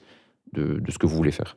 de, 0.53 0.79
de 0.79 0.91
ce 0.93 0.97
que 0.99 1.07
vous 1.07 1.17
voulez 1.17 1.33
faire. 1.33 1.57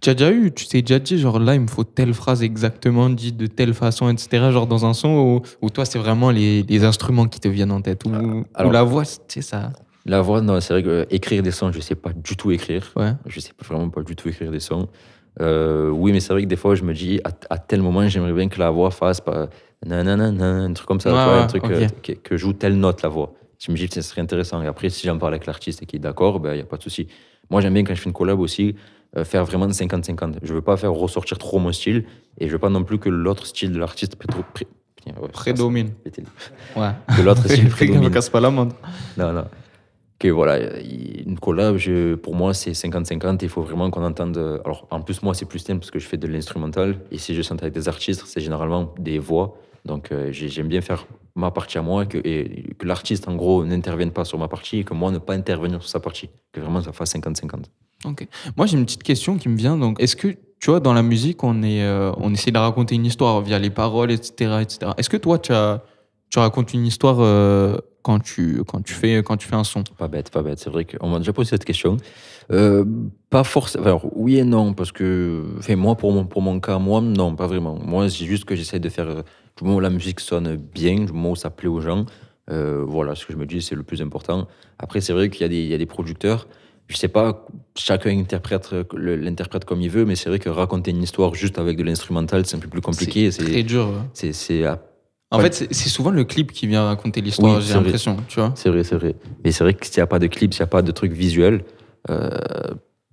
Tu 0.00 0.08
as 0.08 0.14
déjà 0.14 0.32
eu, 0.32 0.50
tu 0.50 0.66
t'es 0.66 0.80
déjà 0.80 0.98
dit, 0.98 1.18
genre 1.18 1.38
là, 1.38 1.54
il 1.54 1.60
me 1.60 1.66
faut 1.66 1.84
telle 1.84 2.14
phrase 2.14 2.42
exactement 2.42 3.10
dite 3.10 3.36
de 3.36 3.46
telle 3.46 3.74
façon, 3.74 4.08
etc. 4.08 4.50
Genre 4.52 4.66
dans 4.66 4.86
un 4.86 4.94
son 4.94 5.10
où, 5.18 5.42
où 5.60 5.68
toi, 5.68 5.84
c'est 5.84 5.98
vraiment 5.98 6.30
les, 6.30 6.62
les 6.62 6.82
instruments 6.84 7.26
qui 7.28 7.40
te 7.40 7.48
viennent 7.48 7.72
en 7.72 7.82
tête. 7.82 8.06
Ou, 8.06 8.08
ou 8.08 8.44
alors- 8.54 8.72
la 8.72 8.82
voix, 8.84 9.04
tu 9.04 9.12
sais, 9.28 9.42
ça. 9.42 9.70
La 10.06 10.20
voix, 10.20 10.40
non, 10.42 10.60
c'est 10.60 10.74
vrai 10.74 10.82
que 10.82 10.88
euh, 10.88 11.04
écrire 11.10 11.42
des 11.42 11.50
sons, 11.50 11.72
je 11.72 11.80
sais 11.80 11.94
pas 11.94 12.10
du 12.12 12.36
tout 12.36 12.50
écrire. 12.50 12.90
Ouais. 12.96 13.12
Je 13.26 13.40
sais 13.40 13.52
pas- 13.52 13.64
vraiment 13.66 13.88
pas 13.88 14.02
du 14.02 14.14
tout 14.16 14.28
écrire 14.28 14.50
des 14.50 14.60
sons. 14.60 14.88
Euh, 15.40 15.88
oui, 15.88 16.12
mais 16.12 16.20
c'est 16.20 16.32
vrai 16.32 16.42
que 16.42 16.46
des 16.48 16.56
fois, 16.56 16.74
je 16.74 16.82
me 16.84 16.92
dis, 16.92 17.20
à, 17.24 17.30
à 17.50 17.58
tel 17.58 17.80
moment, 17.82 18.06
j'aimerais 18.06 18.32
bien 18.32 18.48
que 18.48 18.58
la 18.58 18.70
voix 18.70 18.90
fasse 18.90 19.20
pas 19.20 19.48
nanana, 19.84 20.26
un 20.46 20.72
truc 20.72 20.86
comme 20.86 21.00
ça, 21.00 21.10
Ouais, 21.12 21.32
ouais, 21.34 21.42
un 21.42 21.46
truc 21.46 21.64
ok. 21.64 21.70
euh, 21.72 21.88
que, 22.02 22.12
que 22.12 22.36
joue 22.36 22.52
telle 22.52 22.76
note 22.78 23.02
la 23.02 23.08
voix. 23.08 23.34
Je 23.58 23.72
me 23.72 23.76
dis 23.76 23.88
que 23.88 23.94
ce 23.94 24.02
serait 24.02 24.20
intéressant. 24.20 24.62
Et 24.62 24.66
après, 24.66 24.90
si 24.90 25.06
j'en 25.06 25.16
parle 25.18 25.32
avec 25.34 25.46
l'artiste 25.46 25.82
et 25.82 25.86
qu'il 25.86 25.96
est 25.96 26.00
d'accord, 26.02 26.36
il 26.36 26.42
ben, 26.42 26.54
n'y 26.54 26.60
a 26.60 26.64
pas 26.64 26.76
de 26.76 26.82
souci. 26.82 27.08
Moi, 27.50 27.60
j'aime 27.62 27.74
bien 27.74 27.82
quand 27.84 27.94
je 27.94 28.00
fais 28.00 28.08
une 28.08 28.12
collab 28.14 28.38
aussi, 28.40 28.76
euh, 29.16 29.24
faire 29.24 29.44
vraiment 29.44 29.66
de 29.66 29.72
50-50. 29.72 30.34
Je 30.42 30.52
veux 30.54 30.60
pas 30.62 30.76
faire 30.76 30.92
ressortir 30.92 31.38
trop 31.38 31.58
mon 31.58 31.72
style 31.72 32.04
et 32.38 32.46
je 32.48 32.52
veux 32.52 32.58
pas 32.58 32.68
non 32.70 32.84
plus 32.84 32.98
que 32.98 33.08
l'autre 33.08 33.46
style 33.46 33.72
de 33.72 33.78
l'artiste 33.78 34.16
pré- 34.16 34.28
pré- 34.54 34.66
putain, 34.96 35.18
ouais, 35.20 35.28
Prédomine. 35.28 35.90
Ouais. 36.76 36.90
que 37.16 37.22
l'autre 37.22 37.42
style 37.48 37.68
prédomine. 37.70 38.10
casse 38.10 38.28
pas 38.28 38.40
la 38.40 38.50
montre. 38.50 38.76
Non, 39.16 39.32
non. 39.32 39.44
Que 40.24 40.30
voilà, 40.30 40.58
il- 40.80 41.24
une 41.28 41.38
collab, 41.38 41.76
pour 42.22 42.34
moi, 42.34 42.54
c'est 42.54 42.72
50-50. 42.72 43.42
Il 43.42 43.50
faut 43.50 43.60
vraiment 43.60 43.90
qu'on 43.90 44.02
entende. 44.02 44.38
Alors, 44.64 44.86
en 44.90 45.02
plus, 45.02 45.22
moi, 45.22 45.34
c'est 45.34 45.44
plus 45.44 45.58
simple 45.58 45.80
parce 45.80 45.90
que 45.90 45.98
je 45.98 46.06
fais 46.06 46.16
de 46.16 46.26
l'instrumental. 46.26 46.96
Et 47.10 47.18
si 47.18 47.34
je 47.34 47.42
chante 47.42 47.60
avec 47.62 47.74
des 47.74 47.88
artistes, 47.88 48.22
c'est 48.26 48.40
généralement 48.40 48.94
des 48.98 49.18
voix. 49.18 49.58
Donc, 49.84 50.12
euh, 50.12 50.32
j'ai- 50.32 50.48
j'aime 50.48 50.68
bien 50.68 50.80
faire 50.80 51.06
ma 51.34 51.50
partie 51.50 51.76
à 51.76 51.82
moi 51.82 52.04
et 52.04 52.06
que, 52.78 52.86
l'artiste, 52.86 53.28
en 53.28 53.34
gros, 53.36 53.66
n'intervienne 53.66 54.12
pas 54.12 54.24
sur 54.24 54.38
ma 54.38 54.48
partie 54.48 54.78
et 54.78 54.84
que 54.84 54.94
moi, 54.94 55.10
ne 55.10 55.18
pas 55.18 55.34
intervenir 55.34 55.82
sur 55.82 55.90
sa 55.90 56.00
partie. 56.00 56.30
Que 56.52 56.60
vraiment, 56.60 56.80
ça 56.80 56.92
fasse 56.92 57.10
50-50. 57.10 57.66
Ok. 58.06 58.26
Moi, 58.56 58.64
j'ai 58.64 58.78
une 58.78 58.86
petite 58.86 59.02
question 59.02 59.36
qui 59.36 59.50
me 59.50 59.56
vient. 59.58 59.76
Donc, 59.76 60.00
est-ce 60.00 60.16
que, 60.16 60.28
tu 60.28 60.70
vois, 60.70 60.80
dans 60.80 60.94
la 60.94 61.02
musique, 61.02 61.44
on, 61.44 61.62
est, 61.62 61.82
euh, 61.84 62.12
on 62.16 62.32
essaie 62.32 62.50
de 62.50 62.56
raconter 62.58 62.94
une 62.94 63.04
histoire 63.04 63.42
via 63.42 63.58
les 63.58 63.68
paroles, 63.68 64.10
etc. 64.10 64.30
etc. 64.62 64.92
Est-ce 64.96 65.10
que 65.10 65.18
toi, 65.18 65.38
tu 65.38 65.52
racontes 66.38 66.72
une 66.72 66.86
histoire 66.86 67.18
euh, 67.20 67.76
quand, 68.04 68.20
tu, 68.20 68.62
quand, 68.68 68.80
tu 68.82 68.92
fais, 68.94 69.22
quand 69.24 69.36
tu 69.36 69.48
fais 69.48 69.56
un 69.56 69.64
son 69.64 69.82
Pas 69.98 70.06
bête, 70.08 70.30
pas 70.30 70.42
bête. 70.42 70.58
C'est 70.60 70.70
vrai 70.70 70.84
qu'on 70.84 71.08
m'a 71.08 71.18
déjà 71.18 71.32
posé 71.32 71.50
cette 71.50 71.64
question. 71.64 71.96
Euh, 72.52 72.84
pas 73.30 73.42
forcément. 73.44 73.84
Alors, 73.86 74.06
oui 74.14 74.36
et 74.38 74.44
non, 74.44 74.74
parce 74.74 74.92
que. 74.92 75.42
Enfin, 75.58 75.74
moi, 75.76 75.96
pour 75.96 76.12
mon, 76.12 76.24
pour 76.26 76.42
mon 76.42 76.60
cas, 76.60 76.78
moi, 76.78 77.00
non, 77.00 77.34
pas 77.34 77.46
vraiment. 77.46 77.78
Moi, 77.84 78.08
c'est 78.10 78.26
juste 78.26 78.44
que 78.44 78.54
j'essaie 78.54 78.78
de 78.78 78.88
faire. 78.90 79.08
euh, 79.08 79.22
Du 79.56 79.64
moment 79.64 79.76
où 79.78 79.80
la 79.80 79.90
musique 79.90 80.20
sonne 80.20 80.56
bien, 80.56 80.96
du 81.04 81.12
moment 81.12 81.30
où 81.32 81.36
ça 81.36 81.48
plaît 81.50 81.68
aux 81.68 81.80
gens, 81.80 82.04
euh, 82.50 82.84
voilà, 82.86 83.14
ce 83.14 83.24
que 83.24 83.32
je 83.32 83.38
me 83.38 83.46
dis, 83.46 83.62
c'est 83.62 83.74
le 83.76 83.82
plus 83.84 84.02
important. 84.02 84.46
Après, 84.78 85.00
c'est 85.00 85.12
vrai 85.14 85.30
qu'il 85.30 85.40
y, 85.42 85.44
a 85.44 85.48
des- 85.48 85.62
il 85.62 85.68
y 85.68 85.74
a 85.74 85.78
des 85.78 85.86
producteurs. 85.86 86.46
Je 86.88 86.96
sais 86.98 87.08
pas, 87.08 87.46
chacun 87.78 88.10
interprète 88.18 88.74
l'interprète 88.94 89.64
comme 89.64 89.80
il 89.80 89.88
veut, 89.88 90.04
mais 90.04 90.16
c'est 90.16 90.28
vrai 90.28 90.38
que 90.38 90.50
raconter 90.50 90.90
une 90.90 91.02
histoire 91.02 91.34
juste 91.34 91.58
avec 91.58 91.78
de 91.78 91.82
l'instrumental, 91.82 92.44
c'est 92.44 92.56
un 92.56 92.60
peu 92.60 92.68
plus 92.68 92.82
compliqué. 92.82 93.30
C'est 93.30 93.44
très 93.44 93.62
dur, 93.62 93.86
ouais. 93.88 94.02
C'est. 94.12 94.62
En 95.34 95.38
Ouais. 95.38 95.50
fait, 95.50 95.68
c'est 95.72 95.88
souvent 95.88 96.10
le 96.10 96.24
clip 96.24 96.52
qui 96.52 96.66
vient 96.66 96.84
raconter 96.84 97.20
l'histoire, 97.20 97.56
Oui, 97.56 97.60
j'ai 97.60 97.68
c'est 97.68 97.74
vrai. 97.74 97.84
l'impression, 97.84 98.16
tu 98.28 98.40
vois. 98.40 98.52
C'est 98.54 98.68
vrai, 98.70 98.84
c'est 98.84 98.94
vrai. 98.96 99.14
Mais 99.44 99.50
c'est 99.52 99.64
vrai 99.64 99.74
que 99.74 99.84
s'il 99.86 99.96
n'y 99.98 100.02
a 100.02 100.06
pas 100.06 100.18
de 100.18 100.26
clip, 100.26 100.54
s'il 100.54 100.60
n'y 100.62 100.64
a 100.64 100.68
pas 100.68 100.82
de 100.82 100.90
truc 100.92 101.12
visuel, 101.12 101.64
euh, 102.10 102.30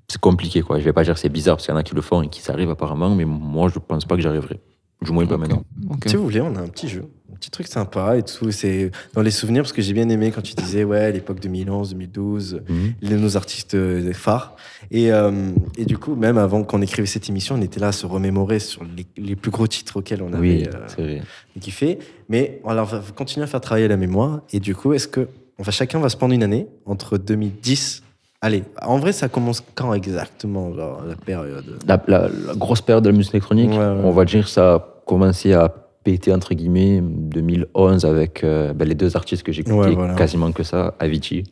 c'est 0.07 0.19
compliqué. 0.21 0.61
Quoi. 0.61 0.79
Je 0.79 0.83
vais 0.85 0.93
pas 0.93 1.03
dire 1.03 1.13
que 1.15 1.19
c'est 1.19 1.29
bizarre 1.29 1.55
parce 1.55 1.65
qu'il 1.65 1.73
y 1.73 1.75
en 1.75 1.79
a 1.79 1.83
qui 1.83 1.95
le 1.95 2.01
font 2.01 2.21
et 2.21 2.27
qui 2.29 2.41
s'arrivent 2.41 2.69
apparemment, 2.69 3.13
mais 3.15 3.25
moi, 3.25 3.69
je 3.73 3.79
pense 3.79 4.05
pas 4.05 4.15
que 4.15 4.21
j'arriverai. 4.21 4.59
Du 5.01 5.11
moins, 5.11 5.25
pas 5.25 5.37
maintenant. 5.37 5.63
Si 6.05 6.15
vous 6.15 6.23
voulez, 6.23 6.41
on 6.41 6.55
a 6.55 6.59
un 6.61 6.67
petit 6.67 6.87
jeu, 6.87 7.05
petit 7.41 7.49
truc 7.51 7.67
sympa 7.67 8.17
et 8.17 8.23
tout. 8.23 8.51
C'est 8.51 8.91
dans 9.13 9.21
les 9.23 9.31
souvenirs 9.31 9.63
parce 9.63 9.73
que 9.73 9.81
j'ai 9.81 9.93
bien 9.93 10.07
aimé 10.09 10.31
quand 10.31 10.41
tu 10.41 10.53
disais 10.53 10.83
ouais, 10.83 11.11
l'époque 11.11 11.39
2011, 11.39 11.89
2012, 11.91 12.61
Mhm. 12.69 12.93
les- 13.01 13.15
nos 13.17 13.35
artistes 13.35 13.73
euh, 13.73 14.13
phares. 14.13 14.55
Et, 14.91 15.11
euh, 15.11 15.31
et 15.77 15.85
du 15.85 15.97
coup, 15.97 16.15
même 16.15 16.37
avant 16.37 16.63
qu'on 16.63 16.81
écrive 16.81 17.05
cette 17.05 17.27
émission, 17.29 17.55
on 17.55 17.61
était 17.61 17.79
là 17.79 17.87
à 17.87 17.91
se 17.91 18.05
remémorer 18.05 18.59
sur 18.59 18.83
les, 18.95 19.05
les 19.17 19.35
plus 19.35 19.51
gros 19.51 19.67
titres 19.67 19.97
auxquels 19.97 20.21
on 20.21 20.31
Oui, 20.39 20.63
avait 20.65 20.69
euh, 20.99 21.19
kiffé. 21.59 21.97
Mais 22.29 22.61
on 22.63 22.73
va 22.73 23.01
continuer 23.15 23.43
à 23.43 23.47
faire 23.47 23.61
travailler 23.61 23.87
la 23.87 23.97
mémoire. 23.97 24.41
Et 24.53 24.59
du 24.59 24.75
coup, 24.75 24.93
est-ce 24.93 25.07
que 25.07 25.27
enfin, 25.59 25.71
chacun 25.71 25.99
va 25.99 26.09
se 26.09 26.17
prendre 26.17 26.33
une 26.33 26.43
année 26.43 26.67
entre 26.85 27.17
2010 27.17 28.03
Allez, 28.43 28.63
en 28.81 28.97
vrai, 28.97 29.11
ça 29.13 29.29
commence 29.29 29.63
quand 29.75 29.93
exactement, 29.93 30.73
genre, 30.73 31.03
la 31.07 31.15
période? 31.15 31.77
La, 31.87 32.01
la- 32.07 32.27
la 32.47 32.53
grosse 32.55 32.81
période 32.81 33.03
de 33.03 33.09
la 33.09 33.15
musique 33.15 33.33
électronique, 33.35 33.69
Ouais, 33.69 33.77
ouais. 33.77 34.01
on 34.03 34.09
va 34.11 34.25
dire 34.25 34.47
ça 34.47 34.73
a 34.75 34.79
commencé 35.05 35.53
à 35.53 35.71
péter, 36.03 36.33
entre 36.33 36.53
guillemets, 36.53 37.01
2011 37.01 38.05
avec 38.05 38.43
euh, 38.43 38.73
ben, 38.73 38.87
les 38.87 38.95
deux 38.95 39.15
artistes 39.15 39.43
que 39.43 39.51
j'écoutais 39.51 39.75
Ouais, 39.75 39.91
voilà. 39.95 40.15
quasiment 40.15 40.51
que 40.51 40.63
ça, 40.63 40.95
Avicii 40.99 41.43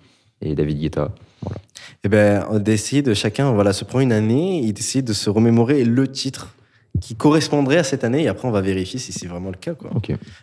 et 0.41 0.55
David 0.55 0.79
Guetta. 0.79 1.11
Voilà. 1.41 1.57
Eh 2.03 2.09
ben, 2.09 2.45
on 2.49 2.59
décide, 2.59 3.13
chacun 3.13 3.51
voilà, 3.53 3.73
se 3.73 3.83
prend 3.85 3.99
une 3.99 4.11
année, 4.11 4.59
il 4.63 4.73
décide 4.73 5.05
de 5.05 5.13
se 5.13 5.29
remémorer 5.29 5.83
le 5.83 6.07
titre 6.07 6.55
qui 7.01 7.15
correspondrait 7.15 7.77
à 7.77 7.83
cette 7.83 8.03
année, 8.03 8.23
et 8.23 8.27
après 8.27 8.47
on 8.47 8.51
va 8.51 8.61
vérifier 8.61 8.99
si 8.99 9.13
c'est 9.13 9.27
vraiment 9.27 9.51
le 9.51 9.55
cas. 9.57 9.73
Quoi. 9.73 9.91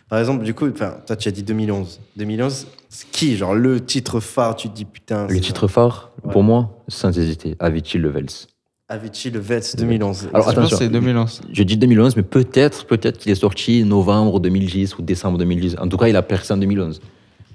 Par 0.09 0.17
exemple, 0.17 0.43
du 0.43 0.53
coup, 0.53 0.67
enfin, 0.69 0.97
toi 1.05 1.15
tu 1.15 1.27
as 1.27 1.31
dit 1.31 1.43
2011. 1.43 1.99
2011, 2.15 2.67
c'est 2.89 3.09
qui 3.11 3.35
Genre 3.35 3.53
le 3.53 3.81
titre 3.85 4.19
phare, 4.21 4.55
tu 4.55 4.69
te 4.69 4.73
dis 4.75 4.85
putain. 4.85 5.27
Le 5.27 5.39
titre 5.39 5.67
phare, 5.67 6.11
Ouais. 6.23 6.31
pour 6.31 6.43
moi, 6.43 6.83
sans 6.87 7.17
hésiter, 7.19 7.55
Avicii 7.59 7.99
Levels. 7.99 8.47
Avicii, 8.89 9.31
le 9.31 9.39
Vets 9.39 9.75
2011. 9.77 10.29
Alors 10.33 10.49
Je 10.49 10.55
pense 10.55 10.55
que 10.55 10.59
attention, 10.59 10.77
c'est 10.77 10.87
2011. 10.89 11.41
je 11.51 11.63
dis 11.63 11.75
2011, 11.75 12.15
mais 12.15 12.23
peut-être 12.23 12.85
peut-être 12.87 13.17
qu'il 13.17 13.31
est 13.31 13.35
sorti 13.35 13.83
novembre 13.83 14.39
2010 14.39 14.97
ou 14.97 15.01
décembre 15.01 15.37
2010. 15.37 15.75
En 15.79 15.89
tout 15.89 15.97
cas, 15.97 16.07
il 16.07 16.15
a 16.15 16.21
percé 16.21 16.53
en 16.53 16.57
2011. 16.57 17.01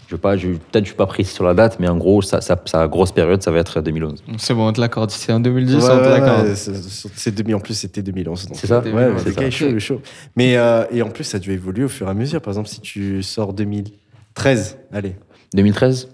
Je 0.08 0.16
pas, 0.16 0.36
je, 0.36 0.48
peut-être 0.48 0.84
je 0.84 0.88
suis 0.90 0.96
pas 0.96 1.06
précis 1.06 1.32
sur 1.32 1.44
la 1.44 1.54
date, 1.54 1.78
mais 1.80 1.88
en 1.88 1.96
gros, 1.96 2.20
sa, 2.20 2.42
sa, 2.42 2.60
sa 2.66 2.86
grosse 2.86 3.12
période, 3.12 3.42
ça 3.42 3.50
va 3.50 3.60
être 3.60 3.80
2011. 3.80 4.22
C'est 4.36 4.52
bon, 4.52 4.68
on 4.68 4.72
te 4.74 4.80
l'accorde. 4.80 5.10
Si 5.10 5.18
c'est 5.20 5.32
en 5.32 5.40
2010, 5.40 5.74
Ouais, 5.76 5.80
on 5.84 5.86
te 5.86 6.02
ouais, 6.02 6.10
l'accorde. 6.10 6.48
ouais, 6.48 6.54
c'est- 6.54 7.08
c'est 7.14 7.34
2000, 7.34 7.54
en 7.54 7.60
plus, 7.60 7.72
c'était 7.72 8.02
2011. 8.02 8.46
donc. 8.48 8.56
C'est 8.58 8.66
ça 8.66 8.80
Ouais, 8.80 8.92
ouais, 8.92 9.12
C'est 9.16 9.28
le 9.30 9.34
ça. 9.34 9.50
chaud, 9.50 9.78
chaud. 9.78 10.00
Mais, 10.36 10.58
euh, 10.58 10.84
et 10.90 11.00
en 11.00 11.08
plus, 11.08 11.24
ça 11.24 11.38
a 11.38 11.40
dû 11.40 11.50
évoluer 11.52 11.84
au 11.84 11.88
fur 11.88 12.08
et 12.08 12.10
à 12.10 12.14
mesure. 12.14 12.42
Par 12.42 12.52
exemple, 12.52 12.68
si 12.68 12.82
tu 12.82 13.22
sors 13.22 13.54
2013, 13.54 14.76
allez. 14.92 15.16
2013, 15.54 16.08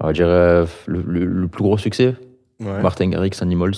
on 0.00 0.06
va 0.06 0.12
dire 0.14 0.28
euh, 0.28 0.64
le, 0.86 1.02
le- 1.06 1.26
le 1.26 1.48
plus 1.48 1.62
gros 1.62 1.76
succès, 1.76 2.14
Ouais. 2.58 2.80
Martin 2.80 3.08
Garrix, 3.10 3.32
Animals. 3.42 3.74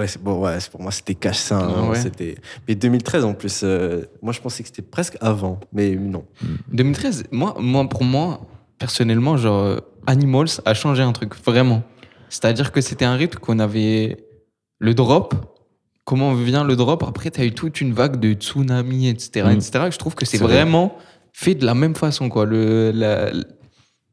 Ouais, 0.00 0.06
bon, 0.20 0.40
ouais, 0.40 0.58
c'est- 0.60 0.70
pour 0.70 0.80
moi, 0.82 0.90
c'était 0.90 1.14
cash 1.14 1.36
ça. 1.38 1.58
Ah 1.60 1.88
ouais. 1.90 1.96
C'était... 1.98 2.36
Mais 2.66 2.74
2013, 2.74 3.24
en 3.24 3.34
plus, 3.34 3.60
euh, 3.62 4.02
moi, 4.22 4.32
je 4.32 4.40
pensais 4.40 4.62
que 4.62 4.68
c'était 4.68 4.82
presque 4.82 5.16
avant, 5.20 5.60
mais 5.72 5.94
non. 5.96 6.24
2013, 6.72 7.24
moi, 7.30 7.54
moi, 7.58 7.88
pour 7.88 8.04
moi, 8.04 8.40
personnellement, 8.78 9.36
genre, 9.36 9.60
euh, 9.62 9.76
Animals 10.06 10.48
a 10.64 10.74
changé 10.74 11.02
un 11.02 11.12
truc, 11.12 11.34
vraiment. 11.44 11.82
C'est-à-dire 12.30 12.72
que 12.72 12.80
c'était 12.80 13.04
un 13.04 13.14
rythme 13.14 13.38
qu'on 13.38 13.58
avait. 13.58 14.24
Le 14.78 14.94
drop, 14.94 15.34
comment 16.04 16.32
vient 16.32 16.64
le 16.64 16.74
drop 16.76 17.02
Après, 17.06 17.30
tu 17.30 17.40
as 17.40 17.44
eu 17.44 17.52
toute 17.52 17.80
une 17.82 17.92
vague 17.92 18.18
de 18.18 18.32
tsunami, 18.32 19.08
etc. 19.08 19.46
Mm. 19.46 19.50
etc. 19.58 19.84
Et 19.88 19.90
je 19.90 19.98
trouve 19.98 20.14
que 20.14 20.24
c'est 20.24 20.38
C'est 20.38 20.44
vrai. 20.44 20.54
vraiment 20.54 20.96
fait 21.34 21.54
de 21.54 21.66
la 21.66 21.74
même 21.74 21.94
façon, 21.94 22.28
quoi. 22.30 22.46
Le, 22.46 22.90
la, 22.92 23.30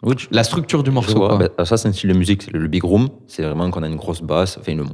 Oui, 0.03 0.15
tu- 0.17 0.27
la 0.31 0.43
structure 0.43 0.83
du 0.83 0.91
morceau, 0.91 1.17
vois. 1.19 1.37
quoi. 1.37 1.49
Ben, 1.57 1.65
ça, 1.65 1.77
c'est 1.77 1.87
un 1.87 1.93
style 1.93 2.11
de 2.11 2.17
musique, 2.17 2.43
c'est 2.43 2.51
le, 2.51 2.59
le 2.59 2.67
big 2.67 2.83
room. 2.83 3.07
C'est 3.27 3.43
vraiment 3.43 3.69
qu'on 3.71 3.83
a 3.83 3.87
une 3.87 3.95
grosse 3.95 4.21
basse, 4.21 4.57
enfin, 4.59 4.73
une, 4.73 4.85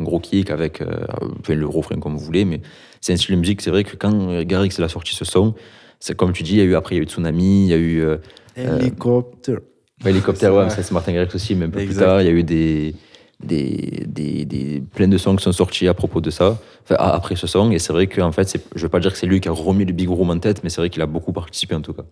un 0.00 0.04
gros 0.04 0.20
kick 0.20 0.50
avec 0.50 0.80
euh, 0.80 1.06
enfin, 1.40 1.54
le 1.54 1.66
refrain 1.66 1.96
comme 1.98 2.16
vous 2.16 2.24
voulez, 2.24 2.44
mais 2.44 2.60
c'est 3.00 3.12
un 3.12 3.16
style 3.16 3.34
de 3.34 3.40
musique. 3.40 3.60
C'est 3.62 3.70
vrai 3.70 3.84
que 3.84 3.96
quand 3.96 4.42
Garrix 4.42 4.70
il 4.78 4.84
a 4.84 4.88
sorti 4.88 5.14
ce 5.14 5.24
son, 5.24 5.54
c'est 6.00 6.16
comme 6.16 6.32
tu 6.32 6.42
dis, 6.42 6.52
il 6.52 6.58
y 6.58 6.60
a 6.60 6.64
eu 6.64 6.74
après 6.74 6.96
il 6.96 6.98
y 6.98 7.00
a 7.00 7.04
eu 7.04 7.06
Tsunami, 7.06 7.64
il 7.66 7.68
y 7.70 7.72
a 7.74 7.76
eu 7.76 8.00
euh, 8.02 8.16
euh, 8.58 8.78
Hélicoptère. 8.78 9.58
Hélicoptère, 10.04 10.54
ouais, 10.54 10.68
c'est 10.70 10.90
Martin 10.90 11.12
Garrix 11.12 11.30
aussi, 11.34 11.54
mais 11.54 11.66
un 11.66 11.70
peu 11.70 11.84
plus 11.84 11.96
tard, 11.96 12.20
il 12.20 12.24
y 12.26 12.28
a 12.28 12.32
eu 12.32 12.42
des, 12.42 12.94
des, 13.42 14.04
des, 14.06 14.44
des- 14.44 14.82
plein 14.94 15.08
de 15.08 15.16
sons 15.16 15.34
qui 15.36 15.44
sont 15.44 15.52
sortis 15.52 15.88
à 15.88 15.94
propos 15.94 16.20
de 16.20 16.30
ça, 16.30 16.58
enfin, 16.82 16.96
après 16.98 17.36
ce 17.36 17.46
son, 17.46 17.70
et 17.70 17.78
c'est 17.78 17.92
vrai 17.92 18.06
qu'en 18.06 18.32
fait, 18.32 18.58
je 18.74 18.78
ne 18.78 18.82
veux 18.82 18.88
pas 18.88 19.00
dire 19.00 19.12
que 19.12 19.18
c'est 19.18 19.26
lui 19.26 19.40
qui 19.40 19.48
a 19.48 19.52
remis 19.52 19.84
le 19.84 19.92
Big 19.92 20.08
Room 20.08 20.30
en 20.30 20.38
tête, 20.38 20.62
mais 20.62 20.68
c'est 20.70 20.80
vrai 20.80 20.90
qu'il 20.90 21.00
a 21.00 21.06
beaucoup 21.06 21.32
participé 21.32 21.74
en 21.74 21.80
tout 21.80 21.94
cas. 21.94 22.02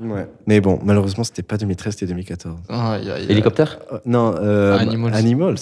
Ouais. 0.00 0.26
Mais 0.46 0.60
bon, 0.60 0.80
malheureusement, 0.82 1.22
c'était 1.22 1.42
pas 1.42 1.56
2013, 1.56 1.92
c'était 1.94 2.06
2014. 2.06 2.56
Aïe, 2.68 2.78
aïe, 3.02 3.10
aïe. 3.10 3.26
Hélicoptère? 3.28 3.78
Euh, 3.92 3.98
non, 4.06 4.34
euh, 4.40 4.76
Animals. 4.76 5.14
Animals. 5.14 5.56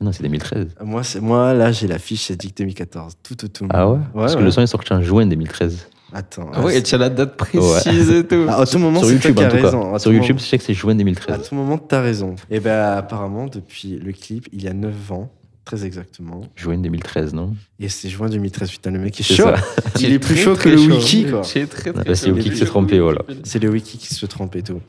Non, 0.00 0.12
c'est 0.12 0.22
2013. 0.22 0.66
Moi, 0.84 1.02
c'est 1.02 1.20
moi 1.20 1.54
là, 1.54 1.72
j'ai 1.72 1.86
l'affiche, 1.86 2.24
c'est 2.26 2.36
dit 2.36 2.50
que 2.52 2.56
2014. 2.58 3.14
Tout, 3.22 3.34
tout, 3.34 3.48
tout. 3.48 3.66
Ah 3.70 3.88
ouais, 3.90 3.98
Parce 4.14 4.36
que 4.36 4.42
le 4.42 4.50
son 4.50 4.60
est 4.60 4.66
sorti 4.66 4.92
en 4.92 5.00
juin 5.02 5.24
2013. 5.26 5.88
Attends. 6.12 6.50
Ah 6.52 6.62
ouais, 6.62 6.82
tu 6.82 6.94
as 6.94 6.98
la 6.98 7.08
date 7.08 7.36
précise 7.36 8.10
et 8.10 8.26
tout. 8.26 8.44
Ah, 8.48 8.60
à 8.60 8.66
tout 8.66 8.78
moment, 8.78 9.00
Sur 9.00 9.08
c'est 9.08 9.14
YouTube 9.14 9.34
toi 9.36 9.44
en 9.46 9.48
qui 9.48 9.56
as 9.56 9.58
tout 9.58 9.64
raison. 9.66 9.90
cas. 9.90 9.96
À 9.96 9.98
Sur 9.98 10.12
YouTube, 10.12 10.28
moment- 10.36 10.38
je 10.40 10.44
sais 10.44 10.58
que 10.58 10.64
c'est 10.64 10.74
juin 10.74 10.92
À 10.92 10.96
2013. 10.98 11.48
tout 11.48 11.54
moment, 11.54 11.78
t'as 11.78 12.00
raison. 12.02 12.36
Et 12.50 12.60
ben, 12.60 12.92
apparemment, 12.98 13.46
depuis 13.46 13.98
le 13.98 14.12
clip, 14.12 14.48
il 14.52 14.62
y 14.62 14.68
a 14.68 14.72
9 14.74 15.12
ans, 15.12 15.30
très 15.64 15.84
exactement. 15.84 16.42
Juin 16.54 16.76
2013, 16.78 17.32
non? 17.34 17.54
Et 17.80 17.88
c'est 17.88 18.08
juin 18.10 18.28
2013. 18.28 18.70
Putain, 18.70 18.90
le 18.92 18.98
mec 18.98 19.18
est 19.18 19.22
chaud. 19.24 19.44
ça. 19.44 19.54
Il 19.98 20.12
est 20.12 20.18
plus 20.18 20.34
Très, 20.34 20.44
chaud 20.44 20.54
que 20.54 20.60
très 20.60 20.70
le 20.72 20.76
chaud. 20.76 20.90
wiki, 20.90 21.26
quoi. 21.26 21.42
C'est 21.42 21.66
très, 21.66 21.90
Ah 21.90 21.92
très 21.94 22.04
bah, 22.04 22.14
C'est 22.14 22.28
chaud. 22.28 22.34
Wiki 22.36 22.50
qui 22.50 22.56
s'est 22.58 22.66
trompé, 22.66 23.00
voilà. 23.00 23.22
C'est 23.44 23.58
le 23.58 23.70
wiki 23.70 23.96
qui 23.98 24.14
se 24.14 24.26
trompe 24.26 24.54
et 24.56 24.62
tout. 24.62 24.80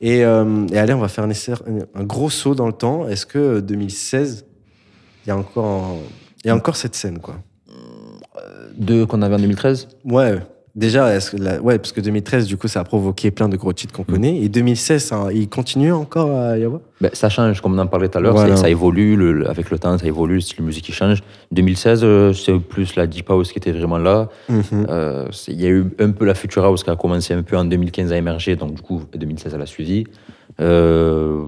Et, 0.00 0.24
euh, 0.24 0.66
et 0.72 0.78
allez, 0.78 0.92
on 0.94 1.00
va 1.00 1.08
faire 1.08 1.24
un, 1.24 1.30
essai- 1.30 1.52
un 1.94 2.02
gros 2.04 2.30
saut 2.30 2.54
dans 2.56 2.66
le 2.66 2.72
temps. 2.72 3.06
Est-ce 3.08 3.26
que 3.26 3.38
euh, 3.38 3.60
2016, 3.60 4.44
il 5.24 5.28
y 5.28 5.32
a 5.32 5.36
encore, 5.36 5.96
il 6.44 6.48
y 6.48 6.50
a 6.50 6.54
encore 6.56 6.76
cette 6.76 6.94
scène, 6.94 7.18
quoi 7.18 7.36
Deux 8.76 9.06
qu'on 9.06 9.22
avait 9.22 9.34
en 9.36 9.38
2013 9.38 9.88
Ouais. 10.04 10.38
Déjà, 10.76 11.14
est-ce 11.14 11.30
que 11.30 11.36
la- 11.36 11.60
ouais, 11.62 11.78
parce 11.78 11.92
que 11.92 12.00
2013, 12.00 12.46
du 12.48 12.56
coup, 12.56 12.66
ça 12.66 12.80
a 12.80 12.84
provoqué 12.84 13.30
plein 13.30 13.48
de 13.48 13.56
gros 13.56 13.72
titres 13.72 13.94
qu'on 13.94 14.02
connaît. 14.02 14.38
Et 14.42 14.48
2016, 14.48 15.04
ça- 15.04 15.28
il 15.32 15.48
continue 15.48 15.92
encore 15.92 16.36
à 16.36 16.58
y 16.58 16.64
avoir? 16.64 16.80
Ben, 17.00 17.10
ça 17.12 17.28
change, 17.28 17.60
comme 17.60 17.74
on 17.74 17.78
en 17.78 17.86
parlait 17.86 18.08
tout 18.08 18.18
à 18.18 18.20
l'heure, 18.20 18.32
Voilà. 18.34 18.56
ça, 18.56 18.68
évolue, 18.68 19.14
le- 19.14 19.48
avec 19.48 19.70
le 19.70 19.78
temps, 19.78 19.96
ça 19.96 20.04
évolue, 20.04 20.34
le 20.34 20.40
style 20.40 20.58
de 20.58 20.62
musique 20.64 20.84
qui 20.86 20.90
change. 20.90 21.22
2016, 21.52 22.00
euh, 22.02 22.32
c'est 22.32 22.58
plus 22.58 22.96
la 22.96 23.06
Deep 23.06 23.30
House 23.30 23.52
qui 23.52 23.58
était 23.58 23.70
vraiment 23.70 23.98
là. 23.98 24.28
Mhm. 24.48 24.62
Euh, 24.88 25.28
Il 25.46 25.60
y 25.60 25.66
a 25.66 25.68
eu 25.68 25.84
un 26.00 26.10
peu 26.10 26.24
la 26.24 26.34
Future 26.34 26.64
House 26.64 26.82
qui 26.82 26.90
a 26.90 26.96
commencé 26.96 27.34
un 27.34 27.44
peu 27.44 27.56
en 27.56 27.64
2015 27.64 28.10
à 28.10 28.16
émerger, 28.16 28.56
donc 28.56 28.74
du 28.74 28.82
coup, 28.82 29.00
2016, 29.14 29.54
elle 29.54 29.62
a 29.62 29.66
suivi. 29.66 30.02
Euh, 30.60 31.44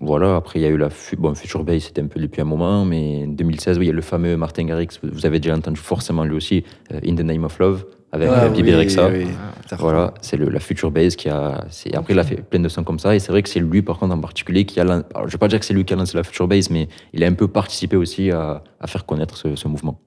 voilà, 0.00 0.36
après, 0.36 0.58
il 0.58 0.62
y 0.62 0.66
a 0.66 0.68
eu 0.68 0.76
la 0.76 0.90
fu- 0.90 1.16
bon, 1.16 1.34
Future 1.34 1.64
Bass, 1.64 1.84
c'était 1.84 2.02
un 2.02 2.06
peu 2.06 2.20
depuis 2.20 2.40
un 2.42 2.44
moment, 2.44 2.84
mais 2.84 3.26
2016, 3.26 3.78
oui, 3.78 3.84
il 3.86 3.88
y 3.88 3.90
a 3.92 3.94
le 3.94 4.02
fameux 4.02 4.36
Martin 4.36 4.64
Garrix, 4.64 4.88
vous 5.02 5.24
avez 5.24 5.40
déjà 5.40 5.54
entendu 5.56 5.80
forcément 5.80 6.24
lui 6.24 6.36
aussi, 6.36 6.64
euh, 6.92 7.00
In 7.06 7.14
the 7.14 7.20
Name 7.20 7.44
of 7.44 7.58
Love, 7.58 7.86
avec 8.12 8.28
Ah 8.30 8.44
euh, 8.44 8.48
Bibi 8.50 8.74
oui, 8.74 8.96
oui. 9.24 9.26
T'as 9.68 9.76
Voilà, 9.76 10.14
c'est 10.20 10.36
le- 10.36 10.48
la 10.48 10.60
Future 10.60 10.90
Bass 10.90 11.16
qui 11.16 11.28
a. 11.28 11.66
Après, 11.94 12.12
il 12.12 12.18
a 12.18 12.24
fait 12.24 12.36
plein 12.36 12.60
de 12.60 12.68
sons 12.68 12.84
comme 12.84 12.98
ça. 13.00 13.14
Et 13.16 13.18
c'est 13.18 13.32
vrai 13.32 13.42
que 13.42 13.48
c'est 13.48 13.58
lui, 13.58 13.82
par 13.82 13.98
contre, 13.98 14.14
en 14.14 14.20
particulier, 14.20 14.64
qui 14.64 14.78
a. 14.78 14.82
alors, 14.82 15.02
je 15.14 15.20
ne 15.24 15.30
vais 15.30 15.38
pas 15.38 15.48
dire 15.48 15.58
que 15.58 15.64
c'est 15.64 15.74
lui 15.74 15.84
qui 15.84 15.92
a 15.92 15.96
lancé 15.96 16.16
la 16.16 16.22
Future 16.22 16.46
Bass, 16.46 16.70
mais 16.70 16.88
il 17.12 17.24
a 17.24 17.26
un 17.26 17.32
peu 17.32 17.48
participé 17.48 17.96
aussi 17.96 18.30
à, 18.30 18.62
à 18.80 18.86
faire 18.86 19.06
connaître 19.06 19.36
ce, 19.36 19.56
ce 19.56 19.66
mouvement. 19.66 19.98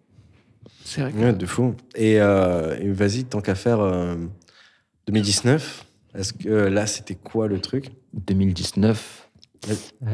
C'est 0.86 1.02
vrai 1.02 1.12
que- 1.12 1.18
Ouais, 1.18 1.34
de 1.34 1.46
fou. 1.46 1.76
Et, 1.96 2.22
euh, 2.22 2.78
et 2.80 2.90
vas-y, 2.90 3.26
tant 3.26 3.42
qu'à 3.42 3.56
faire, 3.56 3.82
euh, 3.82 4.16
2019, 5.08 5.86
est-ce 6.16 6.34
que 6.34 6.48
euh, 6.48 6.70
là, 6.70 6.86
c'était 6.88 7.16
quoi 7.16 7.48
le 7.48 7.60
truc? 7.60 7.90
2019. 8.14 9.19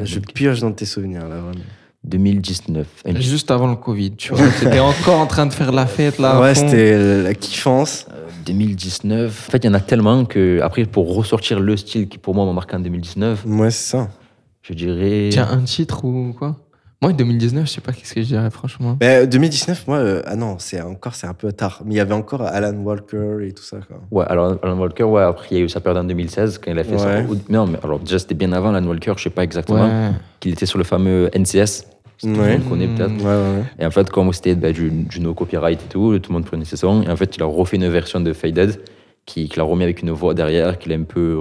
Je 0.04 0.20
pioche 0.20 0.60
dans 0.60 0.72
tes 0.72 0.86
souvenirs, 0.86 1.22
là, 1.28 1.38
vraiment. 1.40 1.64
2019. 2.04 2.86
Un- 3.06 3.20
Juste 3.20 3.50
avant 3.50 3.68
le 3.68 3.76
Covid, 3.76 4.12
tu 4.16 4.34
vois. 4.34 4.46
T'étais 4.60 4.80
encore 4.80 5.20
en 5.20 5.26
train 5.26 5.48
de 5.48 5.54
faire 5.54 5.72
la 5.72 5.88
fête 5.88 6.20
là. 6.20 6.40
ouais, 6.40 6.54
c'était 6.54 7.24
la 7.24 7.34
kiffance. 7.34 8.06
Euh, 8.12 8.28
2019. 8.46 9.46
En 9.48 9.52
fait, 9.52 9.58
il 9.64 9.66
y 9.66 9.70
en 9.70 9.74
a 9.74 9.80
tellement 9.80 10.24
que, 10.26 10.60
après, 10.62 10.86
pour 10.86 11.16
ressortir 11.16 11.60
le 11.60 11.76
style 11.78 12.08
qui, 12.08 12.20
pour 12.20 12.36
moi, 12.36 12.46
m'a 12.46 12.54
marqué 12.54 12.76
en 12.76 12.80
2019, 12.80 13.44
Ouais, 13.48 13.72
c'est 13.72 13.90
ça. 13.98 14.08
je 14.62 14.74
dirais. 14.76 15.30
Tiens, 15.32 15.48
un 15.52 15.64
titre 15.64 16.06
ou 16.06 16.34
quoi? 16.38 16.58
Moi, 17.02 17.12
2019, 17.14 17.68
je 17.68 17.72
sais 17.72 17.82
pas 17.82 17.92
qu'est-ce 17.92 18.14
que 18.16 18.22
je 18.22 18.28
dirais, 18.28 18.50
franchement. 18.50 18.98
Mais 19.02 19.28
2019, 19.28 19.86
moi, 19.88 19.98
euh, 19.98 20.22
ah 20.26 20.36
non, 20.36 20.56
c'est 20.60 20.82
encore, 20.82 21.14
c'est 21.14 21.28
un 21.28 21.34
peu 21.34 21.52
tard. 21.52 21.82
Mais 21.86 21.96
il 21.96 21.98
y 21.98 22.00
avait 22.00 22.14
encore 22.14 22.42
Alan 22.42 22.74
Walker 22.74 23.38
et 23.46 23.52
tout 23.52 23.64
ça, 23.64 23.78
quoi. 23.86 23.98
Ouais, 24.12 24.26
alors 24.28 24.58
Alan 24.64 24.78
Walker, 24.80 25.04
ouais, 25.04 25.22
après, 25.22 25.48
il 25.52 25.58
y 25.58 25.62
a 25.62 25.64
eu 25.64 25.70
sa 25.70 25.82
période 25.82 26.04
en 26.04 26.08
2016 26.08 26.58
quand 26.64 26.72
il 26.72 26.80
a 26.80 26.84
fait 26.84 26.98
ça. 26.98 27.08
Ouais. 27.08 27.26
Ou- 27.30 27.38
Non, 27.52 27.68
mais 27.68 27.78
alors, 27.84 28.00
déjà, 28.00 28.18
c'était 28.18 28.34
bien 28.34 28.52
avant 28.54 28.74
Alan 28.74 28.88
Walker, 28.88 29.14
je 29.18 29.24
sais 29.24 29.30
pas 29.30 29.44
exactement. 29.44 29.84
Ouais. 29.86 30.12
Qu'il 30.40 30.54
était 30.54 30.66
sur 30.66 30.78
le 30.78 30.84
fameux 30.86 31.30
NCS. 31.38 31.86
Si 32.18 32.28
tout 32.28 32.34
le 32.34 32.40
Ouais. 32.42 32.58
monde 32.58 32.70
connaît 32.70 32.88
peut-être. 32.88 33.12
Ouais, 33.18 33.26
ouais, 33.26 33.58
ouais. 33.58 33.64
Et 33.78 33.86
en 33.86 33.92
fait, 33.92 34.10
comme 34.10 34.32
c'était 34.32 34.56
bah, 34.56 34.72
du, 34.72 34.90
du 34.90 35.20
no 35.20 35.34
copyright 35.34 35.82
et 35.84 35.88
tout, 35.90 36.18
tout 36.20 36.32
le 36.32 36.34
monde 36.36 36.46
prenait 36.46 36.64
ses 36.64 36.78
sons. 36.78 37.04
Et 37.04 37.10
en 37.10 37.16
fait, 37.18 37.36
il 37.36 37.44
a 37.44 37.46
refait 37.46 37.76
une 37.76 37.90
version 37.90 38.22
de 38.22 38.32
Faded 38.32 38.80
qui- 39.26 39.50
qu'il 39.50 39.60
a 39.60 39.64
remis 39.64 39.84
avec 39.84 40.02
une 40.02 40.12
voix 40.12 40.34
derrière, 40.34 40.78
qu'il 40.78 40.92
a 40.94 40.96
un 40.96 41.04
peu, 41.04 41.40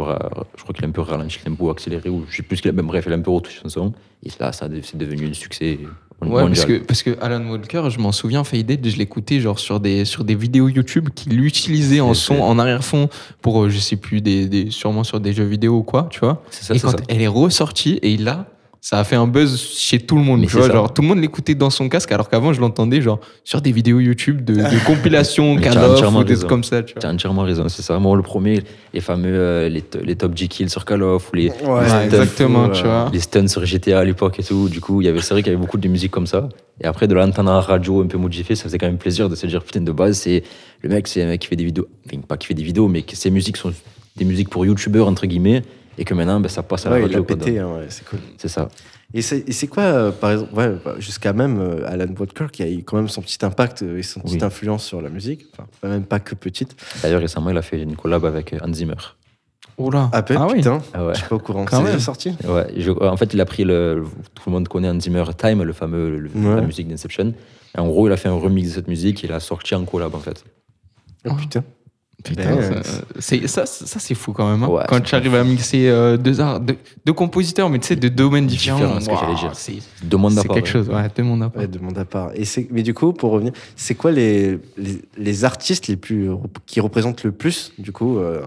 je 0.56 0.62
crois 0.62 0.74
qu'il 0.74 0.84
a 0.84 0.88
un 0.88 0.92
peu 0.92 1.02
ralenti 1.02 1.38
le 1.44 1.50
tempo, 1.50 1.70
accéléré, 1.70 2.08
ou 2.08 2.24
je 2.30 2.36
sais 2.36 2.42
plus 2.42 2.60
qu'il 2.60 2.68
a, 2.70 2.72
ben, 2.72 2.84
bref, 2.84 3.04
il 3.06 3.12
a 3.12 3.16
un 3.16 3.20
peu 3.20 3.30
retouché 3.30 3.58
son 3.62 3.68
son. 3.68 3.92
Et 4.24 4.30
là, 4.40 4.52
ça 4.52 4.66
a- 4.66 4.68
c'est 4.82 4.96
devenu 4.96 5.28
un 5.28 5.34
succès 5.34 5.78
Ouais, 6.22 6.28
mondial. 6.42 6.48
parce 6.48 6.64
que, 6.64 6.78
parce 6.84 7.02
que 7.02 7.10
Alan 7.20 7.44
Walker, 7.50 7.88
je 7.90 7.98
m'en 7.98 8.12
souviens, 8.12 8.42
Faded, 8.44 8.88
je 8.88 8.96
l'écoutais 8.96 9.40
genre 9.40 9.58
sur 9.58 9.80
des, 9.80 10.06
sur 10.06 10.24
des 10.24 10.34
vidéos 10.34 10.68
YouTube 10.68 11.10
qu'il 11.14 11.38
utilisait 11.44 12.00
en 12.00 12.14
son, 12.14 12.36
en 12.40 12.58
arrière-fond, 12.58 13.08
pour, 13.42 13.64
euh, 13.64 13.68
je 13.68 13.78
sais 13.78 13.96
plus, 13.96 14.22
des, 14.22 14.46
des, 14.48 14.70
sûrement 14.70 15.04
sur 15.04 15.20
des 15.20 15.34
jeux 15.34 15.44
vidéo 15.44 15.74
ou 15.78 15.82
quoi, 15.82 16.08
tu 16.10 16.20
vois. 16.20 16.42
C'est 16.50 16.64
ça, 16.64 16.74
et 16.74 16.78
quand 16.80 16.90
ça. 16.92 16.96
elle 17.08 17.20
est 17.20 17.26
ressortie, 17.28 17.98
et 18.02 18.16
là, 18.16 18.46
ça 18.86 18.98
a 18.98 19.04
fait 19.04 19.16
un 19.16 19.26
buzz 19.26 19.58
chez 19.78 19.98
tout 19.98 20.14
le 20.16 20.20
monde, 20.22 20.44
tu 20.46 20.54
vois. 20.58 20.70
Genre, 20.70 20.92
tout 20.92 21.00
le 21.00 21.08
monde 21.08 21.18
l'écoutait 21.18 21.54
dans 21.54 21.70
son 21.70 21.88
casque, 21.88 22.12
alors 22.12 22.28
qu'avant, 22.28 22.52
je 22.52 22.60
l'entendais 22.60 23.00
genre 23.00 23.18
sur 23.42 23.62
des 23.62 23.72
vidéos 23.72 23.98
YouTube 23.98 24.44
de, 24.44 24.56
de 24.56 24.84
compilations, 24.86 25.56
Call 25.56 25.78
of 25.78 26.02
ou 26.14 26.22
des 26.22 26.28
raison. 26.28 26.40
trucs 26.40 26.48
comme 26.50 26.64
ça, 26.64 26.82
tu 26.82 26.94
as 27.02 27.08
entièrement 27.10 27.44
raison, 27.44 27.66
c'est 27.70 27.80
ça. 27.80 27.98
Moi, 27.98 28.14
le 28.14 28.22
premier, 28.22 28.62
les 28.92 29.00
fameux 29.00 29.30
euh, 29.32 29.68
les, 29.70 29.82
les 30.02 30.16
top 30.16 30.36
G 30.36 30.48
kills 30.48 30.68
sur 30.68 30.84
Call 30.84 31.02
of, 31.02 31.30
ou 31.32 31.36
les, 31.36 31.48
Ouais, 31.48 31.82
les 31.84 31.88
stuns- 31.88 32.02
exactement, 32.04 32.66
fou, 32.66 32.72
tu 32.74 32.82
vois. 32.82 33.08
les 33.10 33.20
stuns 33.20 33.48
sur 33.48 33.64
GTA 33.64 34.00
à 34.00 34.04
l'époque 34.04 34.38
et 34.38 34.42
tout. 34.42 34.68
Du 34.68 34.82
coup, 34.82 35.00
il 35.00 35.06
y 35.06 35.08
avait, 35.08 35.22
c'est 35.22 35.32
vrai 35.32 35.42
qu'il 35.42 35.50
y 35.50 35.54
avait 35.54 35.62
beaucoup 35.64 35.78
de 35.78 35.88
musique 35.88 36.10
comme 36.10 36.26
ça. 36.26 36.50
Et 36.82 36.84
après, 36.84 37.08
de 37.08 37.14
l'entendre 37.14 37.50
en 37.52 37.60
radio 37.60 38.02
un 38.02 38.06
peu 38.06 38.18
modifié, 38.18 38.54
ça 38.54 38.64
faisait 38.64 38.76
quand 38.76 38.86
même 38.86 38.98
plaisir 38.98 39.30
de 39.30 39.34
se 39.34 39.46
dire, 39.46 39.64
putain, 39.64 39.80
de 39.80 39.92
base, 39.92 40.18
c'est 40.18 40.42
le 40.82 40.90
mec, 40.90 41.08
c'est 41.08 41.22
un 41.22 41.28
mec 41.28 41.40
qui 41.40 41.48
fait 41.48 41.56
des 41.56 41.64
vidéos, 41.64 41.88
enfin, 42.06 42.20
pas 42.20 42.36
qui 42.36 42.46
fait 42.48 42.52
des 42.54 42.62
vidéos, 42.64 42.88
mais 42.88 43.00
que 43.00 43.16
ses 43.16 43.30
musiques 43.30 43.56
sont 43.56 43.72
des 44.16 44.26
musiques 44.26 44.50
pour 44.50 44.66
youtubeurs, 44.66 45.08
entre 45.08 45.24
guillemets, 45.26 45.62
et 45.98 46.04
que 46.04 46.14
maintenant, 46.14 46.40
ben, 46.40 46.48
ça 46.48 46.62
passe 46.62 46.86
à 46.86 46.90
la 46.90 46.96
Ouais, 46.96 47.02
il 47.02 47.04
radio. 47.06 47.24
pété, 47.24 47.58
hein, 47.58 47.68
ouais, 47.76 47.86
c'est 47.88 48.04
cool. 48.06 48.18
C'est 48.38 48.48
ça. 48.48 48.68
Et 49.12 49.22
c'est 49.22 49.66
quoi, 49.68 49.82
euh, 49.84 50.10
par 50.10 50.32
exemple, 50.32 50.54
ouais, 50.54 50.74
bah, 50.84 50.94
jusqu'à 50.98 51.32
même 51.32 51.60
euh, 51.60 51.86
Alan 51.88 52.12
Walker 52.18 52.46
qui 52.52 52.62
a 52.64 52.68
eu 52.70 52.82
quand 52.82 52.96
même 52.96 53.08
son 53.08 53.22
petit 53.22 53.38
impact 53.44 53.82
euh, 53.82 53.98
et 53.98 54.02
son 54.02 54.20
petite 54.20 54.40
Oui. 54.40 54.46
influence 54.46 54.84
sur 54.84 55.00
la 55.00 55.08
musique, 55.08 55.46
enfin, 55.52 55.68
même 55.88 56.04
pas 56.04 56.18
que 56.18 56.34
petite. 56.34 56.74
D'ailleurs, 57.02 57.20
récemment, 57.20 57.50
il 57.50 57.56
a 57.56 57.62
fait 57.62 57.80
une 57.80 57.94
collab 57.94 58.24
avec 58.24 58.54
Hans 58.60 58.72
Zimmer. 58.72 58.94
Oh 59.76 59.90
peine, 59.90 60.38
Ah 60.40 60.46
oui. 60.48 60.54
putain, 60.58 60.80
Ah 60.92 61.06
ouais. 61.06 61.14
je 61.14 61.18
suis 61.20 61.28
pas 61.28 61.36
au 61.36 61.38
courant. 61.40 61.64
Quand 61.64 61.82
même. 61.82 61.98
sorti 62.00 62.30
Ouais, 62.48 62.72
je- 62.76 62.90
en 62.92 63.16
fait, 63.16 63.32
il 63.34 63.40
a 63.40 63.44
pris 63.44 63.64
le. 63.64 64.04
Tout 64.34 64.42
le 64.46 64.52
monde 64.52 64.68
connaît 64.68 64.88
Hans 64.88 65.00
Zimmer 65.00 65.24
Time, 65.36 65.62
le 65.62 65.72
fameux, 65.72 66.16
le- 66.16 66.30
Ouais. 66.34 66.56
la 66.56 66.60
musique 66.62 66.86
d'Inception. 66.88 67.34
En 67.76 67.86
gros, 67.88 68.06
il 68.08 68.12
a 68.12 68.16
fait 68.16 68.28
un 68.28 68.38
remix 68.38 68.68
de 68.68 68.74
cette 68.74 68.88
musique 68.88 69.24
et 69.24 69.26
il 69.26 69.32
a 69.32 69.40
sorti 69.40 69.74
en 69.74 69.84
collab, 69.84 70.14
en 70.14 70.20
fait. 70.20 70.44
Oh, 71.28 71.34
putain. 71.34 71.64
Putain, 72.24 72.56
Ben, 72.56 72.82
ça, 72.82 72.92
c'est, 73.18 73.46
ça, 73.46 73.66
ça, 73.66 73.98
c'est 74.00 74.14
fou 74.14 74.32
quand 74.32 74.50
même. 74.50 74.62
hein. 74.62 74.68
Ouais, 74.68 74.82
quand 74.88 74.98
tu 75.00 75.14
arrives 75.14 75.34
à 75.34 75.44
mixer 75.44 75.88
euh, 75.88 76.16
deux, 76.16 76.40
arts, 76.40 76.58
deux, 76.58 76.76
deux 77.04 77.12
compositeurs, 77.12 77.68
mais 77.68 77.78
tu 77.78 77.86
sais, 77.88 77.96
de 77.96 78.08
domaines 78.08 78.46
différents. 78.46 78.98
Ce 78.98 79.06
que 79.08 79.14
j'allais 79.14 79.26
waouh, 79.32 79.38
dire. 79.38 79.50
C'est, 79.54 79.74
Deux 80.02 80.16
mondes 80.16 80.38
à 80.38 80.40
c'est 80.40 80.48
part, 80.48 80.54
quelque 80.56 80.66
ouais. 80.66 80.72
chose, 80.72 80.88
ouais, 80.88 81.08
deux 81.14 81.22
mondes 81.22 81.42
à 81.42 81.50
part. 81.50 81.60
Ouais, 81.62 81.68
demande 81.68 81.98
à 81.98 82.04
part. 82.06 82.30
Et 82.34 82.44
c'est- 82.46 82.66
mais 82.70 82.82
du 82.82 82.94
coup, 82.94 83.12
pour 83.12 83.30
revenir, 83.32 83.52
c'est 83.76 83.94
quoi 83.94 84.10
les, 84.10 84.58
les, 84.78 85.02
les 85.18 85.44
artistes 85.44 85.86
les 85.86 85.96
plus, 85.96 86.30
qui 86.64 86.80
représentent 86.80 87.24
le 87.24 87.32
plus, 87.32 87.72
du 87.78 87.92
coup, 87.92 88.16
euh, 88.18 88.40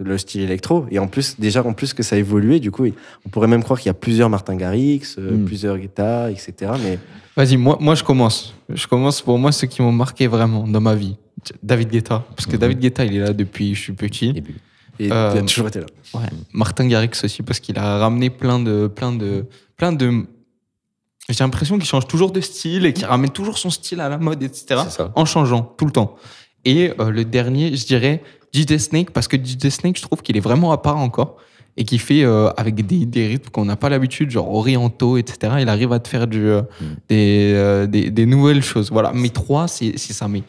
le 0.00 0.18
style 0.18 0.40
électro? 0.40 0.86
Et 0.90 0.98
en 0.98 1.06
plus, 1.06 1.38
déjà, 1.38 1.62
en 1.64 1.72
plus 1.72 1.94
que 1.94 2.02
ça 2.02 2.16
a 2.16 2.18
évolué, 2.18 2.58
du 2.58 2.72
coup, 2.72 2.84
on 3.24 3.28
pourrait 3.28 3.46
même 3.46 3.62
croire 3.62 3.78
qu'il 3.78 3.88
y 3.88 3.90
a 3.90 3.94
plusieurs 3.94 4.28
Martin 4.28 4.56
Garrix, 4.56 5.02
euh, 5.18 5.36
Mm. 5.36 5.44
plusieurs 5.44 5.78
guitares, 5.78 6.28
etc. 6.30 6.52
Mais 6.82 6.98
Vas-y, 7.36 7.56
moi, 7.56 7.78
moi, 7.80 7.94
je 7.94 8.02
commence. 8.02 8.54
Je 8.68 8.88
commence 8.88 9.22
pour 9.22 9.38
moi 9.38 9.52
ceux 9.52 9.68
qui 9.68 9.82
m'ont 9.82 9.92
marqué 9.92 10.26
vraiment 10.26 10.66
dans 10.66 10.80
ma 10.80 10.96
vie. 10.96 11.16
David 11.62 11.90
Guetta. 11.90 12.24
Parce 12.36 12.46
que 12.46 12.52
Mhm. 12.52 12.58
David 12.58 12.78
Guetta, 12.80 13.04
il 13.04 13.16
est 13.16 13.20
là 13.20 13.32
depuis 13.32 13.70
que 13.70 13.76
je 13.76 13.80
suis 13.82 13.92
petit. 13.92 14.32
Début. 14.32 14.56
et 15.00 15.10
Euh, 15.10 15.32
il 15.34 15.38
a 15.38 15.42
toujours 15.42 15.68
été 15.68 15.80
là. 15.80 15.86
Ouais. 16.14 16.26
Martin 16.52 16.86
Garrix 16.86 17.10
aussi, 17.24 17.42
parce 17.42 17.58
qu'il 17.60 17.78
a 17.78 17.98
ramené 17.98 18.30
plein 18.30 18.60
de, 18.60 18.86
plein 18.86 19.12
de, 19.12 19.46
plein 19.76 19.92
de. 19.92 20.24
J'ai 21.28 21.42
l'impression 21.42 21.78
qu'il 21.78 21.86
change 21.88 22.06
toujours 22.06 22.30
de 22.32 22.40
style 22.40 22.84
et 22.86 22.92
qu'il 22.92 23.06
ramène 23.06 23.30
toujours 23.30 23.56
son 23.58 23.70
style 23.70 24.00
à 24.00 24.08
la 24.08 24.18
mode, 24.18 24.42
etc. 24.42 24.82
En 25.14 25.24
changeant 25.24 25.62
tout 25.62 25.86
le 25.86 25.90
temps. 25.90 26.16
Et 26.64 26.92
euh, 27.00 27.10
le 27.10 27.24
dernier, 27.24 27.74
je 27.76 27.86
dirais 27.86 28.22
DJ 28.52 28.76
Snake, 28.78 29.10
parce 29.10 29.26
que 29.26 29.36
DJ 29.36 29.68
Snake, 29.70 29.96
je 29.96 30.02
trouve 30.02 30.22
qu'il 30.22 30.36
est 30.36 30.40
vraiment 30.40 30.70
à 30.72 30.78
part 30.78 30.98
encore 30.98 31.36
et 31.76 31.84
qui 31.84 31.98
fait 31.98 32.22
euh, 32.22 32.50
avec 32.56 32.86
des, 32.86 33.04
des 33.04 33.26
rythmes 33.26 33.50
qu'on 33.50 33.64
n'a 33.64 33.74
pas 33.74 33.88
l'habitude, 33.88 34.30
genre 34.30 34.48
orientaux, 34.54 35.16
etc. 35.16 35.54
Il 35.60 35.68
arrive 35.68 35.92
à 35.92 35.98
te 35.98 36.06
faire 36.08 36.26
du, 36.28 36.46
euh, 36.46 36.60
Mm. 36.80 36.84
des, 37.08 37.52
euh, 37.54 37.86
des, 37.86 38.10
des 38.10 38.26
nouvelles 38.26 38.62
choses. 38.62 38.92
Voilà. 38.92 39.10
Mais 39.12 39.30
trois, 39.30 39.66
c'est 39.66 39.94
c'est 39.98 40.12
ça. 40.12 40.28
Mais 40.28 40.42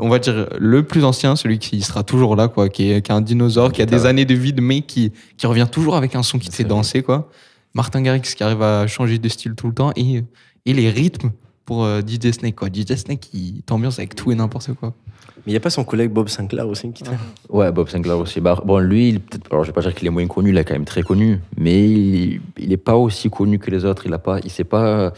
on 0.00 0.08
va 0.08 0.18
dire 0.18 0.48
le 0.58 0.82
plus 0.82 1.04
ancien, 1.04 1.36
celui 1.36 1.58
qui 1.58 1.82
sera 1.82 2.02
toujours 2.02 2.36
là, 2.36 2.48
quoi, 2.48 2.68
qui 2.68 2.90
est, 2.90 3.02
qui 3.02 3.12
est 3.12 3.14
un 3.14 3.20
dinosaure, 3.20 3.72
qui 3.72 3.82
a 3.82 3.86
des 3.86 4.06
années 4.06 4.24
de 4.24 4.34
vide, 4.34 4.60
mais 4.60 4.82
qui, 4.82 5.12
qui 5.36 5.46
revient 5.46 5.68
toujours 5.70 5.96
avec 5.96 6.14
un 6.14 6.22
son 6.22 6.38
qui 6.38 6.48
te 6.48 6.54
fait 6.54 6.64
danser, 6.64 7.02
quoi. 7.02 7.28
Martin 7.74 8.02
Garrix 8.02 8.22
qui 8.22 8.42
arrive 8.42 8.62
à 8.62 8.86
changer 8.86 9.18
de 9.18 9.28
style 9.28 9.54
tout 9.54 9.68
le 9.68 9.74
temps 9.74 9.92
et, 9.96 10.24
et 10.66 10.72
les 10.72 10.90
rythmes 10.90 11.30
pour 11.64 11.84
euh, 11.84 12.00
DJ 12.00 12.32
Snake. 12.32 12.56
Quoi. 12.56 12.68
DJ 12.68 12.96
Snake, 12.96 13.32
il 13.32 13.62
t'ambiance 13.62 13.98
avec 13.98 14.14
tout 14.16 14.32
et 14.32 14.34
n'importe 14.34 14.72
quoi. 14.74 14.92
Mais 15.36 15.42
il 15.46 15.50
n'y 15.52 15.56
a 15.56 15.60
pas 15.60 15.70
son 15.70 15.84
collègue 15.84 16.10
Bob 16.10 16.28
Sinclair 16.28 16.68
aussi 16.68 16.90
qui 16.92 17.02
traîne 17.02 17.18
Ouais, 17.48 17.70
Bob 17.72 17.88
Sinclair 17.88 18.18
aussi. 18.18 18.40
Bah, 18.40 18.60
bon, 18.64 18.78
lui, 18.78 19.10
il, 19.10 19.20
alors 19.50 19.64
je 19.64 19.68
vais 19.68 19.72
pas 19.72 19.80
dire 19.80 19.94
qu'il 19.94 20.06
est 20.06 20.10
moins 20.10 20.26
connu, 20.26 20.50
il 20.50 20.58
est 20.58 20.64
quand 20.64 20.74
même 20.74 20.84
très 20.84 21.02
connu, 21.02 21.38
mais 21.56 21.88
il 21.88 22.40
n'est 22.58 22.76
pas 22.76 22.96
aussi 22.96 23.30
connu 23.30 23.58
que 23.58 23.70
les 23.70 23.84
autres. 23.84 24.04
Il 24.04 24.12
a 24.12 24.18
pas, 24.18 24.40
il 24.42 24.50
sait 24.50 24.64
pas, 24.64 25.12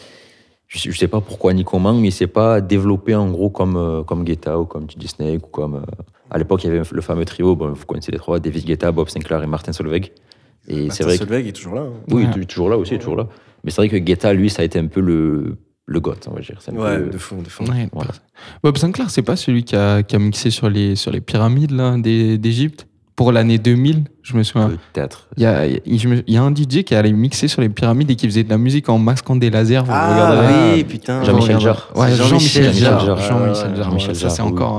je 0.73 0.79
sais, 0.79 0.91
je 0.91 0.99
sais 0.99 1.09
pas 1.09 1.21
pourquoi 1.21 1.53
ni 1.53 1.65
comment, 1.65 1.93
mais 1.93 2.09
il 2.09 2.13
s'est 2.13 2.27
pas 2.27 2.61
développé 2.61 3.15
en 3.15 3.31
gros 3.31 3.51
comme 3.51 3.77
euh, 3.77 4.03
comme 4.03 4.25
Guetta 4.25 4.59
ou 4.59 4.65
comme 4.65 4.87
DJ 4.89 5.07
Snake 5.07 5.47
ou 5.47 5.51
comme. 5.51 5.75
euh, 5.77 5.81
à 6.31 6.39
l'époque, 6.39 6.65
il 6.65 6.69
y 6.69 6.71
avait 6.71 6.83
le 6.91 7.01
fameux 7.03 7.27
trio, 7.27 7.55
bon, 7.57 7.73
vous 7.73 7.85
connaissez 7.85 8.11
les 8.11 8.19
trois, 8.19 8.41
David 8.41 8.65
Guetta, 8.65 8.91
Bob 8.91 9.09
Sinclair 9.11 9.43
et 9.43 9.47
Martin 9.47 9.73
Solveig. 9.73 10.13
Et 10.69 10.89
c'est 10.91 11.05
Martin 11.05 11.05
vrai 11.05 11.13
que 11.19 11.19
Solveig 11.25 11.49
est 11.49 11.53
toujours 11.53 11.75
là. 11.75 11.83
hein. 11.83 11.93
oui, 12.11 12.25
Ouais. 12.25 12.31
il 12.37 12.43
est 12.43 12.47
toujours 12.47 12.71
là 12.71 12.79
aussi, 12.79 12.97
toujours 12.99 13.17
là. 13.17 13.29
Mais 13.65 13.71
c'est 13.71 13.77
vrai 13.83 13.89
que 13.91 13.97
Guetta, 13.97 14.33
lui, 14.33 14.49
ça 14.49 14.63
a 14.63 14.65
été 14.65 14.79
un 14.79 14.87
peu 14.87 15.01
le 15.01 15.59
le 15.87 16.01
goth, 16.01 16.27
on 16.31 16.35
va 16.35 16.41
dire. 16.41 16.59
Un 16.69 16.77
Ouais, 16.77 16.99
peu- 17.01 17.11
de 17.11 17.19
fou, 17.19 17.37
de. 17.37 17.71
Ouais, 17.71 17.89
Voilà. 17.93 18.13
Bob 18.63 18.79
Sinclair, 18.79 19.11
c'est 19.11 19.23
pas 19.23 19.37
celui 19.37 19.65
qui 19.65 19.77
a, 19.77 20.03
qui 20.03 20.17
a 20.17 20.19
mixé 20.21 20.51
sur 20.51 20.71
les, 20.71 20.95
sur 20.97 21.11
les 21.11 21.21
pyramides 21.21 21.73
d'Égypte? 22.41 22.87
Pour 23.23 23.31
l'année 23.33 23.59
2000, 23.59 24.05
je 24.23 24.37
me 24.37 24.43
souviens. 24.43 24.71
Peut-être. 24.93 25.29
Il 25.37 25.45
y 25.45 25.47
a, 25.47 25.65
y- 25.67 25.81
y 26.27 26.37
un 26.37 26.53
DJ 26.53 26.83
qui 26.83 26.95
allait 26.97 27.13
mixer 27.13 27.47
sur 27.47 27.61
les 27.61 27.69
pyramides 27.69 28.11
et 28.11 28.17
qui 28.17 28.27
faisait 28.27 28.43
de 28.43 28.51
la 28.51 28.59
musique 28.59 28.89
en 28.89 28.99
masquant 28.99 29.37
des 29.37 29.49
lasers. 29.49 29.79
Vous 29.85 29.93
Ah 29.93 30.73
oui, 30.75 30.83
putain. 30.83 31.23
Jean-Michel. 31.23 31.61
Jarre. 31.61 31.91
Ouais, 31.95 32.13
Jean-Michel 32.17 32.73
Jarre. 32.75 33.01
Jean-Michel 33.21 33.77
Jarre. 33.77 33.93
Ouais, 33.95 34.01
Ça, 34.01 34.29
c'est 34.29 34.37
Jarre, 34.39 34.47
oui. 34.47 34.53
encore. 34.53 34.79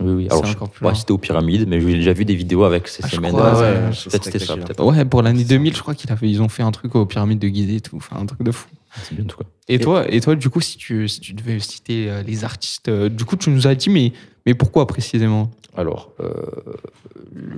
euh, 0.00 0.04
Oui, 0.04 0.26
Alors, 0.30 0.44
je 0.44 0.52
encore 0.56 0.96
c'était 0.96 1.12
aux 1.12 1.18
pyramides, 1.18 1.66
mais 1.68 1.80
j'ai 1.80 1.94
déjà 1.94 2.12
vu 2.12 2.24
des 2.24 2.34
vidéos 2.34 2.64
avec 2.64 2.88
ces 2.88 3.02
Ah, 3.04 3.08
je 3.10 3.16
semaines. 3.16 3.34
ouais, 3.34 3.40
Peut-être 3.40 4.24
c'était 4.24 4.38
ça, 4.40 4.56
peut-être. 4.56 4.84
Ouais, 4.84 5.04
pour 5.04 5.22
l'année 5.22 5.44
2000, 5.44 5.74
je 5.76 5.80
crois 5.82 5.94
qu'ils 5.94 6.10
ils 6.22 6.42
ont 6.42 6.48
fait 6.48 6.62
un 6.64 6.70
truc 6.72 6.94
aux 6.96 7.06
pyramides 7.06 7.38
de 7.38 7.48
Gizeh 7.48 7.76
et 7.76 7.80
tout. 7.80 7.96
Enfin, 7.96 8.16
un 8.20 8.26
truc 8.26 8.42
de 8.42 8.50
fou. 8.50 8.68
C'est 9.02 9.14
bien, 9.14 9.24
en 9.24 9.28
tout 9.28 9.36
cas. 9.38 9.44
Et 9.68 9.78
toi, 9.78 10.04
et 10.08 10.20
toi, 10.20 10.34
du 10.34 10.48
coup, 10.50 10.60
si 10.60 10.76
tu, 10.78 11.06
si 11.08 11.20
tu 11.20 11.32
devais 11.34 11.58
citer 11.60 12.06
euh, 12.08 12.22
les 12.26 12.42
artistes, 12.44 12.88
euh, 12.88 13.08
du 13.08 13.24
coup, 13.24 13.36
tu 13.36 13.50
nous 13.50 13.66
as 13.66 13.74
dit, 13.74 13.90
mais, 13.90 14.12
mais 14.48 14.54
pourquoi 14.54 14.86
précisément? 14.86 15.50
Alors, 15.76 16.10
euh, 16.20 16.32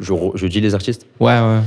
je, 0.00 0.46
dis 0.48 0.60
les 0.60 0.74
artistes. 0.74 1.06
Ouais, 1.20 1.38
ouais. 1.38 1.60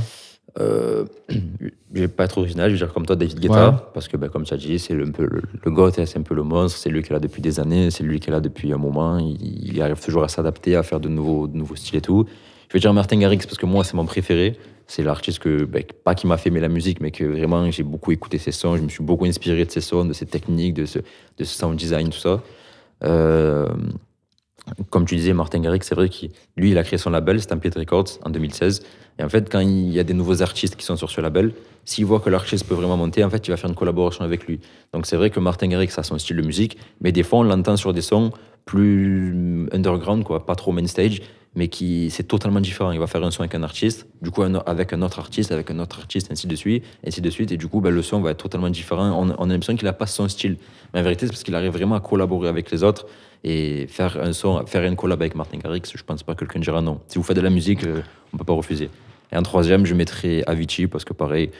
Euh, 0.60 1.06
je 1.30 1.70
vais 1.90 2.08
pas 2.08 2.24
être 2.24 2.36
original, 2.36 2.68
je 2.68 2.74
vais 2.74 2.84
dire 2.84 2.92
comme 2.92 3.06
toi 3.06 3.16
David 3.16 3.40
Guetta, 3.40 3.70
Ouais. 3.70 3.76
parce 3.94 4.06
que 4.06 4.18
ben, 4.18 4.28
comme 4.28 4.44
tu 4.44 4.52
as 4.52 4.58
dit, 4.58 4.78
c'est 4.78 4.92
le, 4.92 5.06
un 5.06 5.12
peu 5.12 5.22
le, 5.24 5.40
le 5.64 5.70
goth, 5.70 5.94
c'est 6.04 6.18
un 6.18 6.22
peu 6.22 6.34
le 6.34 6.42
monstre, 6.42 6.78
c'est 6.78 6.90
lui 6.90 7.02
qui 7.02 7.08
est 7.08 7.14
là 7.14 7.20
depuis 7.20 7.40
des 7.40 7.58
années, 7.58 7.90
c'est 7.90 8.04
lui 8.04 8.20
qui 8.20 8.28
est 8.28 8.32
là 8.32 8.40
depuis 8.40 8.70
un 8.74 8.76
moment, 8.76 9.16
il, 9.16 9.72
il 9.72 9.80
arrive 9.80 9.98
toujours 9.98 10.24
à 10.24 10.28
s'adapter, 10.28 10.76
à 10.76 10.82
faire 10.82 11.00
de 11.00 11.08
nouveaux, 11.08 11.46
de 11.48 11.56
nouveaux 11.56 11.74
styles 11.76 11.96
et 11.96 12.02
tout. 12.02 12.26
Je 12.68 12.74
vais 12.74 12.80
dire 12.80 12.92
Martin 12.92 13.16
Garrix 13.16 13.38
parce 13.38 13.56
que 13.56 13.64
moi 13.64 13.82
c'est 13.82 13.94
mon 13.94 14.04
préféré, 14.04 14.58
c'est 14.86 15.02
l'artiste 15.02 15.38
que, 15.38 15.64
ben, 15.64 15.82
pas 16.04 16.14
qui 16.14 16.26
m'a 16.26 16.36
fait 16.36 16.50
aimer 16.50 16.60
la 16.60 16.68
musique, 16.68 17.00
mais 17.00 17.12
que 17.12 17.24
vraiment 17.24 17.70
j'ai 17.70 17.82
beaucoup 17.82 18.12
écouté 18.12 18.36
ses 18.36 18.52
sons, 18.52 18.76
je 18.76 18.82
me 18.82 18.90
suis 18.90 19.02
beaucoup 19.02 19.24
inspiré 19.24 19.64
de 19.64 19.70
ses 19.70 19.80
sons, 19.80 20.04
de 20.04 20.12
ses 20.12 20.26
techniques, 20.26 20.74
de 20.74 20.84
ce, 20.84 20.98
de 20.98 21.44
ce 21.44 21.58
sound 21.58 21.76
design, 21.78 22.10
tout 22.10 22.18
ça. 22.18 22.42
Euh, 23.04 23.66
comme 24.90 25.04
tu 25.04 25.16
disais, 25.16 25.32
Martin 25.32 25.60
Garrix, 25.60 25.80
c'est 25.82 25.94
vrai 25.94 26.08
qu'il 26.08 26.30
lui, 26.56 26.70
il 26.70 26.78
a 26.78 26.84
créé 26.84 26.98
son 26.98 27.10
label, 27.10 27.40
Stampede 27.40 27.76
Records, 27.76 28.18
en 28.24 28.30
2016. 28.30 28.82
Et 29.18 29.22
en 29.22 29.28
fait, 29.28 29.50
quand 29.50 29.60
il 29.60 29.92
y 29.92 30.00
a 30.00 30.04
des 30.04 30.14
nouveaux 30.14 30.42
artistes 30.42 30.76
qui 30.76 30.84
sont 30.84 30.96
sur 30.96 31.10
ce 31.10 31.20
label, 31.20 31.52
s'il 31.84 32.06
voit 32.06 32.20
que 32.20 32.30
l'artiste 32.30 32.66
peut 32.66 32.74
vraiment 32.74 32.96
monter, 32.96 33.22
en 33.22 33.30
fait, 33.30 33.46
il 33.46 33.50
va 33.50 33.56
faire 33.56 33.70
une 33.70 33.76
collaboration 33.76 34.24
avec 34.24 34.46
lui. 34.46 34.60
Donc 34.92 35.06
c'est 35.06 35.16
vrai 35.16 35.30
que 35.30 35.38
Martin 35.38 35.68
Garrix 35.68 35.92
a 35.96 36.02
son 36.02 36.18
style 36.18 36.36
de 36.36 36.42
musique, 36.42 36.78
mais 37.00 37.12
des 37.12 37.22
fois, 37.22 37.40
on 37.40 37.42
l'entend 37.42 37.76
sur 37.76 37.92
des 37.92 38.00
sons 38.00 38.32
plus 38.64 39.68
underground, 39.72 40.24
quoi, 40.24 40.46
pas 40.46 40.54
trop 40.54 40.72
main 40.72 40.86
stage, 40.86 41.20
mais 41.56 41.68
qui 41.68 42.10
c'est 42.10 42.24
totalement 42.24 42.60
différent. 42.60 42.90
Il 42.92 42.98
va 42.98 43.06
faire 43.06 43.22
un 43.24 43.30
son 43.30 43.40
avec 43.42 43.54
un 43.54 43.62
artiste, 43.62 44.06
du 44.22 44.30
coup 44.30 44.42
un- 44.42 44.54
avec 44.66 44.92
un 44.92 45.02
autre 45.02 45.18
artiste, 45.18 45.52
avec 45.52 45.70
un 45.70 45.78
autre 45.78 45.98
artiste, 46.00 46.28
ainsi 46.32 46.46
de 46.46 46.56
suite, 46.56 46.84
ainsi 47.06 47.20
de 47.20 47.30
suite, 47.30 47.52
et 47.52 47.56
du 47.56 47.68
coup 47.68 47.80
ben, 47.80 47.90
le 47.90 48.02
son 48.02 48.20
va 48.20 48.30
être 48.32 48.42
totalement 48.42 48.70
différent. 48.70 49.10
On, 49.22 49.34
on 49.38 49.50
a 49.50 49.52
l'impression 49.52 49.76
qu'il 49.76 49.84
n'a 49.86 49.92
pas 49.92 50.06
son 50.06 50.28
style, 50.28 50.56
mais 50.92 51.00
en 51.00 51.02
vérité 51.02 51.26
c'est 51.26 51.32
parce 51.32 51.42
qu'il 51.44 51.54
arrive 51.54 51.72
vraiment 51.72 51.94
à 51.94 52.00
collaborer 52.00 52.48
avec 52.48 52.70
les 52.70 52.82
autres 52.82 53.06
et 53.44 53.86
faire 53.88 54.18
un 54.22 54.32
son, 54.32 54.64
faire 54.66 54.84
une 54.84 54.96
collab 54.96 55.20
avec 55.20 55.34
Martin 55.34 55.58
Garrix. 55.58 55.82
Je 55.94 56.02
pense 56.02 56.22
pas 56.22 56.34
que 56.34 56.40
quelqu'un 56.40 56.60
dira 56.60 56.80
non. 56.82 57.00
Si 57.08 57.18
vous 57.18 57.24
faites 57.24 57.36
de 57.36 57.42
la 57.42 57.50
musique, 57.50 57.84
euh, 57.84 58.00
on 58.32 58.38
peut 58.38 58.44
pas 58.44 58.54
refuser. 58.54 58.88
Et 59.32 59.36
en 59.36 59.42
troisième, 59.42 59.84
je 59.84 59.94
mettrai 59.94 60.42
Avicii 60.46 60.86
parce 60.86 61.04
que 61.04 61.12
pareil, 61.12 61.50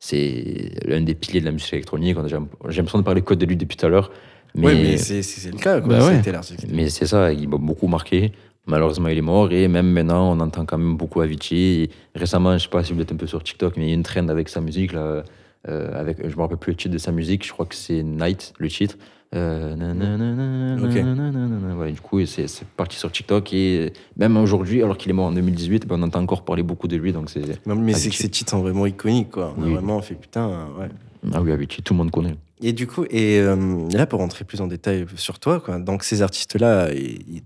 c'est 0.00 0.70
l'un 0.86 1.00
des 1.00 1.14
piliers 1.14 1.40
de 1.40 1.44
la 1.46 1.52
musique 1.52 1.72
électronique. 1.72 2.16
J'ai 2.26 2.36
l'impression 2.76 2.98
de 2.98 3.04
parler 3.04 3.22
que 3.22 3.34
de 3.34 3.46
lui 3.46 3.56
depuis 3.56 3.76
tout 3.76 3.86
à 3.86 3.88
l'heure. 3.88 4.10
Mais, 4.54 4.66
Ouais, 4.68 4.74
mais 4.74 4.96
c'est 4.98 5.50
le 5.50 5.58
cas. 5.58 5.80
quoi. 5.80 5.88
Bah 5.98 6.06
ouais. 6.06 6.22
Mais 6.70 6.88
c'est 6.88 7.06
ça, 7.06 7.32
il 7.32 7.48
m'a 7.48 7.56
beaucoup 7.56 7.88
marqué. 7.88 8.32
Malheureusement, 8.66 9.08
il 9.08 9.18
est 9.18 9.22
mort 9.22 9.52
et 9.52 9.68
même 9.68 9.90
maintenant, 9.90 10.32
on 10.32 10.40
entend 10.40 10.64
quand 10.64 10.78
même 10.78 10.96
beaucoup 10.96 11.20
Avicii. 11.20 11.82
Et 11.82 11.90
récemment, 12.14 12.56
je 12.56 12.62
sais 12.64 12.68
pas 12.70 12.82
si 12.82 12.92
vous 12.94 13.00
êtes 13.00 13.12
un 13.12 13.16
peu 13.16 13.26
sur 13.26 13.42
TikTok, 13.42 13.76
mais 13.76 13.84
il 13.84 13.88
y 13.88 13.92
a 13.92 13.94
une 13.94 14.02
trend 14.02 14.28
avec 14.28 14.48
sa 14.48 14.60
musique. 14.60 14.92
Là, 14.92 15.22
euh, 15.68 16.00
avec, 16.00 16.26
je 16.26 16.34
me 16.36 16.40
rappelle 16.40 16.56
plus 16.58 16.72
le 16.72 16.76
titre 16.76 16.92
de 16.92 16.98
sa 16.98 17.12
musique, 17.12 17.46
je 17.46 17.52
crois 17.52 17.66
que 17.66 17.74
c'est 17.74 18.02
Night, 18.02 18.52
le 18.58 18.68
titre. 18.68 18.96
Euh, 19.34 19.74
nanana, 19.74 20.82
Ok. 20.82 20.94
nanana, 20.94 21.76
ouais, 21.76 21.90
du 21.92 22.00
coup, 22.00 22.24
c'est 22.24 22.46
parti 22.76 22.96
sur 22.96 23.10
TikTok 23.10 23.52
et 23.52 23.92
même 24.16 24.36
aujourd'hui, 24.36 24.82
alors 24.82 24.96
qu'il 24.96 25.10
est 25.10 25.14
mort 25.14 25.26
en 25.26 25.32
2018, 25.32 25.86
ben, 25.86 25.96
on 25.98 26.02
entend 26.02 26.20
encore 26.20 26.44
parler 26.44 26.62
beaucoup 26.62 26.86
de 26.86 26.96
lui. 26.96 27.12
Donc 27.12 27.30
c'est 27.30 27.66
Non, 27.66 27.74
mais 27.74 27.94
c'est 27.94 28.10
que 28.10 28.16
ces 28.16 28.28
titres 28.28 28.50
sont 28.52 28.60
vraiment 28.62 28.86
iconiques, 28.86 29.30
quoi. 29.32 29.54
On 29.58 29.62
a 29.64 29.68
vraiment 29.68 30.00
fait 30.02 30.14
putain, 30.14 30.68
ouais. 30.78 30.88
Ah 31.32 31.42
oui, 31.42 31.52
Avicii, 31.52 31.82
tout 31.82 31.94
le 31.94 31.98
monde 31.98 32.10
connaît. 32.10 32.36
Et 32.62 32.72
du 32.72 32.86
coup, 32.86 33.04
et 33.10 33.40
euh, 33.40 33.88
là, 33.92 34.06
pour 34.06 34.20
rentrer 34.20 34.44
plus 34.44 34.60
en 34.60 34.66
détail 34.68 35.04
sur 35.16 35.38
toi, 35.38 35.58
quoi, 35.60 35.78
donc 35.78 36.04
ces 36.04 36.22
artistes-là, 36.22 36.90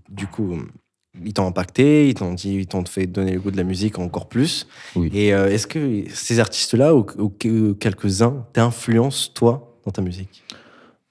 du 0.09 0.27
coup, 0.27 0.59
ils 1.25 1.33
t'ont 1.33 1.47
impacté, 1.47 2.07
ils 2.09 2.13
t'ont 2.13 2.33
dit, 2.33 2.55
ils 2.55 2.67
t'ont 2.67 2.85
fait 2.85 3.07
donner 3.07 3.33
le 3.33 3.39
goût 3.39 3.51
de 3.51 3.57
la 3.57 3.63
musique 3.63 3.99
encore 3.99 4.27
plus. 4.27 4.67
Oui. 4.95 5.09
Et 5.13 5.33
euh, 5.33 5.47
est-ce 5.49 5.67
que 5.67 6.03
ces 6.13 6.39
artistes-là, 6.39 6.95
ou, 6.95 7.05
ou 7.17 7.29
que- 7.29 7.73
quelques-uns, 7.73 8.45
t'influencent, 8.53 9.31
toi, 9.33 9.75
dans 9.85 9.91
ta 9.91 10.01
musique? 10.01 10.43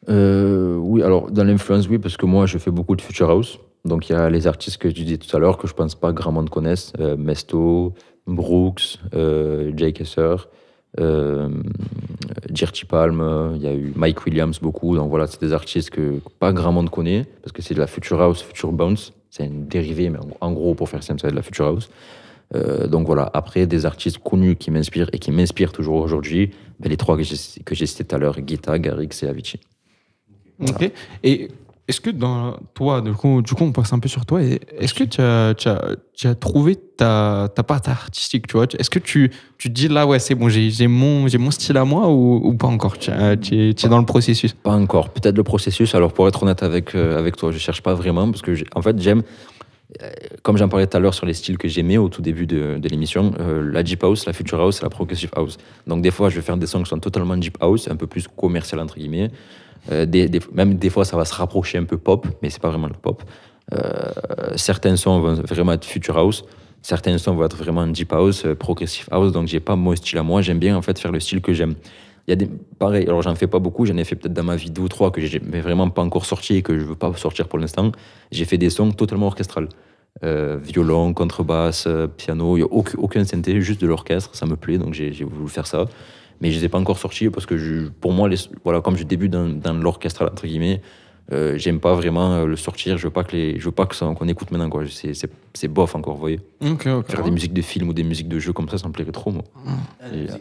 Euh, 0.08 0.76
oui, 0.76 1.02
alors 1.02 1.30
dans 1.30 1.44
l'influence, 1.44 1.88
oui, 1.88 1.98
parce 1.98 2.16
que 2.16 2.24
moi 2.26 2.46
je 2.46 2.56
fais 2.58 2.70
beaucoup 2.70 2.96
de 2.96 3.02
Future 3.02 3.28
House. 3.30 3.58
Donc 3.84 4.08
il 4.08 4.12
y 4.12 4.14
a 4.14 4.28
les 4.30 4.46
artistes 4.46 4.78
que 4.78 4.88
je 4.88 4.94
disais 4.94 5.18
tout 5.18 5.34
à 5.36 5.38
l'heure 5.38 5.58
que 5.58 5.66
je 5.68 5.74
pense 5.74 5.94
pas 5.94 6.12
grand 6.12 6.32
monde 6.32 6.50
connaisse 6.50 6.92
euh, 6.98 7.16
Mesto, 7.16 7.94
Brooks, 8.26 8.98
euh, 9.14 9.70
Jake 9.76 10.00
Esser, 10.00 10.36
euh, 10.98 11.48
Dirty 12.50 12.86
Palm, 12.86 13.52
il 13.56 13.62
y 13.62 13.66
a 13.66 13.74
eu 13.74 13.92
Mike 13.94 14.24
Williams 14.24 14.58
beaucoup. 14.60 14.96
Donc 14.96 15.10
voilà, 15.10 15.26
c'est 15.26 15.40
des 15.40 15.52
artistes 15.52 15.90
que 15.90 16.20
pas 16.38 16.52
grand 16.52 16.72
monde 16.72 16.90
connaît 16.90 17.26
parce 17.42 17.52
que 17.52 17.60
c'est 17.62 17.74
de 17.74 17.80
la 17.80 17.86
Future 17.86 18.20
House, 18.20 18.42
Future 18.42 18.72
Bounce. 18.72 19.12
C'est 19.30 19.44
une 19.44 19.66
dérivée, 19.66 20.10
mais 20.10 20.18
en, 20.40 20.52
gros, 20.52 20.74
pour 20.74 20.88
faire 20.88 21.02
simple, 21.02 21.20
c'est 21.20 21.30
de 21.30 21.36
la 21.36 21.42
Future 21.42 21.66
House. 21.66 21.90
Euh, 22.54 22.86
donc 22.86 23.06
voilà, 23.06 23.30
après 23.34 23.66
des 23.66 23.84
artistes 23.84 24.18
connus 24.18 24.56
qui 24.56 24.70
m'inspirent 24.70 25.10
et 25.12 25.18
qui 25.18 25.30
m'inspirent 25.30 25.72
toujours 25.72 25.96
aujourd'hui, 25.96 26.50
ben, 26.80 26.88
les 26.88 26.96
trois 26.96 27.16
que 27.16 27.22
j'ai 27.22 27.36
que 27.62 27.74
j'ai 27.74 27.84
cités 27.84 28.04
tout 28.04 28.16
à 28.16 28.18
l'heure, 28.18 28.40
Guetta, 28.40 28.78
Garrix 28.78 29.10
et 29.22 29.26
Avicii. 29.26 29.60
Ok. 30.60 30.90
Et 31.22 31.48
est-ce 31.88 32.02
que 32.02 32.10
dans 32.10 32.58
toi, 32.74 33.00
du 33.00 33.12
coup, 33.12 33.40
du 33.40 33.54
coup, 33.54 33.64
on 33.64 33.72
passe 33.72 33.94
un 33.94 33.98
peu 33.98 34.08
sur 34.08 34.26
toi. 34.26 34.42
Est-ce 34.42 34.92
que 34.92 35.04
tu 35.04 35.22
as, 35.22 36.34
trouvé 36.34 36.76
ta, 36.76 37.48
ta 37.54 37.62
patte 37.62 37.88
artistique, 37.88 38.46
tu 38.46 38.58
vois? 38.58 38.66
Est-ce 38.78 38.90
que 38.90 38.98
tu, 38.98 39.30
te 39.58 39.68
dis 39.68 39.88
là, 39.88 40.06
ouais, 40.06 40.18
c'est 40.18 40.34
bon, 40.34 40.50
j'ai 40.50 40.86
mon, 40.86 41.50
style 41.50 41.78
à 41.78 41.86
moi 41.86 42.10
ou, 42.10 42.52
pas 42.54 42.66
encore? 42.66 42.98
Tu 42.98 43.10
es, 43.10 43.36
tu 43.38 43.70
es- 43.70 43.88
dans 43.88 43.98
le 43.98 44.04
processus? 44.04 44.52
Pas 44.52 44.74
encore. 44.74 45.08
Peut-être 45.08 45.36
le 45.36 45.42
processus. 45.42 45.94
Alors, 45.94 46.12
pour 46.12 46.28
être 46.28 46.42
honnête 46.42 46.62
avec, 46.62 46.94
euh, 46.94 47.30
toi, 47.30 47.52
je 47.52 47.58
cherche 47.58 47.80
pas 47.80 47.94
vraiment 47.94 48.30
parce 48.30 48.42
que, 48.42 48.52
en 48.74 48.82
fait, 48.82 49.00
j'aime, 49.00 49.22
euh, 50.02 50.10
comme 50.42 50.58
j'en 50.58 50.68
parlais 50.68 50.86
tout 50.86 50.96
à 50.98 51.00
l'heure 51.00 51.14
sur 51.14 51.24
les 51.24 51.32
styles 51.32 51.56
que 51.56 51.68
j'aimais 51.68 51.96
au 51.96 52.10
tout 52.10 52.20
début 52.20 52.46
de, 52.46 52.78
l'émission, 52.90 53.32
euh, 53.40 53.62
la 53.72 53.82
Deep 53.82 54.04
House, 54.04 54.26
la 54.26 54.34
Future 54.34 54.60
House 54.60 54.80
et 54.80 54.82
la 54.82 54.90
Progressive 54.90 55.30
House. 55.34 55.56
Donc, 55.86 56.02
des 56.02 56.10
fois, 56.10 56.28
je 56.28 56.36
vais 56.36 56.42
faire 56.42 56.58
des 56.58 56.66
sons 56.66 56.82
qui 56.82 56.90
sont 56.90 56.98
totalement 56.98 57.38
Deep 57.38 57.56
House, 57.62 57.88
un 57.88 57.96
peu 57.96 58.06
plus 58.06 58.28
commercial, 58.28 58.78
entre 58.78 58.96
guillemets. 58.98 59.30
Euh, 59.90 60.06
même 60.52 60.74
des 60.74 60.90
fois, 60.90 61.04
ça 61.04 61.16
va 61.16 61.24
se 61.24 61.34
rapprocher 61.34 61.78
un 61.78 61.84
peu 61.84 61.98
pop, 61.98 62.26
mais 62.42 62.50
c'est 62.50 62.60
pas 62.60 62.68
vraiment 62.70 62.88
le 62.88 62.94
pop. 62.94 63.22
Euh, 63.72 64.10
certains 64.56 64.96
sons 64.96 65.20
vont 65.20 65.34
vraiment 65.34 65.72
être 65.72 65.84
Future 65.84 66.16
House. 66.18 66.44
Certains 66.82 67.18
sons 67.18 67.34
vont 67.34 67.44
être 67.44 67.56
vraiment 67.56 67.86
Deep 67.86 68.12
House, 68.12 68.44
euh, 68.44 68.54
Progressive 68.54 69.06
House. 69.10 69.32
Donc, 69.32 69.48
j'ai 69.48 69.60
pas 69.60 69.76
mon 69.76 69.94
style 69.96 70.18
à 70.18 70.22
moi. 70.22 70.42
J'aime 70.42 70.58
bien, 70.58 70.76
en 70.76 70.82
fait, 70.82 70.98
faire 70.98 71.12
le 71.12 71.20
style 71.20 71.40
que 71.40 71.52
j'aime. 71.52 71.74
Il 72.26 72.30
y 72.30 72.32
a 72.32 72.36
des, 72.36 72.48
pareil, 72.78 73.06
alors 73.06 73.22
j'en 73.22 73.34
fais 73.34 73.46
pas 73.46 73.58
beaucoup, 73.58 73.86
j'en 73.86 73.96
ai 73.96 74.04
fait 74.04 74.14
peut-être 74.14 74.34
dans 74.34 74.44
ma 74.44 74.54
vie 74.54 74.70
deux 74.70 74.82
ou 74.82 74.88
trois 74.88 75.10
que 75.10 75.18
j'ai 75.22 75.38
vraiment 75.38 75.88
pas 75.88 76.02
encore 76.02 76.26
sorti 76.26 76.56
et 76.56 76.62
que 76.62 76.78
je 76.78 76.84
veux 76.84 76.94
pas 76.94 77.10
sortir 77.14 77.48
pour 77.48 77.58
l'instant. 77.58 77.90
J'ai 78.30 78.44
fait 78.44 78.58
des 78.58 78.68
sons 78.68 78.90
totalement 78.92 79.28
orchestrales. 79.28 79.68
Euh, 80.24 80.58
violon, 80.60 81.14
contrebasse, 81.14 81.86
euh, 81.86 82.08
piano, 82.08 82.56
il 82.56 82.60
n'y 82.60 82.64
a 82.64 82.72
aucun, 82.72 82.98
aucun 82.98 83.24
synthé, 83.24 83.60
juste 83.60 83.80
de 83.80 83.86
l'orchestre, 83.86 84.34
ça 84.34 84.46
me 84.46 84.56
plaît, 84.56 84.76
donc 84.76 84.92
j'ai 84.92 85.12
voulu 85.24 85.48
faire 85.48 85.66
ça. 85.66 85.86
Mais 86.40 86.50
je 86.50 86.56
ne 86.56 86.60
les 86.60 86.66
ai 86.66 86.68
pas 86.68 86.78
encore 86.78 86.98
sortis 86.98 87.30
parce 87.30 87.46
que 87.46 87.56
je, 87.58 87.88
pour 88.00 88.12
moi, 88.12 88.28
les, 88.28 88.36
voilà, 88.64 88.80
comme 88.80 88.96
je 88.96 89.04
débute 89.04 89.32
dans, 89.32 89.48
dans 89.48 89.74
l'orchestral, 89.74 90.28
entre 90.30 90.46
guillemets, 90.46 90.80
euh, 91.32 91.58
j'aime 91.58 91.80
pas 91.80 91.94
vraiment 91.94 92.32
euh, 92.34 92.46
le 92.46 92.56
sortir, 92.56 92.96
je 92.96 93.04
veux 93.04 93.12
pas 93.12 93.24
que 93.24 93.36
les, 93.36 93.58
je 93.58 93.64
veux 93.64 93.72
pas 93.72 93.86
que 93.86 93.94
ça- 93.96 94.14
qu'on 94.16 94.28
écoute 94.28 94.50
maintenant, 94.50 94.70
quoi. 94.70 94.84
C'est- 94.88 95.14
C'est 95.14 95.30
c'est 95.52 95.68
bof 95.68 95.94
encore, 95.94 96.14
vous 96.14 96.20
voyez. 96.20 96.40
Faire 97.02 97.22
des 97.24 97.30
musiques 97.32 97.52
de 97.52 97.60
films 97.62 97.88
ou 97.88 97.92
des 97.92 98.04
musiques 98.04 98.28
de 98.28 98.38
jeux 98.38 98.52
comme 98.52 98.68
ça, 98.68 98.78
ça 98.78 98.86
me 98.88 98.92
plairait 98.92 99.12
trop, 99.12 99.30
moi. 99.32 99.42
Ah, 99.66 99.70
Et, 100.14 100.18
euh, 100.30 100.32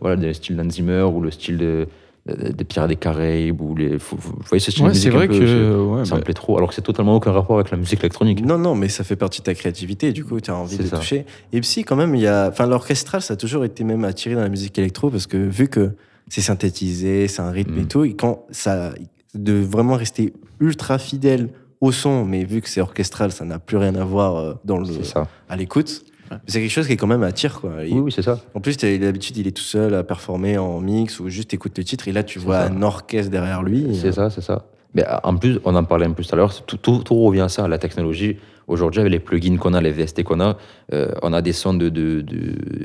voilà, 0.00 0.16
des 0.16 0.32
styles 0.34 0.56
d'Hans 0.56 0.70
Zimmer 0.70 1.02
ou 1.02 1.20
le 1.20 1.30
style 1.30 1.56
de, 1.58 1.64
de- 1.64 1.88
des 2.26 2.64
Pirates 2.64 2.88
des 2.88 2.96
Caraïbes 2.96 3.60
ou 3.60 3.74
les. 3.74 3.96
Vous, 3.96 4.16
voyez 4.48 4.60
ce 4.60 4.70
style 4.70 4.82
Ouais, 4.84 4.90
de 4.90 4.94
musique 4.94 5.08
un 5.12 5.16
vrai 5.16 5.26
peu, 5.28 5.38
que, 5.38 5.76
ouais, 5.82 6.04
ça 6.04 6.10
bah- 6.12 6.16
me 6.18 6.22
plaît 6.24 6.34
trop, 6.34 6.56
alors 6.56 6.68
que 6.68 6.74
c'est 6.74 6.82
totalement 6.82 7.16
aucun 7.16 7.32
rapport 7.32 7.56
avec 7.58 7.70
la 7.70 7.78
musique 7.78 8.00
électronique. 8.00 8.44
Non, 8.44 8.58
non, 8.58 8.74
mais 8.74 8.88
ça 8.88 9.04
fait 9.04 9.16
partie 9.16 9.40
de 9.40 9.44
ta 9.46 9.54
créativité, 9.54 10.12
du 10.12 10.24
coup, 10.24 10.40
tu 10.40 10.50
as 10.50 10.56
envie 10.56 10.76
de 10.76 10.84
ça. 10.86 10.98
toucher. 10.98 11.24
Et 11.52 11.60
puis, 11.60 11.82
quand 11.84 11.96
même, 11.96 12.14
il 12.14 12.20
y 12.20 12.26
a. 12.26 12.48
Enfin, 12.48 12.66
l'orchestral, 12.66 13.22
ça 13.22 13.34
a 13.34 13.36
toujours 13.36 13.64
été 13.64 13.84
même 13.84 14.04
attiré 14.04 14.34
dans 14.34 14.42
la 14.42 14.48
musique 14.50 14.78
électro 14.78 15.10
parce 15.10 15.26
que 15.26 15.36
vu 15.38 15.68
que 15.68 15.92
c'est 16.28 16.42
synthétisé, 16.42 17.26
c'est 17.26 17.42
un 17.42 17.50
rythme 17.50 17.74
Mm. 17.74 17.80
et 17.80 17.86
tout, 17.86 18.04
et 18.04 18.14
quand 18.14 18.44
ça, 18.50 18.92
de 19.34 19.54
vraiment 19.54 19.94
rester 19.94 20.32
ultra 20.60 20.98
fidèle 20.98 21.48
au 21.80 21.90
son, 21.92 22.26
mais 22.26 22.44
vu 22.44 22.60
que 22.60 22.68
c'est 22.68 22.82
orchestral, 22.82 23.32
ça 23.32 23.46
n'a 23.46 23.58
plus 23.58 23.78
rien 23.78 23.94
à 23.94 24.04
voir 24.04 24.36
euh, 24.36 24.54
dans 24.66 24.76
le, 24.76 24.84
ça. 25.02 25.26
à 25.48 25.56
l'écoute. 25.56 26.04
C'est 26.46 26.60
quelque 26.60 26.70
chose 26.70 26.86
qui 26.86 26.92
est 26.92 26.96
quand 26.96 27.06
même 27.06 27.22
attire. 27.22 27.60
Quoi. 27.60 27.70
Oui, 27.82 27.92
oui, 27.92 28.12
c'est 28.12 28.22
ça. 28.22 28.38
En 28.54 28.60
plus, 28.60 28.76
t'as 28.76 28.96
l'habitude, 28.98 29.36
il 29.36 29.46
est 29.46 29.56
tout 29.56 29.62
seul 29.62 29.94
à 29.94 30.02
performer 30.02 30.58
en 30.58 30.80
mix 30.80 31.20
ou 31.20 31.28
juste 31.28 31.52
écoute 31.54 31.76
le 31.76 31.84
titre 31.84 32.08
et 32.08 32.12
là, 32.12 32.22
tu 32.22 32.38
vois 32.38 32.60
ça. 32.60 32.66
un 32.66 32.82
orchestre 32.82 33.30
derrière 33.30 33.62
lui. 33.62 33.98
C'est 34.00 34.12
ça, 34.12 34.30
c'est 34.30 34.40
ça. 34.40 34.66
Mais 34.94 35.06
euh, 35.06 35.16
en 35.22 35.36
plus, 35.36 35.58
on 35.64 35.74
en 35.74 35.84
parlait 35.84 36.06
un 36.06 36.12
peu 36.12 36.22
tout 36.24 36.32
à 36.32 36.36
l'heure, 36.36 36.54
tout, 36.64 36.76
tout, 36.76 36.98
tout 36.98 37.14
revient 37.22 37.40
à 37.42 37.48
ça, 37.48 37.64
à 37.64 37.68
la 37.68 37.78
technologie. 37.78 38.36
Aujourd'hui, 38.66 39.00
avec 39.00 39.12
les 39.12 39.18
plugins 39.18 39.56
qu'on 39.56 39.74
a, 39.74 39.80
les 39.80 39.90
VST 39.90 40.22
qu'on 40.22 40.40
a, 40.40 40.56
euh, 40.92 41.10
on 41.22 41.32
a 41.32 41.42
des 41.42 41.52
sons 41.52 41.74
de, 41.74 41.88
de, 41.88 42.20
de, 42.20 42.36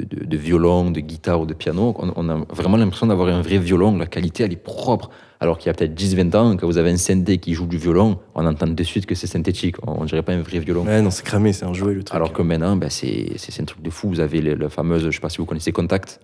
de, 0.10 0.26
de 0.26 0.38
violon, 0.38 0.90
de 0.90 1.00
guitare 1.00 1.42
ou 1.42 1.46
de 1.46 1.54
piano. 1.54 1.96
On, 2.00 2.12
on 2.16 2.30
a 2.30 2.44
vraiment 2.50 2.78
l'impression 2.78 3.06
d'avoir 3.06 3.28
un 3.28 3.42
vrai 3.42 3.60
violon. 3.60 3.96
La 3.98 4.08
qualité, 4.08 4.44
elle 4.44 4.54
est 4.54 4.56
propre. 4.56 5.12
Alors 5.40 5.58
qu'il 5.58 5.68
y 5.68 5.70
a 5.70 5.74
peut-être 5.74 5.94
10-20 5.94 6.36
ans, 6.36 6.56
quand 6.58 6.66
vous 6.66 6.78
avez 6.78 6.92
un 6.92 6.98
synthé 6.98 7.38
qui 7.40 7.54
joue 7.54 7.66
du 7.68 7.78
violon, 7.78 8.20
on 8.36 8.46
entend 8.46 8.68
de 8.68 8.84
suite 8.84 9.06
que 9.06 9.16
c'est 9.16 9.28
synthétique. 9.28 9.76
On 9.86 10.04
ne 10.04 10.08
dirait 10.08 10.22
pas 10.24 10.34
un 10.34 10.42
vrai 10.42 10.60
violon. 10.60 10.86
Ouais, 10.86 11.02
non, 11.02 11.12
c'est 11.12 11.26
cramé, 11.26 11.52
c'est 11.54 11.66
un 11.66 11.74
jouet 11.74 11.94
le 11.94 12.04
truc. 12.04 12.16
Alors 12.16 12.32
que 12.32 12.42
maintenant, 12.42 12.76
ben, 12.78 12.90
c'est 12.90 13.34
c'est 13.38 13.62
un 13.62 13.66
truc 13.66 13.82
de 13.82 13.90
fou. 13.90 14.08
Vous 14.10 14.20
avez 14.22 14.42
le- 14.42 14.56
la 14.56 14.70
fameuse, 14.70 15.02
je 15.02 15.08
ne 15.08 15.12
sais 15.12 15.20
pas 15.20 15.30
si 15.30 15.38
vous 15.40 15.46
connaissez 15.46 15.72
Contact. 15.72 16.20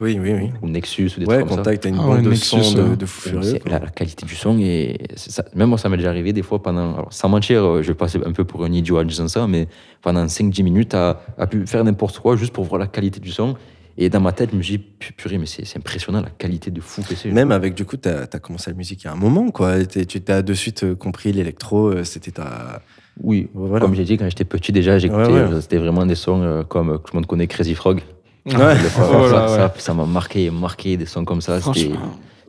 Oui, 0.00 0.16
oui, 0.20 0.32
oui. 0.32 0.50
Ou 0.62 0.68
Nexus 0.68 1.10
ou 1.16 1.20
des 1.20 1.26
Ouais, 1.26 1.36
trucs 1.38 1.48
comme 1.48 1.56
Contact, 1.58 1.82
ça. 1.84 1.88
t'as 1.90 1.94
une 1.96 2.00
Ah 2.00 2.06
bande 2.06 2.16
ouais, 2.18 2.22
de 2.22 2.28
Nexus, 2.30 2.62
sons 2.62 2.72
de- 2.74 2.82
ouais. 2.90 2.96
de 2.96 3.06
fou 3.06 3.30
furieux. 3.30 3.58
La, 3.66 3.80
la 3.80 3.88
qualité 3.88 4.26
du 4.26 4.36
son, 4.36 4.56
et 4.60 4.96
ça, 5.16 5.44
même 5.56 5.68
moi, 5.70 5.78
ça 5.78 5.88
m'est 5.88 5.96
déjà 5.96 6.10
arrivé 6.10 6.32
des 6.32 6.42
fois 6.42 6.62
pendant. 6.62 6.94
alors, 6.94 7.12
sans 7.12 7.28
mentir, 7.28 7.64
euh, 7.64 7.82
je 7.82 7.88
vais 7.88 7.94
passer 7.94 8.20
un 8.24 8.30
peu 8.32 8.44
pour 8.44 8.64
un 8.64 8.72
idiot 8.72 8.98
en 9.00 9.04
disant 9.04 9.26
ça, 9.26 9.46
mais 9.48 9.66
pendant 10.02 10.24
5-10 10.28 10.62
minutes, 10.62 10.94
à, 10.94 11.20
à 11.36 11.46
pu 11.48 11.66
faire 11.66 11.82
n'importe 11.82 12.18
quoi 12.20 12.36
juste 12.36 12.52
pour 12.52 12.62
voir 12.64 12.78
la 12.80 12.86
qualité 12.86 13.18
du 13.18 13.30
son. 13.32 13.56
Et 14.00 14.08
dans 14.10 14.20
ma 14.20 14.30
tête, 14.32 14.50
je 14.52 14.56
me 14.56 14.62
dis, 14.62 14.78
pu- 14.78 15.12
purée, 15.12 15.38
mais 15.38 15.46
c'est 15.46 15.64
impressionnant 15.76 16.20
la 16.20 16.30
qualité 16.30 16.70
de 16.70 16.80
fou 16.80 17.02
que 17.02 17.16
c'est. 17.16 17.30
Même 17.32 17.50
avec, 17.50 17.74
du 17.74 17.84
coup, 17.84 17.96
tu 17.96 18.08
as, 18.08 18.26
commencé 18.38 18.70
la 18.70 18.76
musique 18.76 19.02
il 19.02 19.06
y 19.06 19.08
a 19.08 19.12
un 19.12 19.16
moment, 19.16 19.50
quoi. 19.50 19.84
Tu 19.84 20.06
t'as 20.20 20.40
de 20.42 20.54
suite 20.54 20.84
euh, 20.84 20.94
compris 20.94 21.32
l'électro, 21.32 21.88
euh, 21.88 22.04
c'était 22.04 22.30
ta. 22.30 22.80
Oui, 23.20 23.48
voilà. 23.54 23.80
Comme 23.84 23.94
j'ai 23.96 24.04
dit, 24.04 24.16
quand 24.16 24.28
j'étais 24.28 24.44
petit 24.44 24.70
déjà, 24.70 24.98
j'écoutais, 25.00 25.22
Ouais, 25.26 25.32
ouais. 25.32 25.52
euh, 25.54 25.60
c'était 25.60 25.78
vraiment 25.78 26.06
des 26.06 26.14
sons 26.14 26.64
comme 26.68 26.98
tout 26.98 27.10
le 27.12 27.16
monde 27.18 27.26
connaît 27.26 27.48
Crazy 27.48 27.74
Frog. 27.74 28.00
Ouais. 28.46 28.54
Le- 28.54 28.88
Oh 28.98 29.28
ça, 29.28 29.32
là, 29.32 29.48
ça- 29.48 29.64
ouais. 29.66 29.70
ça 29.78 29.94
m'a 29.94 30.06
marqué, 30.06 30.48
marqué 30.50 30.96
des 30.96 31.04
sons 31.06 31.24
comme 31.24 31.40
ça. 31.40 31.60
C'était 31.60 31.90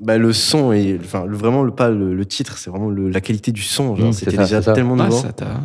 Bah, 0.01 0.17
le 0.17 0.31
son, 0.31 0.71
et, 0.71 0.97
enfin, 1.03 1.25
le- 1.25 1.35
vraiment, 1.35 1.61
le, 1.63 1.71
pas 1.71 1.89
le, 1.89 2.13
le 2.15 2.25
titre, 2.25 2.57
c'est 2.57 2.69
vraiment 2.69 2.89
le- 2.89 3.09
la 3.09 3.19
qualité 3.21 3.51
du 3.51 3.61
son. 3.61 3.95
Mmh, 3.97 4.13
C'était 4.13 4.37
déjà 4.37 4.61
tellement 4.61 4.95
Ah, 4.99 5.09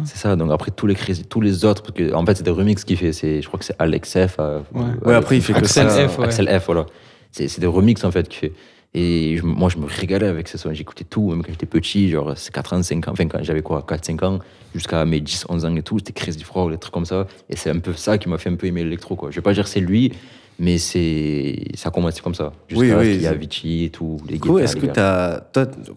C'est 0.04 0.16
ça. 0.16 0.34
Donc 0.36 0.50
après 0.50 0.70
tous 0.72 0.86
les 0.88 0.94
crazy- 0.94 1.24
tous 1.24 1.40
les 1.40 1.64
autres, 1.64 1.82
parce 1.82 1.94
que 1.94 2.12
en 2.14 2.24
fait 2.26 2.34
c'est 2.36 2.42
des 2.42 2.50
remixes 2.50 2.84
qu'il 2.84 2.96
fait. 2.96 3.12
C'est, 3.12 3.40
je 3.42 3.46
crois 3.46 3.58
que 3.60 3.64
c'est 3.64 3.76
Alex 3.78 4.10
F. 4.26 4.36
euh, 4.40 4.58
Ouais. 4.74 4.82
ou- 5.04 5.08
Ouais, 5.08 5.14
après, 5.14 5.36
il 5.36 5.42
fait 5.42 5.52
que 5.52 5.58
Axel 5.58 5.88
ça. 5.88 6.08
F. 6.08 6.18
Axel 6.20 6.48
F. 6.60 6.66
Voilà. 6.66 6.86
C'est, 7.30 7.46
c'est 7.48 7.60
des 7.60 7.66
remixes 7.68 8.02
en 8.04 8.10
fait 8.10 8.28
qu'il 8.28 8.40
fait. 8.40 8.52
Et 8.96 9.36
je- 9.38 9.44
moi 9.44 9.68
je 9.68 9.78
me 9.78 9.86
régalais 9.86 10.26
avec 10.28 10.48
ces 10.48 10.58
sons. 10.58 10.72
J'écoutais 10.72 11.04
tout, 11.04 11.30
même 11.30 11.42
quand 11.42 11.50
j'étais 11.52 11.66
petit, 11.66 12.08
genre 12.10 12.32
c'est 12.36 12.52
4 12.52 12.72
ans, 12.72 12.82
5 12.82 13.06
ans, 13.08 13.12
enfin 13.12 13.26
quand 13.26 13.42
j'avais 13.42 13.62
quoi, 13.62 13.82
4-5 13.88 14.22
ans, 14.24 14.38
jusqu'à 14.74 15.04
mes 15.04 15.20
10, 15.20 15.44
11 15.48 15.64
ans 15.64 15.74
et 15.76 15.82
tout, 15.82 15.98
c'était 15.98 16.12
Crazy 16.12 16.42
Frog, 16.44 16.70
des 16.72 16.78
trucs 16.78 16.94
comme 16.94 17.04
ça. 17.04 17.26
Et 17.50 17.56
c'est 17.56 17.70
un 17.70 17.78
peu 17.78 17.92
ça 17.92 18.18
qui 18.18 18.28
m'a 18.28 18.38
fait 18.38 18.50
un 18.50 18.54
peu 18.56 18.66
aimer 18.66 18.82
l'électro. 18.84 19.16
Quoi. 19.16 19.30
Je 19.30 19.36
vais 19.36 19.42
pas 19.42 19.52
dire 19.52 19.64
que 19.64 19.70
c'est 19.70 19.80
lui, 19.80 20.12
mais 20.58 20.78
c'est 20.78 21.56
ça 21.74 21.88
a 21.88 21.92
commencé 21.92 22.20
comme 22.20 22.34
ça. 22.34 22.52
Jusqu'à 22.68 22.82
Oui, 22.84 22.90
ce 22.90 22.96
oui, 22.96 23.12
qu'il 23.14 23.22
y 23.22 23.26
a 23.26 23.30
Avicii 23.30 23.84
et 23.84 23.90
tout. 23.90 24.18
Les 24.28 24.38
guitares, 24.38 24.58
est-ce 24.60 24.76
que 24.76 24.86
tu 24.86 25.00
as, 25.00 25.44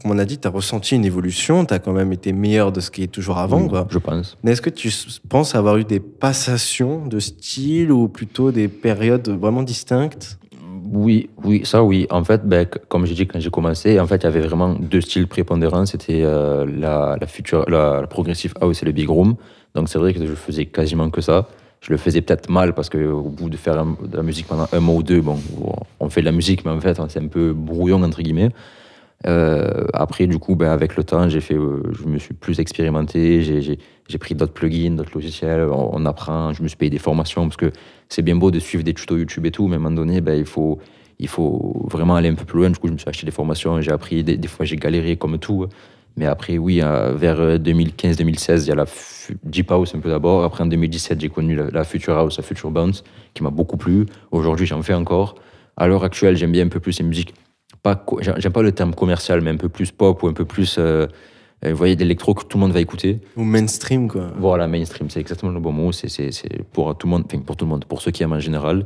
comme 0.01 0.11
on 0.11 0.17
a 0.19 0.25
dit, 0.25 0.37
tu 0.37 0.47
as 0.47 0.51
ressenti 0.51 0.95
une 0.95 1.05
évolution, 1.05 1.65
tu 1.65 1.73
as 1.73 1.79
quand 1.79 1.93
même 1.93 2.11
été 2.11 2.33
meilleur 2.33 2.71
de 2.71 2.79
ce 2.79 2.89
qui 2.91 3.03
est 3.03 3.07
toujours 3.07 3.37
avant, 3.37 3.61
Oui, 3.61 3.69
quoi. 3.69 3.87
Je 3.89 3.97
pense. 3.99 4.37
Mais 4.43 4.51
est-ce 4.51 4.61
que 4.61 4.69
tu 4.69 4.91
penses 5.29 5.55
avoir 5.55 5.77
eu 5.77 5.83
des 5.83 5.99
passations 5.99 7.05
de 7.05 7.19
style 7.19 7.91
ou 7.91 8.07
plutôt 8.07 8.51
des 8.51 8.67
périodes 8.67 9.29
vraiment 9.29 9.63
distinctes? 9.63 10.37
Oui, 10.89 11.29
oui, 11.43 11.61
ça 11.65 11.83
oui. 11.83 12.07
En 12.09 12.23
fait, 12.23 12.47
ben, 12.47 12.65
comme 12.87 13.05
j'ai 13.05 13.13
dit 13.13 13.27
quand 13.27 13.39
j'ai 13.39 13.49
commencé, 13.49 13.99
en 13.99 14.07
fait, 14.07 14.17
il 14.17 14.23
y 14.23 14.27
avait 14.27 14.39
vraiment 14.41 14.73
deux 14.73 15.01
styles 15.01 15.27
prépondérants. 15.27 15.85
C'était 15.85 16.21
euh, 16.23 16.65
la, 16.65 17.17
la, 17.19 17.27
future, 17.27 17.69
la, 17.69 17.99
la 18.01 18.07
progressive 18.07 18.53
house 18.61 18.81
et 18.83 18.85
le 18.85 18.93
big 18.93 19.09
room. 19.09 19.35
Donc 19.75 19.89
c'est 19.89 19.99
vrai 19.99 20.13
que 20.13 20.25
je 20.25 20.33
faisais 20.33 20.65
quasiment 20.65 21.09
que 21.09 21.21
ça. 21.21 21.47
Je 21.81 21.91
le 21.91 21.97
faisais 21.97 22.21
peut-être 22.21 22.49
mal 22.49 22.73
parce 22.73 22.89
qu'au 22.89 23.21
bout 23.29 23.49
de 23.49 23.57
faire 23.57 23.85
de 23.85 24.17
la 24.17 24.23
musique 24.23 24.47
pendant 24.47 24.67
un 24.71 24.79
mois 24.79 24.95
ou 24.95 25.03
deux, 25.03 25.21
bon, 25.21 25.37
on 25.99 26.09
fait 26.09 26.21
de 26.21 26.25
la 26.25 26.31
musique, 26.31 26.65
mais 26.65 26.71
en 26.71 26.79
fait, 26.81 26.99
c'est 27.09 27.19
un 27.19 27.27
peu 27.27 27.53
brouillon, 27.53 28.01
entre 28.03 28.21
guillemets. 28.21 28.49
Euh, 29.25 29.85
après, 29.93 30.27
du 30.27 30.37
coup, 30.37 30.55
ben, 30.55 30.69
avec 30.69 30.95
le 30.95 31.03
temps, 31.03 31.27
fait, 31.29 31.55
euh, 31.55 31.81
je 31.91 32.05
me 32.05 32.17
suis 32.19 32.33
plus 32.33 32.59
expérimenté, 32.59 33.41
j'ai- 33.41 34.17
pris 34.19 34.35
d'autres 34.35 34.53
plugins, 34.53 34.91
d'autres 34.95 35.11
logiciels, 35.13 35.67
on, 35.71 36.05
apprend, 36.05 36.53
je 36.53 36.61
me 36.63 36.67
suis 36.67 36.77
payé 36.77 36.89
des 36.89 36.99
formations 36.99 37.43
parce 37.43 37.57
que 37.57 37.71
c'est 38.09 38.21
bien 38.21 38.35
beau 38.35 38.51
de 38.51 38.59
suivre 38.59 38.83
des 38.83 38.93
tutos 38.93 39.17
YouTube 39.17 39.45
et 39.45 39.51
tout, 39.51 39.67
mais 39.67 39.73
à 39.73 39.77
un 39.77 39.79
moment 39.79 39.95
donné, 39.95 40.21
ben, 40.21 40.37
il, 40.37 40.45
faut, 40.45 40.79
il 41.19 41.27
faut 41.27 41.85
vraiment 41.89 42.15
aller 42.15 42.29
un 42.29 42.35
peu 42.35 42.45
plus 42.45 42.59
loin. 42.59 42.69
Du 42.69 42.77
coup, 42.77 42.87
je 42.87 42.93
me 42.93 42.97
suis 42.97 43.09
acheté 43.09 43.25
des 43.25 43.31
formations, 43.31 43.81
j'ai 43.81 43.91
appris, 43.91 44.23
des 44.23 44.47
fois 44.47 44.65
j'ai 44.65 44.75
galéré 44.77 45.17
comme 45.17 45.39
tout. 45.39 45.65
Mais 46.17 46.25
après, 46.25 46.57
oui, 46.57 46.81
euh, 46.81 47.13
vers 47.15 47.39
2015-2016, 47.59 48.63
il 48.63 48.67
y 48.67 48.71
a 48.71 48.75
la 48.75 48.85
Deep 49.43 49.71
House 49.71 49.93
un 49.95 49.99
peu 49.99 50.09
d'abord. 50.09 50.43
Après, 50.43 50.63
en 50.63 50.67
2017, 50.67 51.21
j'ai 51.21 51.29
connu 51.29 51.55
la, 51.55 51.69
la 51.69 51.83
Future 51.83 52.17
House, 52.17 52.37
la 52.37 52.43
Future 52.43 52.71
Bounce, 52.71 53.03
qui 53.33 53.43
m'a 53.43 53.49
beaucoup 53.51 53.77
plu. 53.77 54.05
Aujourd'hui, 54.31 54.65
j'en 54.65 54.81
fais 54.81 54.93
encore. 54.95 55.35
À 55.75 55.87
l'heure 55.87 56.03
actuelle, 56.03 56.35
j'aime 56.35 56.51
bien 56.51 56.65
un 56.65 56.69
peu 56.69 56.79
plus 56.79 56.97
les 56.99 57.05
musiques. 57.05 57.33
Pas, 57.83 58.03
j'aime 58.21 58.51
pas 58.51 58.63
le 58.63 58.71
terme 58.71 58.95
commercial, 58.95 59.41
mais 59.41 59.51
un 59.51 59.57
peu 59.57 59.69
plus 59.69 59.91
pop 59.91 60.23
ou 60.23 60.27
un 60.27 60.33
peu 60.33 60.45
plus. 60.45 60.77
euh, 60.79 61.05
euh, 61.65 61.71
vous 61.71 61.75
voyez, 61.77 61.95
d'électro 61.95 62.33
que 62.33 62.43
tout 62.45 62.57
le 62.57 62.61
monde 62.63 62.71
va 62.71 62.79
écouter. 62.81 63.19
Ou 63.35 63.43
mainstream, 63.43 64.07
quoi. 64.07 64.31
Voilà, 64.39 64.67
mainstream, 64.67 65.09
c'est 65.09 65.19
exactement 65.19 65.51
le 65.51 65.59
bon 65.59 65.71
mot. 65.71 65.91
C'est, 65.91 66.31
pour 66.73 66.95
tout 66.97 67.07
le 67.07 67.11
monde, 67.11 67.23
enfin, 67.27 67.39
pour 67.39 67.55
tout 67.55 67.65
le 67.65 67.69
monde, 67.69 67.85
pour 67.85 68.01
ceux 68.01 68.11
qui 68.11 68.23
aiment 68.23 68.33
en 68.33 68.39
général. 68.39 68.85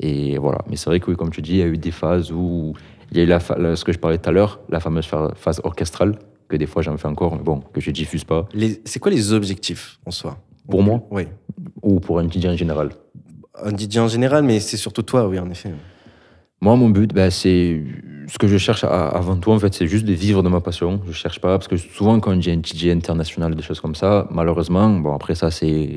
Et 0.00 0.38
voilà. 0.38 0.58
Mais 0.68 0.76
c'est 0.76 0.86
vrai 0.90 1.00
que, 1.00 1.10
oui, 1.10 1.16
comme 1.16 1.30
tu 1.30 1.42
dis, 1.42 1.52
il 1.52 1.58
y 1.58 1.62
a 1.62 1.66
eu 1.66 1.76
des 1.78 1.90
phases 1.90 2.32
où 2.32 2.74
il 3.12 3.18
y 3.18 3.20
a 3.20 3.24
eu 3.24 3.26
la, 3.26 3.40
ce 3.40 3.84
que 3.84 3.92
je 3.92 3.98
parlais 3.98 4.18
tout 4.18 4.28
à 4.28 4.32
l'heure, 4.32 4.60
la 4.70 4.80
fameuse 4.80 5.06
fa- 5.06 5.32
phase 5.34 5.60
orchestrale, 5.64 6.18
que 6.50 6.56
des 6.56 6.66
fois 6.66 6.82
j'en 6.82 6.96
fais 6.98 7.08
encore, 7.08 7.34
mais 7.36 7.42
bon, 7.42 7.60
que 7.72 7.80
je 7.80 7.90
diffuse 7.90 8.24
pas. 8.24 8.46
C'est 8.84 8.98
quoi 8.98 9.10
les 9.10 9.32
objectifs 9.32 9.98
en 10.04 10.10
soi? 10.10 10.36
Pour 10.68 10.82
moi? 10.82 11.02
Oui. 11.10 11.24
Ou 11.82 12.00
pour 12.00 12.18
un 12.18 12.26
DJ 12.28 12.46
en 12.46 12.56
général? 12.56 12.90
Un 13.62 13.72
DJ 13.74 13.98
en 13.98 14.08
général, 14.08 14.42
mais 14.44 14.60
c'est 14.60 14.76
surtout 14.76 15.02
toi, 15.02 15.26
oui, 15.28 15.38
en 15.38 15.48
effet. 15.50 15.70
Moi, 16.60 16.76
mon 16.76 16.90
but, 16.90 17.12
ben, 17.14 17.30
c'est 17.30 17.82
ce 18.28 18.36
que 18.38 18.46
je 18.46 18.58
cherche 18.58 18.84
à- 18.84 19.08
avant 19.08 19.36
tout, 19.36 19.50
en 19.50 19.58
fait, 19.58 19.72
c'est 19.72 19.86
juste 19.86 20.04
de 20.04 20.12
vivre 20.12 20.42
de 20.42 20.48
ma 20.48 20.60
passion. 20.60 21.00
Je 21.06 21.12
cherche 21.12 21.40
pas, 21.40 21.56
parce 21.58 21.68
que 21.68 21.76
souvent, 21.76 22.20
quand 22.20 22.38
j'ai 22.40 22.52
un 22.52 22.60
DJ 22.62 22.90
international, 22.90 23.54
des 23.54 23.62
choses 23.62 23.80
comme 23.80 23.94
ça, 23.94 24.28
malheureusement, 24.30 24.88
bon, 24.90 25.14
après 25.14 25.34
ça, 25.34 25.50
c'est 25.50 25.96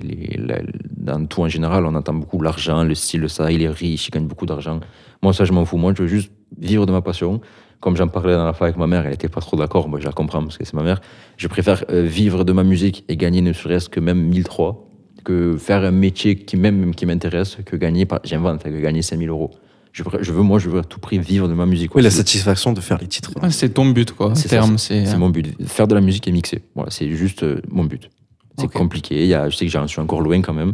dans 0.97 1.25
tout 1.25 1.41
en 1.41 1.49
général, 1.49 1.85
on 1.85 1.93
entend 1.95 2.13
beaucoup 2.13 2.41
l'argent, 2.41 2.83
le 2.83 2.95
style, 2.95 3.27
ça, 3.29 3.51
il 3.51 3.61
est 3.61 3.69
riche, 3.69 4.07
il 4.07 4.11
gagne 4.11 4.25
beaucoup 4.27 4.45
d'argent. 4.45 4.79
Moi, 5.21 5.33
ça, 5.33 5.43
je 5.45 5.51
m'en 5.51 5.65
fous. 5.65 5.77
Moi, 5.77 5.93
je 5.97 6.03
veux 6.03 6.07
juste 6.07 6.31
vivre 6.57 6.85
de 6.85 6.91
ma 6.91 7.01
passion. 7.01 7.41
Comme 7.84 7.97
j'en 7.97 8.07
parlais 8.07 8.31
dans 8.34 8.45
la 8.45 8.53
fois 8.53 8.67
avec 8.67 8.77
ma 8.77 8.88
mère, 8.88 9.05
elle 9.05 9.11
était 9.11 9.27
pas 9.27 9.41
trop 9.41 9.57
d'accord. 9.57 9.89
Moi, 9.89 9.99
je 9.99 10.05
la 10.05 10.13
comprends 10.13 10.41
parce 10.41 10.57
que 10.57 10.63
c'est 10.63 10.73
ma 10.73 10.84
mère. 10.84 11.01
Je 11.36 11.49
préfère 11.49 11.84
euh, 11.89 12.03
vivre 12.03 12.45
de 12.45 12.53
ma 12.53 12.63
musique 12.63 13.03
et 13.09 13.17
gagner 13.17 13.41
ne 13.41 13.51
serait-ce 13.51 13.89
que 13.89 13.99
même 13.99 14.21
1003 14.29 14.89
que 15.25 15.57
faire 15.57 15.84
un 15.84 15.91
métier 15.91 16.38
qui 16.38 16.55
même 16.55 16.95
qui 16.95 17.05
m'intéresse 17.05 17.57
que 17.65 17.75
gagner, 17.75 18.05
par- 18.05 18.21
j'invente, 18.23 18.63
que 18.63 18.69
gagner 18.69 19.01
5000 19.01 19.27
euros. 19.27 19.51
Je, 19.91 20.01
veux, 20.31 20.43
moi, 20.43 20.59
je 20.59 20.69
veux 20.69 20.79
à 20.79 20.84
tout 20.86 21.01
prix 21.01 21.19
vivre 21.19 21.49
de 21.49 21.53
ma 21.53 21.65
musique. 21.65 21.93
Oui, 21.93 22.01
la 22.01 22.09
satisfaction 22.09 22.71
de 22.71 22.79
faire 22.79 22.99
les 22.99 23.07
titres. 23.07 23.31
Ouais, 23.43 23.51
c'est 23.51 23.67
ton 23.73 23.86
but, 23.86 24.13
quoi. 24.13 24.34
c'est. 24.77 25.05
c'est 25.11 25.17
mon 25.17 25.29
but. 25.29 25.53
Faire 25.67 25.89
de 25.89 25.93
la 25.93 25.99
musique 26.01 26.25
et 26.25 26.31
mixer. 26.31 26.61
Voilà, 26.75 26.89
c'est 26.89 27.09
juste 27.11 27.43
euh, 27.43 27.61
mon 27.67 27.84
but. 27.84 28.09
C'est 28.57 28.71
compliqué. 28.71 29.21
Il 29.23 29.27
y 29.27 29.34
a, 29.34 29.49
je 29.49 29.57
sais 29.57 29.65
que 29.65 29.71
j'en 29.71 29.86
suis 29.88 29.99
encore 29.99 30.21
loin 30.21 30.41
quand 30.41 30.53
même, 30.53 30.73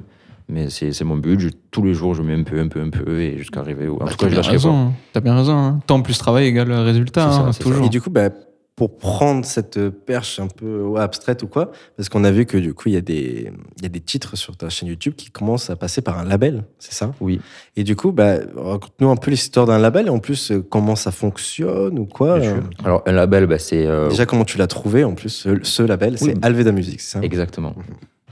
mais 0.50 0.70
c'est 0.70 0.92
c'est 0.92 1.04
mon 1.06 1.18
but. 1.18 1.40
Je- 1.40 1.50
tous 1.72 1.84
les 1.84 1.94
jours, 1.94 2.14
je 2.16 2.22
mets 2.22 2.34
un 2.34 2.44
peu, 2.44 2.60
un 2.60 2.68
peu, 2.68 2.82
un 2.82 2.90
peu, 2.90 3.20
et 3.22 3.38
jusqu'à 3.38 3.60
arriver. 3.62 3.88
Où, 3.88 3.96
en 3.96 4.06
Bah, 4.06 4.12
tout 4.12 4.18
T'as 4.18 4.26
cas, 4.26 4.26
je 4.26 4.28
bien 4.30 4.38
lâcherai 4.38 4.54
raison. 4.54 4.72
pas. 4.72 4.78
hein. 4.78 4.94
T'as 5.14 5.20
bien 5.22 5.36
raison. 5.36 5.54
hein. 5.54 5.80
Temps 5.88 6.02
plus 6.02 6.18
travail 6.18 6.46
égale 6.48 6.72
résultat, 6.72 7.32
ça, 7.32 7.38
hein, 7.40 7.52
ça. 7.54 7.64
toujours. 7.64 7.86
Et 7.86 7.90
du 7.90 8.02
coup, 8.02 8.10
bah, 8.10 8.30
pour 8.76 8.98
prendre 8.98 9.44
cette 9.44 9.90
perche 9.90 10.40
un 10.40 10.48
peu 10.48 10.84
ouais, 10.84 11.02
abstraite 11.02 11.44
ou 11.44 11.48
quoi, 11.48 11.72
parce 11.98 12.08
qu'on 12.08 12.24
a 12.24 12.32
vu 12.32 12.46
que 12.46 12.58
du 12.58 12.74
coup, 12.74 12.88
il 12.88 12.94
y, 12.94 12.98
a 12.98 13.02
des- 13.02 13.52
il 13.78 13.84
y 13.84 13.86
a 13.86 13.90
des 13.90 14.00
titres 14.00 14.38
sur 14.38 14.56
ta 14.56 14.70
chaîne 14.70 14.88
YouTube 14.88 15.16
qui 15.18 15.32
commencent 15.32 15.70
à 15.70 15.76
passer 15.76 16.02
par 16.02 16.18
un 16.18 16.24
label, 16.24 16.64
c'est 16.80 16.94
ça? 16.94 17.12
Oui. 17.20 17.42
Et 17.76 17.84
du 17.84 17.98
coup, 17.98 18.14
bah, 18.14 18.36
raconte-nous 18.56 19.10
un 19.10 19.18
peu 19.18 19.32
l'histoire 19.32 19.66
d'un 19.66 19.80
label 19.80 20.08
et 20.08 20.10
en 20.10 20.20
plus, 20.20 20.52
euh, 20.52 20.62
comment 20.62 20.96
ça 20.96 21.12
fonctionne 21.12 22.00
ou 22.00 22.06
quoi 22.06 22.40
euh. 22.40 22.62
Alors, 22.86 23.04
un 23.06 23.12
label, 23.12 23.48
bah, 23.48 23.60
c'est. 23.60 23.86
euh, 23.86 24.08
Déjà, 24.08 24.26
comment 24.26 24.46
tu 24.46 24.58
l'as 24.58 24.68
trouvé 24.68 25.04
en 25.04 25.14
plus, 25.14 25.28
ce, 25.30 25.50
ce 25.62 25.84
label, 25.84 26.14
Oui. 26.22 26.32
c'est 26.34 26.46
Alveda 26.46 26.72
Music, 26.72 27.02
c'est 27.02 27.18
ça? 27.20 27.22
Exactement. 27.22 27.76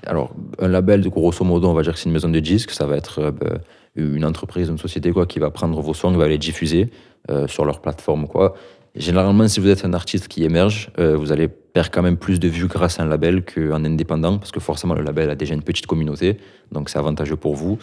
Alors, 0.08 0.32
un 0.60 0.68
label, 0.70 1.08
grosso 1.10 1.44
modo, 1.44 1.68
on 1.68 1.74
va 1.74 1.82
dire 1.84 1.94
que 1.94 2.00
c'est 2.00 2.06
une 2.06 2.14
maison 2.14 2.30
de 2.30 2.40
disques. 2.40 2.72
Ça 2.72 2.86
va 2.86 2.96
être 2.98 3.20
euh, 3.20 3.32
bah, 3.32 3.58
une 3.96 4.26
entreprise, 4.26 4.70
une 4.70 4.78
société 4.78 5.12
quoi, 5.12 5.26
qui 5.26 5.40
va 5.40 5.50
prendre 5.52 5.80
vos 5.82 5.94
sons, 5.94 6.12
qui 6.12 6.18
va 6.18 6.28
les 6.28 6.38
diffuser 6.38 6.90
euh, 7.30 7.48
sur 7.48 7.66
leur 7.66 7.82
plateforme. 7.82 8.28
Quoi. 8.28 8.56
Généralement, 8.96 9.48
si 9.48 9.60
vous 9.60 9.68
êtes 9.68 9.84
un 9.86 9.94
artiste 9.94 10.28
qui 10.28 10.44
émerge, 10.44 10.90
euh, 10.98 11.16
vous 11.18 11.32
allez 11.32 11.48
perdre 11.48 11.92
quand 11.92 12.02
même 12.02 12.18
plus 12.18 12.40
de 12.40 12.48
vues 12.48 12.68
grâce 12.68 13.00
à 13.00 13.04
un 13.04 13.08
label 13.08 13.44
qu'en 13.44 13.84
indépendant, 13.86 14.38
parce 14.38 14.52
que 14.52 14.60
forcément, 14.60 14.94
le 14.96 15.04
label 15.04 15.30
a 15.30 15.36
déjà 15.36 15.54
une 15.54 15.62
petite 15.62 15.86
communauté, 15.88 16.38
donc 16.72 16.90
c'est 16.90 16.98
avantageux 16.98 17.36
pour 17.36 17.56
vous. 17.56 17.78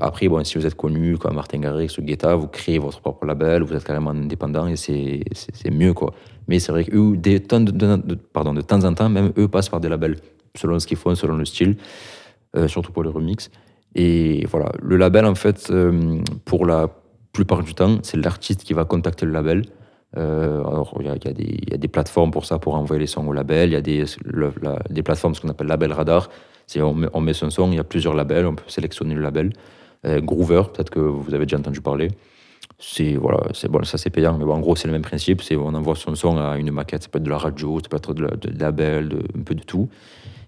Après, 0.00 0.26
bon, 0.26 0.42
si 0.42 0.58
vous 0.58 0.66
êtes 0.66 0.74
connu 0.74 1.16
comme 1.16 1.36
Martin 1.36 1.60
Garrix 1.60 1.96
ou 1.96 2.02
Guetta, 2.02 2.34
vous 2.34 2.48
créez 2.48 2.78
votre 2.80 3.00
propre 3.00 3.24
label, 3.24 3.62
vous 3.62 3.72
êtes 3.72 3.84
carrément 3.84 4.10
indépendant 4.10 4.66
et 4.66 4.74
c'est 4.74 5.70
mieux. 5.70 5.94
quoi. 5.94 6.12
Mais 6.48 6.58
c'est 6.58 6.72
vrai 6.72 6.84
que 6.84 7.14
des 7.14 7.38
de- 7.38 7.70
de- 7.70 8.14
pardon, 8.32 8.52
de 8.52 8.62
temps 8.62 8.82
en 8.84 8.92
temps, 8.94 9.08
même 9.08 9.32
eux 9.38 9.46
passent 9.46 9.68
par 9.68 9.78
des 9.78 9.88
labels, 9.88 10.16
selon 10.56 10.78
ce 10.78 10.86
qu'ils 10.86 10.96
font, 10.96 11.14
selon 11.14 11.36
le 11.36 11.44
style, 11.44 11.76
euh, 12.56 12.68
surtout 12.68 12.92
pour 12.92 13.02
les 13.02 13.10
remixes. 13.10 13.50
Et 13.94 14.44
voilà, 14.50 14.72
le 14.82 14.96
label, 14.96 15.24
en 15.26 15.34
fait, 15.34 15.68
euh, 15.70 16.18
pour 16.44 16.66
la 16.66 16.88
plupart 17.32 17.62
du 17.62 17.74
temps, 17.74 17.98
c'est 18.02 18.16
l'artiste 18.16 18.62
qui 18.64 18.72
va 18.72 18.84
contacter 18.84 19.26
le 19.26 19.32
label. 19.32 19.62
Euh, 20.16 20.60
alors, 20.60 20.96
il 21.00 21.06
y, 21.06 21.08
y 21.08 21.74
a 21.74 21.76
des- 21.76 21.88
plateformes 21.88 22.30
pour 22.30 22.44
ça, 22.44 22.58
pour 22.58 22.74
envoyer 22.74 23.00
les 23.00 23.06
sons 23.08 23.26
au 23.26 23.32
label. 23.32 23.70
Il 23.70 23.72
y 23.72 23.76
a 23.76 23.80
des, 23.80 24.04
des 24.90 25.02
plateformes, 25.02 25.34
ce 25.34 25.40
qu'on 25.40 25.48
appelle 25.48 25.66
label 25.66 25.92
radar. 25.92 26.28
C'est 26.66 26.80
on 26.80 26.94
met, 26.94 27.08
on 27.12 27.20
met 27.20 27.34
son 27.34 27.50
son, 27.50 27.70
il 27.72 27.76
y 27.76 27.80
a 27.80 27.84
plusieurs 27.84 28.14
labels, 28.14 28.46
on 28.46 28.54
peut 28.54 28.64
sélectionner 28.68 29.14
le 29.14 29.20
label. 29.20 29.52
Groover, 30.06 30.62
peut-être 30.72 30.90
que 30.90 31.00
vous 31.00 31.32
avez 31.34 31.46
déjà 31.46 31.56
entendu 31.58 31.80
parler. 31.80 32.08
C'est 32.78 33.14
voilà, 33.16 33.40
c'est 33.54 33.70
bon, 33.70 33.82
ça 33.84 33.96
c'est 33.96 34.10
payant, 34.10 34.36
mais 34.36 34.44
en 34.44 34.60
gros 34.60 34.76
c'est 34.76 34.86
le 34.86 34.92
même 34.92 35.02
principe. 35.02 35.40
C'est 35.42 35.56
on 35.56 35.68
envoie 35.74 35.94
son 35.96 36.14
son 36.14 36.36
à 36.38 36.58
une 36.58 36.70
maquette, 36.72 37.04
ça 37.04 37.08
peut 37.08 37.18
être 37.18 37.24
de 37.24 37.30
la 37.30 37.38
radio, 37.38 37.78
ça 37.80 37.88
peut 37.88 37.96
être 37.96 38.12
de, 38.12 38.22
la- 38.24 38.36
de 38.36 38.58
label, 38.58 39.22
un 39.38 39.42
peu 39.42 39.54
de 39.54 39.62
tout. 39.62 39.88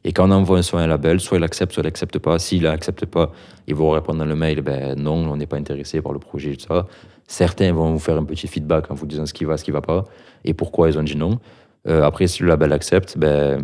Et 0.09 0.13
quand 0.13 0.29
on 0.29 0.33
envoie 0.33 0.59
un 0.59 0.63
son 0.63 0.79
à 0.79 0.83
un 0.83 0.87
label, 0.87 1.19
soit 1.19 1.37
il 1.37 1.43
accepte, 1.43 1.73
soit 1.73 1.83
il 1.83 1.87
n'accepte 1.87 2.21
pas. 2.21 2.39
S'il 2.39 2.63
n'accepte 2.63 3.07
pas, 3.07 3.33
ils 3.67 3.75
vont 3.75 3.91
répondre 3.91 4.21
dans 4.21 4.25
le 4.25 4.37
mail, 4.37 4.61
ben 4.61 4.95
non, 4.97 5.15
on 5.29 5.37
n'est 5.37 5.49
pas 5.49 5.57
intéressé 5.57 6.01
par 6.01 6.13
le 6.13 6.21
projet, 6.21 6.55
tout 6.55 6.67
ça. 6.69 6.87
Certains 7.27 7.73
vont 7.73 7.91
vous 7.93 7.99
faire 7.99 8.17
un 8.17 8.23
petit 8.23 8.47
feedback 8.47 8.89
en 8.93 8.95
vous 8.95 9.05
disant 9.07 9.27
ce 9.27 9.35
qui 9.35 9.45
va, 9.45 9.57
ce 9.57 9.65
qui 9.65 9.73
va 9.73 9.81
pas, 9.81 10.05
et 10.45 10.55
pourquoi 10.55 10.89
ils 10.89 10.97
ont 10.97 11.03
dit 11.03 11.17
non. 11.17 11.41
Euh, 11.89 12.05
après, 12.05 12.29
si 12.29 12.45
le 12.45 12.49
label 12.49 12.73
accepte, 12.73 13.19
ben, 13.19 13.61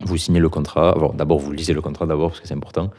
vous 0.00 0.16
signez 0.16 0.40
le 0.40 0.48
contrat. 0.48 0.96
D'abord, 1.14 1.38
vous 1.38 1.52
lisez 1.52 1.72
le 1.72 1.80
contrat 1.82 2.04
d'abord, 2.04 2.30
parce 2.30 2.40
que 2.40 2.48
c'est 2.48 2.54
important. 2.54 2.90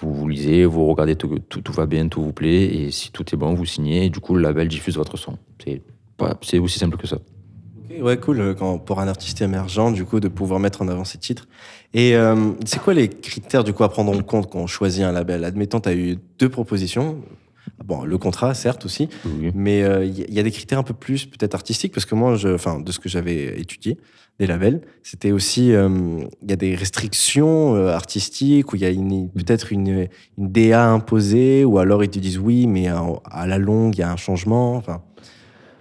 Vous, 0.00 0.28
lisez, 0.28 0.64
vous 0.66 0.86
regardez 0.86 1.16
tout 1.16 1.72
va 1.72 1.86
bien, 1.86 2.06
tout 2.06 2.22
vous 2.22 2.32
plaît, 2.32 2.62
et 2.64 2.92
si 2.92 3.10
tout 3.10 3.24
est 3.34 3.36
bon, 3.36 3.54
vous 3.54 3.66
signez, 3.66 4.04
et 4.04 4.08
du 4.08 4.20
coup, 4.20 4.36
le 4.36 4.42
label 4.42 4.68
diffuse 4.68 4.96
votre 4.96 5.16
son. 5.16 5.36
C'est 5.64 5.82
pas- 6.16 6.38
c'est 6.42 6.60
aussi 6.60 6.78
simple 6.78 6.96
que 6.96 7.08
ça. 7.08 7.18
Ok, 7.90 8.02
Ouais, 8.02 8.16
cool, 8.16 8.40
euh, 8.40 8.54
quand, 8.54 8.78
pour 8.78 9.00
un 9.00 9.08
artiste 9.08 9.42
émergent, 9.42 9.92
du 9.92 10.04
coup, 10.04 10.20
de 10.20 10.28
pouvoir 10.28 10.60
mettre 10.60 10.82
en 10.82 10.88
avant 10.88 11.04
ses 11.04 11.18
titres. 11.18 11.48
Et 11.92 12.14
euh, 12.14 12.52
c'est 12.64 12.80
quoi 12.80 12.94
les 12.94 13.08
critères, 13.08 13.64
du 13.64 13.72
coup, 13.72 13.84
à 13.84 13.88
prendre 13.88 14.16
en 14.16 14.22
compte 14.22 14.50
quand 14.50 14.60
on 14.60 14.66
choisit 14.66 15.02
un 15.02 15.12
label? 15.12 15.44
Admettons, 15.44 15.80
tu 15.80 15.88
as 15.88 15.94
eu 15.94 16.18
deux 16.38 16.48
propositions. 16.48 17.18
Bon, 17.84 18.04
le 18.04 18.18
contrat, 18.18 18.54
certes 18.54 18.84
aussi, 18.84 19.08
mais 19.54 19.82
euh, 19.82 20.04
il 20.04 20.18
y, 20.30 20.34
y 20.34 20.40
a 20.40 20.42
des 20.42 20.50
critères 20.50 20.78
un 20.78 20.82
peu 20.82 20.94
plus 20.94 21.26
peut-être 21.26 21.54
artistiques, 21.54 21.92
parce 21.92 22.04
que 22.04 22.14
moi, 22.14 22.36
je, 22.36 22.48
enfin, 22.48 22.78
de 22.80 22.92
ce 22.92 22.98
que 22.98 23.08
j'avais 23.08 23.58
étudié, 23.60 23.98
des 24.38 24.46
labels, 24.46 24.80
c'était 25.02 25.32
aussi, 25.32 25.72
euh, 25.72 25.88
il 26.42 26.50
y 26.50 26.52
a 26.52 26.56
des 26.56 26.74
restrictions 26.74 27.74
euh, 27.74 27.92
artistiques, 27.92 28.72
où 28.72 28.76
il 28.76 28.82
y 28.82 28.86
a 28.86 28.90
peut-être 29.34 29.72
une, 29.72 30.08
une 30.38 30.50
DA 30.50 30.88
imposée, 30.88 31.64
ou 31.64 31.78
alors 31.78 32.02
ils 32.02 32.08
te 32.10 32.18
disent 32.18 32.38
oui, 32.38 32.66
mais 32.66 32.88
à, 32.88 33.04
à 33.30 33.46
la 33.46 33.58
longue, 33.58 33.94
il 33.96 34.00
y 34.00 34.02
a 34.02 34.10
un 34.10 34.16
changement. 34.16 34.76
Enfin, 34.76 35.02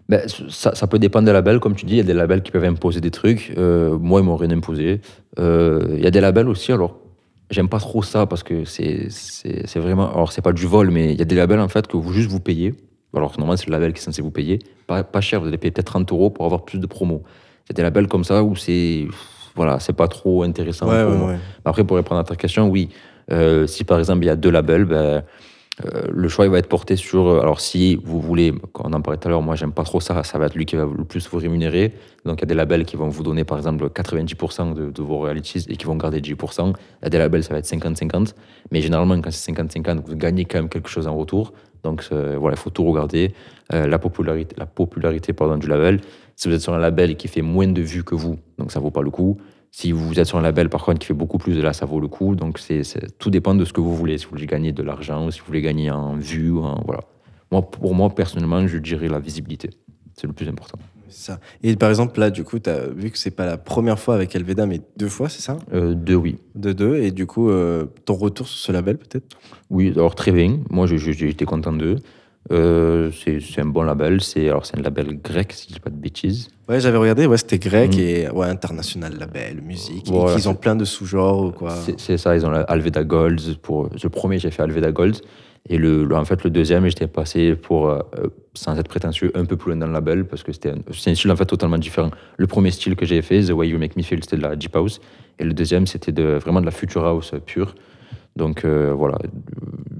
Ben, 0.10 0.28
ça, 0.50 0.74
ça 0.74 0.88
peut 0.88 0.98
dépendre 1.00 1.28
des 1.28 1.32
labels, 1.34 1.60
comme 1.60 1.76
tu 1.76 1.86
dis, 1.86 1.94
il 1.94 1.98
y 1.98 2.02
a 2.02 2.04
des 2.04 2.16
labels 2.16 2.42
qui 2.42 2.52
peuvent 2.52 2.64
imposer 2.66 3.00
des 3.00 3.12
trucs. 3.12 3.54
Euh, 3.58 3.98
moi, 3.98 4.20
ils 4.20 4.24
m'ont 4.26 4.36
rien 4.36 4.50
imposé. 4.50 5.02
Euh, 5.38 5.86
Il 5.96 6.04
y 6.04 6.08
a 6.08 6.12
des 6.12 6.20
labels 6.20 6.50
aussi, 6.50 6.72
alors, 6.72 6.98
j'aime 7.52 7.70
pas 7.70 7.80
trop 7.80 8.02
ça 8.02 8.26
parce 8.26 8.42
que 8.42 8.66
c'est 8.66 9.08
vraiment. 9.76 10.12
Alors, 10.12 10.32
c'est 10.32 10.42
pas 10.42 10.52
du 10.52 10.66
vol, 10.66 10.90
mais 10.90 11.14
il 11.14 11.20
y 11.20 11.22
a 11.22 11.26
des 11.26 11.36
labels, 11.36 11.60
en 11.60 11.68
fait, 11.68 11.86
que 11.88 11.96
vous 11.96 12.12
juste 12.12 12.30
vous 12.30 12.40
payez. 12.40 12.74
Alors, 13.16 13.32
normalement, 13.38 13.56
c'est 13.56 13.68
le 13.68 13.72
label 13.72 13.94
qui 13.94 14.00
est 14.00 14.04
censé 14.04 14.22
vous 14.24 14.32
payer. 14.32 14.60
Pas, 14.88 15.04
pas 15.04 15.22
cher, 15.22 15.42
vous 15.42 15.48
allez 15.48 15.58
payer 15.60 15.72
peut-être 15.72 15.88
30 15.88 16.12
euros 16.12 16.32
pour 16.32 16.46
avoir 16.46 16.66
plus 16.66 16.80
de 16.80 16.88
promos. 16.88 17.22
Il 17.68 17.70
y 17.70 17.74
a 17.74 17.76
des 17.76 17.84
labels 17.84 18.08
comme 18.08 18.24
ça 18.24 18.44
où 18.44 18.56
c'est. 18.56 19.06
Voilà, 19.56 19.80
c'est 19.80 19.94
pas 19.94 20.08
trop 20.08 20.42
intéressant. 20.42 20.88
Ouais, 20.88 21.04
pour 21.04 21.12
ouais, 21.12 21.18
moi. 21.18 21.28
ouais. 21.34 21.38
Après, 21.66 21.84
pour 21.84 21.98
répondre 21.98 22.20
à 22.20 22.24
ta 22.24 22.36
question, 22.36 22.68
oui. 22.70 22.90
Euh, 23.32 23.68
si 23.68 23.84
par 23.84 24.00
exemple 24.00 24.24
il 24.24 24.28
y 24.28 24.32
a 24.32 24.36
deux 24.36 24.50
labels, 24.50 24.86
ben, 24.86 25.22
euh, 25.86 26.04
le 26.12 26.28
choix 26.28 26.48
va 26.50 26.58
être 26.58 26.68
porté 26.68 26.96
sur. 26.96 27.28
euh, 27.28 27.42
Alors, 27.42 27.62
si 27.62 27.96
vous 28.04 28.20
voulez, 28.20 28.54
on 28.76 28.94
en 28.94 29.02
parlait 29.02 29.18
tout 29.18 29.28
à 29.28 29.32
l'heure, 29.32 29.42
moi 29.42 29.56
j'aime 29.56 29.72
pas 29.72 29.84
trop 29.84 30.00
ça, 30.00 30.24
ça 30.24 30.38
va 30.38 30.48
être 30.48 30.56
lui 30.56 30.66
qui 30.66 30.76
va 30.76 30.86
le 30.86 31.06
plus 31.06 31.28
vous 31.30 31.38
rémunérer. 31.38 31.94
Donc, 32.26 32.40
il 32.40 32.42
y 32.42 32.44
a 32.44 32.48
des 32.48 32.54
labels 32.54 32.86
qui 32.86 32.98
vont 32.98 33.08
vous 33.08 33.24
donner 33.24 33.46
par 33.46 33.58
exemple 33.58 33.86
90% 33.88 34.74
de, 34.92 35.02
vos 35.02 35.18
royalties 35.18 35.66
et 35.70 35.78
qui 35.78 35.86
vont 35.86 35.96
garder 35.96 36.20
10%. 36.20 36.68
Il 36.68 37.04
y 37.04 37.06
a 37.06 37.10
des 37.10 37.18
labels, 37.18 37.44
ça 37.44 37.54
va 37.54 37.60
être 37.60 37.66
50-50. 37.66 38.34
Mais 38.72 38.82
généralement, 38.82 39.20
quand 39.22 39.32
c'est 39.32 39.52
50-50, 39.52 40.02
vous 40.06 40.16
gagnez 40.16 40.46
quand 40.46 40.58
même 40.58 40.70
quelque 40.70 40.90
chose 40.90 41.08
en 41.08 41.16
retour. 41.16 41.54
Donc, 41.84 42.06
euh, 42.12 42.36
voilà, 42.38 42.58
il 42.58 42.60
faut 42.60 42.70
tout 42.70 42.84
regarder. 42.84 43.34
La 43.72 44.00
popularité, 44.00 44.56
la 44.58 44.66
popularité 44.66 45.32
pardon, 45.32 45.56
du 45.56 45.68
label. 45.68 46.02
Si 46.36 46.48
vous 46.48 46.56
êtes 46.56 46.62
sur 46.62 46.74
un 46.74 46.80
label 46.80 47.16
qui 47.18 47.28
fait 47.28 47.44
moins 47.44 47.68
de 47.68 47.82
vues 47.82 48.04
que 48.04 48.16
vous, 48.16 48.40
donc 48.58 48.72
ça 48.72 48.80
vaut 48.80 48.90
pas 48.90 49.04
le 49.04 49.12
coup. 49.12 49.38
Si 49.72 49.92
vous 49.92 50.20
êtes 50.20 50.26
sur 50.26 50.38
un 50.38 50.42
label, 50.42 50.70
par 50.70 50.84
contre, 50.84 51.00
qui 51.00 51.08
fait 51.08 51.14
beaucoup 51.14 51.38
plus, 51.38 51.62
là, 51.62 51.74
ça 51.74 51.86
vaut 51.86 52.00
le 52.00 52.08
coup. 52.08 52.36
Donc, 52.36 52.60
c'est, 52.60 52.84
tout 53.20 53.30
dépend 53.30 53.54
de 53.56 53.66
ce 53.66 53.74
que 53.74 53.82
vous 53.82 53.96
voulez. 53.96 54.18
Si 54.18 54.26
vous 54.26 54.32
voulez 54.32 54.48
gagner 54.48 54.72
de 54.72 54.84
l'argent, 54.84 55.28
ou 55.28 55.32
si 55.32 55.40
vous 55.40 55.46
voulez 55.46 55.62
gagner 55.62 55.92
en 55.92 56.16
vues, 56.16 56.58
en- 56.58 56.82
voilà. 56.86 57.02
Moi, 57.52 57.62
pour 57.62 57.94
moi, 57.96 58.10
personnellement, 58.10 58.66
je 58.68 58.78
dirais 58.78 59.08
la 59.08 59.20
visibilité. 59.20 59.70
C'est 60.16 60.28
le 60.28 60.34
plus 60.34 60.48
important. 60.50 60.78
ça. 61.10 61.40
Et 61.64 61.76
par 61.76 61.90
exemple, 61.90 62.20
là, 62.20 62.30
du 62.30 62.44
coup, 62.44 62.60
tu 62.60 62.70
as 62.70 62.88
vu 62.88 63.10
que 63.10 63.18
c'est 63.18 63.32
pas 63.32 63.46
la 63.46 63.58
première 63.58 63.98
fois 64.00 64.16
avec 64.16 64.36
Elveda, 64.36 64.66
mais 64.66 64.82
deux 64.98 65.08
fois, 65.08 65.30
c'est 65.30 65.42
ça? 65.42 65.58
Euh, 65.74 65.94
deux, 65.96 66.16
oui. 66.16 66.38
De 66.56 66.72
deux. 66.74 66.98
Et 66.98 67.12
du 67.12 67.26
coup, 67.26 67.50
euh, 67.50 67.86
ton 68.06 68.14
retour 68.14 68.48
sur 68.48 68.60
ce 68.60 68.72
label, 68.72 68.98
peut-être? 68.98 69.26
Oui, 69.70 69.92
alors 69.96 70.14
très 70.14 70.32
bien. 70.32 70.60
Moi, 70.70 70.88
été 71.30 71.46
content 71.46 71.74
d'eux. 71.74 71.98
Euh, 72.52 73.12
c'est, 73.24 73.62
un 73.62 73.66
bon 73.66 73.84
label. 73.84 74.22
C'est, 74.22 74.48
alors, 74.50 74.66
c'est 74.66 74.78
un 74.78 74.82
label 74.82 75.20
grec, 75.22 75.54
si 75.54 75.68
je 75.70 75.74
dis 75.76 75.80
pas 75.80 75.90
de 75.92 75.96
bêtises. 75.96 76.48
Ouais, 76.68 76.80
j'avais 76.80 76.98
regardé, 76.98 77.26
ouais, 77.28 77.38
c'était 77.38 77.60
grec 77.60 77.96
Mm. 77.96 78.00
et 78.00 78.30
ouais, 78.30 78.48
international 78.48 79.14
label, 79.20 79.62
musique. 79.62 80.08
Voilà, 80.08 80.36
qu'ils 80.36 80.50
ont 80.50 80.56
plein 80.56 80.76
de 80.76 80.86
sous-genres 80.86 81.46
ou 81.46 81.52
quoi. 81.52 81.76
C'est, 81.98 82.18
ça, 82.18 82.36
ils 82.36 82.46
ont 82.46 82.52
Alveda 82.52 83.04
Gold. 83.04 83.58
Pour, 83.62 83.90
le 84.02 84.10
premier, 84.10 84.40
j'ai 84.40 84.50
fait 84.52 84.64
Alveda 84.64 84.92
Gold. 84.92 85.18
Et 85.68 85.78
le, 85.78 86.06
le- 86.06 86.16
en 86.16 86.26
fait, 86.26 86.44
le 86.44 86.50
deuxième, 86.50 86.86
j'étais 86.88 87.06
passé 87.08 87.54
pour, 87.56 87.90
euh, 87.90 88.00
sans 88.56 88.80
être 88.80 88.88
prétentieux, 88.88 89.32
un 89.36 89.46
peu 89.46 89.58
plus 89.58 89.72
loin 89.72 89.80
dans 89.82 89.88
le 89.88 89.94
label 89.94 90.26
parce 90.26 90.42
que 90.42 90.52
c'était 90.54 90.74
c'est 90.94 91.12
un 91.12 91.16
style 91.16 91.30
en 91.32 91.36
fait 91.36 91.46
totalement 91.46 91.78
différent. 91.78 92.10
Le 92.38 92.48
premier 92.48 92.72
style 92.72 92.96
que 92.96 93.06
j'ai 93.06 93.22
fait, 93.22 93.44
The 93.44 93.52
Way 93.52 93.68
You 93.70 93.78
Make 93.78 93.96
Me 93.98 94.02
Feel, 94.02 94.24
c'était 94.24 94.38
de 94.38 94.42
la 94.42 94.56
Deep 94.56 94.76
House. 94.76 95.02
Et 95.38 95.44
le 95.44 95.54
deuxième, 95.54 95.86
c'était 95.86 96.14
de, 96.14 96.24
vraiment 96.42 96.62
de 96.62 96.66
la 96.66 96.72
Future 96.72 97.06
House 97.06 97.34
pure. 97.46 97.76
Donc 98.40 98.64
euh, 98.66 98.94
voilà. 98.96 99.18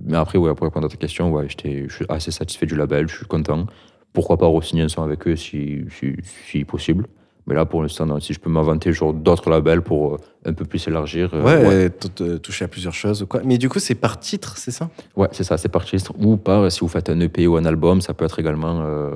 Mais 0.06 0.18
après, 0.18 0.38
ouais, 0.40 0.56
pour 0.56 0.66
répondre 0.66 0.86
à 0.88 0.90
ta 0.90 0.96
question, 0.96 1.32
ouais, 1.32 1.48
je 1.50 1.94
suis 1.94 2.06
assez 2.08 2.32
satisfait 2.32 2.66
du 2.66 2.76
label, 2.76 3.08
je 3.10 3.18
suis 3.18 3.26
content. 3.26 3.68
Pourquoi 4.14 4.38
pas 4.38 4.48
re-signer 4.48 4.84
un 4.84 4.88
son 4.88 5.04
avec 5.04 5.28
eux 5.28 5.36
si, 5.36 5.82
si, 6.00 6.16
si 6.50 6.64
possible. 6.64 7.06
Mais 7.46 7.56
là, 7.56 7.66
pour 7.66 7.82
l'instant, 7.82 8.20
si 8.20 8.34
je 8.34 8.40
peux 8.40 8.50
m'inventer 8.50 8.92
d'autres 9.16 9.50
labels 9.50 9.82
pour 9.82 10.14
euh, 10.14 10.18
un 10.46 10.54
peu 10.54 10.66
plus 10.66 10.88
élargir. 10.88 11.30
euh, 11.34 11.44
Ouais, 11.68 11.90
toucher 12.40 12.66
à 12.66 12.68
plusieurs 12.68 12.94
choses 12.94 13.26
quoi. 13.30 13.42
Mais 13.44 13.58
du 13.58 13.68
coup, 13.70 13.80
c'est 13.80 13.96
par 13.96 14.20
titre, 14.20 14.58
c'est 14.58 14.72
ça? 14.72 14.90
Ouais, 15.18 15.28
c'est 15.32 15.44
ça, 15.44 15.58
c'est 15.58 15.70
par 15.70 15.84
titre. 15.84 16.14
Ou 16.18 16.38
par, 16.38 16.72
si 16.72 16.80
vous 16.80 16.88
faites 16.88 17.10
un 17.10 17.20
EP 17.20 17.46
ou 17.48 17.58
un 17.58 17.66
album, 17.66 18.00
ça 18.02 18.14
peut 18.14 18.24
être 18.26 18.40
également 18.40 19.12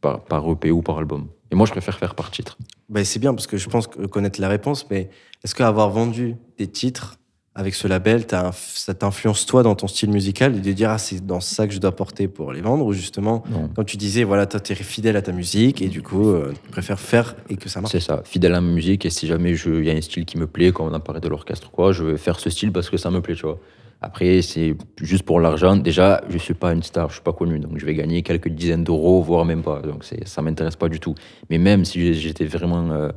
par, 0.00 0.20
par 0.20 0.48
EP 0.50 0.70
ou 0.70 0.82
par 0.82 0.98
album. 0.98 1.26
Et 1.50 1.54
moi, 1.56 1.66
je 1.66 1.72
préfère 1.72 1.98
faire 1.98 2.14
par 2.14 2.30
titre. 2.30 2.56
Ben, 2.88 3.04
c'est 3.04 3.18
bien 3.18 3.34
parce 3.34 3.46
que 3.46 3.56
je 3.56 3.68
pense 3.68 3.86
connaître 3.86 4.40
la 4.40 4.48
réponse, 4.48 4.86
mais 4.90 5.08
est-ce 5.42 5.54
qu'avoir 5.54 5.90
vendu 5.90 6.36
des 6.58 6.66
titres 6.68 7.16
avec 7.58 7.74
ce 7.74 7.88
label, 7.88 8.24
ça 8.30 8.94
t'influence 8.94 9.44
toi 9.44 9.64
dans 9.64 9.74
ton 9.74 9.88
style 9.88 10.10
musical 10.10 10.54
et 10.56 10.60
de 10.60 10.72
dire 10.72 10.90
ah 10.90 10.98
c'est 10.98 11.26
dans 11.26 11.40
ça 11.40 11.66
que 11.66 11.74
je 11.74 11.80
dois 11.80 11.90
porter 11.94 12.28
pour 12.28 12.52
les 12.52 12.60
vendre 12.60 12.86
ou 12.86 12.92
justement 12.92 13.42
Non. 13.50 13.68
quand 13.74 13.82
tu 13.84 13.96
disais 13.96 14.22
voilà 14.22 14.46
toi 14.46 14.60
t'es 14.60 14.76
fidèle 14.76 15.16
à 15.16 15.22
ta 15.22 15.32
musique 15.32 15.82
et 15.82 15.88
du 15.88 16.00
coup 16.00 16.28
euh, 16.28 16.52
tu 16.64 16.70
préfères 16.70 17.00
faire 17.00 17.34
et 17.50 17.56
que 17.56 17.68
ça 17.68 17.80
marche. 17.80 17.90
C'est 17.92 18.00
ça, 18.00 18.22
fidèle 18.24 18.54
à 18.54 18.60
ma 18.60 18.70
musique. 18.70 19.04
Et 19.06 19.10
si 19.10 19.26
jamais 19.26 19.52
il 19.54 19.84
y 19.84 19.90
a 19.90 19.92
un 19.94 20.00
style 20.00 20.24
qui 20.24 20.38
me 20.38 20.46
plaît, 20.46 20.70
comme 20.70 20.86
on 20.86 20.94
en 20.94 21.00
parlait 21.00 21.20
de 21.20 21.28
l'orchestre 21.28 21.70
quoi, 21.72 21.90
je 21.92 22.04
vais 22.04 22.16
faire 22.16 22.38
ce 22.38 22.48
style 22.48 22.70
parce 22.70 22.88
que 22.90 22.96
ça 22.96 23.10
me 23.10 23.20
plaît, 23.20 23.34
tu 23.34 23.42
vois. 23.42 23.58
Après, 24.00 24.40
c'est 24.42 24.76
juste 25.02 25.24
pour 25.24 25.40
l'argent. 25.40 25.74
Déjà, 25.76 26.22
je 26.30 26.38
suis 26.38 26.54
pas 26.54 26.72
une 26.72 26.84
star, 26.84 27.08
je 27.08 27.14
suis 27.14 27.22
pas 27.22 27.32
connu, 27.32 27.58
donc 27.58 27.72
je 27.78 27.84
vais 27.84 27.94
gagner 27.96 28.22
quelques 28.22 28.48
dizaines 28.48 28.84
d'euros, 28.84 29.20
voire 29.22 29.44
même 29.44 29.62
pas. 29.62 29.80
Donc 29.82 30.04
c'est, 30.04 30.28
ça 30.28 30.40
m'intéresse 30.40 30.76
pas 30.76 30.88
du 30.88 31.00
tout. 31.00 31.16
Mais 31.50 31.58
même 31.58 31.84
si 31.84 32.14
j'étais 32.14 32.44
vraiment 32.44 32.88
euh, 32.92 33.08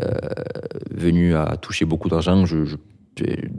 euh, 0.00 0.10
venu 0.90 1.36
à 1.36 1.56
toucher 1.56 1.84
beaucoup 1.84 2.08
d'argent, 2.08 2.44
je- 2.44 2.74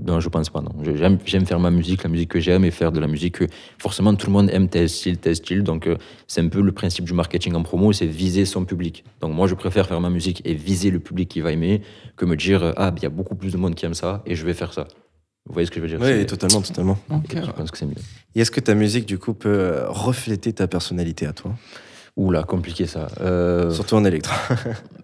non, 0.05 0.19
je 0.19 0.29
pense 0.29 0.49
pas. 0.49 0.61
Non, 0.61 0.71
j'aime, 0.83 1.19
faire 1.45 1.59
ma 1.59 1.71
musique, 1.71 2.03
la 2.03 2.09
musique 2.09 2.29
que 2.29 2.39
j'aime, 2.39 2.63
et 2.65 2.71
faire 2.71 2.91
de 2.91 2.99
la 2.99 3.07
musique 3.07 3.39
que 3.39 3.45
forcément 3.77 4.13
tout 4.15 4.27
le 4.27 4.33
monde 4.33 4.49
aime 4.51 4.69
tel 4.69 4.89
style, 4.89 5.17
tel 5.17 5.35
style. 5.35 5.63
Donc 5.63 5.87
euh, 5.87 5.97
c'est 6.27 6.41
un 6.41 6.47
peu 6.49 6.61
le 6.61 6.71
principe 6.71 7.05
du 7.05 7.13
marketing 7.13 7.53
en 7.55 7.63
promo, 7.63 7.93
c'est 7.93 8.05
viser 8.05 8.45
son 8.45 8.65
public. 8.65 9.03
Donc 9.21 9.33
moi, 9.33 9.47
je 9.47 9.55
préfère 9.55 9.87
faire 9.87 10.01
ma 10.01 10.09
musique 10.09 10.41
et 10.45 10.53
viser 10.53 10.91
le 10.91 10.99
public 10.99 11.29
qui 11.29 11.41
va 11.41 11.51
aimer 11.51 11.81
que 12.15 12.25
me 12.25 12.35
dire 12.35 12.63
euh, 12.63 12.71
ah, 12.77 12.93
il 12.95 13.03
y 13.03 13.05
a 13.05 13.09
beaucoup 13.09 13.35
plus 13.35 13.51
de 13.51 13.57
monde 13.57 13.75
qui 13.75 13.85
aime 13.85 13.93
ça 13.93 14.21
et 14.25 14.35
je 14.35 14.45
vais 14.45 14.53
faire 14.53 14.73
ça. 14.73 14.87
Vous 15.47 15.53
voyez 15.53 15.65
ce 15.65 15.71
que 15.71 15.77
je 15.77 15.85
veux 15.85 15.87
dire? 15.87 15.99
Oui, 16.01 16.25
totalement, 16.25 16.61
totalement. 16.61 16.97
Je 17.33 17.51
pense 17.51 17.71
que 17.71 17.77
c'est 17.77 17.85
mieux. 17.85 17.95
Et 18.35 18.41
est-ce 18.41 18.51
que 18.51 18.59
ta 18.59 18.75
musique 18.75 19.05
du 19.05 19.17
coup 19.17 19.33
peut 19.33 19.49
euh, 19.49 19.89
refléter 19.89 20.51
ta 20.51 20.67
personnalité 20.67 21.25
à 21.25 21.33
toi? 21.33 21.53
Oula, 22.17 22.43
compliqué 22.43 22.85
ça. 22.85 23.07
Euh, 23.21 23.71
Surtout 23.71 23.95
en 23.95 24.03
électro. 24.03 24.33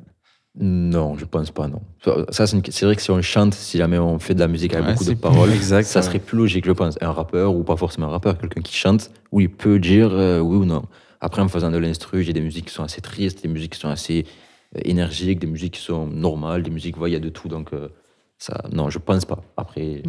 Non, 0.60 1.18
je 1.18 1.26
pense 1.26 1.50
pas, 1.50 1.68
non. 1.68 1.82
Ça, 2.30 2.46
c'est, 2.46 2.56
une- 2.56 2.64
c'est 2.70 2.86
vrai 2.86 2.96
que 2.96 3.02
si 3.02 3.10
on 3.10 3.20
chante, 3.24 3.56
si 3.56 3.78
jamais 3.80 3.98
on 3.98 4.20
fait 4.20 4.36
de 4.36 4.40
la 4.40 4.48
musique 4.48 4.74
avec 4.74 4.86
Ouais, 4.86 4.94
beaucoup 4.94 5.06
de 5.06 5.14
paroles, 5.16 5.52
Exact, 5.52 5.84
ça 5.84 6.00
ouais. 6.00 6.06
serait 6.06 6.20
plus 6.20 6.38
logique, 6.38 6.66
je 6.66 6.72
pense. 6.72 6.96
Un 7.02 7.12
rappeur, 7.12 7.56
ou 7.56 7.64
pas 7.64 7.76
forcément 7.76 8.08
un 8.08 8.12
rappeur, 8.12 8.38
quelqu'un 8.38 8.62
qui 8.62 8.76
chante, 8.76 9.10
où 9.32 9.40
il 9.42 9.50
peut 9.50 9.80
dire 9.80 10.10
euh, 10.14 10.40
oui 10.40 10.58
ou 10.58 10.66
non. 10.66 10.84
Après, 11.22 11.42
en 11.42 11.48
faisant 11.48 11.72
de 11.72 11.78
l'instru, 11.78 12.22
j'ai 12.24 12.34
des 12.34 12.42
musiques 12.42 12.66
qui 12.68 12.74
sont 12.74 12.84
assez 12.84 13.02
tristes, 13.02 13.42
des 13.42 13.48
musiques 13.50 13.74
qui 13.74 13.80
sont 13.80 13.88
assez 13.90 14.26
euh, 14.76 14.82
énergiques, 14.86 15.40
des 15.40 15.48
musiques 15.48 15.74
qui 15.76 15.82
sont 15.82 16.06
normales, 16.06 16.62
des 16.62 16.70
musiques, 16.70 17.00
ouais, 17.00 17.10
il 17.10 17.14
y 17.14 17.18
a 17.18 17.20
de 17.20 17.30
tout. 17.30 17.48
Donc, 17.48 17.74
euh, 17.74 17.88
ça, 18.38 18.62
non, 18.72 18.92
je 18.92 19.00
pense 19.00 19.26
pas. 19.26 19.40
Après, 19.58 20.04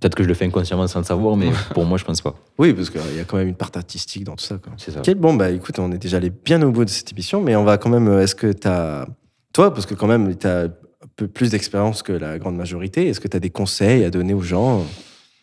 peut-être 0.00 0.14
que 0.16 0.22
je 0.22 0.28
le 0.28 0.34
fais 0.34 0.44
inconsciemment 0.44 0.86
sans 0.86 0.98
le 0.98 1.04
savoir, 1.06 1.34
mais 1.36 1.48
pour 1.72 1.86
moi, 1.86 1.96
je 1.96 2.04
pense 2.04 2.20
pas. 2.20 2.34
Oui, 2.58 2.74
parce 2.74 2.90
qu'il 2.90 3.00
y 3.16 3.20
a 3.20 3.24
quand 3.24 3.38
même 3.38 3.48
une 3.48 3.54
part 3.54 3.70
artistique 3.74 4.24
dans 4.24 4.36
tout 4.36 4.44
ça. 4.44 4.58
Quoi. 4.58 4.74
C'est 4.76 4.90
ça. 4.90 5.00
Bon, 5.14 5.32
bah 5.32 5.50
écoute, 5.50 5.78
on 5.78 5.90
est 5.92 5.98
déjà 5.98 6.18
allé 6.18 6.28
bien 6.28 6.60
au 6.60 6.70
bout 6.72 6.84
de 6.84 6.90
cette 6.90 7.10
émission, 7.12 7.40
mais 7.40 7.56
on 7.56 7.64
va 7.64 7.78
quand 7.78 7.88
même. 7.88 8.18
Est-ce 8.18 8.34
que 8.34 8.52
tu 8.52 8.68
as. 8.68 9.06
Toi, 9.52 9.72
parce 9.72 9.86
que 9.86 9.94
quand 9.94 10.06
même, 10.06 10.34
tu 10.36 10.46
as 10.46 10.62
un 10.62 10.70
peu 11.16 11.28
plus 11.28 11.50
d'expérience 11.50 12.02
que 12.02 12.12
la 12.12 12.38
grande 12.38 12.56
majorité, 12.56 13.08
est-ce 13.08 13.20
que 13.20 13.28
tu 13.28 13.36
as 13.36 13.40
des 13.40 13.50
conseils 13.50 14.04
à 14.04 14.10
donner 14.10 14.34
aux 14.34 14.42
gens? 14.42 14.84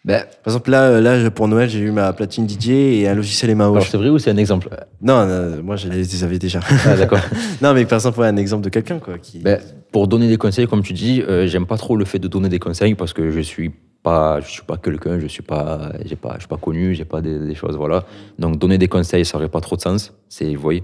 Ben, 0.05 0.23
Par 0.43 0.53
exemple, 0.53 0.71
là, 0.71 0.83
euh, 0.83 1.01
là, 1.01 1.29
pour 1.29 1.47
Noël, 1.47 1.69
j'ai 1.69 1.79
eu 1.79 1.91
ma 1.91 2.13
platine 2.13 2.47
DJ 2.47 2.69
et 2.69 3.07
un 3.07 3.15
logiciel 3.15 3.51
alors 3.51 3.67
Emaosh. 3.67 3.89
c'est 3.89 3.97
vrai 3.97 4.09
ou 4.09 4.17
c'est 4.17 4.31
un 4.31 4.37
exemple? 4.37 4.69
Non, 5.01 5.25
non, 5.25 5.61
moi, 5.61 5.75
je 5.75 5.89
les 5.89 6.23
avais 6.23 6.39
déjà. 6.39 6.61
Ah, 6.85 6.95
d'accord. 6.95 7.19
non, 7.61 7.73
mais 7.73 7.85
par 7.85 7.97
exemple, 7.97 8.19
ouais, 8.19 8.27
un 8.27 8.37
exemple 8.37 8.63
de 8.63 8.69
quelqu'un, 8.69 8.99
quoi. 8.99 9.17
Qui... 9.17 9.39
Ben, 9.39 9.59
pour 9.91 10.07
donner 10.07 10.29
des 10.29 10.37
conseils, 10.37 10.67
comme 10.67 10.83
tu 10.83 10.93
dis, 10.93 11.21
euh, 11.21 11.47
j'aime 11.47 11.65
pas 11.65 11.77
trop 11.77 11.97
le 11.97 12.05
fait 12.05 12.19
de 12.19 12.27
donner 12.27 12.47
des 12.49 12.59
conseils 12.59 12.95
parce 12.95 13.11
que 13.11 13.29
je 13.29 13.41
suis 13.41 13.71
pas, 14.01 14.39
je 14.39 14.49
suis 14.49 14.63
pas 14.63 14.77
quelqu'un, 14.77 15.19
je 15.19 15.27
suis 15.27 15.43
pas, 15.43 15.91
j'ai 16.05 16.15
pas, 16.15 16.35
je 16.35 16.39
suis 16.39 16.47
pas 16.47 16.57
connu, 16.57 16.95
j'ai 16.95 17.05
pas 17.05 17.19
des, 17.19 17.37
des 17.37 17.55
choses, 17.55 17.75
voilà. 17.75 18.05
Donc 18.37 18.57
donner 18.57 18.77
des 18.77 18.87
conseils, 18.87 19.25
ça 19.25 19.37
aurait 19.37 19.49
pas 19.49 19.59
trop 19.59 19.75
de 19.75 19.81
sens, 19.81 20.13
c'est, 20.29 20.55
vous 20.55 20.61
voyez. 20.61 20.83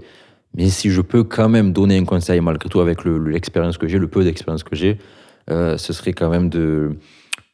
Mais 0.54 0.68
si 0.68 0.90
je 0.90 1.00
peux 1.02 1.24
quand 1.24 1.48
même 1.48 1.72
donner 1.72 1.98
un 1.98 2.04
conseil 2.04 2.40
malgré 2.40 2.68
tout 2.68 2.80
avec 2.80 3.04
le- 3.04 3.18
l'expérience 3.28 3.76
que 3.78 3.88
j'ai, 3.88 3.98
le 3.98 4.08
peu 4.08 4.24
d'expérience 4.24 4.62
que 4.62 4.74
j'ai, 4.74 4.98
euh, 5.50 5.76
ce 5.76 5.92
serait 5.92 6.12
quand 6.12 6.30
même 6.30 6.48
de, 6.48 6.96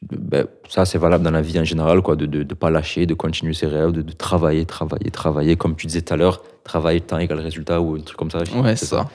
de- 0.09 0.17
ben, 0.17 0.45
ça 0.69 0.85
c'est 0.85 0.97
valable 0.97 1.23
dans 1.23 1.31
la 1.31 1.41
vie 1.41 1.59
en 1.59 1.63
général, 1.65 2.01
quoi, 2.01 2.15
de 2.15 2.25
ne 2.25 2.43
pas 2.53 2.69
lâcher, 2.69 3.05
de 3.05 3.13
continuer 3.13 3.53
ses 3.53 3.67
rêves, 3.67 3.91
de, 3.91 4.01
de 4.01 4.11
travailler, 4.13 4.65
travailler, 4.65 5.11
travailler, 5.11 5.55
comme 5.57 5.75
tu 5.75 5.87
disais 5.87 6.01
tout 6.01 6.13
à 6.13 6.17
l'heure, 6.17 6.41
travailler 6.63 7.01
temps 7.01 7.17
égal 7.19 7.39
résultat 7.39 7.81
ou 7.81 7.95
un 7.95 7.99
truc 8.01 8.17
comme 8.17 8.31
ça. 8.31 8.39
Ouais, 8.55 8.75
c'est 8.75 8.85
ça. 8.85 9.09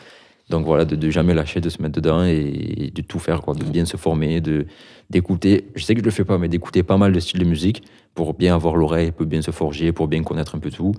Donc 0.50 0.64
voilà, 0.64 0.86
de, 0.86 0.96
de 0.96 1.10
jamais 1.10 1.34
lâcher, 1.34 1.60
de 1.60 1.68
se 1.68 1.80
mettre 1.82 1.94
dedans 2.00 2.24
et, 2.24 2.90
de 2.94 3.02
tout 3.02 3.18
faire, 3.18 3.42
quoi, 3.42 3.54
de 3.54 3.64
bien 3.64 3.84
se 3.84 3.96
former, 3.98 4.40
de 4.40 4.66
d'écouter. 5.10 5.68
Je 5.74 5.84
sais 5.84 5.94
que 5.94 6.00
je 6.00 6.04
le 6.04 6.10
fais 6.10 6.24
pas, 6.24 6.36
mais 6.38 6.48
d'écouter 6.48 6.82
pas 6.82 6.96
mal 6.98 7.12
de 7.12 7.20
styles 7.20 7.40
de 7.40 7.44
musique 7.46 7.82
pour 8.14 8.32
bien 8.34 8.54
avoir 8.54 8.76
l'oreille, 8.76 9.10
pour 9.12 9.26
bien 9.26 9.42
se 9.42 9.50
forger, 9.50 9.92
pour 9.92 10.08
bien 10.08 10.22
connaître 10.22 10.54
un 10.54 10.58
peu 10.58 10.70
tout, 10.70 10.92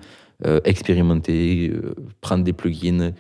Euh, 0.46 0.62
expérimenter, 0.64 1.70
euh, 1.74 1.94
prendre 2.22 2.44
des 2.46 2.54
plugins. 2.54 3.12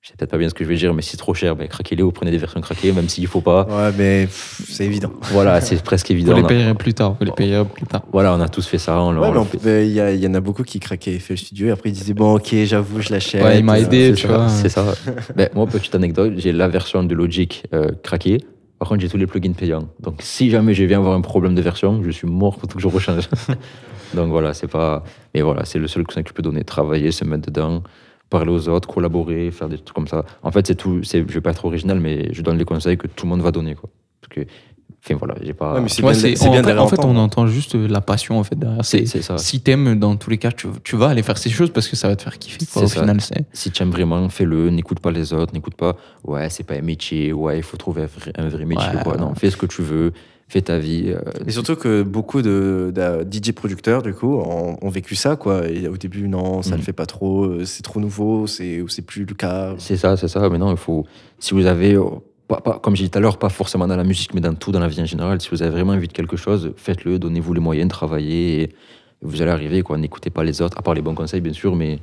Je 0.00 0.08
sais 0.10 0.14
peut-être 0.18 0.30
pas 0.30 0.36
bien 0.38 0.48
ce 0.50 0.54
que 0.54 0.64
je 0.64 0.68
vais 0.68 0.76
dire, 0.76 0.92
mais 0.92 1.00
si 1.02 1.10
c'est 1.12 1.16
trop 1.16 1.32
cher, 1.34 1.56
ben, 1.56 1.66
craquez-les 1.66 2.02
ou 2.02 2.12
prenez 2.12 2.30
des 2.30 2.36
versions 2.38 2.60
craquées, 2.60 2.92
même 2.92 3.08
s'il 3.08 3.26
faut 3.26 3.40
pas. 3.40 3.64
Ouais, 3.64 3.90
mais 3.96 4.28
c'est 4.30 4.84
évident. 4.84 5.10
Voilà, 5.32 5.60
c'est 5.62 5.82
presque 5.82 6.10
évident. 6.10 6.34
Vous 6.34 6.42
les 6.42 6.46
payerez 6.46 6.74
plus 6.74 6.92
tard. 6.94 7.16
Vous 7.18 7.24
les 7.24 7.32
payerez 7.32 7.64
plus 7.64 7.86
tard. 7.86 8.02
Voilà, 8.12 8.34
on 8.34 8.40
a 8.40 8.48
tous 8.48 8.66
fait 8.66 8.76
ça. 8.78 9.00
On, 9.02 9.12
l'a- 9.12 9.20
Ouais, 9.30 9.44
fait. 9.46 9.86
il 9.88 9.92
y, 9.92 9.98
il 10.16 10.22
y 10.22 10.26
en 10.26 10.34
a 10.34 10.40
beaucoup 10.40 10.62
qui 10.62 10.78
craquaient 10.78 11.18
fait 11.18 11.32
le 11.32 11.38
studio 11.38 11.68
et 11.68 11.70
après 11.70 11.88
ils 11.88 11.92
disaient 11.94 12.14
bon 12.14 12.34
ok 12.36 12.54
j'avoue 12.64 13.00
je 13.00 13.10
l'achète. 13.12 13.42
Ouais, 13.42 13.58
il 13.58 13.64
m'a 13.64 13.80
aidé, 13.80 14.10
C'est 14.10 14.14
tu 14.22 14.26
ça, 14.28 14.36
vois. 14.36 14.48
C'est 14.50 14.68
ça. 14.68 14.84
Ben, 15.34 15.48
moi, 15.54 15.66
petite 15.66 15.94
anecdote, 15.94 16.34
j'ai 16.36 16.52
la 16.52 16.68
version 16.68 17.02
de 17.02 17.14
Logic 17.14 17.64
euh, 17.74 17.90
craquée. 18.02 18.44
Par 18.78 18.88
contre, 18.88 19.00
j'ai 19.00 19.08
tous 19.08 19.16
les 19.16 19.26
plugins 19.26 19.52
payants. 19.54 19.88
Donc, 20.00 20.16
si 20.20 20.50
jamais 20.50 20.74
je 20.74 20.84
viens 20.84 20.98
avoir 20.98 21.14
un 21.14 21.20
problème 21.22 21.54
de 21.54 21.62
version, 21.62 22.00
je 22.04 22.10
suis 22.10 22.28
mort, 22.28 22.56
faut 22.60 22.66
que 22.68 22.78
je 22.78 22.86
rechange. 22.86 23.28
Donc 24.14 24.30
voilà, 24.30 24.54
c'est 24.54 24.66
pas. 24.68 25.02
Mais 25.34 25.42
voilà, 25.42 25.64
c'est 25.64 25.78
le 25.78 25.88
seul 25.88 26.04
conseil 26.04 26.22
que 26.24 26.30
je 26.30 26.34
peux 26.34 26.42
donner. 26.42 26.64
Travailler, 26.64 27.12
se 27.12 27.24
mettre 27.24 27.46
dedans, 27.50 27.82
parler 28.30 28.50
aux 28.50 28.68
autres, 28.68 28.88
collaborer, 28.88 29.50
faire 29.50 29.68
des 29.68 29.78
trucs 29.78 29.94
comme 29.94 30.08
ça. 30.08 30.24
En 30.42 30.50
fait, 30.50 30.66
c'est 30.66 30.74
tout. 30.74 31.02
c'est- 31.02 31.24
Je 31.28 31.32
vais 31.34 31.40
pas 31.40 31.50
être 31.50 31.64
original, 31.64 32.00
mais 32.00 32.28
je 32.32 32.42
donne 32.42 32.58
les 32.58 32.64
conseils 32.64 32.96
que 32.96 33.06
tout 33.06 33.26
le 33.26 33.30
monde 33.30 33.42
va 33.42 33.50
donner, 33.50 33.74
quoi. 33.74 33.88
Parce 34.20 34.34
que, 34.34 34.40
enfin 35.04 35.14
voilà, 35.16 35.34
j'ai 35.42 35.54
pas. 35.54 35.74
Ouais, 35.74 35.80
mais 35.82 35.88
c'est 35.88 36.02
Ouais, 36.02 36.10
en, 36.10 36.50
bien 36.50 36.62
fait, 36.62 36.76
en 36.78 36.88
fait, 36.88 36.96
on 36.98 37.02
entendre. 37.04 37.20
entend 37.20 37.46
juste 37.46 37.74
euh, 37.76 37.86
la 37.88 38.00
passion 38.00 38.38
en 38.38 38.44
fait 38.44 38.58
derrière. 38.58 38.84
C'est 38.84 39.06
ça. 39.06 39.38
si 39.38 39.60
t'aimes, 39.60 39.98
dans 39.98 40.16
tous 40.16 40.28
les 40.30 40.38
cas, 40.38 40.50
tu, 40.52 40.66
tu 40.82 40.96
vas 40.96 41.08
aller 41.08 41.22
faire 41.22 41.38
ces 41.38 41.50
choses 41.50 41.70
parce 41.70 41.86
que 41.88 41.96
ça 41.96 42.08
va 42.08 42.16
te 42.16 42.22
faire 42.22 42.38
kiffer. 42.38 42.66
Quoi, 42.72 42.82
au 42.82 42.86
ça. 42.86 43.00
final, 43.00 43.20
c'est. 43.20 43.44
Si 43.52 43.70
tu 43.70 43.82
aimes 43.82 43.90
vraiment, 43.90 44.28
fais-le. 44.28 44.70
N'écoute 44.70 45.00
pas 45.00 45.10
les 45.12 45.32
autres. 45.32 45.52
N'écoute 45.54 45.74
pas, 45.76 45.96
ouais, 46.24 46.50
c'est 46.50 46.64
pas 46.64 46.74
un 46.74 46.82
métier. 46.82 47.32
Ouais, 47.32 47.58
il 47.58 47.62
faut 47.62 47.76
trouver 47.76 48.02
un 48.02 48.06
vrai, 48.06 48.32
un 48.36 48.48
vrai 48.48 48.64
métier. 48.64 48.88
Ouais. 48.96 49.02
quoi. 49.04 49.16
Non, 49.16 49.34
fais 49.34 49.50
ce 49.50 49.56
que 49.56 49.66
tu 49.66 49.82
veux. 49.82 50.12
Fais 50.48 50.62
ta 50.62 50.78
vie. 50.78 51.12
euh, 51.14 51.20
Et 51.46 51.50
surtout 51.50 51.76
que 51.76 52.02
beaucoup 52.02 52.40
de, 52.40 52.90
de 52.94 53.26
DJ 53.30 53.52
producteurs, 53.52 54.02
du 54.02 54.14
coup, 54.14 54.34
ont, 54.34 54.78
ont 54.80 54.88
vécu 54.88 55.14
ça, 55.14 55.36
quoi. 55.36 55.68
Et 55.68 55.86
au 55.88 55.96
début, 55.98 56.26
non, 56.26 56.62
ça 56.62 56.74
Mm. 56.74 56.78
le 56.78 56.82
fait 56.84 56.92
pas 56.94 57.04
trop, 57.06 57.44
euh, 57.44 57.64
c'est 57.66 57.82
trop 57.82 58.00
nouveau, 58.00 58.46
c'est 58.46 58.82
plus 59.06 59.26
le 59.26 59.34
cas. 59.34 59.74
C'est 59.78 59.96
ça, 59.98 60.16
c'est 60.16 60.28
ça. 60.28 60.40
Maintenant, 60.48 60.70
il 60.70 60.76
faut. 60.78 61.04
Si 61.38 61.52
vous 61.54 61.66
avez. 61.66 61.94
euh, 61.94 62.04
Pas, 62.48 62.62
pas- 62.62 62.78
comme 62.82 62.96
j'ai 62.96 63.04
dit 63.04 63.10
tout 63.10 63.18
à 63.18 63.20
l'heure, 63.20 63.36
pas 63.38 63.50
forcément 63.50 63.86
dans 63.86 63.96
la 63.96 64.04
musique, 64.04 64.32
mais 64.32 64.40
dans 64.40 64.54
tout, 64.54 64.72
dans 64.72 64.80
la 64.80 64.88
vie 64.88 65.02
en 65.02 65.04
général, 65.04 65.38
si 65.38 65.50
vous 65.50 65.60
avez 65.62 65.70
vraiment 65.70 65.92
envie 65.92 66.08
de 66.08 66.14
quelque 66.14 66.38
chose, 66.38 66.72
faites-le, 66.78 67.18
donnez-vous 67.18 67.52
les 67.52 67.60
moyens 67.60 67.88
de 67.88 67.92
travailler 67.92 68.62
et 68.62 68.72
vous 69.22 69.42
allez 69.42 69.50
arriver, 69.50 69.82
quoi. 69.82 69.98
N'écoutez 69.98 70.30
pas 70.30 70.44
les 70.44 70.62
autres, 70.62 70.78
à 70.78 70.82
part 70.82 70.94
les 70.94 71.02
bons 71.02 71.14
conseils, 71.14 71.40
bien 71.40 71.52
sûr, 71.52 71.74
mais 71.74 71.98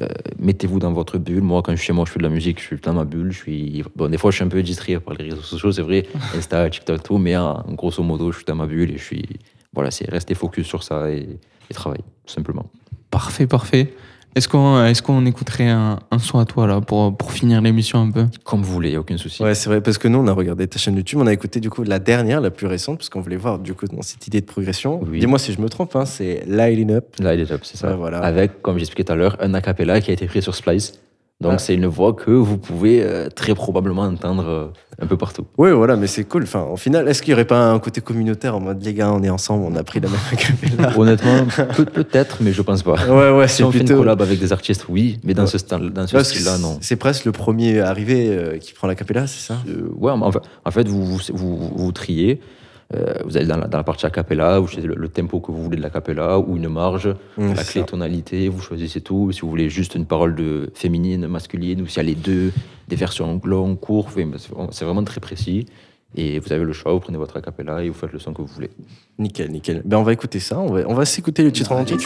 euh, 0.00 0.08
mettez-vous 0.38 0.78
dans 0.78 0.92
votre 0.92 1.18
bulle. 1.18 1.42
Moi, 1.42 1.62
quand 1.62 1.72
je 1.72 1.76
suis 1.76 1.86
chez 1.86 1.92
moi, 1.92 2.04
je 2.06 2.12
fais 2.12 2.18
de 2.18 2.24
la 2.24 2.30
musique, 2.30 2.60
je 2.60 2.66
suis 2.66 2.76
dans 2.76 2.94
ma 2.94 3.04
bulle. 3.04 3.30
Je 3.32 3.38
suis... 3.38 3.84
Bon, 3.94 4.10
des 4.10 4.18
fois, 4.18 4.30
je 4.30 4.36
suis 4.36 4.44
un 4.44 4.48
peu 4.48 4.62
distrait 4.62 4.98
par 4.98 5.14
les 5.14 5.30
réseaux 5.30 5.42
sociaux, 5.42 5.70
c'est 5.72 5.82
vrai, 5.82 6.06
Insta, 6.36 6.68
TikTok, 6.68 7.02
tout, 7.02 7.18
mais 7.18 7.36
en 7.36 7.62
grosso 7.72 8.02
modo, 8.02 8.32
je 8.32 8.38
suis 8.38 8.44
dans 8.46 8.56
ma 8.56 8.66
bulle 8.66 8.90
et 8.90 8.98
je 8.98 9.04
suis. 9.04 9.24
Voilà, 9.72 9.90
c'est 9.90 10.08
rester 10.10 10.34
focus 10.34 10.66
sur 10.66 10.82
ça 10.82 11.10
et, 11.10 11.28
et 11.70 11.74
travailler, 11.74 12.04
tout 12.26 12.32
simplement. 12.32 12.66
Parfait, 13.10 13.46
parfait. 13.46 13.94
Est-ce 14.36 14.48
qu'on 14.48 14.84
est 14.84 15.00
qu'on 15.00 15.24
écouterait 15.24 15.70
un, 15.70 15.98
un 16.10 16.18
son 16.18 16.38
à 16.38 16.44
toi 16.44 16.66
là 16.66 16.82
pour, 16.82 17.16
pour 17.16 17.32
finir 17.32 17.62
l'émission 17.62 18.02
un 18.02 18.10
peu 18.10 18.26
Comme 18.44 18.60
vous 18.60 18.70
voulez, 18.70 18.90
il 18.90 18.92
n'y 18.92 18.96
a 18.98 19.00
aucun 19.00 19.16
souci. 19.16 19.42
Ouais, 19.42 19.54
c'est 19.54 19.70
vrai, 19.70 19.80
parce 19.80 19.96
que 19.96 20.08
nous, 20.08 20.18
on 20.18 20.26
a 20.26 20.32
regardé 20.32 20.68
ta 20.68 20.78
chaîne 20.78 20.94
YouTube, 20.94 21.20
on 21.22 21.26
a 21.26 21.32
écouté 21.32 21.58
du 21.58 21.70
coup 21.70 21.82
la 21.84 21.98
dernière, 21.98 22.42
la 22.42 22.50
plus 22.50 22.66
récente, 22.66 22.98
parce 22.98 23.08
qu'on 23.08 23.22
voulait 23.22 23.38
voir 23.38 23.58
du 23.58 23.72
coup 23.72 23.86
dans 23.86 24.02
cette 24.02 24.26
idée 24.26 24.42
de 24.42 24.46
progression. 24.46 25.00
Oui. 25.10 25.20
Dis-moi 25.20 25.38
si 25.38 25.54
je 25.54 25.60
me 25.62 25.70
trompe, 25.70 25.96
hein, 25.96 26.04
c'est 26.04 26.44
Lighting 26.46 26.90
Up. 26.90 27.06
Est 27.18 27.46
top, 27.46 27.64
c'est 27.64 27.78
ça. 27.78 27.88
Ouais, 27.88 27.96
voilà. 27.96 28.18
Avec, 28.18 28.60
comme 28.60 28.76
j'expliquais 28.76 29.04
tout 29.04 29.12
à 29.14 29.16
l'heure, 29.16 29.38
un 29.40 29.54
acapella 29.54 30.02
qui 30.02 30.10
a 30.10 30.12
été 30.12 30.26
pris 30.26 30.42
sur 30.42 30.54
Splice. 30.54 31.00
Donc, 31.42 31.52
Ah. 31.56 31.58
c'est 31.58 31.74
une 31.74 31.84
voix 31.86 32.14
que 32.14 32.30
vous 32.30 32.56
pouvez 32.56 33.02
euh, 33.02 33.28
très 33.28 33.54
probablement 33.54 34.02
entendre 34.04 34.44
euh, 34.48 34.66
un 34.98 35.06
peu 35.06 35.18
partout. 35.18 35.44
Oui, 35.58 35.70
voilà, 35.70 35.94
mais 35.94 36.06
c'est 36.06 36.24
cool. 36.24 36.44
Enfin, 36.44 36.62
au 36.62 36.78
final, 36.78 37.06
est-ce 37.08 37.20
qu'il 37.20 37.32
n'y 37.32 37.34
aurait 37.34 37.44
pas 37.44 37.70
un 37.70 37.78
côté 37.78 38.00
communautaire 38.00 38.56
en 38.56 38.60
mode 38.60 38.82
les 38.82 38.94
gars, 38.94 39.12
on 39.12 39.22
est 39.22 39.28
ensemble, 39.28 39.66
on 39.70 39.76
a 39.76 39.84
pris 39.84 40.00
la 40.00 40.08
même 40.08 40.18
acapella 40.32 40.98
Honnêtement, 40.98 41.44
peut- 41.76 41.84
peut-être, 41.84 42.38
mais 42.40 42.52
je 42.54 42.62
pense 42.62 42.82
pas. 42.82 42.94
Ouais, 43.06 43.36
ouais, 43.36 43.48
si 43.48 43.62
on 43.62 43.70
fait 43.70 43.80
une 43.80 43.88
collab 43.88 44.22
avec 44.22 44.38
des 44.38 44.50
artistes, 44.50 44.86
oui, 44.88 45.18
mais 45.24 45.34
dans 45.34 45.42
Ouais. 45.44 45.48
ce, 45.58 45.58
dans 45.90 46.22
style-là, 46.24 46.56
non. 46.56 46.78
C'est 46.80 46.96
presque 46.96 47.26
le 47.26 47.32
premier 47.32 47.80
arrivé 47.80 48.28
euh, 48.30 48.56
qui 48.56 48.72
prend 48.72 48.86
la 48.88 48.94
capella, 48.94 49.26
c'est 49.26 49.46
ça? 49.46 49.58
Ouais, 49.98 50.12
en 50.12 50.32
fait, 50.32 50.40
en 50.64 50.70
fait, 50.70 50.88
vous 50.88 51.04
vous, 51.04 51.20
vous, 51.34 51.70
vous 51.76 51.92
triez. 51.92 52.40
Euh, 52.94 53.14
vous 53.24 53.36
allez 53.36 53.46
dans 53.46 53.56
la, 53.56 53.66
dans 53.66 53.78
la 53.78 53.84
partie 53.84 54.06
a 54.06 54.10
cappella, 54.10 54.58
vous 54.60 54.66
choisissez 54.68 54.86
le, 54.86 54.94
le 54.94 55.08
tempo 55.08 55.40
que 55.40 55.50
vous 55.50 55.62
voulez 55.62 55.76
de 55.76 55.82
la 55.82 55.90
cappella 55.90 56.38
ou 56.38 56.56
une 56.56 56.68
marge, 56.68 57.08
Mm, 57.36 57.48
la 57.54 57.64
clé 57.64 57.80
ça. 57.80 57.86
tonalité, 57.86 58.48
vous 58.48 58.60
choisissez 58.60 59.00
tout. 59.00 59.32
Si 59.32 59.40
vous 59.40 59.50
voulez 59.50 59.68
juste 59.68 59.94
une 59.96 60.06
parole 60.06 60.34
de 60.36 60.70
féminine, 60.74 61.26
masculine, 61.26 61.82
ou 61.82 61.86
s'il 61.86 61.96
y 61.96 62.00
a 62.00 62.02
les 62.04 62.14
deux, 62.14 62.52
des 62.88 62.96
versions 62.96 63.40
longues, 63.44 63.78
courtes, 63.80 64.10
c'est 64.70 64.84
vraiment 64.84 65.02
très 65.04 65.20
précis. 65.20 65.66
Et 66.14 66.38
vous 66.38 66.52
avez 66.52 66.64
le 66.64 66.72
choix, 66.72 66.92
vous 66.92 67.00
prenez 67.00 67.18
votre 67.18 67.36
a 67.36 67.40
cappella 67.42 67.82
et 67.82 67.88
vous 67.88 67.94
faites 67.94 68.12
le 68.12 68.18
son 68.18 68.32
que 68.32 68.40
vous 68.40 68.46
voulez. 68.48 68.70
Nickel, 69.18 69.50
nickel. 69.50 69.82
Ben, 69.84 69.98
on 69.98 70.02
va 70.02 70.12
écouter 70.12 70.38
ça, 70.38 70.58
on 70.58 70.72
va, 70.72 70.80
on 70.86 70.94
va 70.94 71.04
s'écouter 71.04 71.42
le 71.42 71.52
titre 71.52 71.72
en 71.72 71.80
entier. 71.80 71.96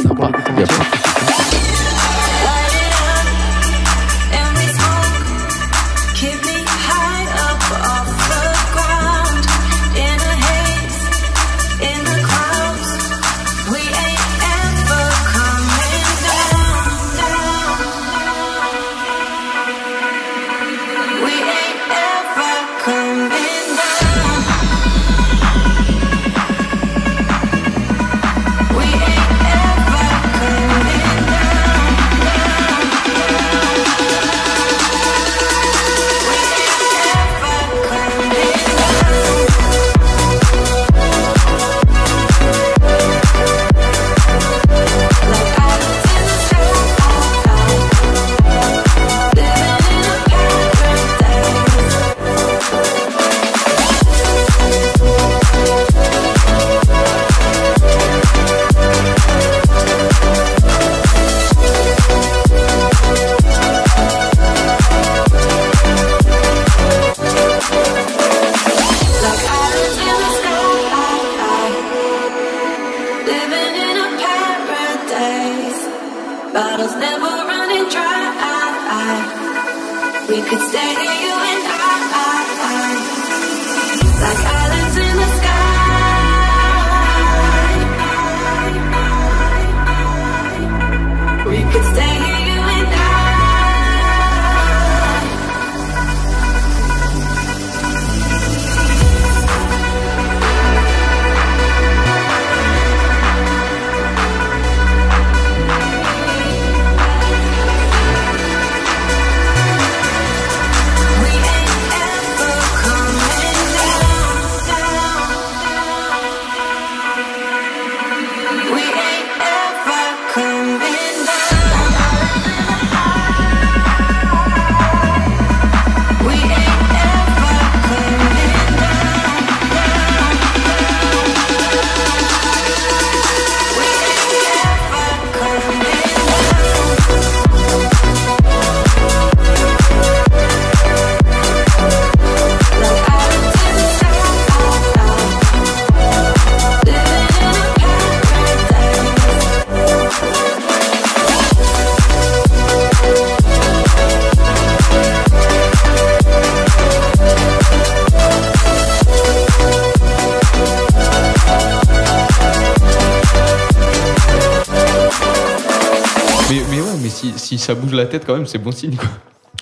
Bouge 167.90 167.98
la 167.98 168.06
tête 168.06 168.24
quand 168.26 168.34
même, 168.36 168.46
c'est 168.46 168.58
bon 168.58 168.72
signe 168.72 168.94
quoi. 168.96 169.08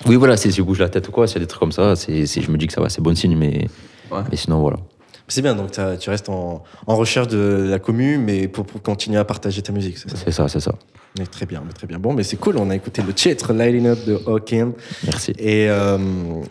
Oui, 0.05 0.15
voilà, 0.15 0.37
si 0.37 0.51
je 0.51 0.61
bouge 0.61 0.79
la 0.79 0.87
tête 0.89 1.07
ou 1.09 1.11
quoi, 1.11 1.27
s'il 1.27 1.35
y 1.37 1.39
a 1.39 1.41
des 1.41 1.47
trucs 1.47 1.59
comme 1.59 1.71
ça, 1.71 1.95
c'est, 1.95 2.25
c'est- 2.25 2.41
je 2.41 2.51
me 2.51 2.57
dis 2.57 2.67
que 2.67 2.73
ça 2.73 2.79
va, 2.81 2.89
c'est 2.89 3.01
bon 3.01 3.15
signe, 3.15 3.35
mais, 3.35 3.67
mais 4.29 4.37
sinon, 4.37 4.61
voilà. 4.61 4.77
C'est 5.27 5.41
bien, 5.41 5.55
donc 5.55 5.71
tu 5.99 6.09
restes 6.09 6.29
en, 6.29 6.63
en 6.87 6.95
recherche 6.95 7.27
de 7.27 7.67
la 7.69 7.77
commu, 7.79 8.17
mais 8.17 8.47
pour, 8.47 8.65
pour 8.65 8.81
continuer 8.81 9.17
à 9.19 9.25
partager 9.25 9.61
ta 9.61 9.71
musique, 9.73 9.97
c'est 9.97 10.09
ça 10.09 10.15
C'est 10.23 10.31
ça, 10.31 10.47
c'est 10.47 10.59
ça. 10.59 10.73
Mais 11.19 11.25
très 11.25 11.45
bien, 11.45 11.61
mais 11.65 11.73
très 11.73 11.85
bien. 11.85 11.99
Bon, 11.99 12.13
mais 12.13 12.23
c'est 12.23 12.37
cool, 12.37 12.57
on 12.57 12.69
a 12.69 12.75
écouté 12.75 13.01
le 13.05 13.13
titre 13.13 13.51
Lighting 13.53 13.87
Up 13.87 13.99
de 14.07 14.19
Hawking. 14.25 14.71
Merci. 15.05 15.31
Et 15.37 15.69
euh, 15.69 15.97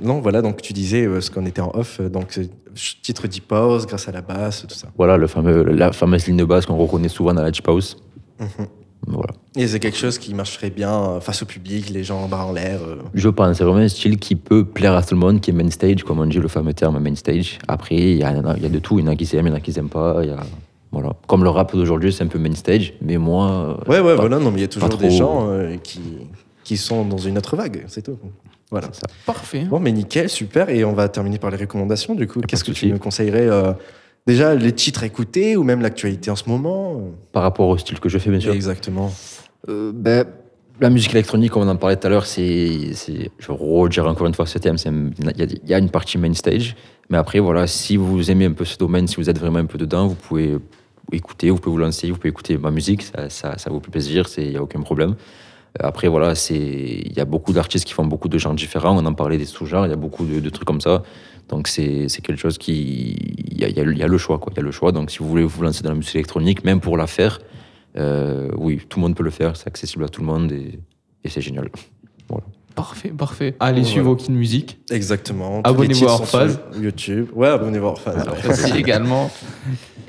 non, 0.03 0.21
voilà, 0.21 0.43
donc 0.43 0.61
tu 0.63 0.73
disais 0.73 1.07
euh, 1.07 1.21
ce 1.21 1.31
qu'on 1.31 1.47
était 1.47 1.61
en 1.61 1.71
off, 1.75 1.99
euh, 2.01 2.09
donc 2.09 2.27
c'est 2.31 2.51
titre 3.03 3.27
deep 3.27 3.51
house 3.53 3.87
grâce 3.87 4.09
à 4.09 4.13
la 4.13 4.21
basse, 4.21 4.65
tout 4.69 4.75
ça. 4.75 4.89
Voilà, 4.97 5.17
le 5.17 5.27
fameux, 5.27 5.63
la 5.65 5.91
fameuse 5.93 6.27
ligne 6.27 6.37
de 6.37 6.45
basse 6.45 6.67
qu'on 6.67 6.77
reconnaît 6.77 7.09
souvent 7.09 7.33
dans 7.35 7.43
la 7.43 7.51
Deep 7.51 7.67
House. 7.67 7.97
Mhm. 8.39 8.67
Voilà. 9.07 9.33
Et 9.61 9.67
c'est 9.67 9.81
quelque 9.81 9.99
chose 9.99 10.19
qui 10.19 10.35
marcherait 10.35 10.71
bien 10.71 10.93
euh, 10.93 11.21
face 11.21 11.43
au 11.43 11.47
public, 11.47 11.91
les 11.91 12.05
gens 12.05 12.27
bras 12.29 12.47
en 12.47 12.53
l'air. 12.53 12.79
euh. 12.87 12.97
Je 13.13 13.29
pense, 13.29 13.59
c'est 13.59 13.65
vraiment 13.65 13.81
un 13.81 13.89
style 13.89 14.17
qui 14.19 14.37
peut 14.37 14.65
plaire 14.65 14.95
à 14.95 15.03
tout 15.03 15.15
le 15.15 15.21
monde, 15.21 15.41
qui 15.41 15.51
est 15.51 15.53
main 15.53 15.69
stage, 15.71 16.05
comme 16.05 16.21
on 16.21 16.27
dit 16.27 16.39
le 16.39 16.47
fameux 16.49 16.73
terme 16.75 16.99
main 17.01 17.15
stage. 17.17 17.59
Après, 17.67 17.97
il 17.97 18.17
y, 18.19 18.23
a- 18.23 18.55
il 18.57 18.63
y 18.63 18.67
a 18.67 18.69
de 18.69 18.79
tout, 18.79 18.99
il 19.01 19.05
y 19.05 19.09
en 19.09 19.11
a 19.11 19.17
qui 19.17 19.25
aiment, 19.37 19.47
il 19.49 19.51
y 19.51 19.53
en 19.53 19.57
a 19.57 19.61
qui 19.61 19.73
n'aiment 19.73 19.89
pas. 19.89 20.21
il 20.23 20.29
Y 20.29 20.33
a, 20.33 20.37
voilà. 20.93 21.13
Comme 21.27 21.43
le 21.45 21.51
rap 21.51 21.75
d'aujourd'hui, 21.75 22.13
c'est 22.13 22.23
un 22.25 22.29
peu 22.29 22.39
main 22.39 22.55
stage, 22.55 22.95
mais 23.03 23.17
moi. 23.19 23.77
euh, 23.87 23.91
Ouais, 23.91 23.99
ouais, 24.01 24.15
pas- 24.15 24.21
voilà, 24.23 24.39
non, 24.39 24.51
mais 24.53 24.59
il 24.59 24.63
y 24.63 24.65
a 24.65 24.69
toujours 24.69 24.89
des 24.97 25.11
gens 25.11 25.49
euh, 25.51 25.77
qui, 25.83 26.01
qui 26.63 26.77
sont 26.77 27.05
dans 27.05 27.19
une 27.19 27.37
autre 27.37 27.57
vague, 27.57 27.85
c'est 27.89 28.03
tout. 28.03 28.17
Voilà. 28.71 28.89
Parfait. 29.27 29.65
Bon, 29.65 29.81
mais 29.81 29.91
nickel, 29.91 30.29
super. 30.29 30.69
Et 30.71 30.85
on 30.85 30.93
va 30.93 31.09
terminer 31.09 31.39
par 31.39 31.51
les 31.51 31.57
recommandations, 31.57 32.15
du 32.15 32.29
coup. 32.29 32.41
Qu'est-ce 32.43 32.63
que 32.65 32.71
tu 32.73 32.93
me 32.93 32.99
conseillerais 32.99 33.49
euh, 33.49 33.73
Déjà, 34.27 34.55
les 34.55 34.73
titres 34.73 35.05
à 35.05 35.07
écouter 35.07 35.57
ou 35.57 35.63
même 35.65 35.81
l'actualité 35.81 36.31
en 36.31 36.37
ce 36.37 36.47
moment 36.51 37.01
Par 37.33 37.43
rapport 37.43 37.67
au 37.69 37.79
style 37.79 37.99
que 37.99 38.11
je 38.11 38.19
fais, 38.19 38.29
bien 38.31 38.41
sûr. 38.41 38.53
Exactement. 38.53 39.11
Euh, 39.69 39.93
ben, 39.95 40.25
la 40.81 40.91
musique 40.91 41.13
électronique, 41.13 41.51
comme 41.51 41.63
on 41.63 41.69
en 41.69 41.77
parlait 41.77 41.97
tout 41.97 42.07
à 42.07 42.11
l'heure, 42.11 42.27
c'est, 42.27 42.93
je 43.39 43.51
redirai 43.53 44.09
encore 44.09 44.27
une 44.27 44.35
fois 44.35 44.47
ce 44.47 44.59
thème, 44.59 44.77
il 45.19 45.69
y, 45.69 45.75
a- 45.75 45.79
une 45.79 45.91
partie 45.91 46.19
main 46.19 46.33
stage, 46.35 46.77
mais 47.11 47.19
après, 47.19 47.41
voilà, 47.41 47.67
si 47.67 47.97
vous 47.97 48.31
aimez 48.31 48.45
un 48.45 48.53
peu 48.53 48.65
ce 48.65 48.79
domaine, 48.79 49.09
si 49.09 49.17
vous 49.17 49.29
êtes 49.29 49.39
vraiment 49.39 49.59
un 49.59 49.67
peu 49.67 49.79
dedans, 49.79 50.07
vous 50.07 50.15
pouvez 50.15 50.57
écouter, 51.11 51.51
vous 51.51 51.57
pouvez 51.59 51.73
vous 51.73 51.79
lancer, 51.79 52.09
vous 52.11 52.17
pouvez 52.17 52.29
écouter 52.29 52.57
ma 52.59 52.71
musique, 52.71 53.03
ça, 53.03 53.29
ça, 53.29 53.59
ça 53.59 53.71
vous 53.71 53.81
fait 53.81 53.91
plaisir, 53.91 54.27
il 54.37 54.51
n'y 54.51 54.57
a 54.57 54.63
aucun 54.63 54.81
problème. 54.81 55.17
Euh, 55.83 55.87
Après, 55.89 56.07
voilà, 56.07 56.35
il 56.51 57.13
y 57.17 57.21
a 57.21 57.25
beaucoup 57.25 57.53
d'artistes 57.53 57.85
qui 57.85 57.93
font 57.95 58.07
beaucoup 58.07 58.29
de 58.29 58.39
genres 58.39 58.55
différents, 58.55 58.97
on 58.97 59.05
en 59.05 59.15
parlait 59.15 59.39
des 59.39 59.47
sous-genres, 59.47 59.87
il 59.87 59.91
y 59.91 59.95
a 59.95 59.97
beaucoup 59.97 60.25
de, 60.27 60.49
trucs 60.51 60.67
comme 60.67 60.81
ça, 60.81 61.03
donc 61.49 61.67
c'est, 61.67 62.07
quelque 62.23 62.37
chose 62.39 62.57
qui, 62.57 63.17
il 63.51 63.61
y 63.61 63.65
a, 63.65 63.69
y 63.69 64.03
a 64.03 64.07
le- 64.07 64.19
choix, 64.19 64.39
quoi, 64.39 64.53
il 64.55 64.59
y 64.59 64.61
a 64.61 64.63
le 64.65 64.71
choix, 64.71 64.93
donc 64.93 65.11
si 65.11 65.19
vous 65.19 65.29
voulez 65.29 65.43
vous 65.43 65.63
lancer 65.63 65.83
dans 65.83 65.91
la 65.91 65.97
musique 65.97 66.15
électronique, 66.15 66.63
même 66.65 66.81
pour 66.81 66.97
la 66.97 67.09
faire, 67.09 67.41
oui, 67.97 68.81
tout 68.89 68.99
le 68.99 69.03
monde 69.03 69.17
peut 69.17 69.25
le 69.25 69.31
faire, 69.31 69.57
c'est 69.57 69.67
accessible 69.67 70.05
à 70.05 70.09
tout 70.09 70.21
le 70.21 70.27
monde 70.27 70.53
et, 70.53 70.79
et 71.25 71.29
c'est 71.29 71.41
génial. 71.41 71.71
Parfait, 72.79 73.09
parfait. 73.09 73.55
Allez, 73.61 73.81
Voilà. 73.81 73.89
suivre 73.93 74.11
Aucune 74.13 74.35
Musique. 74.37 74.79
Exactement. 74.91 75.61
Abonnez-vous 75.65 76.07
à 76.07 76.13
Orphase. 76.13 76.61
YouTube. 76.81 77.27
Ouais, 77.35 77.49
abonnez-vous 77.49 77.87
à 77.87 77.91
Orphase. 77.91 78.25
Aussi 78.49 78.73
également. 78.79 79.31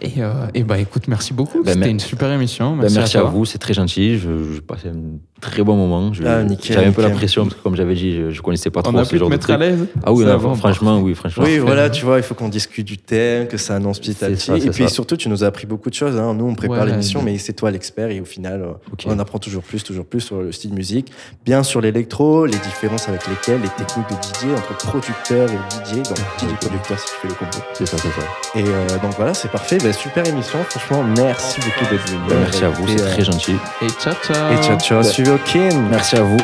Et, 0.02 0.22
euh, 0.24 0.46
et 0.54 0.64
bah 0.64 0.78
écoute, 0.80 1.10
merci 1.10 1.34
beaucoup. 1.34 1.62
Ben, 1.62 1.74
C'était 1.74 1.90
une 1.92 2.00
super 2.00 2.32
émission. 2.32 2.72
Ben, 2.76 2.84
Merci, 2.84 2.98
merci 3.00 3.18
à, 3.18 3.22
toi. 3.22 3.30
vous, 3.32 3.44
c'est 3.44 3.58
très 3.58 3.74
gentil. 3.74 4.18
Je, 4.18 4.30
je 4.56 4.60
passais 4.62 4.88
un 4.88 5.18
très 5.42 5.62
bon 5.62 5.76
moment. 5.76 6.10
Ah, 6.26 6.42
nickel, 6.44 6.74
J'avais 6.76 6.88
un 6.88 6.92
peu 6.94 7.02
la 7.02 7.10
pression 7.10 7.44
parce 7.44 7.56
que, 7.56 7.62
comme 7.62 7.76
j'avais 7.76 7.96
dit, 7.96 8.14
je, 8.16 8.30
je 8.30 8.42
connaissais 8.42 8.70
pas 8.70 8.80
On 8.80 8.84
trop 8.84 8.98
a 9.00 9.04
ce 9.04 9.10
pu 9.10 9.16
te 9.16 9.20
genre 9.20 9.30
de 9.30 9.34
mettre 9.36 9.50
à 9.52 9.58
l'aise. 9.58 9.88
Ah 10.06 10.14
oui, 10.14 10.24
franchement, 10.56 11.00
oui, 11.02 11.16
franchement. 11.16 11.44
Oui, 11.46 11.58
voilà, 11.58 11.90
tu 11.90 12.06
vois, 12.06 12.16
il 12.16 12.24
faut 12.24 12.34
qu'on 12.34 12.48
discute 12.48 12.88
du 12.88 12.98
thème, 12.98 13.48
que 13.48 13.58
ça 13.58 13.76
annonce 13.76 14.00
petit 14.00 14.24
à 14.24 14.30
petit. 14.30 14.46
ça, 14.46 14.58
et 14.58 14.70
puis 14.70 14.84
ça. 14.86 14.90
surtout, 14.90 15.18
tu 15.18 15.28
nous 15.28 15.44
as 15.44 15.48
appris 15.48 15.68
beaucoup 15.68 15.90
de 15.90 15.96
choses. 15.96 16.16
hein. 16.18 16.34
Nous, 16.34 16.46
on 16.46 16.56
prépare 16.56 16.86
Ouais, 16.86 16.92
l'émission, 16.92 17.22
mais- 17.22 17.38
c'est 17.38 17.52
toi 17.54 17.70
l'expert. 17.70 18.10
Et 18.10 18.22
au 18.22 18.26
final, 18.26 18.62
euh, 18.62 18.72
Ok. 18.94 19.04
on 19.06 19.20
apprend 19.20 19.40
toujours 19.40 19.64
plus, 19.64 19.84
toujours 19.84 20.06
plus 20.06 20.22
sur 20.22 20.40
le 20.42 20.54
style 20.54 20.74
musique. 20.74 21.12
Bien 21.44 21.62
sur 21.64 21.82
l'électro, 21.82 22.46
les 22.46 22.58
différences 22.60 23.08
avec 23.08 23.28
lesquelles, 23.28 23.62
les 23.62 23.70
techniques 23.70 24.08
de 24.10 24.16
DJ 24.16 24.58
entre 24.58 24.76
producteur 24.78 25.50
et 25.50 25.56
DJ. 25.56 26.04
Donc, 26.04 26.18
DJ 26.40 26.56
producteur 26.60 27.00
si 27.00 27.06
tu 27.06 27.12
fais 27.22 27.28
le 27.28 27.34
combo. 27.34 27.58
C'est 27.74 27.86
ça, 27.86 27.98
c'est 27.98 28.10
ça. 28.10 28.28
Et 28.56 28.64
euh, 28.66 28.98
donc 29.02 29.16
voilà, 29.16 29.34
c'est 29.34 29.52
parfait. 29.52 29.78
Ben, 29.78 29.94
super 29.94 30.26
émission. 30.28 30.64
Franchement, 30.70 31.04
merci 31.04 31.60
beaucoup 31.62 31.92
d'être 31.92 32.10
venu. 32.10 32.20
Merci 32.30 32.64
à 32.64 32.70
vous, 32.70 32.88
c'est 32.88 33.02
euh, 33.02 33.12
très 33.12 33.24
gentil. 33.24 33.56
Et 33.82 33.90
ciao, 33.90 34.14
ciao. 34.24 34.54
Et 34.54 34.64
ciao, 34.64 34.80
ciao. 34.80 35.04
Suivez 35.04 35.32
Okin. 35.32 35.70
Merci 35.90 36.18
à 36.18 36.22
vous. 36.22 36.38